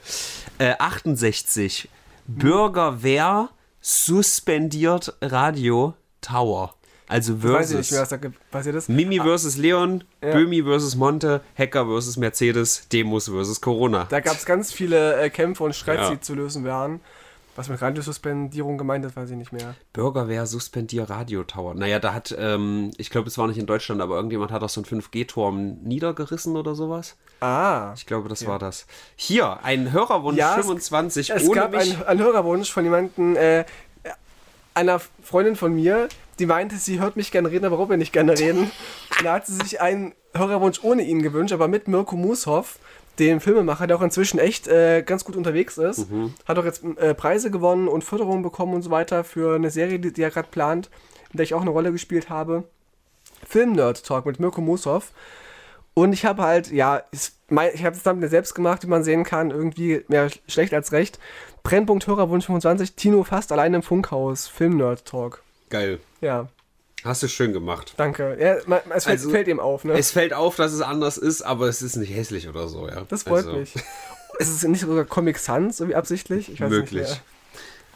Äh, 0.58 0.74
68, 0.78 1.88
Bürgerwehr 2.26 3.48
suspendiert 3.80 5.14
Radio 5.22 5.94
Tower. 6.20 6.74
Also 7.08 7.38
versus. 7.38 7.54
Weiß 7.54 7.70
ich 7.70 7.76
nicht 7.78 7.92
mehr, 7.92 8.02
was 8.02 8.08
da 8.10 8.18
passiert 8.50 8.76
ist. 8.76 8.88
Mimi 8.88 9.20
ah. 9.20 9.24
versus 9.24 9.56
Leon, 9.56 10.04
ja. 10.22 10.32
Böhmi 10.32 10.62
versus 10.62 10.96
Monte, 10.96 11.40
Hacker 11.56 11.86
versus 11.86 12.16
Mercedes, 12.18 12.86
Demos 12.92 13.28
versus 13.28 13.60
Corona. 13.60 14.06
Da 14.10 14.20
gab 14.20 14.36
es 14.36 14.44
ganz 14.44 14.70
viele 14.70 15.20
äh, 15.20 15.30
Kämpfe 15.30 15.64
und 15.64 15.74
Streits, 15.74 16.02
ja. 16.02 16.10
die 16.10 16.20
zu 16.20 16.34
lösen 16.34 16.64
waren. 16.64 17.00
Was 17.60 17.68
mit 17.68 17.82
Radiosuspendierung 17.82 18.78
gemeint 18.78 19.04
ist, 19.04 19.16
weiß 19.16 19.28
ich 19.28 19.36
nicht 19.36 19.52
mehr. 19.52 19.74
Bürgerwehr 19.92 20.46
suspendier 20.46 21.10
Radiotower. 21.10 21.74
Naja, 21.74 21.98
da 21.98 22.14
hat, 22.14 22.34
ähm, 22.38 22.90
ich 22.96 23.10
glaube, 23.10 23.28
es 23.28 23.36
war 23.36 23.48
nicht 23.48 23.58
in 23.58 23.66
Deutschland, 23.66 24.00
aber 24.00 24.16
irgendjemand 24.16 24.50
hat 24.50 24.62
auch 24.62 24.70
so 24.70 24.80
einen 24.80 25.02
5G-Turm 25.02 25.76
niedergerissen 25.82 26.56
oder 26.56 26.74
sowas. 26.74 27.18
Ah. 27.40 27.92
Ich 27.94 28.06
glaube, 28.06 28.30
das 28.30 28.40
ja. 28.40 28.48
war 28.48 28.58
das. 28.58 28.86
Hier, 29.14 29.62
ein 29.62 29.92
Hörerwunsch 29.92 30.38
ja, 30.38 30.54
25. 30.54 31.28
Es, 31.28 31.42
es 31.42 31.52
gab 31.52 31.74
einen, 31.74 32.18
Hörerwunsch 32.18 32.72
von 32.72 32.82
jemandem, 32.82 33.36
äh, 33.36 33.66
einer 34.72 34.98
Freundin 35.22 35.54
von 35.54 35.74
mir, 35.74 36.08
die 36.38 36.46
meinte, 36.46 36.76
sie 36.76 36.98
hört 36.98 37.16
mich 37.16 37.30
gerne 37.30 37.50
reden, 37.50 37.66
aber 37.66 37.90
wir 37.90 37.98
nicht 37.98 38.14
gerne 38.14 38.38
reden. 38.38 38.70
Und 39.18 39.24
da 39.24 39.34
hat 39.34 39.46
sie 39.46 39.56
sich 39.56 39.82
einen 39.82 40.14
Hörerwunsch 40.32 40.82
ohne 40.82 41.02
ihn 41.02 41.20
gewünscht, 41.20 41.52
aber 41.52 41.68
mit 41.68 41.88
Mirko 41.88 42.16
Mushoff 42.16 42.78
dem 43.26 43.40
Filmemacher, 43.40 43.86
der 43.86 43.96
auch 43.96 44.02
inzwischen 44.02 44.38
echt 44.38 44.66
äh, 44.66 45.02
ganz 45.02 45.24
gut 45.24 45.36
unterwegs 45.36 45.78
ist. 45.78 46.10
Mhm. 46.10 46.34
Hat 46.46 46.58
auch 46.58 46.64
jetzt 46.64 46.82
äh, 46.96 47.14
Preise 47.14 47.50
gewonnen 47.50 47.88
und 47.88 48.02
Förderungen 48.02 48.42
bekommen 48.42 48.74
und 48.74 48.82
so 48.82 48.90
weiter 48.90 49.24
für 49.24 49.54
eine 49.54 49.70
Serie, 49.70 49.98
die, 49.98 50.12
die 50.12 50.22
er 50.22 50.30
gerade 50.30 50.48
plant, 50.50 50.90
in 51.30 51.36
der 51.36 51.44
ich 51.44 51.54
auch 51.54 51.60
eine 51.60 51.70
Rolle 51.70 51.92
gespielt 51.92 52.30
habe. 52.30 52.64
Film-Nerd-Talk 53.46 54.26
mit 54.26 54.40
Mirko 54.40 54.60
Mushoff. 54.60 55.12
Und 55.94 56.12
ich 56.12 56.24
habe 56.24 56.42
halt, 56.42 56.70
ja, 56.70 57.02
ich, 57.10 57.32
ich 57.74 57.84
habe 57.84 57.96
es 57.96 58.02
dann 58.02 58.26
selbst 58.28 58.54
gemacht, 58.54 58.84
wie 58.84 58.88
man 58.88 59.04
sehen 59.04 59.24
kann, 59.24 59.50
irgendwie 59.50 60.04
mehr 60.08 60.30
schlecht 60.46 60.72
als 60.72 60.92
recht. 60.92 61.18
Brennpunkt 61.62 62.06
Hörerwunsch 62.06 62.46
25, 62.46 62.94
Tino 62.94 63.22
fast 63.24 63.52
allein 63.52 63.74
im 63.74 63.82
Funkhaus, 63.82 64.48
Film-Nerd-Talk. 64.48 65.42
Geil. 65.68 65.98
Ja. 66.20 66.48
Hast 67.04 67.22
du 67.22 67.28
schön 67.28 67.52
gemacht. 67.52 67.94
Danke. 67.96 68.36
Ja, 68.40 68.54
es 68.56 69.04
fällt, 69.04 69.06
also, 69.06 69.30
fällt 69.30 69.48
ihm 69.48 69.60
auf, 69.60 69.84
ne? 69.84 69.94
Es 69.94 70.10
fällt 70.10 70.32
auf, 70.32 70.56
dass 70.56 70.72
es 70.72 70.80
anders 70.80 71.16
ist, 71.16 71.42
aber 71.42 71.68
es 71.68 71.82
ist 71.82 71.96
nicht 71.96 72.14
hässlich 72.14 72.48
oder 72.48 72.68
so, 72.68 72.88
ja. 72.88 73.04
Das 73.08 73.22
freut 73.22 73.46
also. 73.46 73.58
mich. 73.58 73.74
ist 74.38 74.48
es 74.48 74.62
nicht 74.62 74.80
sogar 74.80 75.04
Comic 75.04 75.38
Sans, 75.38 75.76
so 75.76 75.88
wie 75.88 75.94
absichtlich? 75.94 76.52
Ich 76.52 76.60
weiß 76.60 76.70
Möglich. 76.70 77.08
nicht 77.08 77.22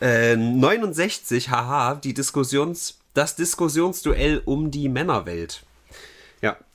mehr. 0.01 0.33
Äh, 0.33 0.37
69, 0.37 1.51
haha, 1.51 1.95
die 1.95 2.15
Diskussions, 2.15 2.99
das 3.15 3.37
Diskussionsduell 3.37 4.43
um 4.45 4.71
die 4.71 4.89
Männerwelt. 4.89 5.65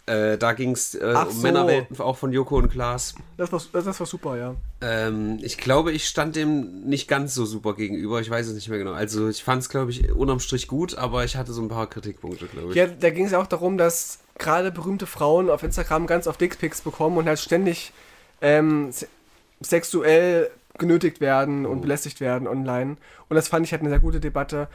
Äh, 0.10 0.40
da 0.40 0.54
ging 0.54 0.72
es 0.72 0.96
äh, 0.96 1.06
um 1.06 1.32
so. 1.32 1.42
Männerwelten, 1.44 2.00
auch 2.00 2.18
von 2.18 2.34
Joko 2.34 2.58
und 2.58 2.70
Klaas. 2.70 3.14
Das 3.38 3.52
war, 3.52 3.62
das 3.72 4.00
war 4.00 4.08
super, 4.08 4.38
ja. 4.38 4.56
Ähm, 4.82 5.38
ich 5.44 5.60
glaube, 5.60 5.92
ich 5.92 6.08
stand 6.08 6.36
dem 6.36 6.82
nicht 6.82 7.08
ganz 7.08 7.36
so 7.36 7.46
super 7.46 7.76
gegenüber. 7.76 8.20
Ich 8.20 8.30
weiß 8.30 8.48
es 8.48 8.56
nicht 8.56 8.70
mehr 8.70 8.80
genau. 8.80 8.94
Also 8.94 9.30
ich 9.30 9.44
fand 9.44 9.62
es, 9.62 9.70
glaube 9.70 9.92
ich, 9.92 10.12
unterm 10.12 10.40
Strich 10.40 10.68
gut, 10.68 10.98
aber 10.98 11.26
ich 11.26 11.36
hatte 11.36 11.54
so 11.54 11.62
ein 11.62 11.68
paar 11.68 11.88
Kritikpunkte, 11.88 12.48
glaube 12.48 12.70
ich. 12.72 12.76
Ja, 12.76 12.88
da 12.88 13.12
ging 13.12 13.26
es 13.26 13.34
ja 13.34 13.40
auch 13.40 13.46
darum, 13.46 13.78
dass 13.78 14.20
gerade 14.40 14.72
berühmte 14.72 15.06
Frauen 15.06 15.50
auf 15.52 15.62
Instagram 15.62 16.08
ganz 16.08 16.26
oft 16.26 16.42
Dickpics 16.42 16.82
bekommen 16.82 17.18
und 17.18 17.28
halt 17.28 17.40
ständig 17.40 17.94
ähm, 18.42 18.90
sexuell 19.62 20.50
genötigt 20.80 21.22
werden 21.22 21.68
und 21.68 21.78
oh. 21.78 21.82
belästigt 21.82 22.20
werden 22.20 22.48
online. 22.48 22.98
Und 23.28 23.36
das 23.36 23.48
fand 23.48 23.64
ich 23.66 23.74
halt 23.74 23.82
eine 23.82 23.92
sehr 23.92 24.00
gute 24.00 24.20
Debatte. 24.20 24.70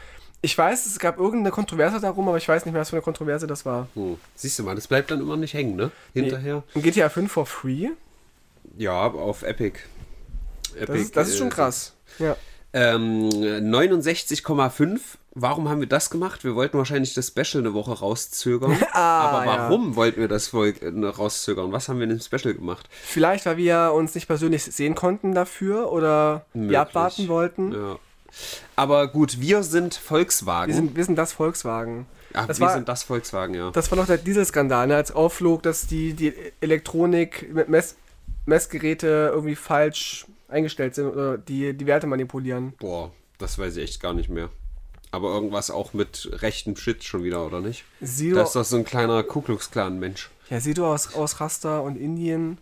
Ich 0.45 0.59
weiß, 0.59 0.85
es 0.85 0.99
gab 0.99 1.19
irgendeine 1.19 1.53
Kontroverse 1.53 2.01
darum, 2.01 2.29
aber 2.29 2.37
ich 2.37 2.47
weiß 2.47 2.67
nicht 2.67 2.75
mehr, 2.75 2.83
was 2.83 2.91
für 2.91 2.97
eine 2.97 3.03
Kontroverse 3.03 3.47
das 3.47 3.65
war. 3.65 3.89
Hm. 3.95 4.19
Siehst 4.35 4.59
du 4.59 4.63
mal, 4.63 4.75
das 4.75 4.87
bleibt 4.87 5.11
dann 5.11 5.23
immer 5.23 5.39
nicht 5.39 5.55
hängen, 5.55 5.75
ne? 5.75 5.91
Hinterher. 6.13 6.63
Nee. 6.75 6.83
GTA 6.83 7.09
5 7.09 7.33
for 7.33 7.47
free? 7.47 7.89
Ja, 8.77 9.07
auf 9.07 9.43
Epic. 9.43 9.79
Epic 10.75 10.87
das, 10.87 10.99
ist, 10.99 11.17
das 11.17 11.29
ist 11.31 11.39
schon 11.39 11.47
äh, 11.47 11.51
krass. 11.51 11.95
Ja. 12.19 12.37
Ähm, 12.75 13.31
69,5. 13.31 15.01
Warum 15.33 15.71
haben 15.71 15.81
wir 15.81 15.89
das 15.89 16.11
gemacht? 16.11 16.45
Wir 16.45 16.55
wollten 16.55 16.77
wahrscheinlich 16.77 17.15
das 17.15 17.29
Special 17.29 17.63
eine 17.63 17.73
Woche 17.73 17.99
rauszögern. 17.99 18.77
ah, 18.93 19.21
aber 19.23 19.47
warum 19.47 19.91
ja. 19.93 19.97
wollten 19.97 20.21
wir 20.21 20.29
das 20.29 20.53
äh, 20.53 20.75
rauszögern? 20.93 21.73
Was 21.73 21.89
haben 21.89 22.01
wir 22.01 22.05
in 22.05 22.11
dem 22.11 22.21
Special 22.21 22.53
gemacht? 22.53 22.87
Vielleicht, 22.91 23.47
weil 23.47 23.57
wir 23.57 23.93
uns 23.95 24.15
nicht 24.15 24.27
persönlich 24.27 24.63
sehen 24.63 24.95
konnten 24.95 25.35
dafür 25.35 25.91
oder 25.91 26.45
wir 26.53 26.83
abwarten 26.83 27.29
wollten. 27.29 27.73
Ja. 27.73 27.99
Aber 28.77 29.09
gut, 29.09 29.41
wir 29.41 29.63
sind 29.63 29.95
Volkswagen. 29.95 30.73
Wir 30.73 30.77
sind, 30.77 30.97
wir 30.97 31.05
sind 31.05 31.17
das 31.17 31.33
Volkswagen. 31.33 32.07
Ach, 32.33 32.47
das 32.47 32.59
wir 32.59 32.67
war, 32.67 32.75
sind 32.75 32.89
das 32.89 33.05
Volkswagen, 33.05 33.55
ja. 33.55 33.71
Das 33.71 33.91
war 33.91 33.97
noch 33.99 34.07
der 34.07 34.19
Dieselskandal, 34.19 34.89
ne, 34.89 34.97
als 34.97 35.13
aufflog, 35.13 35.63
dass 35.63 35.87
die, 35.87 36.15
die 36.15 36.33
Elektronik 36.61 37.53
mit 37.55 37.69
Mess, 37.69 37.97
Messgeräte 38.47 39.31
irgendwie 39.33 39.55
falsch 39.55 40.27
eingestellt 40.49 40.95
sind 40.95 41.07
oder 41.09 41.39
die 41.39 41.75
die 41.75 41.87
Werte 41.87 42.07
manipulieren. 42.07 42.75
Boah, 42.79 43.13
das 43.39 43.59
weiß 43.59 43.77
ich 43.77 43.85
echt 43.85 44.03
gar 44.03 44.15
nicht 44.15 44.29
mehr. 44.29 44.51
Aber 45.13 45.29
irgendwas 45.33 45.71
auch 45.71 45.93
mit 45.95 46.29
rechtem 46.43 46.75
Shit 46.77 47.05
schon 47.05 47.23
wieder, 47.23 47.47
oder 47.47 47.61
nicht? 47.61 47.85
Sido, 48.01 48.37
Das 48.37 48.49
ist 48.49 48.57
doch 48.57 48.65
so 48.65 48.77
ein 48.77 48.85
kleiner 48.85 49.23
Ku 49.23 49.41
Klux 49.43 49.71
Klan-Mensch. 49.71 50.29
ja, 50.51 50.59
Sido 50.61 50.93
aus, 50.93 51.15
aus 51.15 51.41
Raster 51.41 51.83
und 51.85 51.97
Indien. 51.97 52.59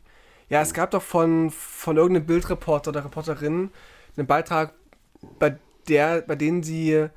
Ja, 0.51 0.61
es 0.61 0.75
gab 0.75 0.91
doch 0.91 1.03
von, 1.03 1.51
von 1.51 1.97
irgendeinem 1.97 2.27
Bildreporter 2.27 2.91
oder 2.91 3.07
Reporterin 3.07 3.71
einen 4.19 4.27
Beitrag, 4.27 4.75
bei 5.39 5.57
der, 5.89 6.23
bei 6.23 6.37
denen 6.37 6.63
sie 6.63 7.09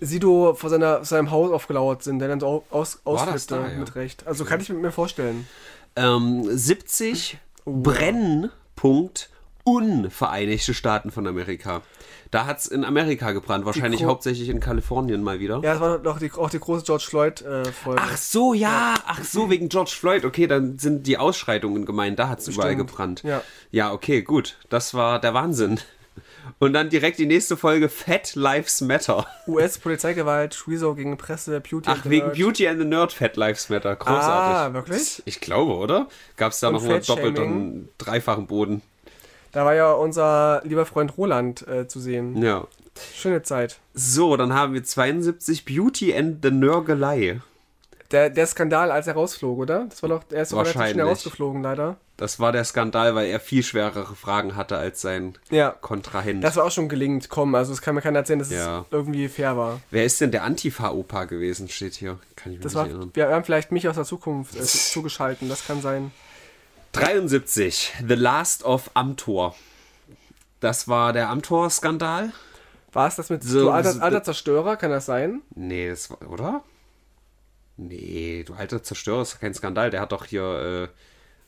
Sido 0.00 0.54
vor 0.54 0.70
seiner, 0.70 1.04
seinem 1.04 1.30
Haus 1.30 1.50
aufgelauert 1.50 2.02
sind, 2.02 2.20
der 2.20 2.28
dann 2.28 2.40
so 2.40 2.64
aus, 2.70 3.00
ausflippte 3.04 3.56
da, 3.56 3.68
ja? 3.68 3.78
mit 3.78 3.94
Recht. 3.94 4.26
Also 4.26 4.44
kann 4.44 4.60
ich 4.60 4.68
mir 4.68 4.92
vorstellen. 4.92 5.48
Ähm, 5.96 6.44
70 6.48 7.38
Brennpunkt 7.64 9.30
unvereinigte 9.64 10.72
Staaten 10.72 11.10
von 11.10 11.26
Amerika. 11.26 11.82
Da 12.30 12.46
hat 12.46 12.58
es 12.58 12.66
in 12.66 12.84
Amerika 12.84 13.32
gebrannt, 13.32 13.66
wahrscheinlich 13.66 14.04
hauptsächlich 14.04 14.48
in 14.48 14.60
Kalifornien 14.60 15.22
mal 15.22 15.40
wieder. 15.40 15.56
Ja, 15.56 15.72
das 15.72 15.80
war 15.80 15.98
doch 15.98 16.18
die, 16.18 16.32
auch 16.32 16.48
die 16.48 16.58
große 16.58 16.84
George 16.84 17.04
Floyd-Folge. 17.06 18.02
Ach 18.02 18.16
so, 18.16 18.54
ja, 18.54 18.94
ach 19.06 19.22
so, 19.24 19.50
wegen 19.50 19.68
George 19.68 19.94
Floyd. 19.98 20.24
Okay, 20.24 20.46
dann 20.46 20.78
sind 20.78 21.06
die 21.06 21.18
Ausschreitungen 21.18 21.84
gemeint, 21.84 22.18
da 22.18 22.28
hat 22.28 22.40
es 22.40 22.48
überall 22.48 22.76
gebrannt. 22.76 23.22
ja. 23.24 23.42
ja, 23.70 23.92
okay, 23.92 24.22
gut. 24.22 24.56
Das 24.68 24.94
war 24.94 25.20
der 25.20 25.34
Wahnsinn. 25.34 25.80
Und 26.58 26.72
dann 26.72 26.88
direkt 26.88 27.18
die 27.18 27.26
nächste 27.26 27.56
Folge, 27.56 27.88
Fat 27.88 28.34
Lives 28.34 28.80
Matter. 28.80 29.26
US-Polizeigewalt, 29.46 30.64
Rezo 30.66 30.94
gegen 30.94 31.16
Presse, 31.16 31.60
Beauty 31.60 31.88
Ach, 31.88 31.94
and 31.96 32.04
the 32.04 32.10
wegen 32.10 32.26
Nerd. 32.26 32.36
Beauty 32.36 32.68
and 32.68 32.80
the 32.80 32.86
Nerd, 32.86 33.12
Fat 33.12 33.36
Lives 33.36 33.68
Matter. 33.68 33.96
Großartig. 33.96 34.26
Ah, 34.26 34.72
wirklich? 34.72 35.22
Ich 35.24 35.40
glaube, 35.40 35.74
oder? 35.76 36.08
Gab 36.36 36.52
es 36.52 36.60
da 36.60 36.70
nochmal 36.70 37.00
doppelt 37.00 37.38
und 37.38 37.88
dreifachen 37.98 38.46
Boden? 38.46 38.82
Da 39.52 39.64
war 39.64 39.74
ja 39.74 39.92
unser 39.92 40.60
lieber 40.64 40.84
Freund 40.86 41.16
Roland 41.16 41.66
äh, 41.66 41.88
zu 41.88 42.00
sehen. 42.00 42.42
Ja. 42.42 42.66
Schöne 43.14 43.42
Zeit. 43.42 43.78
So, 43.94 44.36
dann 44.36 44.52
haben 44.52 44.74
wir 44.74 44.82
72 44.82 45.64
Beauty 45.64 46.14
and 46.14 46.38
the 46.42 46.50
Nörgelei. 46.50 47.40
Der, 48.10 48.30
der 48.30 48.46
Skandal, 48.46 48.90
als 48.90 49.06
er 49.06 49.12
rausflog, 49.14 49.58
oder? 49.58 49.84
Das 49.90 50.02
war 50.02 50.08
doch, 50.08 50.22
er 50.30 50.42
ist 50.42 50.52
doch 50.52 50.58
relativ 50.58 50.74
Wahrscheinlich. 50.76 50.94
schnell 50.94 51.06
rausgeflogen, 51.06 51.62
leider. 51.62 51.96
Das 52.16 52.40
war 52.40 52.52
der 52.52 52.64
Skandal, 52.64 53.14
weil 53.14 53.28
er 53.28 53.38
viel 53.38 53.62
schwerere 53.62 54.16
Fragen 54.16 54.56
hatte 54.56 54.78
als 54.78 55.02
sein 55.02 55.34
Ja. 55.50 55.70
Kontrahent. 55.70 56.42
Das 56.42 56.56
war 56.56 56.64
auch 56.64 56.70
schon 56.70 56.88
gelingt, 56.88 57.28
komm. 57.28 57.54
Also, 57.54 57.72
es 57.72 57.82
kann 57.82 57.94
mir 57.94 58.00
keiner 58.00 58.20
erzählen, 58.20 58.38
dass 58.38 58.50
Ja. 58.50 58.80
es 58.80 58.86
irgendwie 58.90 59.28
fair 59.28 59.56
war. 59.58 59.80
Wer 59.90 60.04
ist 60.06 60.20
denn 60.22 60.30
der 60.30 60.42
Antifa-Opa 60.44 61.26
gewesen, 61.26 61.68
steht 61.68 61.94
hier. 61.94 62.18
Kann 62.34 62.52
ich 62.52 62.58
mich 62.58 62.62
Das 62.64 62.72
nicht 62.72 62.78
war, 62.80 62.86
erinnern. 62.88 63.10
wir 63.12 63.28
haben 63.28 63.44
vielleicht 63.44 63.72
mich 63.72 63.86
aus 63.88 63.96
der 63.96 64.04
Zukunft 64.04 64.56
äh, 64.56 64.62
zugeschalten, 64.62 65.48
das 65.50 65.66
kann 65.66 65.82
sein. 65.82 66.10
73. 66.92 67.92
The 68.06 68.14
Last 68.14 68.64
of 68.64 68.90
Amtor. 68.94 69.54
Das 70.60 70.88
war 70.88 71.12
der 71.12 71.28
Amtor-Skandal? 71.28 72.32
War 72.92 73.06
es 73.06 73.16
das 73.16 73.28
mit 73.30 73.44
So- 73.44 73.70
alter, 73.70 74.02
alter 74.02 74.24
Zerstörer? 74.24 74.76
Kann 74.76 74.90
das 74.90 75.06
sein? 75.06 75.42
Nee, 75.54 75.90
das 75.90 76.10
war, 76.10 76.18
oder? 76.28 76.62
Nee, 77.78 78.44
du 78.46 78.54
alter 78.54 78.82
Zerstörer 78.82 79.22
ist 79.22 79.40
kein 79.40 79.54
Skandal. 79.54 79.90
Der 79.90 80.00
hat 80.00 80.12
doch 80.12 80.24
hier 80.26 80.42
äh, 80.42 80.88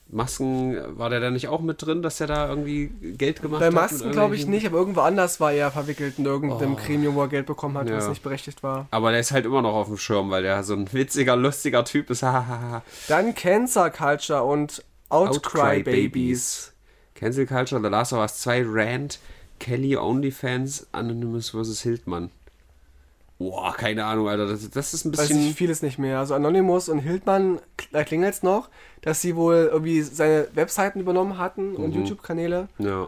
Masken, 0.07 0.77
war 0.97 1.09
der 1.09 1.19
da 1.19 1.29
nicht 1.29 1.47
auch 1.49 1.61
mit 1.61 1.81
drin, 1.81 2.01
dass 2.01 2.19
er 2.19 2.27
da 2.27 2.49
irgendwie 2.49 2.87
Geld 3.17 3.41
gemacht 3.41 3.59
Bei 3.59 3.67
hat? 3.67 3.73
mit 3.73 3.81
Masken 3.81 4.11
glaube 4.11 4.35
ich 4.35 4.47
nicht, 4.47 4.65
aber 4.65 4.77
irgendwo 4.77 5.01
anders 5.01 5.39
war 5.39 5.51
er 5.53 5.71
verwickelt 5.71 6.19
in 6.19 6.25
irgendeinem 6.25 6.75
Gremium, 6.75 7.15
wo 7.15 7.21
er 7.21 7.27
Geld 7.27 7.45
bekommen 7.45 7.77
hat, 7.77 7.89
was 7.89 8.05
Ja. 8.05 8.09
nicht 8.09 8.23
berechtigt 8.23 8.63
war. 8.63 8.87
Aber 8.91 9.11
der 9.11 9.19
ist 9.19 9.31
halt 9.31 9.45
immer 9.45 9.61
noch 9.61 9.73
auf 9.73 9.87
dem 9.87 9.97
Schirm, 9.97 10.29
weil 10.29 10.43
der 10.43 10.63
so 10.63 10.73
ein 10.73 10.91
witziger, 10.91 11.35
lustiger 11.35 11.83
Typ 11.85 12.09
ist. 12.09 12.23
Dann 13.07 13.35
Cancer 13.35 13.89
Culture 13.89 14.43
und 14.43 14.83
Outcry 15.09 15.83
Babies. 15.83 16.73
Cancel 17.15 17.45
Culture, 17.45 17.81
The 17.81 17.89
Last 17.89 18.13
of 18.13 18.19
Us 18.19 18.39
2, 18.39 18.63
Rand, 18.65 19.19
Kelly, 19.59 19.95
OnlyFans, 19.95 20.87
Anonymous 20.91 21.51
vs. 21.51 21.81
Hildmann. 21.81 22.31
Boah, 23.49 23.73
keine 23.75 24.05
Ahnung, 24.05 24.27
Alter. 24.29 24.45
Das, 24.47 24.69
das 24.69 24.93
ist 24.93 25.05
ein 25.05 25.13
Weiß 25.17 25.29
bisschen. 25.29 25.49
ich 25.49 25.55
vieles 25.55 25.81
nicht 25.81 25.97
mehr. 25.97 26.19
Also 26.19 26.35
Anonymous 26.35 26.89
und 26.89 26.99
Hildmann, 26.99 27.59
da 27.91 28.03
klingelt 28.03 28.35
es 28.35 28.43
noch, 28.43 28.69
dass 29.01 29.21
sie 29.21 29.35
wohl 29.35 29.69
irgendwie 29.71 30.01
seine 30.01 30.47
Webseiten 30.53 30.99
übernommen 30.99 31.37
hatten 31.37 31.75
und 31.75 31.89
Mhm. 31.95 32.01
YouTube-Kanäle. 32.01 32.67
Ja. 32.77 33.07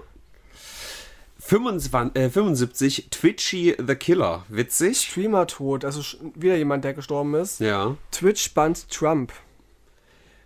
25, 1.40 2.16
äh, 2.22 2.30
75, 2.30 3.08
Twitchy 3.12 3.76
the 3.86 3.96
Killer. 3.96 4.44
Witzig. 4.48 5.02
Streamer 5.02 5.46
tot, 5.46 5.84
also 5.84 6.02
wieder 6.36 6.56
jemand, 6.56 6.86
der 6.86 6.94
gestorben 6.94 7.36
ist. 7.36 7.60
Ja. 7.60 7.96
Twitch 8.12 8.54
band 8.54 8.90
Trump. 8.90 9.34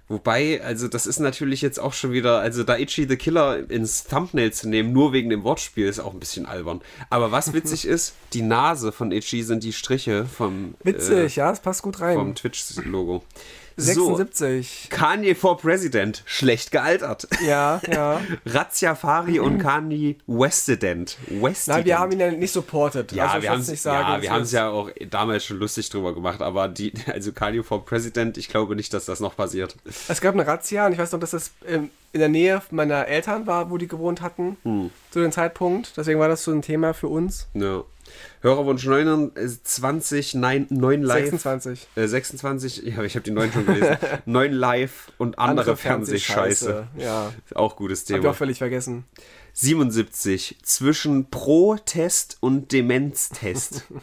Wobei, 0.09 0.63
also 0.63 0.87
das 0.87 1.05
ist 1.05 1.19
natürlich 1.19 1.61
jetzt 1.61 1.79
auch 1.79 1.91
schon 1.91 2.13
wieder, 2.13 2.39
also 2.39 2.63
Daichi 2.63 3.07
the 3.09 3.17
Killer 3.17 3.69
ins 3.69 4.05
Thumbnail 4.05 4.53
zu 4.53 4.69
nehmen, 4.69 4.93
nur 4.93 5.11
wegen 5.11 5.29
dem 5.29 5.43
Wortspiel, 5.43 5.87
ist 5.87 5.99
auch 5.99 6.13
ein 6.13 6.19
bisschen 6.19 6.45
albern. 6.45 6.81
Aber 7.09 7.33
was 7.33 7.51
witzig 7.51 7.85
ist, 7.87 8.15
die 8.31 8.41
Nase 8.41 8.93
von 8.93 9.11
Ichi 9.11 9.43
sind 9.43 9.63
die 9.63 9.73
Striche 9.73 10.25
vom... 10.25 10.75
Äh, 10.83 10.93
witzig, 10.93 11.37
äh, 11.37 11.41
ja, 11.41 11.51
es 11.51 11.59
passt 11.59 11.81
gut 11.81 11.99
rein. 11.99 12.15
Vom 12.15 12.35
Twitch-Logo. 12.35 13.23
76. 13.77 14.89
So, 14.89 14.95
Kanye 14.95 15.35
for 15.35 15.57
President, 15.57 16.23
schlecht 16.25 16.71
gealtert. 16.71 17.27
Ja, 17.45 17.79
ja. 17.91 18.19
Razzia 18.45 18.95
Fari 18.95 19.39
und 19.39 19.59
Kanye 19.59 20.17
Westident. 20.25 21.17
Westident. 21.27 21.67
Nein, 21.67 21.85
wir 21.85 21.99
haben 21.99 22.11
ihn 22.11 22.19
ja 22.19 22.31
nicht 22.31 22.51
supportet. 22.51 23.11
Ja, 23.11 23.27
also 23.27 23.43
wir 23.43 23.51
haben 23.51 23.61
es 23.61 23.83
ja, 23.83 24.21
wir 24.21 24.43
ja 24.43 24.69
auch 24.69 24.89
damals 25.09 25.45
schon 25.45 25.59
lustig 25.59 25.89
drüber 25.89 26.13
gemacht, 26.13 26.41
aber 26.41 26.67
die, 26.67 26.91
also 27.13 27.31
Kanye 27.31 27.63
for 27.63 27.85
President, 27.85 28.37
ich 28.37 28.49
glaube 28.49 28.75
nicht, 28.75 28.93
dass 28.93 29.05
das 29.05 29.19
noch 29.19 29.35
passiert. 29.35 29.75
Es 30.07 30.21
gab 30.21 30.33
eine 30.33 30.45
Razzia 30.47 30.87
und 30.87 30.93
ich 30.93 30.97
weiß 30.97 31.11
noch, 31.11 31.19
dass 31.19 31.31
das 31.31 31.51
ähm, 31.67 31.91
in 32.13 32.19
der 32.19 32.29
Nähe 32.29 32.61
meiner 32.71 33.07
Eltern 33.07 33.45
war, 33.45 33.69
wo 33.69 33.77
die 33.77 33.87
gewohnt 33.87 34.21
hatten, 34.21 34.57
hm. 34.63 34.89
zu 35.11 35.19
dem 35.19 35.31
Zeitpunkt. 35.31 35.93
Deswegen 35.97 36.19
war 36.19 36.27
das 36.27 36.43
so 36.43 36.51
ein 36.51 36.61
Thema 36.61 36.93
für 36.93 37.07
uns. 37.07 37.47
Ja. 37.53 37.61
No. 37.61 37.85
Hörerwunsch 38.41 38.85
29, 38.85 40.35
9, 40.35 40.67
9 40.69 41.01
live. 41.01 41.21
26. 41.31 41.87
Äh, 41.95 42.07
26, 42.07 42.83
ja, 42.83 43.03
ich 43.03 43.15
habe 43.15 43.23
die 43.23 43.31
9 43.31 43.51
schon 43.51 43.65
gelesen. 43.65 43.97
9 44.25 44.51
live 44.53 45.11
und 45.17 45.39
andere, 45.39 45.75
Fernsehscheiße. 45.75 46.87
Ja, 46.97 47.33
Auch 47.55 47.75
gutes 47.75 48.01
hab 48.01 48.09
ich 48.09 48.15
Thema. 48.21 48.31
auch 48.31 48.35
völlig 48.35 48.57
vergessen. 48.59 49.05
77, 49.53 50.57
zwischen 50.61 51.29
Pro-Test 51.29 52.37
und 52.41 52.71
Demenztest. 52.71 53.85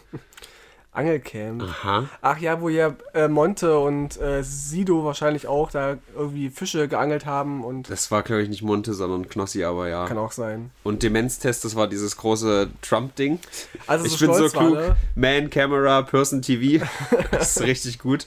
Angelcamp. 0.95 1.63
Aha. 1.63 2.09
Ach 2.23 2.39
ja, 2.39 2.61
wo 2.61 2.69
ja 2.69 2.95
äh, 3.15 3.29
Monte 3.29 3.79
und 3.79 4.21
äh, 4.21 4.43
Sido 4.43 5.05
wahrscheinlich 5.05 5.47
auch 5.49 5.71
da 5.71 5.97
irgendwie 6.17 6.51
Fische 6.51 6.87
geangelt 6.89 7.27
haben 7.27 7.65
und 7.65 7.91
Das 7.91 8.11
war, 8.11 8.23
glaube 8.23 8.43
ich, 8.43 8.49
nicht 8.49 8.63
Monte, 8.63 8.95
sondern 8.95 9.29
Knossi, 9.29 9.65
aber 9.65 9.89
ja. 9.89 10.07
kann 10.07 10.19
auch 10.19 10.33
sein. 10.33 10.71
Und 10.85 11.03
Demenztest, 11.03 11.65
das 11.65 11.75
war 11.75 11.89
dieses 11.89 12.17
große 12.17 12.69
Trump-Ding. 12.81 13.41
Also 13.87 14.07
Ich 14.07 14.13
so 14.13 14.27
bin 14.27 14.35
so 14.37 14.49
klug. 14.49 14.77
War, 14.77 14.89
ne? 14.89 14.97
Man, 15.17 15.51
Camera, 15.51 16.03
Person 16.03 16.43
TV. 16.43 16.85
Das 17.33 17.57
ist 17.57 17.63
richtig 17.63 17.99
gut. 17.99 18.27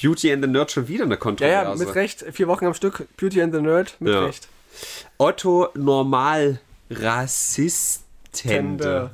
Beauty 0.00 0.32
and 0.32 0.42
the 0.44 0.48
Nerd 0.48 0.70
schon 0.70 0.86
wieder 0.88 1.04
eine 1.04 1.14
Ja, 1.14 1.20
Kontroverse. 1.20 1.82
ja, 1.82 1.86
mit 1.86 1.94
Recht. 1.96 2.24
Vier 2.32 2.46
Wochen 2.48 2.66
am 2.66 2.74
Stück. 2.74 3.06
Beauty 3.16 3.42
and 3.42 3.52
the 3.52 3.60
Nerd, 3.60 3.96
mit 3.98 4.12
Ja. 4.12 4.24
Recht. 4.24 4.46
Otto 5.18 5.68
Normal 5.74 6.60
Rassistende. 6.90 9.10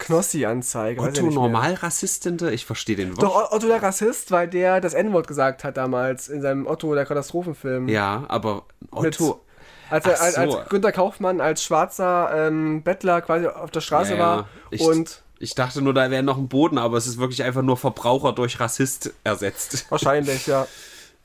Knossi-Anzeige. 0.00 1.00
Otto 1.00 1.10
nicht 1.10 1.22
mehr. 1.22 1.30
Normal 1.32 1.74
Rassistende? 1.74 2.50
Ich 2.52 2.66
verstehe 2.66 2.96
den 2.96 3.10
Wort. 3.10 3.22
Doch, 3.22 3.52
Otto 3.52 3.68
der 3.68 3.82
Rassist, 3.82 4.30
weil 4.32 4.48
der 4.48 4.80
das 4.80 4.94
N-Wort 4.94 5.28
gesagt 5.28 5.62
hat 5.64 5.76
damals 5.76 6.28
in 6.28 6.42
seinem 6.42 6.66
Otto 6.66 6.94
der 6.94 7.06
Katastrophenfilm. 7.06 7.88
Ja, 7.88 8.24
aber 8.28 8.64
Otto. 8.90 9.40
Als, 9.90 10.06
er, 10.06 10.20
als, 10.20 10.34
als 10.36 10.52
so. 10.52 10.60
Günther 10.68 10.92
Kaufmann 10.92 11.40
als 11.40 11.64
schwarzer 11.64 12.30
ähm, 12.34 12.82
Bettler 12.82 13.20
quasi 13.22 13.46
auf 13.46 13.70
der 13.70 13.80
Straße 13.80 14.12
Ja, 14.12 14.18
ja. 14.18 14.24
war 14.36 14.48
Ich- 14.70 14.80
und 14.82 15.22
Ich 15.40 15.54
dachte 15.54 15.82
nur, 15.82 15.94
da 15.94 16.10
wäre 16.10 16.22
noch 16.22 16.38
ein 16.38 16.48
Boden, 16.48 16.78
aber 16.78 16.96
es 16.96 17.06
ist 17.06 17.18
wirklich 17.18 17.42
einfach 17.42 17.62
nur 17.62 17.76
Verbraucher 17.76 18.32
durch 18.32 18.60
Rassist 18.60 19.12
ersetzt. 19.24 19.90
wahrscheinlich, 19.90 20.46
ja. 20.46 20.66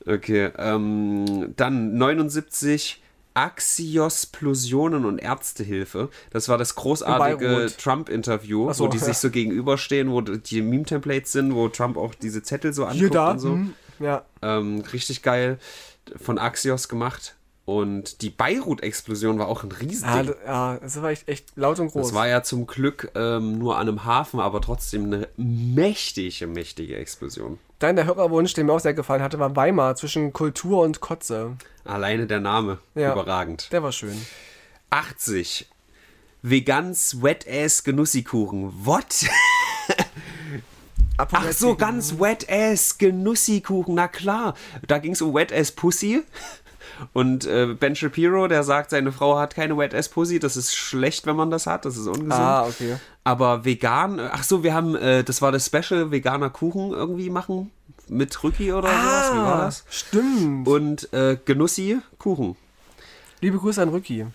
Okay, 0.08 0.50
ähm, 0.56 1.52
dann 1.56 1.96
79 1.96 3.02
Axiosplosionen 3.36 5.04
und 5.04 5.18
Ärztehilfe. 5.18 6.08
Das 6.30 6.48
war 6.48 6.56
das 6.56 6.74
großartige. 6.74 7.70
Trump-Interview, 7.76 8.72
so, 8.72 8.84
wo 8.84 8.88
die 8.88 8.96
ja. 8.98 9.04
sich 9.04 9.18
so 9.18 9.30
gegenüberstehen, 9.30 10.10
wo 10.10 10.22
die 10.22 10.62
Meme-Templates 10.62 11.32
sind, 11.32 11.54
wo 11.54 11.68
Trump 11.68 11.96
auch 11.98 12.14
diese 12.14 12.42
Zettel 12.42 12.72
so 12.72 12.86
anguckt 12.86 13.14
da. 13.14 13.32
und 13.32 13.38
so. 13.38 13.50
hm, 13.52 13.74
Ja. 13.98 14.24
Ähm, 14.40 14.82
richtig 14.92 15.22
geil 15.22 15.58
von 16.16 16.38
Axios 16.38 16.88
gemacht. 16.88 17.34
Und 17.66 18.22
die 18.22 18.30
Beirut-Explosion 18.30 19.38
war 19.40 19.48
auch 19.48 19.64
ein 19.64 19.70
Ja, 19.70 19.76
Riesending. 19.78 20.26
d- 20.34 20.46
ja, 20.46 20.78
das 20.78 21.02
war 21.02 21.10
echt, 21.10 21.28
echt 21.28 21.46
laut 21.56 21.80
und 21.80 21.88
groß. 21.90 22.06
Das 22.08 22.14
war 22.14 22.28
ja 22.28 22.42
zum 22.44 22.66
Glück 22.68 23.10
ähm, 23.16 23.58
nur 23.58 23.76
an 23.76 23.88
einem 23.88 24.04
Hafen, 24.04 24.38
aber 24.38 24.60
trotzdem 24.60 25.04
eine 25.06 25.28
mächtige, 25.36 26.46
mächtige 26.46 26.96
Explosion. 26.96 27.58
Dann 27.80 27.96
der 27.96 28.06
Hörerwunsch, 28.06 28.54
der 28.54 28.62
mir 28.64 28.72
auch 28.72 28.78
sehr 28.80 28.94
gefallen 28.94 29.20
hatte, 29.20 29.40
war 29.40 29.54
Weimar 29.56 29.96
zwischen 29.96 30.32
Kultur 30.32 30.82
und 30.84 31.00
Kotze. 31.00 31.56
Alleine 31.84 32.26
der 32.28 32.38
Name, 32.40 32.78
Ja. 32.94 33.12
überragend. 33.12 33.68
Der 33.72 33.82
war 33.82 33.90
schön. 33.92 34.16
80. 34.90 35.66
Vegans 36.42 37.20
Wet-Ass 37.20 37.82
Genussikuchen. 37.82 38.72
What? 38.86 39.26
Ach 41.18 41.52
so, 41.52 41.74
ganz 41.74 42.18
Wet-Ass 42.20 42.98
Genussikuchen. 42.98 43.94
Na 43.94 44.06
klar. 44.06 44.54
Da 44.86 44.98
ging 44.98 45.12
es 45.12 45.22
um 45.22 45.34
Wet-Ass 45.34 45.72
Pussy. 45.72 46.22
Und 47.12 47.46
äh, 47.46 47.74
Ben 47.78 47.96
Shapiro, 47.96 48.48
der 48.48 48.62
sagt, 48.62 48.90
seine 48.90 49.12
Frau 49.12 49.38
hat 49.38 49.54
keine 49.54 49.76
Wet 49.76 49.94
Ass 49.94 50.08
Pussy. 50.08 50.38
Das 50.38 50.56
ist 50.56 50.74
schlecht, 50.74 51.26
wenn 51.26 51.36
man 51.36 51.50
das 51.50 51.66
hat. 51.66 51.84
Das 51.84 51.96
ist 51.96 52.06
ungesund. 52.06 52.32
Ah, 52.32 52.66
okay. 52.66 52.96
Aber 53.24 53.64
vegan, 53.64 54.20
ach 54.20 54.44
so, 54.44 54.62
wir 54.62 54.74
haben, 54.74 54.94
äh, 54.94 55.24
das 55.24 55.42
war 55.42 55.52
das 55.52 55.66
Special 55.66 56.10
veganer 56.10 56.50
Kuchen 56.50 56.92
irgendwie 56.92 57.30
machen 57.30 57.70
mit 58.08 58.42
Rücki 58.44 58.72
oder 58.72 58.88
sowas. 58.88 59.32
Wie 59.32 59.38
war 59.38 59.64
das? 59.64 59.84
Stimmt. 59.90 60.68
Und 60.68 61.12
äh, 61.12 61.36
Genussi 61.44 61.98
Kuchen. 62.18 62.56
Liebe 63.40 63.58
Grüße 63.58 63.82
an 63.82 63.88
Rücki. 63.88 64.26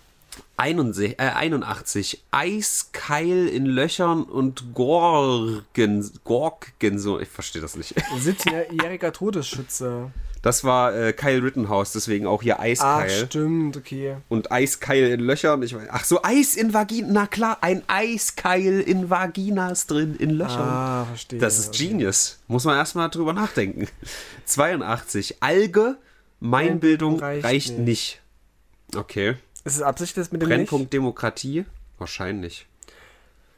81, 0.56 1.18
äh, 1.18 1.22
81. 1.22 2.22
Eiskeil 2.30 3.48
in 3.48 3.66
Löchern 3.66 4.22
und 4.24 4.74
Gorgen, 4.74 6.10
Gorgen, 6.24 6.98
so, 6.98 7.18
ich 7.20 7.28
verstehe 7.28 7.62
das 7.62 7.76
nicht. 7.76 7.94
17-jähriger 7.96 9.12
Todesschütze. 9.12 10.10
Das 10.42 10.64
war 10.64 10.92
äh, 10.94 11.12
Kyle 11.12 11.40
Rittenhouse, 11.42 11.92
deswegen 11.92 12.26
auch 12.26 12.42
hier 12.42 12.58
Ah, 12.58 12.62
Eiskeil. 12.64 13.26
stimmt, 13.26 13.76
okay. 13.76 14.16
und 14.28 14.50
Eiskeil 14.50 15.04
in 15.12 15.20
Löchern. 15.20 15.62
Ich 15.62 15.72
weiß, 15.74 15.86
ach 15.90 16.04
so, 16.04 16.20
Eis 16.24 16.56
in 16.56 16.74
Vagina. 16.74 17.08
Na 17.12 17.26
klar, 17.28 17.58
ein 17.60 17.82
Eiskeil 17.86 18.80
in 18.80 19.08
Vaginas 19.08 19.86
drin, 19.86 20.16
in 20.16 20.30
Löchern. 20.30 20.68
Ah, 20.68 21.04
verstehe. 21.06 21.38
Das 21.38 21.60
ist 21.60 21.72
Genius. 21.78 22.40
Muss 22.48 22.64
man 22.64 22.76
erstmal 22.76 23.08
drüber 23.08 23.32
nachdenken. 23.32 23.86
82. 24.46 25.36
Alge, 25.40 25.96
Meinbildung 26.40 27.20
reicht, 27.20 27.44
reicht 27.44 27.78
nicht. 27.78 28.20
Okay. 28.96 29.36
Ist 29.64 29.76
es 29.76 29.82
Absicht, 29.82 30.16
das 30.16 30.32
mit 30.32 30.42
dem 30.42 30.48
Brennpunkt 30.48 30.92
Demokratie? 30.92 31.64
Wahrscheinlich. 31.98 32.66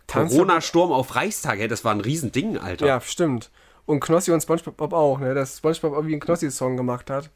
Corona-Sturm 0.07 0.93
auf 0.93 1.17
Reichstag, 1.17 1.59
hey, 1.59 1.69
das 1.69 1.85
war 1.85 1.93
ein 1.95 2.01
Riesending, 2.01 2.59
Alter. 2.59 2.87
Ja, 2.87 3.01
stimmt. 3.01 3.51
Und 3.87 4.01
Knossi 4.01 4.33
und 4.33 4.41
Spongebob 4.41 4.95
auch, 4.95 5.21
ne? 5.21 5.35
Dass 5.35 5.59
Spongebob 5.59 5.93
irgendwie 5.93 6.15
einen 6.15 6.21
Knossi-Song 6.21 6.79
gemacht 6.79 7.11
hat. 7.11 7.29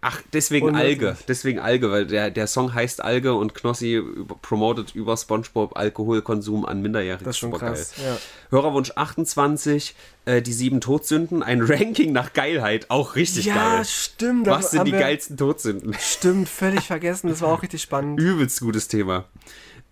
Ach, 0.00 0.22
deswegen 0.32 0.68
Unmöglich. 0.68 1.02
Alge. 1.02 1.16
Deswegen 1.26 1.58
Alge, 1.58 1.90
weil 1.90 2.06
der, 2.06 2.30
der 2.30 2.46
Song 2.46 2.72
heißt 2.72 3.02
Alge 3.02 3.34
und 3.34 3.54
Knossi 3.54 4.00
promotet 4.40 4.94
über 4.94 5.16
Spongebob 5.16 5.76
Alkoholkonsum 5.76 6.64
an 6.64 6.80
Minderjährige. 6.80 7.24
Das 7.24 7.34
ist 7.34 7.40
schon 7.40 7.50
krass. 7.50 7.94
Ja. 7.96 8.16
Hörerwunsch 8.50 8.92
28, 8.94 9.96
äh, 10.26 10.42
die 10.42 10.52
sieben 10.52 10.80
Todsünden, 10.80 11.42
ein 11.42 11.60
Ranking 11.60 12.12
nach 12.12 12.32
Geilheit, 12.32 12.88
auch 12.88 13.16
richtig 13.16 13.46
ja, 13.46 13.54
geil. 13.54 13.84
stimmt. 13.84 14.46
Was 14.46 14.70
sind 14.70 14.84
die 14.84 14.92
geilsten 14.92 15.36
Todsünden? 15.36 15.92
Stimmt, 15.98 16.48
völlig 16.48 16.86
vergessen. 16.86 17.28
Das 17.28 17.42
war 17.42 17.48
auch 17.48 17.62
richtig 17.62 17.82
spannend. 17.82 18.20
Übelst 18.20 18.60
gutes 18.60 18.86
Thema. 18.86 19.24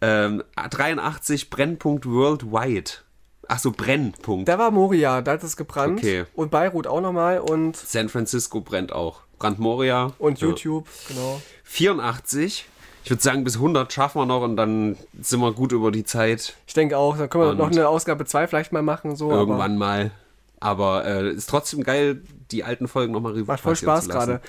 Ähm, 0.01 0.45
83, 0.55 1.51
Brennpunkt 1.51 2.07
Worldwide. 2.07 2.91
Ach 3.49 3.59
so, 3.59 3.71
Brennpunkt. 3.73 4.49
Da 4.49 4.59
war 4.59 4.71
Moria, 4.71 5.21
da 5.23 5.33
hat 5.33 5.43
es 5.45 5.57
gebrannt. 5.57 5.99
Okay. 5.99 6.25
Und 6.35 6.51
Beirut 6.51 6.87
auch 6.87 7.01
nochmal 7.01 7.41
und, 7.41 7.77
San 7.77 8.09
Francisco 8.09 8.61
brennt 8.61 8.93
auch. 8.93 9.21
Brand 9.39 9.59
Moria. 9.59 10.13
und 10.19 10.41
Ja. 10.41 10.49
YouTube, 10.49 10.87
genau. 11.09 11.41
84. 11.65 12.67
Ich 13.05 13.11
würde 13.11 13.23
sagen, 13.23 13.45
bis 13.45 13.57
100 13.57 13.93
schaffen 13.93 14.23
wir 14.23 14.27
noch 14.27 14.41
und 14.41 14.57
dann 14.57 14.97
sind 15.21 15.41
wir 15.41 15.53
gut 15.53 15.73
über 15.73 15.91
die 15.93 16.05
Zeit. 16.05 16.55
Ich 16.67 16.73
denke 16.73 16.97
auch, 16.97 17.19
da 17.19 17.27
können 17.29 17.45
wir 17.45 17.51
Und- 17.51 17.59
noch 17.59 17.71
eine 17.71 17.87
Ausgabe 17.89 18.25
2 18.25 18.47
vielleicht 18.47 18.73
mal 18.73 18.81
machen. 18.83 19.17
So, 19.17 19.31
Irgendwann 19.31 19.77
mal. 19.77 20.11
Aber 20.61 21.05
äh, 21.05 21.29
ist 21.31 21.51
trotzdem 21.51 21.83
geil, 21.83 22.23
die 22.51 22.65
alten 22.65 22.89
Folgen 22.89 23.13
nochmal 23.13 23.33
revue 23.33 23.45
Macht 23.47 23.61
voll 23.61 23.77
Spaß 23.77 24.09
gerade. 24.09 24.41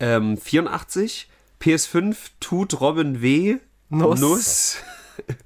Ähm, 0.00 0.38
84. 0.38 1.28
PS5 1.60 2.16
tut 2.40 2.80
Robin 2.80 3.20
weh. 3.20 3.56
Nuss. 3.90 4.20
Nuss. 4.20 4.76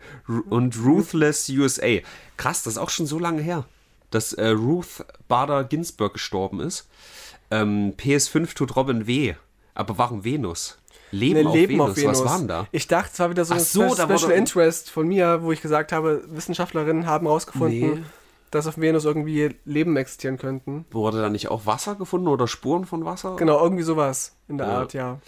und 0.51 0.79
Ruthless 0.85 1.49
USA. 1.49 1.99
Krass, 2.37 2.63
das 2.63 2.75
ist 2.75 2.79
auch 2.79 2.91
schon 2.91 3.07
so 3.07 3.19
lange 3.19 3.43
her, 3.43 3.65
dass 4.11 4.33
äh, 4.35 4.49
Ruth 4.49 5.05
Bader 5.29 5.65
Ginsburg 5.65 6.15
gestorben 6.15 6.61
ist. 6.61 6.87
Ähm, 7.51 7.95
PS5 7.97 8.55
tut 8.55 8.77
Robin 8.77 9.07
weh. 9.07 9.35
Aber 9.75 9.97
warum 9.99 10.25
Venus? 10.25 10.79
Leben, 11.11 11.43
Ne, 11.43 11.49
auf, 11.49 11.55
Leben 11.55 11.75
Venus. 11.75 11.91
auf 11.91 11.97
Venus. 11.97 12.19
Was 12.21 12.25
war 12.31 12.39
denn 12.39 12.49
da? 12.49 12.67
Ich 12.73 12.87
dachte, 12.89 13.11
es 13.13 13.19
war 13.19 13.31
wieder 13.31 13.45
so 13.45 13.55
ein 13.55 13.61
so, 13.61 13.95
Special 13.95 14.31
Interest 14.33 14.91
von 14.91 15.09
mir, 15.09 15.43
wo 15.43 15.53
ich 15.53 15.63
gesagt 15.63 15.93
habe, 15.93 16.23
Wissenschaftlerinnen 16.29 17.07
haben 17.07 17.27
herausgefunden, 17.27 17.95
Nee. 18.01 18.03
Dass 18.51 18.67
auf 18.67 18.79
Venus 18.79 19.05
irgendwie 19.05 19.57
Leben 19.65 19.97
existieren 19.97 20.39
könnten. 20.39 20.85
Wurde 20.91 21.21
da 21.21 21.29
nicht 21.29 21.49
auch 21.49 21.67
Wasser 21.67 21.95
gefunden 21.95 22.29
oder 22.29 22.47
Spuren 22.49 22.85
von 22.85 23.05
Wasser? 23.05 23.37
Genau, 23.37 23.63
irgendwie 23.63 23.83
sowas 23.83 24.37
in 24.49 24.59
der 24.59 24.67
Ja. 24.67 24.79
Art, 24.79 24.93
ja. 24.95 25.19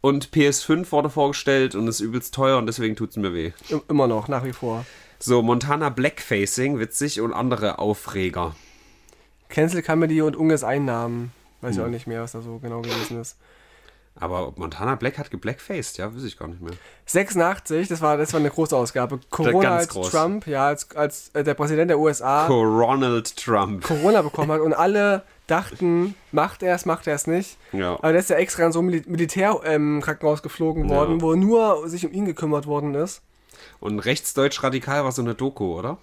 Und 0.00 0.30
PS5 0.30 0.90
wurde 0.92 1.10
vorgestellt 1.10 1.74
und 1.74 1.86
ist 1.88 2.00
übelst 2.00 2.34
teuer 2.34 2.58
und 2.58 2.66
deswegen 2.66 2.96
tut 2.96 3.10
es 3.10 3.16
mir 3.16 3.32
weh. 3.32 3.52
Immer 3.88 4.06
noch, 4.06 4.28
nach 4.28 4.44
wie 4.44 4.52
vor. 4.52 4.84
So, 5.18 5.42
Montana 5.42 5.88
Blackfacing, 5.90 6.78
witzig 6.80 7.20
und 7.20 7.32
andere 7.32 7.78
Aufreger. 7.78 8.56
Cancel 9.48 9.82
Comedy 9.82 10.22
und 10.22 10.34
Unges 10.36 10.64
Einnahmen. 10.64 11.32
Weiß 11.60 11.76
Hm. 11.76 11.80
ich 11.82 11.86
auch 11.86 11.90
nicht 11.90 12.06
mehr, 12.06 12.22
was 12.22 12.32
da 12.32 12.40
so 12.42 12.58
genau 12.58 12.80
gewesen 12.82 13.20
ist. 13.20 13.36
Aber 14.14 14.52
Montana 14.56 14.94
Black 14.94 15.18
hat 15.18 15.30
geblackfaced, 15.30 15.96
ja, 15.98 16.14
weiß 16.14 16.24
ich 16.24 16.38
gar 16.38 16.46
nicht 16.46 16.60
mehr. 16.60 16.74
86, 17.06 17.88
das 17.88 18.00
war, 18.02 18.16
das 18.16 18.32
war 18.32 18.40
eine 18.40 18.50
große 18.50 18.76
Ausgabe. 18.76 19.20
Corona 19.30 19.76
als 19.76 19.88
groß. 19.88 20.10
Trump, 20.10 20.46
ja, 20.46 20.66
als, 20.66 20.94
als 20.94 21.30
äh, 21.34 21.42
der 21.42 21.54
Präsident 21.54 21.88
der 21.90 21.98
USA 21.98 22.46
Ronald 22.46 23.36
Trump. 23.36 23.84
Corona 23.84 24.22
bekommen 24.22 24.52
hat 24.52 24.60
und 24.60 24.74
alle 24.74 25.22
dachten, 25.46 26.14
macht 26.30 26.62
er 26.62 26.74
es, 26.74 26.84
macht 26.84 27.06
er 27.06 27.14
es 27.14 27.26
nicht. 27.26 27.56
Ja. 27.72 27.94
Aber 27.94 28.12
der 28.12 28.20
ist 28.20 28.30
ja 28.30 28.36
extra 28.36 28.64
in 28.66 28.72
so 28.72 28.80
ein 28.80 28.86
Mil 28.86 29.02
Militärkrankenhaus 29.06 30.38
ähm, 30.38 30.42
geflogen 30.42 30.88
Ja. 30.88 30.96
worden, 30.96 31.20
wo 31.22 31.34
nur 31.34 31.88
sich 31.88 32.06
um 32.06 32.12
ihn 32.12 32.26
gekümmert 32.26 32.66
worden 32.66 32.94
ist. 32.94 33.22
Und 33.80 33.98
rechtsdeutsch 34.00 34.62
radikal 34.62 35.04
war 35.04 35.12
so 35.12 35.22
eine 35.22 35.34
Doku, 35.34 35.76
oder? 35.78 35.98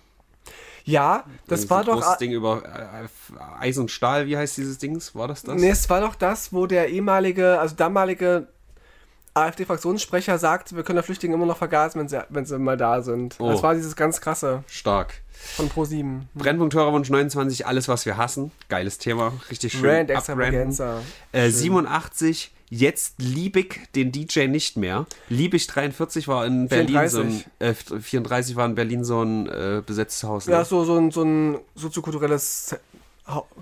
Ja, 0.89 1.23
das 1.47 1.63
Ein 1.63 1.69
war 1.69 1.83
doch. 1.83 1.93
großes 2.01 2.17
Ding 2.17 2.31
über 2.31 2.63
äh, 2.65 3.59
Eis 3.59 3.77
und 3.77 3.91
Stahl, 3.91 4.25
wie 4.25 4.35
heißt 4.37 4.57
dieses 4.57 4.77
Dings? 4.79 5.13
War 5.13 5.27
das 5.27 5.43
das? 5.43 5.55
Nee, 5.55 5.69
es 5.69 5.89
war 5.89 6.01
doch 6.01 6.15
das, 6.15 6.51
wo 6.51 6.65
der 6.65 6.89
ehemalige, 6.89 7.59
also 7.59 7.75
damalige 7.75 8.47
AfD-Fraktionssprecher 9.35 10.37
sagt, 10.39 10.75
wir 10.75 10.83
können 10.83 10.95
der 10.95 11.03
Flüchtlinge 11.03 11.35
immer 11.35 11.45
noch 11.45 11.57
vergasen, 11.57 11.99
wenn 12.01 12.07
sie, 12.09 12.19
wenn 12.29 12.45
sie 12.45 12.57
mal 12.57 12.77
da 12.77 13.01
sind. 13.01 13.35
Oh. 13.39 13.51
Das 13.51 13.61
war 13.61 13.75
dieses 13.75 13.95
ganz 13.95 14.19
krasse 14.19 14.63
Stark. 14.67 15.21
von 15.55 15.69
Pro7. 15.69 16.21
Brennpunkt 16.33 16.73
Hörerwunsch 16.73 17.09
29, 17.09 17.67
alles 17.67 17.87
was 17.87 18.05
wir 18.05 18.17
hassen. 18.17 18.51
Geiles 18.67 18.97
Thema, 18.97 19.33
richtig 19.49 19.73
schön. 19.73 19.89
Rand 19.89 20.11
abbranden. 20.11 20.69
Extravaganza. 20.69 21.01
Äh, 21.31 21.49
87, 21.49 22.51
jetzt 22.69 23.15
Liebig 23.17 23.91
den 23.93 24.11
DJ 24.11 24.47
nicht 24.47 24.77
mehr. 24.77 25.05
Liebig 25.29 25.67
43 25.67 26.27
war 26.27 26.45
in 26.45 26.67
Berlin 26.67 27.09
so 27.09 27.21
ein, 27.21 27.43
34. 27.59 27.97
äh, 27.97 28.01
34 28.01 28.55
war 28.55 28.65
in 28.65 28.75
Berlin 28.75 29.03
so 29.03 29.21
ein 29.21 29.47
äh, 29.47 29.81
besetztes 29.85 30.23
Haus. 30.23 30.47
Ne? 30.47 30.53
Ja, 30.53 30.65
so, 30.65 30.83
so 30.83 30.97
ein, 30.97 31.11
so 31.11 31.23
ein 31.23 31.59
soziokulturelles 31.75 32.75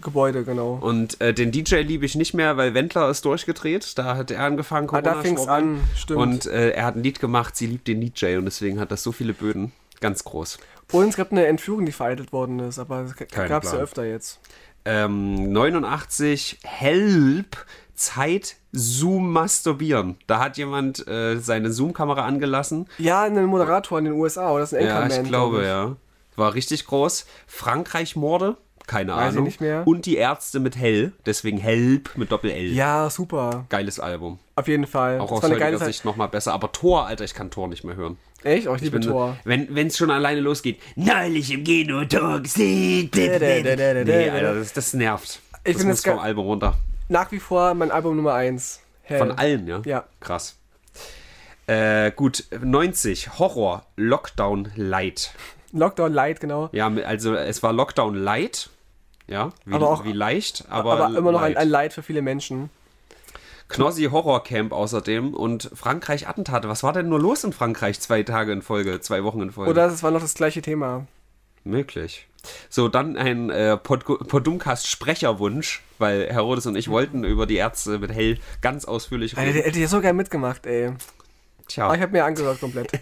Gebäude, 0.01 0.43
genau. 0.43 0.78
Und 0.80 1.20
äh, 1.20 1.34
den 1.34 1.51
DJ 1.51 1.78
liebe 1.78 2.05
ich 2.05 2.16
nicht 2.16 2.34
mehr, 2.34 2.55
weil 2.58 2.74
Wendler 2.74 3.10
ist 3.10 3.26
durchgedreht. 3.26 3.97
Da 3.97 4.16
hat 4.16 4.32
er 4.32 4.43
angefangen, 4.43 4.89
Ah, 4.91 5.01
da 5.01 5.22
fing's 5.22 5.47
an, 5.47 5.82
stimmt. 5.95 6.20
Und 6.20 6.45
äh, 6.45 6.70
er 6.72 6.86
hat 6.86 6.95
ein 6.95 7.03
Lied 7.03 7.20
gemacht, 7.20 7.55
sie 7.58 7.68
liebt 7.68 7.88
den 7.88 7.99
DJ 7.99 8.38
und 8.38 8.45
deswegen 8.45 8.80
hat 8.80 8.91
das 8.91 9.03
so 9.03 9.12
viele 9.12 9.34
Böden. 9.34 9.74
Ganz 9.99 10.24
groß. 10.24 10.60
Und 10.91 11.10
es 11.10 11.18
gab 11.18 11.32
eine 11.32 11.47
Entführung, 11.47 11.86
die 11.86 11.91
vereitelt 11.91 12.32
worden 12.32 12.60
ist, 12.60 12.80
aber 12.80 13.14
gab 13.30 13.64
es 13.64 13.72
ja 13.72 13.80
öfter 13.80 14.05
jetzt. 14.05 14.39
Ähm, 14.86 15.51
89, 15.51 16.60
Help, 16.64 17.66
Zeit, 17.93 18.55
Zoom 18.78 19.32
masturbieren. 19.32 20.16
Da 20.28 20.40
hat 20.40 20.58
jemand 20.58 21.08
äh, 21.08 21.38
seine 21.40 21.72
Zoom-Kamera 21.72 22.26
angelassen. 22.26 22.88
Ja, 22.98 23.24
ein 23.24 23.46
Moderator 23.46 24.00
in 24.00 24.06
den 24.06 24.14
USA, 24.14 24.52
oder 24.52 24.62
das 24.62 24.74
ist 24.74 24.80
ein 24.80 24.86
Ja, 24.86 25.00
Anchorman, 25.00 25.24
ich 25.26 25.30
glaube, 25.30 25.58
glaub 25.60 25.66
ja. 25.68 25.96
War 26.36 26.54
richtig 26.54 26.86
groß. 26.86 27.26
Frankreich-Morde, 27.48 28.58
keine 28.86 29.12
Weiß 29.14 29.26
ich 29.26 29.32
Ahnung. 29.34 29.44
nicht 29.46 29.60
mehr. 29.62 29.84
Und 29.86 30.06
die 30.06 30.16
Ärzte 30.18 30.60
mit 30.60 30.78
Hell, 30.78 31.12
deswegen 31.26 31.58
Help 31.58 32.12
mit 32.16 32.32
Doppel-L. 32.32 32.72
Ja, 32.74 33.10
super. 33.10 33.66
Geiles 33.70 33.99
Album. 33.99 34.40
Auf 34.56 34.68
jeden 34.68 34.88
Fall. 34.88 35.20
Auch 35.20 35.30
Das 35.30 35.44
aus 35.44 35.44
heutiger. 35.76 35.86
Sicht 35.86 36.06
nochmal 36.06 36.30
besser. 36.30 36.54
Aber 36.54 36.72
Tor, 36.72 37.06
Alter, 37.06 37.24
ich 37.26 37.34
kann 37.34 37.52
Tor 37.52 37.68
nicht 37.68 37.84
mehr 37.84 37.95
hören. 37.95 38.18
Echt? 38.44 38.68
Oh, 38.68 38.76
ich 38.76 38.82
liebe 38.82 38.95
Wenn- 38.95 39.02
Tor. 39.10 39.38
Wenn 39.44 39.88
es 39.88 39.98
schon 39.98 40.10
alleine 40.12 40.40
losgeht. 40.40 40.80
Neulich 40.95 41.52
im 41.52 41.64
gesehen. 42.41 43.10
Nee, 43.14 44.30
Alter, 44.30 44.56
das, 44.56 44.74
das 44.74 44.94
nervt. 44.94 45.41
Ich 45.64 45.76
das 45.76 45.86
muss 45.86 46.04
vom 46.04 46.20
Album 46.20 46.45
runter. 46.45 46.76
Nach 47.10 47.32
wie 47.32 47.40
vor 47.40 47.74
mein 47.74 47.92
Album 47.92 48.16
Nummer 48.16 48.34
1. 48.34 48.82
Von 49.18 49.32
allen, 49.32 49.68
ja? 49.68 49.82
Ja. 49.86 50.04
Krass. 50.20 50.58
Äh, 51.68 52.12
gut, 52.12 52.46
90, 52.62 53.40
Horror, 53.40 53.86
Lockdown 53.96 54.72
Light. 54.76 55.32
Lockdown 55.72 56.14
Light, 56.14 56.40
genau. 56.40 56.70
Ja, 56.72 56.88
also 56.88 57.36
es 57.36 57.64
war 57.64 57.74
Lockdown 57.74 58.16
Light. 58.16 58.70
Ja, 59.28 59.50
wie, 59.66 59.74
Aber 59.76 59.90
auch- 59.90 60.06
wie 60.06 60.14
leicht, 60.14 60.66
aber, 60.70 60.94
Aber, 60.94 61.18
immer 61.18 61.34
noch 61.34 61.42
ein, 61.42 61.54
light. 61.54 61.58
ein 61.64 61.70
Leid 61.70 61.94
für 61.94 62.04
viele 62.04 62.22
Menschen. 62.22 62.70
Knossi 63.68 64.06
Horror 64.06 64.44
Camp 64.46 64.72
außerdem 64.72 65.34
und 65.34 65.70
Frankreich 65.76 66.30
Attentate. 66.30 66.70
Was 66.70 66.84
war 66.84 66.94
denn 66.94 67.10
nur 67.10 67.20
los 67.20 67.44
in 67.44 67.52
Frankreich 67.52 68.00
zwei 68.00 68.24
Tage 68.24 68.54
in 68.54 68.62
Folge, 68.62 69.02
zwei 69.02 69.26
Wochen 69.26 69.42
in 69.42 69.52
Folge? 69.52 69.70
Oder 69.72 69.88
es 69.88 70.02
war 70.04 70.12
noch 70.12 70.22
das 70.22 70.34
gleiche 70.36 70.62
Thema. 70.62 71.06
Möglich. 71.64 72.28
So, 72.70 72.88
dann 72.88 73.18
ein 73.18 73.50
äh, 73.50 73.78
Pod 73.78 74.06
Podumcast 74.06 74.88
Sprecherwunsch, 74.88 75.82
weil 75.98 76.28
Herodes 76.32 76.66
und 76.66 76.76
ich 76.76 76.90
wollten 76.90 77.24
über 77.24 77.46
die 77.46 77.56
Ärzte 77.56 78.00
mit 78.00 78.14
Hell 78.14 78.38
ganz 78.62 78.86
ausführlich 78.86 79.38
Alter, 79.38 79.48
der 79.48 79.56
reden. 79.56 79.66
hätte 79.66 79.80
ja 79.80 79.88
so 79.88 80.02
gern 80.02 80.16
mitgemacht, 80.16 80.66
ey. 80.66 80.92
Tja. 81.68 81.86
Aber 81.86 81.96
ich 81.96 82.02
habe 82.02 82.14
mir 82.14 82.24
angehört 82.26 82.60
komplett. 82.60 82.92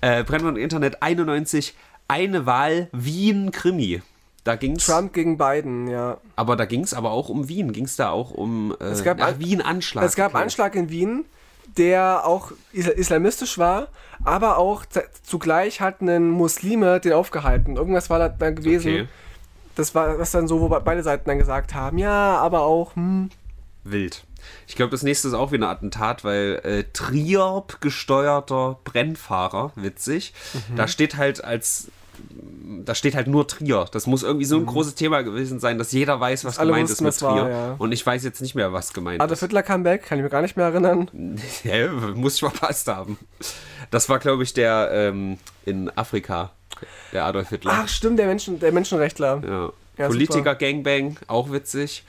Äh, 0.00 0.22
Brennpunkt 0.24 0.58
Internet 0.58 1.02
91, 1.02 1.74
eine 2.08 2.44
Wahl 2.44 2.88
Wien 2.92 3.50
Krimi. 3.50 4.02
Da 4.44 4.56
ging's, 4.56 4.84
Trump 4.84 5.14
gegen 5.14 5.38
Biden, 5.38 5.88
ja. 5.88 6.18
aber 6.36 6.56
da 6.56 6.66
ging 6.66 6.82
es 6.82 6.92
aber 6.92 7.12
auch 7.12 7.30
um 7.30 7.48
Wien. 7.48 7.72
Ging 7.72 7.86
es 7.86 7.96
da 7.96 8.10
auch 8.10 8.30
um 8.30 8.76
äh, 8.78 8.84
Es 8.84 9.02
gab 9.02 9.18
ach, 9.22 9.38
Wien 9.38 9.62
Anschlag? 9.62 10.04
Es 10.04 10.14
gab 10.14 10.34
okay. 10.34 10.42
Anschlag 10.42 10.74
in 10.74 10.90
Wien. 10.90 11.24
Der 11.76 12.26
auch 12.26 12.52
islamistisch 12.72 13.58
war, 13.58 13.88
aber 14.24 14.58
auch 14.58 14.84
zugleich 15.22 15.80
hatten 15.80 16.06
Muslime 16.30 17.00
den 17.00 17.12
aufgehalten. 17.12 17.76
Irgendwas 17.76 18.10
war 18.10 18.18
da 18.18 18.50
gewesen. 18.50 18.92
Okay. 18.92 19.08
Das 19.74 19.94
war 19.94 20.16
das 20.16 20.30
dann 20.30 20.46
so, 20.46 20.60
wo 20.60 20.68
beide 20.68 21.02
Seiten 21.02 21.28
dann 21.28 21.38
gesagt 21.38 21.74
haben, 21.74 21.98
ja, 21.98 22.38
aber 22.38 22.62
auch, 22.62 22.94
hm. 22.94 23.30
Wild. 23.82 24.24
Ich 24.66 24.76
glaube, 24.76 24.90
das 24.90 25.02
nächste 25.02 25.28
ist 25.28 25.34
auch 25.34 25.52
wieder 25.52 25.66
ein 25.66 25.70
Attentat, 25.70 26.24
weil 26.24 26.60
äh, 26.64 26.84
Triop 26.92 27.80
gesteuerter 27.80 28.78
Brennfahrer, 28.84 29.72
witzig. 29.74 30.32
Mhm. 30.52 30.76
Da 30.76 30.88
steht 30.88 31.16
halt 31.16 31.44
als 31.44 31.90
da 32.84 32.94
steht 32.94 33.14
halt 33.14 33.26
nur 33.26 33.46
Trier. 33.46 33.86
Das 33.92 34.06
muss 34.06 34.22
irgendwie 34.22 34.44
so 34.44 34.56
ein 34.56 34.62
mhm. 34.62 34.66
großes 34.66 34.94
Thema 34.94 35.22
gewesen 35.22 35.60
sein, 35.60 35.78
dass 35.78 35.92
jeder 35.92 36.20
weiß, 36.20 36.44
was 36.44 36.58
gemeint 36.58 36.88
wussten, 36.88 37.06
ist 37.06 37.22
mit 37.22 37.30
Trier. 37.30 37.42
War, 37.42 37.50
ja. 37.50 37.74
Und 37.78 37.92
ich 37.92 38.04
weiß 38.04 38.24
jetzt 38.24 38.40
nicht 38.40 38.54
mehr, 38.54 38.72
was 38.72 38.92
gemeint 38.92 39.20
Adolf 39.20 39.32
ist. 39.32 39.42
Adolf 39.42 39.50
Hitler 39.50 39.62
Comeback, 39.62 40.04
kann 40.04 40.18
ich 40.18 40.24
mir 40.24 40.30
gar 40.30 40.42
nicht 40.42 40.56
mehr 40.56 40.66
erinnern. 40.66 41.10
ja, 41.64 41.88
muss 42.14 42.34
ich 42.34 42.40
verpasst 42.40 42.88
haben. 42.88 43.18
Das 43.90 44.08
war, 44.08 44.18
glaube 44.18 44.42
ich, 44.42 44.52
der 44.52 44.90
ähm, 44.92 45.38
in 45.64 45.90
Afrika, 45.96 46.50
der 47.12 47.24
Adolf 47.24 47.50
Hitler. 47.50 47.72
Ach, 47.74 47.88
stimmt, 47.88 48.18
der, 48.18 48.26
Menschen, 48.26 48.58
der 48.60 48.72
Menschenrechtler. 48.72 49.42
Ja. 49.46 49.72
ja 49.98 50.08
Politiker 50.08 50.54
Gangbang, 50.54 51.16
auch 51.26 51.52
witzig. 51.52 52.04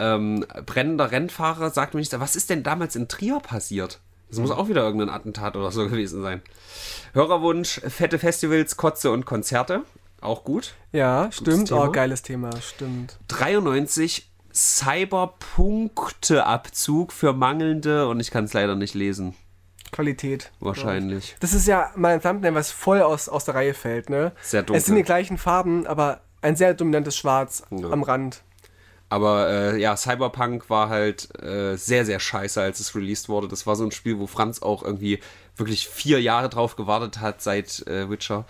Ähm, 0.00 0.44
brennender 0.64 1.10
Rennfahrer 1.10 1.70
sagt 1.70 1.94
mir 1.94 2.00
nicht, 2.00 2.18
was 2.18 2.36
ist 2.36 2.50
denn 2.50 2.62
damals 2.62 2.94
in 2.96 3.08
Trier 3.08 3.40
passiert? 3.40 3.98
Das 4.28 4.38
muss 4.38 4.50
auch 4.50 4.68
wieder 4.68 4.82
irgendein 4.82 5.10
Attentat 5.10 5.56
oder 5.56 5.70
so 5.70 5.84
gewesen 5.88 6.22
sein. 6.22 6.42
Hörerwunsch, 7.12 7.80
fette 7.88 8.18
Festivals, 8.18 8.76
Kotze 8.76 9.10
und 9.10 9.26
Konzerte. 9.26 9.82
Auch 10.20 10.44
gut. 10.44 10.74
Ja, 10.92 11.32
stimmt. 11.32 11.68
Thema. 11.68 11.86
Oh, 11.86 11.92
geiles 11.92 12.22
Thema, 12.22 12.50
stimmt. 12.60 13.18
93 13.28 14.28
Cyberpunkteabzug 14.52 17.12
für 17.12 17.32
mangelnde, 17.32 18.08
und 18.08 18.20
ich 18.20 18.30
kann 18.30 18.44
es 18.44 18.52
leider 18.52 18.74
nicht 18.74 18.94
lesen. 18.94 19.34
Qualität. 19.92 20.50
Wahrscheinlich. 20.60 21.36
Das 21.40 21.54
ist 21.54 21.66
ja 21.66 21.90
mein 21.94 22.20
Thumbnail, 22.20 22.54
was 22.54 22.70
voll 22.70 23.00
aus, 23.02 23.28
aus 23.28 23.44
der 23.44 23.54
Reihe 23.54 23.74
fällt, 23.74 24.10
ne? 24.10 24.32
Sehr 24.42 24.62
dunkel. 24.62 24.78
Es 24.78 24.86
sind 24.86 24.96
die 24.96 25.02
gleichen 25.02 25.38
Farben, 25.38 25.86
aber 25.86 26.20
ein 26.42 26.56
sehr 26.56 26.74
dominantes 26.74 27.16
Schwarz 27.16 27.62
ja. 27.70 27.90
am 27.90 28.02
Rand. 28.02 28.42
Aber 29.10 29.48
äh, 29.48 29.80
ja, 29.80 29.96
Cyberpunk 29.96 30.68
war 30.68 30.90
halt 30.90 31.28
äh, 31.42 31.76
sehr, 31.76 32.04
sehr 32.04 32.20
scheiße, 32.20 32.60
als 32.60 32.78
es 32.78 32.94
released 32.94 33.28
wurde. 33.28 33.48
Das 33.48 33.66
war 33.66 33.74
so 33.74 33.84
ein 33.84 33.90
Spiel, 33.90 34.18
wo 34.18 34.26
Franz 34.26 34.60
auch 34.60 34.82
irgendwie 34.82 35.20
wirklich 35.56 35.88
vier 35.88 36.20
Jahre 36.20 36.48
drauf 36.48 36.76
gewartet 36.76 37.20
hat 37.20 37.40
seit 37.40 37.86
äh, 37.86 38.10
Witcher. 38.10 38.44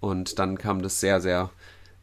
Und 0.00 0.38
dann 0.38 0.58
kam 0.58 0.82
das 0.82 0.98
sehr, 0.98 1.20
sehr 1.20 1.50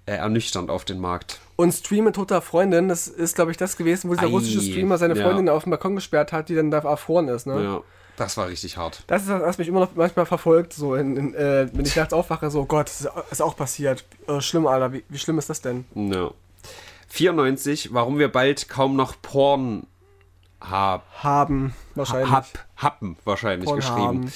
äh, 0.06 0.14
ernüchternd 0.14 0.70
auf 0.70 0.86
den 0.86 1.00
Markt. 1.00 1.40
Und 1.58 1.74
Stream 1.74 2.06
mit 2.06 2.16
toter 2.16 2.42
Freundin, 2.42 2.88
das 2.88 3.08
ist, 3.08 3.36
glaube 3.36 3.52
ich, 3.52 3.58
das 3.58 3.76
gewesen, 3.76 4.10
wo 4.10 4.14
dieser 4.14 4.28
Ei, 4.28 4.32
russische 4.32 4.62
Streamer 4.62 4.98
seine 4.98 5.16
Freundin 5.16 5.48
ja. 5.48 5.54
auf 5.54 5.64
dem 5.64 5.72
Balkon 5.72 5.96
gesperrt 5.96 6.32
hat, 6.32 6.50
die 6.50 6.56
dann 6.56 6.72
da 6.72 6.80
erfroren 6.80 7.28
ist, 7.28 7.48
ne? 7.48 7.62
Ja. 7.62 7.82
Das 8.16 8.36
war 8.36 8.48
richtig 8.48 8.78
hart. 8.78 9.04
Das 9.06 9.22
ist 9.22 9.30
das, 9.30 9.42
was 9.44 9.58
mich 9.60 9.68
immer 9.68 9.82
noch 9.82 9.94
manchmal 9.94 10.26
verfolgt, 10.26 10.74
so 10.74 10.96
in, 10.96 11.16
in, 11.16 11.36
äh, 11.36 11.70
wenn 11.72 11.86
ich 11.86 11.96
nachts 11.96 12.14
aufwache, 12.14 12.50
so, 12.50 12.66
Gott, 12.66 12.88
das 12.88 13.08
ist 13.30 13.42
auch 13.44 13.56
passiert. 13.56 14.06
Äh, 14.28 14.42
schlimm, 14.42 14.66
Alter, 14.66 14.92
wie, 14.92 15.04
wie 15.08 15.20
schlimm 15.20 15.38
ist 15.38 15.52
das 15.52 15.62
denn? 15.62 15.86
Ja. 15.94 16.32
94, 17.08 17.94
warum 17.94 18.20
wir 18.20 18.32
bald 18.32 18.70
kaum 18.70 18.96
noch 18.96 19.22
Porn 19.22 19.88
hab, 20.60 21.06
haben. 21.24 21.74
Wahrscheinlich. 21.96 22.32
Hab, 22.32 22.46
happen 22.76 23.18
wahrscheinlich 23.24 23.68
Porn 23.68 23.80
geschrieben. 23.80 24.32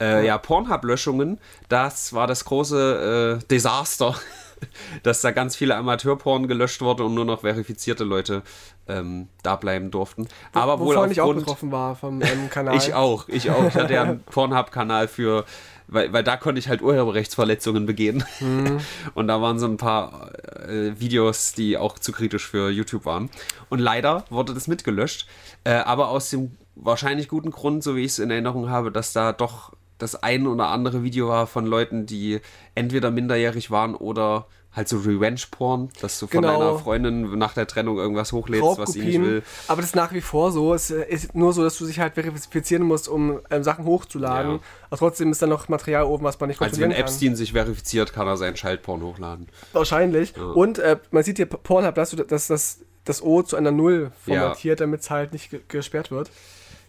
Äh, 0.00 0.26
ja, 0.26 0.38
Pornhub-Löschungen, 0.38 1.38
das 1.68 2.12
war 2.12 2.26
das 2.26 2.44
große 2.44 3.40
äh, 3.42 3.46
Desaster, 3.48 4.14
dass 5.02 5.20
da 5.20 5.30
ganz 5.30 5.56
viele 5.56 5.76
Amateurporn 5.76 6.48
gelöscht 6.48 6.80
wurde 6.80 7.04
und 7.04 7.14
nur 7.14 7.24
noch 7.24 7.40
verifizierte 7.42 8.04
Leute 8.04 8.42
ähm, 8.88 9.28
da 9.42 9.56
bleiben 9.56 9.90
durften. 9.90 10.28
Aber 10.52 10.80
Wo, 10.80 10.86
wohl 10.86 10.96
aufgrund, 10.96 11.12
ich 11.12 11.20
auch 11.20 11.34
betroffen 11.34 11.72
war 11.72 11.96
vom 11.96 12.22
ähm, 12.22 12.48
Kanal. 12.50 12.76
ich 12.76 12.94
auch, 12.94 13.28
ich 13.28 13.50
auch. 13.50 13.64
Ich 13.64 13.74
hatte 13.74 13.94
ja 13.94 14.02
einen 14.02 14.22
Pornhub-Kanal 14.24 15.08
für 15.08 15.44
weil, 15.88 16.12
weil 16.12 16.24
da 16.24 16.36
konnte 16.36 16.58
ich 16.58 16.68
halt 16.68 16.82
Urheberrechtsverletzungen 16.82 17.86
begehen. 17.86 18.24
Mhm. 18.40 18.78
Und 19.14 19.28
da 19.28 19.40
waren 19.40 19.58
so 19.58 19.66
ein 19.66 19.76
paar 19.76 20.32
äh, 20.68 20.98
Videos, 21.00 21.52
die 21.52 21.76
auch 21.76 21.98
zu 21.98 22.12
kritisch 22.12 22.46
für 22.46 22.70
YouTube 22.70 23.04
waren. 23.04 23.30
Und 23.68 23.78
leider 23.78 24.24
wurde 24.30 24.54
das 24.54 24.68
mitgelöscht. 24.68 25.26
Äh, 25.64 25.74
aber 25.74 26.08
aus 26.08 26.30
dem 26.30 26.56
wahrscheinlich 26.74 27.28
guten 27.28 27.50
Grund, 27.50 27.82
so 27.82 27.96
wie 27.96 28.04
ich 28.04 28.12
es 28.12 28.18
in 28.18 28.30
Erinnerung 28.30 28.68
habe, 28.70 28.92
dass 28.92 29.12
da 29.12 29.32
doch 29.32 29.72
das 29.98 30.22
ein 30.22 30.46
oder 30.46 30.68
andere 30.68 31.02
Video 31.02 31.28
war 31.28 31.46
von 31.46 31.66
Leuten, 31.66 32.06
die 32.06 32.40
entweder 32.74 33.10
minderjährig 33.10 33.70
waren 33.70 33.94
oder 33.94 34.46
halt 34.76 34.88
so 34.88 34.98
Revenge-Porn, 34.98 35.88
dass 36.02 36.20
du 36.20 36.26
von 36.26 36.42
genau. 36.42 36.58
deiner 36.58 36.78
Freundin 36.78 37.38
nach 37.38 37.54
der 37.54 37.66
Trennung 37.66 37.96
irgendwas 37.96 38.32
hochlädst, 38.32 38.78
was 38.78 38.92
sie 38.92 39.00
nicht 39.00 39.20
will. 39.20 39.42
Aber 39.68 39.80
das 39.80 39.90
ist 39.90 39.96
nach 39.96 40.12
wie 40.12 40.20
vor 40.20 40.52
so. 40.52 40.74
Es 40.74 40.90
ist 40.90 41.34
nur 41.34 41.54
so, 41.54 41.64
dass 41.64 41.78
du 41.78 41.86
dich 41.86 41.98
halt 41.98 42.14
verifizieren 42.14 42.82
musst, 42.82 43.08
um 43.08 43.40
ähm, 43.50 43.64
Sachen 43.64 43.86
hochzuladen. 43.86 44.52
Ja. 44.52 44.60
Aber 44.90 44.98
trotzdem 44.98 45.32
ist 45.32 45.40
da 45.40 45.46
noch 45.46 45.68
Material 45.68 46.04
oben, 46.04 46.24
was 46.24 46.38
man 46.38 46.48
nicht 46.48 46.58
kontrollieren 46.58 46.90
kann. 46.90 46.96
Also 46.96 47.04
wenn 47.04 47.14
Epstein 47.14 47.28
kann. 47.30 47.36
sich 47.36 47.52
verifiziert, 47.52 48.12
kann 48.12 48.26
er 48.26 48.36
seinen 48.36 48.56
Schaltporn 48.56 49.02
hochladen. 49.02 49.48
Wahrscheinlich. 49.72 50.36
Ja. 50.36 50.44
Und 50.44 50.78
äh, 50.78 50.98
man 51.10 51.24
sieht 51.24 51.38
hier 51.38 51.46
Pornhub, 51.46 51.94
dass 51.94 52.10
du 52.10 52.16
das, 52.16 52.46
das, 52.46 52.80
das 53.04 53.22
O 53.22 53.42
zu 53.42 53.56
einer 53.56 53.72
Null 53.72 54.12
formatiert, 54.24 54.78
ja. 54.78 54.84
damit 54.84 55.00
es 55.00 55.10
halt 55.10 55.32
nicht 55.32 55.68
gesperrt 55.68 56.10
wird. 56.10 56.30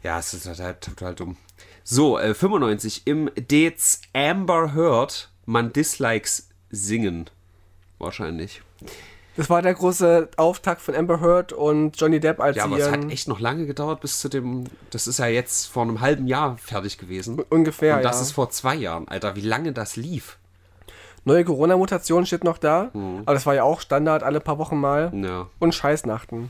Ja, 0.04 0.20
es 0.20 0.34
ist 0.34 0.46
halt, 0.46 0.60
halt 0.60 0.82
total 0.82 1.16
dumm. 1.16 1.38
So, 1.86 2.20
äh, 2.20 2.34
95. 2.34 3.04
Im 3.06 3.32
Dez 3.36 4.02
Amber 4.14 4.74
Heard 4.76 5.32
man 5.46 5.72
Dislikes 5.72 6.50
singen 6.70 7.30
wahrscheinlich. 8.00 8.62
Das 9.38 9.52
war 9.52 9.62
der 9.62 9.76
große 9.76 10.30
Auftakt 10.36 10.82
von 10.82 10.96
Amber 10.96 11.22
Heard 11.22 11.54
und 11.54 12.00
Johnny 12.02 12.20
Depp 12.20 12.40
als 12.40 12.58
Ja, 12.58 12.64
aber 12.64 12.80
es 12.80 12.90
hat 12.90 13.10
echt 13.12 13.28
noch 13.28 13.40
lange 13.40 13.68
gedauert 13.68 14.02
bis 14.02 14.20
zu 14.20 14.30
dem. 14.30 14.64
Das 14.90 15.06
ist 15.06 15.20
ja 15.20 15.28
jetzt 15.28 15.68
vor 15.68 15.84
einem 15.84 16.02
halben 16.02 16.28
Jahr 16.28 16.58
fertig 16.58 16.98
gewesen. 16.98 17.40
Ungefähr. 17.50 17.98
Und 17.98 18.04
das 18.04 18.16
ja. 18.16 18.24
ist 18.24 18.32
vor 18.32 18.50
zwei 18.50 18.74
Jahren, 18.74 19.08
Alter. 19.08 19.36
Wie 19.36 19.42
lange 19.42 19.74
das 19.74 19.96
lief? 19.96 20.38
Neue 21.24 21.46
Corona-Mutation 21.46 22.26
steht 22.26 22.44
noch 22.44 22.58
da. 22.58 22.90
Mhm. 22.94 23.22
Aber 23.26 23.34
das 23.36 23.46
war 23.46 23.54
ja 23.54 23.64
auch 23.64 23.80
Standard 23.80 24.24
alle 24.24 24.40
paar 24.40 24.58
Wochen 24.58 24.80
mal. 24.80 25.12
Ja. 25.14 25.48
Und 25.60 25.76
Scheißnachten. 25.76 26.50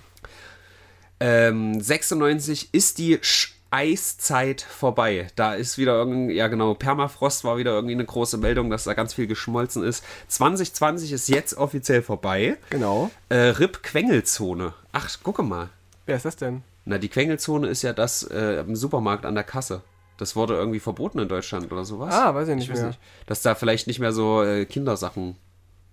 Ähm, 1.20 1.82
96 1.82 2.70
ist 2.74 3.00
die 3.00 3.20
Sch 3.22 3.57
Eiszeit 3.72 4.62
vorbei. 4.62 5.28
Da 5.36 5.54
ist 5.54 5.78
wieder 5.78 5.94
irgendwie, 5.94 6.36
ja 6.36 6.48
genau, 6.48 6.74
Permafrost 6.74 7.44
war 7.44 7.58
wieder 7.58 7.72
irgendwie 7.72 7.94
eine 7.94 8.06
große 8.06 8.38
Meldung, 8.38 8.70
dass 8.70 8.86
da 8.86 8.94
ganz 8.94 9.14
viel 9.14 9.28
geschmolzen 9.28 9.84
ist. 9.84 10.04
2020 10.28 11.12
ist 11.12 11.30
jetzt 11.30 11.56
offiziell 11.56 12.02
vorbei. 12.02 12.58
Genau. 12.70 13.12
Äh, 13.30 13.50
RIP 13.50 13.84
Quengelzone. 13.84 14.74
Ach, 14.92 15.10
gucke 15.24 15.44
mal. 15.44 15.70
Wer 16.06 16.16
ist 16.18 16.26
das 16.26 16.36
denn? 16.36 16.64
Na, 16.86 16.98
die 16.98 17.10
Quengelzone 17.10 17.68
ist 17.68 17.82
ja 17.82 17.94
das 17.94 18.24
äh, 18.24 18.62
im 18.62 18.76
Supermarkt 18.76 19.26
an 19.26 19.36
der 19.36 19.44
Kasse. 19.44 19.82
Das 20.18 20.36
wurde 20.36 20.56
irgendwie 20.56 20.80
verboten 20.80 21.20
in 21.20 21.28
Deutschland 21.28 21.72
oder 21.72 21.86
sowas. 21.86 22.14
Ah, 22.14 22.34
weiß 22.34 22.48
ich 22.48 22.56
nicht 22.56 22.70
ich 22.70 22.76
mehr. 22.76 22.88
Nicht. 22.88 23.00
Dass 23.28 23.42
da 23.42 23.56
vielleicht 23.56 23.88
nicht 23.88 24.00
mehr 24.00 24.14
so 24.14 24.44
äh, 24.44 24.66
Kindersachen 24.66 25.36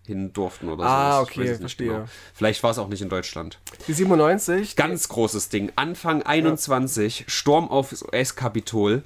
hin 0.07 0.33
durften 0.33 0.69
oder 0.69 0.85
so. 0.85 0.89
Ah, 0.89 1.21
okay, 1.21 1.55
verstehe. 1.55 1.89
Genau. 1.89 2.05
Vielleicht 2.35 2.63
war 2.63 2.71
es 2.71 2.79
auch 2.79 2.89
nicht 2.89 3.03
in 3.03 3.09
Deutschland. 3.09 3.59
Die 3.87 3.93
97. 3.93 4.77
Ganz 4.77 5.09
großes 5.09 5.49
Ding. 5.49 5.73
Anfang 5.77 6.23
21, 6.23 7.21
ja. 7.21 7.25
Sturm 7.29 7.69
aufs 7.69 8.03
US-Kapitol, 8.03 9.03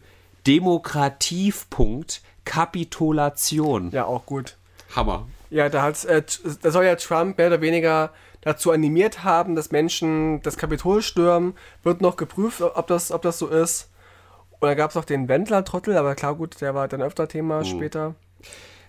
Demokratiefpunkt, 0.47 2.23
Kapitulation. 2.45 3.91
Ja, 3.93 4.05
auch 4.05 4.27
gut. 4.27 4.57
Hammer. 4.95 5.27
Ja, 5.51 5.69
da, 5.69 5.83
hat's, 5.83 6.05
äh, 6.05 6.23
da 6.63 6.71
soll 6.71 6.85
ja 6.85 6.97
Trump 6.97 7.39
mehr 7.39 7.49
oder 7.49 7.61
weniger 7.61 8.11
dazu 8.41 8.71
animiert 8.71 9.25
haben, 9.25 9.55
dass 9.55 9.71
Menschen 9.71 10.43
das 10.43 10.57
Kapitol 10.57 11.03
stürmen. 11.03 11.55
Wird 11.83 12.01
noch 12.01 12.17
geprüft, 12.17 12.61
ob 12.63 12.87
das, 12.87 13.13
ob 13.13 13.23
das 13.23 13.39
so 13.39 13.49
ist. 13.49 13.91
Und 14.61 14.69
da 14.69 14.75
gab 14.75 14.91
es 14.91 14.97
auch 14.97 15.05
den 15.05 15.29
Wendler-Trottel, 15.29 15.97
aber 15.97 16.15
klar, 16.15 16.35
gut, 16.35 16.61
der 16.61 16.75
war 16.75 16.89
dann 16.89 17.03
öfter 17.03 17.29
Thema 17.29 17.61
mhm. 17.61 17.65
später. 17.65 18.15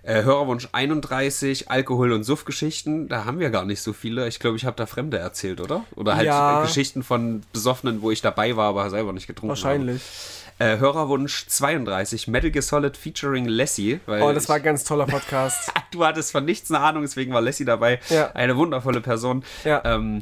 Äh, 0.03 0.23
Hörerwunsch 0.23 0.69
31, 0.71 1.69
Alkohol- 1.69 2.13
und 2.13 2.23
Suffgeschichten. 2.23 3.09
Da 3.09 3.25
haben 3.25 3.39
wir 3.39 3.49
gar 3.49 3.65
nicht 3.65 3.81
so 3.81 3.93
viele. 3.93 4.27
Ich 4.27 4.39
glaube, 4.39 4.57
ich 4.57 4.65
habe 4.65 4.75
da 4.75 4.85
Fremde 4.85 5.17
erzählt, 5.17 5.59
oder? 5.61 5.85
Oder 5.95 6.15
halt 6.15 6.27
ja. 6.27 6.61
Geschichten 6.61 7.03
von 7.03 7.41
Besoffenen, 7.53 8.01
wo 8.01 8.11
ich 8.11 8.21
dabei 8.21 8.55
war, 8.55 8.69
aber 8.69 8.89
selber 8.89 9.13
nicht 9.13 9.27
getrunken 9.27 9.49
Wahrscheinlich. 9.49 10.01
habe. 10.01 10.73
Äh, 10.73 10.77
Hörerwunsch 10.79 11.47
32, 11.47 12.27
Metal 12.27 12.51
Gear 12.51 12.61
Solid 12.61 12.97
featuring 12.97 13.45
Lassie. 13.45 14.01
oh, 14.07 14.31
das 14.33 14.49
war 14.49 14.57
ein 14.57 14.63
ganz 14.63 14.83
toller 14.83 15.05
Podcast. 15.05 15.71
du 15.91 16.03
hattest 16.03 16.33
von 16.33 16.43
nichts 16.43 16.69
eine 16.69 16.81
Ahnung, 16.81 17.03
deswegen 17.03 17.33
war 17.33 17.39
Lassie 17.39 17.63
dabei. 17.63 17.99
Ja. 18.09 18.31
Eine 18.33 18.57
wundervolle 18.57 18.99
Person. 18.99 19.43
Ja. 19.63 19.81
Ähm, 19.85 20.21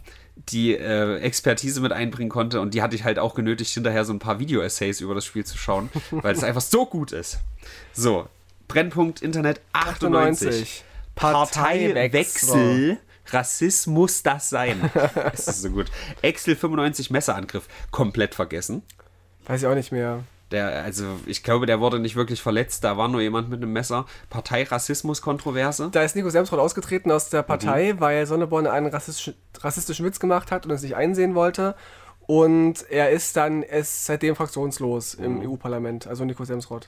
die 0.50 0.76
äh, 0.76 1.18
Expertise 1.18 1.82
mit 1.82 1.92
einbringen 1.92 2.30
konnte 2.30 2.62
und 2.62 2.76
die 2.76 2.84
hatte 2.84 2.96
ich 2.96 3.04
halt 3.04 3.18
auch 3.18 3.34
genötigt, 3.34 3.74
hinterher 3.74 4.06
so 4.06 4.14
ein 4.14 4.20
paar 4.20 4.40
Video-Essays 4.40 5.02
über 5.02 5.16
das 5.16 5.26
Spiel 5.26 5.44
zu 5.44 5.58
schauen, 5.58 5.90
weil 6.12 6.36
es 6.36 6.44
einfach 6.44 6.62
so 6.62 6.86
gut 6.86 7.12
ist. 7.12 7.40
So, 7.94 8.28
Brennpunkt 8.68 9.22
Internet 9.22 9.62
98. 9.74 10.48
98. 10.48 10.84
Parteiwechsel. 11.16 13.00
Rassismus 13.30 14.24
das 14.24 14.50
sein. 14.50 14.90
das 15.16 15.48
ist 15.48 15.62
so 15.62 15.70
gut. 15.70 15.88
Excel 16.22 16.56
95 16.56 17.12
Messerangriff. 17.12 17.68
Komplett 17.92 18.36
vergessen. 18.36 18.84
Weiß 19.46 19.62
ich 19.62 19.68
auch 19.68 19.76
nicht 19.76 19.92
mehr. 19.92 20.24
Der, 20.52 20.84
also 20.84 21.04
ich 21.26 21.44
glaube, 21.44 21.66
der 21.66 21.82
wurde 21.82 22.00
nicht 22.00 22.16
wirklich 22.16 22.42
verletzt. 22.42 22.84
Da 22.84 22.98
war 22.98 23.10
nur 23.10 23.22
jemand 23.22 23.50
mit 23.50 23.62
einem 23.62 23.74
Messer. 23.74 24.06
Partei-Rassismus-Kontroverse. 24.30 25.90
Da 25.92 26.04
ist 26.04 26.16
Nico 26.16 26.30
Semsrott 26.30 26.60
ausgetreten 26.60 27.12
aus 27.12 27.30
der 27.30 27.44
Partei, 27.44 27.94
mhm. 27.94 28.00
weil 28.00 28.26
Sonneborn 28.26 28.68
einen 28.68 28.88
rassistischen, 28.88 29.34
rassistischen 29.60 30.06
Witz 30.06 30.20
gemacht 30.20 30.52
hat 30.52 30.66
und 30.66 30.72
es 30.72 30.84
nicht 30.84 30.96
einsehen 30.96 31.36
wollte. 31.36 31.76
Und 32.28 32.90
er 32.90 33.10
ist 33.10 33.36
dann, 33.36 33.64
er 33.64 33.80
ist 33.80 34.06
seitdem 34.06 34.36
fraktionslos 34.36 35.14
im 35.14 35.42
EU-Parlament, 35.42 36.08
also 36.08 36.26
Nico 36.26 36.44
Semsrott. 36.44 36.88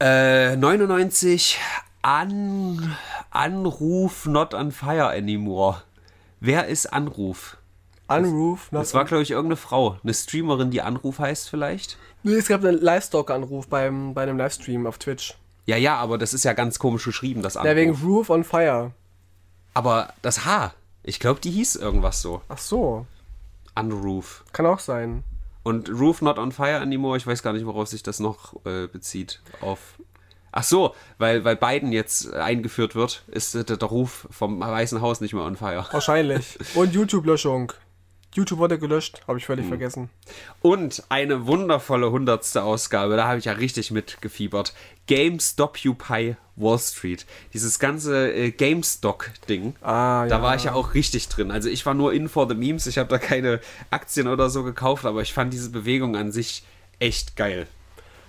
Äh, 0.00 0.56
99 0.56 1.58
An 2.02 2.96
Anruf 3.30 4.26
not 4.26 4.52
on 4.54 4.72
fire 4.72 5.08
anymore. 5.10 5.82
Wer 6.40 6.66
ist 6.68 6.92
Anruf? 6.92 7.56
Anruf, 8.06 8.70
not 8.70 8.82
Das 8.82 8.92
war, 8.94 9.04
glaube 9.06 9.22
ich, 9.22 9.30
irgendeine 9.30 9.56
Frau. 9.56 9.98
Eine 10.02 10.12
Streamerin, 10.12 10.70
die 10.70 10.82
Anruf 10.82 11.18
heißt 11.18 11.48
vielleicht. 11.48 11.96
Nee, 12.22 12.34
es 12.34 12.48
gab 12.48 12.62
einen 12.62 12.78
Livestock-Anruf 12.78 13.68
beim, 13.68 14.12
bei 14.12 14.22
einem 14.24 14.36
Livestream 14.36 14.86
auf 14.86 14.98
Twitch. 14.98 15.34
Ja, 15.66 15.76
ja, 15.78 15.96
aber 15.96 16.18
das 16.18 16.34
ist 16.34 16.44
ja 16.44 16.52
ganz 16.52 16.78
komisch 16.78 17.04
geschrieben, 17.04 17.40
das 17.40 17.56
Anruf. 17.56 17.70
Ja, 17.70 17.76
wegen 17.76 17.94
Roof 17.94 18.28
on 18.28 18.44
Fire. 18.44 18.92
aber 19.72 20.12
das 20.20 20.44
H, 20.44 20.74
ich 21.02 21.18
glaube, 21.20 21.40
die 21.40 21.50
hieß 21.50 21.76
irgendwas 21.76 22.20
so. 22.20 22.42
Ach 22.48 22.58
so, 22.58 23.06
Unroof. 23.74 24.44
kann 24.52 24.66
auch 24.66 24.78
sein. 24.80 25.24
Und 25.64 25.88
Roof 25.88 26.22
not 26.22 26.38
on 26.38 26.52
fire 26.52 26.78
anymore, 26.78 27.16
ich 27.16 27.26
weiß 27.26 27.42
gar 27.42 27.52
nicht, 27.52 27.66
worauf 27.66 27.88
sich 27.88 28.02
das 28.02 28.20
noch 28.20 28.64
äh, 28.64 28.86
bezieht. 28.86 29.40
Auf. 29.60 29.98
Ach 30.52 30.62
so, 30.62 30.94
weil, 31.18 31.44
weil 31.44 31.56
Biden 31.56 31.90
jetzt 31.90 32.32
eingeführt 32.32 32.94
wird, 32.94 33.24
ist 33.26 33.56
äh, 33.56 33.64
der 33.64 33.78
Ruf 33.78 34.28
vom 34.30 34.60
Weißen 34.60 35.00
Haus 35.00 35.20
nicht 35.20 35.34
mehr 35.34 35.42
on 35.42 35.56
fire. 35.56 35.86
Wahrscheinlich. 35.90 36.58
Und 36.76 36.94
YouTube-Löschung. 36.94 37.72
YouTube 38.34 38.58
wurde 38.58 38.78
gelöscht, 38.78 39.22
habe 39.26 39.38
ich 39.38 39.46
völlig 39.46 39.66
vergessen. 39.66 40.10
Und 40.60 41.02
eine 41.08 41.46
wundervolle 41.46 42.10
hundertste 42.10 42.62
Ausgabe, 42.62 43.16
da 43.16 43.26
habe 43.28 43.38
ich 43.38 43.44
ja 43.46 43.52
richtig 43.52 43.90
mitgefiebert. 43.90 44.74
GameStop-U-Pie 45.06 46.36
Wall 46.56 46.78
Street. 46.78 47.26
Dieses 47.52 47.78
ganze 47.78 48.32
äh, 48.32 48.50
GameStop-Ding. 48.50 49.74
Ah, 49.82 50.26
Da 50.26 50.36
ja. 50.36 50.42
war 50.42 50.56
ich 50.56 50.64
ja 50.64 50.72
auch 50.74 50.94
richtig 50.94 51.28
drin. 51.28 51.50
Also 51.50 51.68
ich 51.68 51.84
war 51.86 51.94
nur 51.94 52.12
in 52.12 52.28
for 52.28 52.48
the 52.48 52.54
memes. 52.54 52.86
Ich 52.86 52.98
habe 52.98 53.08
da 53.08 53.18
keine 53.18 53.60
Aktien 53.90 54.28
oder 54.28 54.50
so 54.50 54.62
gekauft, 54.62 55.04
aber 55.04 55.22
ich 55.22 55.32
fand 55.32 55.52
diese 55.52 55.70
Bewegung 55.70 56.16
an 56.16 56.32
sich 56.32 56.64
echt 56.98 57.36
geil. 57.36 57.66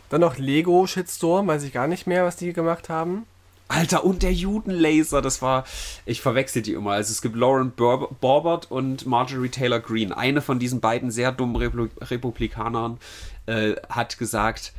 Dann 0.10 0.22
noch 0.22 0.38
Lego 0.38 0.86
Shitstorm, 0.88 1.48
weiß 1.48 1.64
ich 1.64 1.74
gar 1.74 1.88
nicht 1.88 2.08
mehr, 2.08 2.26
was 2.26 2.36
die 2.36 2.54
gemacht 2.54 2.90
haben. 2.90 3.26
Alter, 3.68 4.04
und 4.04 4.22
der 4.22 4.34
Judenlaser, 4.34 5.22
das 5.22 5.42
war, 5.42 5.66
ich 6.06 6.22
verwechsel 6.22 6.62
die 6.62 6.74
immer. 6.74 6.92
Also 6.92 7.12
es 7.12 7.22
gibt 7.22 7.36
Lauren 7.36 7.72
Borbert 7.72 8.70
und 8.70 9.06
Marjorie 9.08 9.50
Taylor 9.50 9.80
Greene. 9.80 10.16
Eine 10.16 10.42
von 10.42 10.60
diesen 10.60 10.82
beiden 10.82 11.10
sehr 11.10 11.32
dummen 11.32 11.56
Replu 11.56 11.88
Republikanern 12.00 13.00
äh, 13.48 13.74
hat 13.90 14.20
gesagt, 14.20 14.74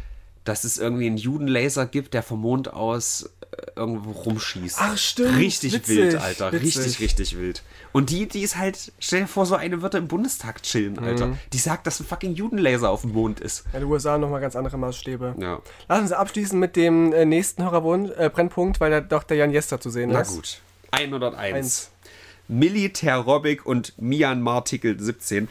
dass 0.44 0.62
es 0.62 0.78
irgendwie 0.78 1.06
einen 1.06 1.16
Judenlaser 1.16 1.86
gibt, 1.86 2.14
der 2.14 2.22
vom 2.22 2.40
Mond 2.40 2.72
aus 2.72 3.28
irgendwo 3.74 4.10
rumschießt. 4.12 4.77
Ach, 4.81 4.97
stimmt. 4.97 5.36
Richtig 5.39 5.73
Witzig, 5.74 5.97
wild, 5.97 6.16
Alter. 6.16 6.52
witzig. 6.52 6.78
Richtig, 6.78 7.01
richtig 7.01 7.39
wild. 7.39 7.62
Und 7.93 8.10
die, 8.10 8.27
die 8.28 8.43
ist 8.43 8.56
halt, 8.56 8.93
stell 8.98 9.23
dir 9.23 9.27
vor, 9.27 9.47
so 9.47 9.55
eine 9.55 9.82
wird 9.82 9.94
im 9.94 10.09
Bundestag 10.09 10.62
chillen, 10.62 10.98
Alter. 10.98 11.28
Mhm. 11.28 11.39
Die 11.52 11.59
sagt, 11.59 11.86
dass 11.86 12.01
ein 12.01 12.06
fucking 12.06 12.35
Judenlaser 12.35 12.90
auf 12.90 13.02
dem 13.02 13.12
Mond 13.12 13.40
ist. 13.40 13.64
In 13.73 13.81
den 13.81 13.85
USA 13.90 14.18
nochmal 14.18 14.40
ganz 14.40 14.56
andere 14.56 14.77
Maßstäbe. 14.78 15.35
Ja. 15.39 15.60
Lass 15.89 16.01
uns 16.01 16.12
abschließen 16.12 16.59
mit 16.59 16.77
dem 16.77 17.12
äh, 17.12 17.24
nächsten 17.24 17.62
Hörerwunsch, 17.64 18.10
äh, 18.16 18.28
Brennpunkt, 18.28 18.81
weil 18.81 18.90
da 18.90 19.01
doch 19.01 19.23
der 19.23 19.36
Jan 19.39 19.51
Jester 19.52 19.81
zu 19.81 19.90
sehen 19.90 20.10
Na 20.12 20.20
ist. 20.20 20.35
gut. 20.35 20.60
101. 20.93 21.36
Eins. 21.55 21.90
Militärrobic 22.48 23.66
und 23.66 23.94
Myanmar-Artikel 24.01 24.98
17. 25.01 25.48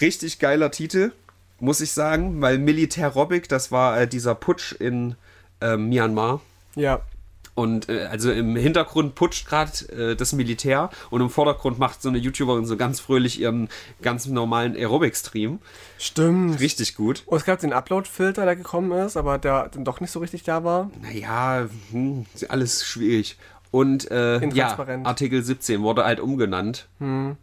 Richtig 0.00 0.38
geiler 0.38 0.70
Titel, 0.70 1.12
muss 1.60 1.80
ich 1.80 1.92
sagen, 1.92 2.40
weil 2.40 2.58
Militärrobic, 2.58 3.48
das 3.48 3.70
war 3.70 4.00
äh, 4.00 4.08
dieser 4.08 4.34
Putsch 4.34 4.72
in 4.72 5.14
äh, 5.60 5.76
Myanmar. 5.76 6.40
Ja. 6.74 7.00
Und 7.54 7.88
äh, 7.88 8.06
also 8.10 8.32
im 8.32 8.56
Hintergrund 8.56 9.14
putscht 9.14 9.46
gerade 9.46 10.12
äh, 10.12 10.16
das 10.16 10.32
Militär 10.32 10.90
und 11.10 11.20
im 11.20 11.28
Vordergrund 11.28 11.78
macht 11.78 12.00
so 12.00 12.08
eine 12.08 12.18
YouTuberin 12.18 12.64
so 12.64 12.76
ganz 12.76 13.00
fröhlich 13.00 13.40
ihren 13.40 13.68
ganz 14.00 14.26
normalen 14.26 14.74
Aerobic-Stream. 14.74 15.58
Stimmt. 15.98 16.60
Richtig 16.60 16.94
gut. 16.94 17.22
Und 17.26 17.36
es 17.36 17.44
gab 17.44 17.60
den 17.60 17.72
Upload-Filter, 17.72 18.44
der 18.46 18.56
gekommen 18.56 18.92
ist, 18.92 19.16
aber 19.16 19.38
der 19.38 19.68
dann 19.68 19.84
doch 19.84 20.00
nicht 20.00 20.10
so 20.10 20.20
richtig 20.20 20.44
da 20.44 20.64
war. 20.64 20.90
Naja, 21.02 21.68
hm, 21.90 22.24
alles 22.48 22.86
schwierig. 22.86 23.36
Und 23.70 24.10
äh, 24.10 24.46
ja. 24.48 24.78
Artikel 25.04 25.42
17 25.42 25.80
wurde 25.80 26.04
halt 26.04 26.20
umgenannt, 26.20 26.88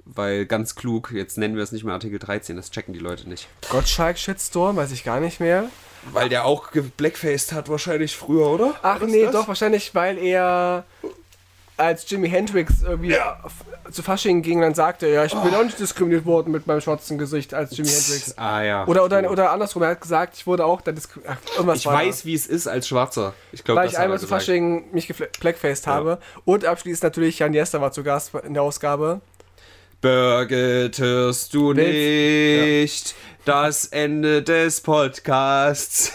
weil 0.05 0.45
ganz 0.45 0.75
klug, 0.75 1.11
jetzt 1.11 1.39
nennen 1.39 1.55
wir 1.55 1.63
es 1.63 1.71
nicht 1.71 1.83
mehr 1.83 1.95
Artikel 1.95 2.19
13, 2.19 2.55
das 2.55 2.69
checken 2.69 2.93
die 2.93 2.99
Leute 2.99 3.27
nicht. 3.27 3.47
Gottschalk-Shitstorm, 3.69 4.75
weiß 4.75 4.91
ich 4.91 5.03
gar 5.03 5.19
nicht 5.19 5.39
mehr. 5.39 5.69
Weil 6.11 6.29
der 6.29 6.45
auch 6.45 6.71
geblackfaced 6.71 7.51
hat 7.53 7.69
wahrscheinlich 7.69 8.15
früher, 8.15 8.47
oder? 8.47 8.75
Ach 8.81 8.99
nee, 9.01 9.23
das? 9.23 9.33
doch, 9.33 9.47
wahrscheinlich, 9.47 9.93
weil 9.93 10.17
er 10.17 10.83
als 11.77 12.09
Jimi 12.09 12.29
Hendrix 12.29 12.81
irgendwie 12.81 13.13
f- 13.13 13.91
zu 13.91 14.03
Fasching 14.03 14.41
ging 14.41 14.59
dann 14.59 14.73
sagte, 14.73 15.07
ja, 15.07 15.23
ich 15.23 15.33
bin 15.33 15.55
auch 15.55 15.63
nicht 15.63 15.79
diskriminiert 15.79 16.25
worden 16.25 16.51
mit 16.51 16.67
meinem 16.67 16.81
schwarzen 16.81 17.17
Gesicht 17.17 17.53
als 17.53 17.71
Jimi 17.77 17.87
Hendrix. 17.87 18.37
Ah 18.37 18.61
ja. 18.61 18.85
Oder, 18.85 19.05
oder, 19.05 19.31
oder 19.31 19.51
andersrum, 19.51 19.83
er 19.83 19.89
hat 19.91 20.01
gesagt, 20.01 20.35
ich 20.35 20.45
wurde 20.45 20.65
auch 20.65 20.81
da 20.81 20.91
diskriminiert. 20.91 21.37
Ich 21.75 21.85
weiß, 21.85 22.25
wie 22.25 22.33
es 22.33 22.47
ist 22.47 22.67
als 22.67 22.87
Schwarzer. 22.87 23.33
Ich 23.53 23.61
da. 23.61 23.65
glaube, 23.65 23.81
weil 23.81 23.87
ich 23.87 23.93
er 23.95 24.01
einmal 24.01 24.19
zu. 24.19 24.27
Fasching 24.27 24.91
mich 24.91 25.07
geblackfaced 25.07 25.87
habe. 25.87 26.17
Und 26.43 26.65
abschließend 26.65 27.03
natürlich 27.03 27.39
Jan 27.39 27.53
Jester 27.53 27.79
war 27.79 27.93
zu 27.93 28.03
Gast 28.03 28.33
in 28.45 28.53
der 28.53 28.63
Ausgabe. 28.63 29.21
Birgit, 30.01 30.97
hörst 30.99 31.53
du 31.53 31.75
Willst- 31.75 31.85
nicht 31.85 33.15
das 33.45 33.85
Ende 33.85 34.41
des 34.43 34.81
Podcasts? 34.81 36.11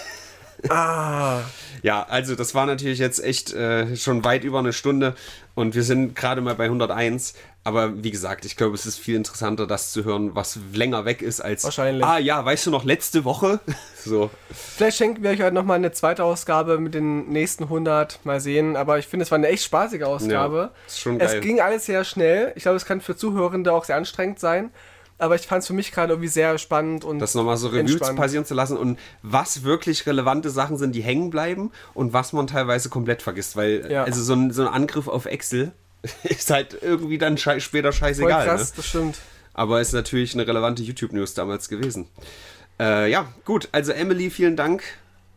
Ah, 0.69 1.41
Ja, 1.83 2.03
also 2.05 2.35
das 2.35 2.55
war 2.55 2.65
natürlich 2.65 2.99
jetzt 2.99 3.23
echt 3.23 3.53
äh, 3.53 3.95
schon 3.97 4.25
weit 4.25 4.43
über 4.45 4.59
eine 4.59 4.73
Stunde 4.73 5.15
und 5.55 5.75
wir 5.75 5.83
sind 5.83 6.15
gerade 6.17 6.41
mal 6.41 6.55
bei 6.55 6.65
101. 6.65 7.35
Aber 7.67 8.05
wie 8.05 8.11
gesagt, 8.11 8.45
ich 8.45 8.57
glaube, 8.57 8.75
es 8.75 8.85
ist 8.85 8.99
viel 8.99 9.17
interessanter, 9.17 9.67
das 9.67 9.91
zu 9.91 10.05
hören, 10.05 10.35
was 10.35 10.59
länger 10.75 11.07
weg 11.07 11.23
ist 11.23 11.41
als. 11.41 11.65
Wahrscheinlich. 11.65 12.05
Ah 12.05 12.19
ja, 12.19 12.45
weißt 12.45 12.67
du 12.67 12.71
noch, 12.71 12.85
letzte 12.85 13.25
Woche? 13.25 13.59
so. 14.05 14.29
vielleicht 14.53 14.99
schenken 14.99 15.23
wir 15.23 15.31
euch 15.31 15.41
heute 15.41 15.55
nochmal 15.55 15.77
eine 15.77 15.91
zweite 15.93 16.25
Ausgabe 16.25 16.79
mit 16.79 16.93
den 16.93 17.31
nächsten 17.31 17.65
100. 17.65 18.21
Mal 18.25 18.39
sehen. 18.41 18.77
Aber 18.77 18.99
ich 18.99 19.07
finde, 19.07 19.25
es 19.25 19.31
war 19.31 19.39
eine 19.39 19.49
echt 19.49 19.65
spaßige 19.65 20.03
Ausgabe. 20.03 20.57
Ja, 20.57 20.87
ist 20.87 21.01
schon 21.01 21.19
es 21.19 21.33
geil. 21.33 21.41
ging 21.41 21.61
alles 21.61 21.87
sehr 21.87 22.05
schnell. 22.05 22.53
Ich 22.55 22.65
glaube, 22.65 22.77
es 22.77 22.85
kann 22.85 23.01
für 23.01 23.17
Zuhörende 23.17 23.73
auch 23.73 23.85
sehr 23.85 23.97
anstrengend 23.97 24.39
sein. 24.39 24.71
Aber 25.17 25.37
ich 25.37 25.47
fand 25.47 25.63
es 25.63 25.69
für 25.69 25.73
mich 25.75 25.91
gerade 25.93 26.13
irgendwie 26.13 26.29
sehr 26.29 26.59
spannend 26.59 27.05
und 27.05 27.21
Das 27.21 27.35
nochmal 27.35 27.57
so 27.57 27.71
entspannt. 27.71 28.17
passieren 28.19 28.45
zu 28.45 28.53
lassen 28.53 28.77
und 28.77 28.99
was 29.23 29.63
wirklich 29.63 30.07
relevante 30.07 30.51
Sachen 30.51 30.77
sind, 30.77 30.95
die 30.95 31.03
hängen 31.03 31.31
bleiben 31.31 31.71
und 31.95 32.13
was 32.13 32.33
man 32.33 32.49
teilweise 32.49 32.89
komplett 32.91 33.23
vergisst. 33.23 33.57
Weil, 33.57 33.91
Ja. 33.91 34.03
also 34.05 34.23
so 34.23 34.35
ein, 34.35 34.51
so 34.51 34.63
ein 34.63 34.69
Angriff 34.69 35.07
auf 35.09 35.27
Excel 35.27 35.73
ist 36.25 36.51
halt 36.51 36.77
irgendwie 36.83 37.19
dann 37.19 37.39
schei 37.39 37.61
später 37.61 37.93
Voll 37.93 37.99
scheißegal. 38.09 38.47
krass, 38.47 38.71
Ne? 38.71 38.77
das 38.77 38.87
stimmt. 38.87 39.19
Aber 39.53 39.81
ist 39.81 39.93
natürlich 39.93 40.35
eine 40.35 40.47
relevante 40.47 40.83
YouTube-News 40.83 41.35
damals 41.35 41.69
gewesen. 41.69 42.09
Äh, 42.81 43.11
ja, 43.11 43.33
gut. 43.45 43.69
Also 43.73 43.93
Emily, 43.93 44.31
vielen 44.31 44.57
Dank. 44.57 44.83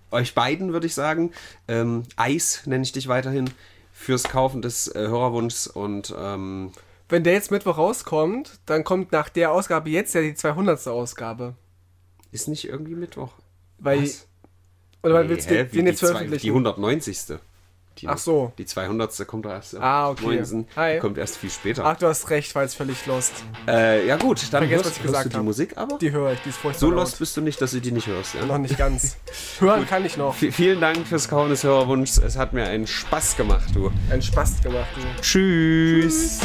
Euch 0.09 0.33
beiden, 0.33 0.73
würde 0.73 0.87
ich 0.87 0.93
sagen. 0.95 1.31
Ähm, 1.67 2.03
Eis 2.15 2.63
nenne 2.65 2.83
ich 2.83 2.91
dich 2.93 3.07
weiterhin 3.07 3.49
fürs 3.93 4.23
Kaufen 4.23 4.61
des 4.61 4.87
äh, 4.87 5.07
Hörerwunschs 5.07 5.67
und 5.67 6.13
ähm, 6.17 6.71
Wenn 7.09 7.23
der 7.23 7.33
jetzt 7.33 7.51
Mittwoch 7.51 7.77
rauskommt, 7.77 8.59
dann 8.65 8.83
kommt 8.83 9.11
nach 9.11 9.29
der 9.29 9.51
Ausgabe 9.51 9.89
jetzt 9.89 10.15
ja 10.15 10.21
die 10.21 10.33
200. 10.33 10.87
Ausgabe. 10.87 11.55
ist 12.31 12.47
nicht 12.47 12.67
irgendwie 12.67 12.95
Mittwoch. 12.95 13.33
Weil, 13.79 14.01
Was? 14.03 14.27
oder 15.03 15.13
weil 15.15 15.23
Nee, 15.25 15.29
willst 15.29 15.49
du 15.51 15.55
den 15.55 15.69
die, 15.71 15.79
jetzt 15.91 15.99
veröffentlichen? 15.99 16.43
die 16.43 16.49
190. 16.49 17.17
Die, 17.99 18.07
Ach 18.07 18.17
so. 18.17 18.51
Die 18.57 18.65
200. 18.65 19.27
kommt 19.27 19.45
erst. 19.45 19.75
Ah, 19.75 20.09
okay. 20.09 20.37
19.. 20.37 20.67
Hi. 20.75 20.93
Die 20.95 20.99
kommt 20.99 21.17
erst 21.17 21.37
viel 21.37 21.49
später. 21.49 21.85
Ach, 21.85 21.97
du 21.97 22.07
hast 22.07 22.29
recht, 22.29 22.53
jetzt 22.55 22.75
völlig 22.75 23.05
lost. 23.05 23.33
Äh, 23.67 24.05
ja 24.07 24.17
gut, 24.17 24.41
dann 24.51 24.61
Vergesst, 24.61 24.85
hörst, 24.85 24.85
was 24.85 24.97
ich 24.97 25.03
hörst 25.03 25.07
gesagt 25.07 25.25
du 25.25 25.29
die 25.29 25.35
hab. 25.37 25.43
Musik 25.43 25.77
aber. 25.77 25.97
Die 25.97 26.11
höre 26.11 26.33
ich, 26.33 26.39
die 26.41 26.49
ist 26.49 26.57
furchtbar 26.57 26.79
so 26.79 26.91
lost 26.91 27.19
bist 27.19 27.35
du 27.37 27.41
nicht, 27.41 27.59
dass 27.61 27.71
du 27.71 27.79
die 27.81 27.91
nicht 27.91 28.07
hörst. 28.07 28.35
Ja? 28.35 28.45
Noch 28.45 28.57
nicht 28.57 28.77
ganz. 28.77 29.17
Hören 29.59 29.87
kann 29.87 30.05
ich 30.05 30.17
noch. 30.17 30.35
V 30.35 30.51
vielen 30.51 30.79
Dank 30.79 31.07
fürs 31.07 31.27
Kaufen 31.27 31.49
des 31.49 31.63
Hörerwunschs. 31.63 32.17
Es 32.17 32.37
hat 32.37 32.53
mir 32.53 32.65
einen 32.67 32.87
Spaß 32.87 33.37
gemacht, 33.37 33.69
du. 33.73 33.91
Ein 34.11 34.21
Spaß 34.21 34.61
gemacht, 34.61 34.89
du. 34.95 35.21
Tschüss. 35.21 36.39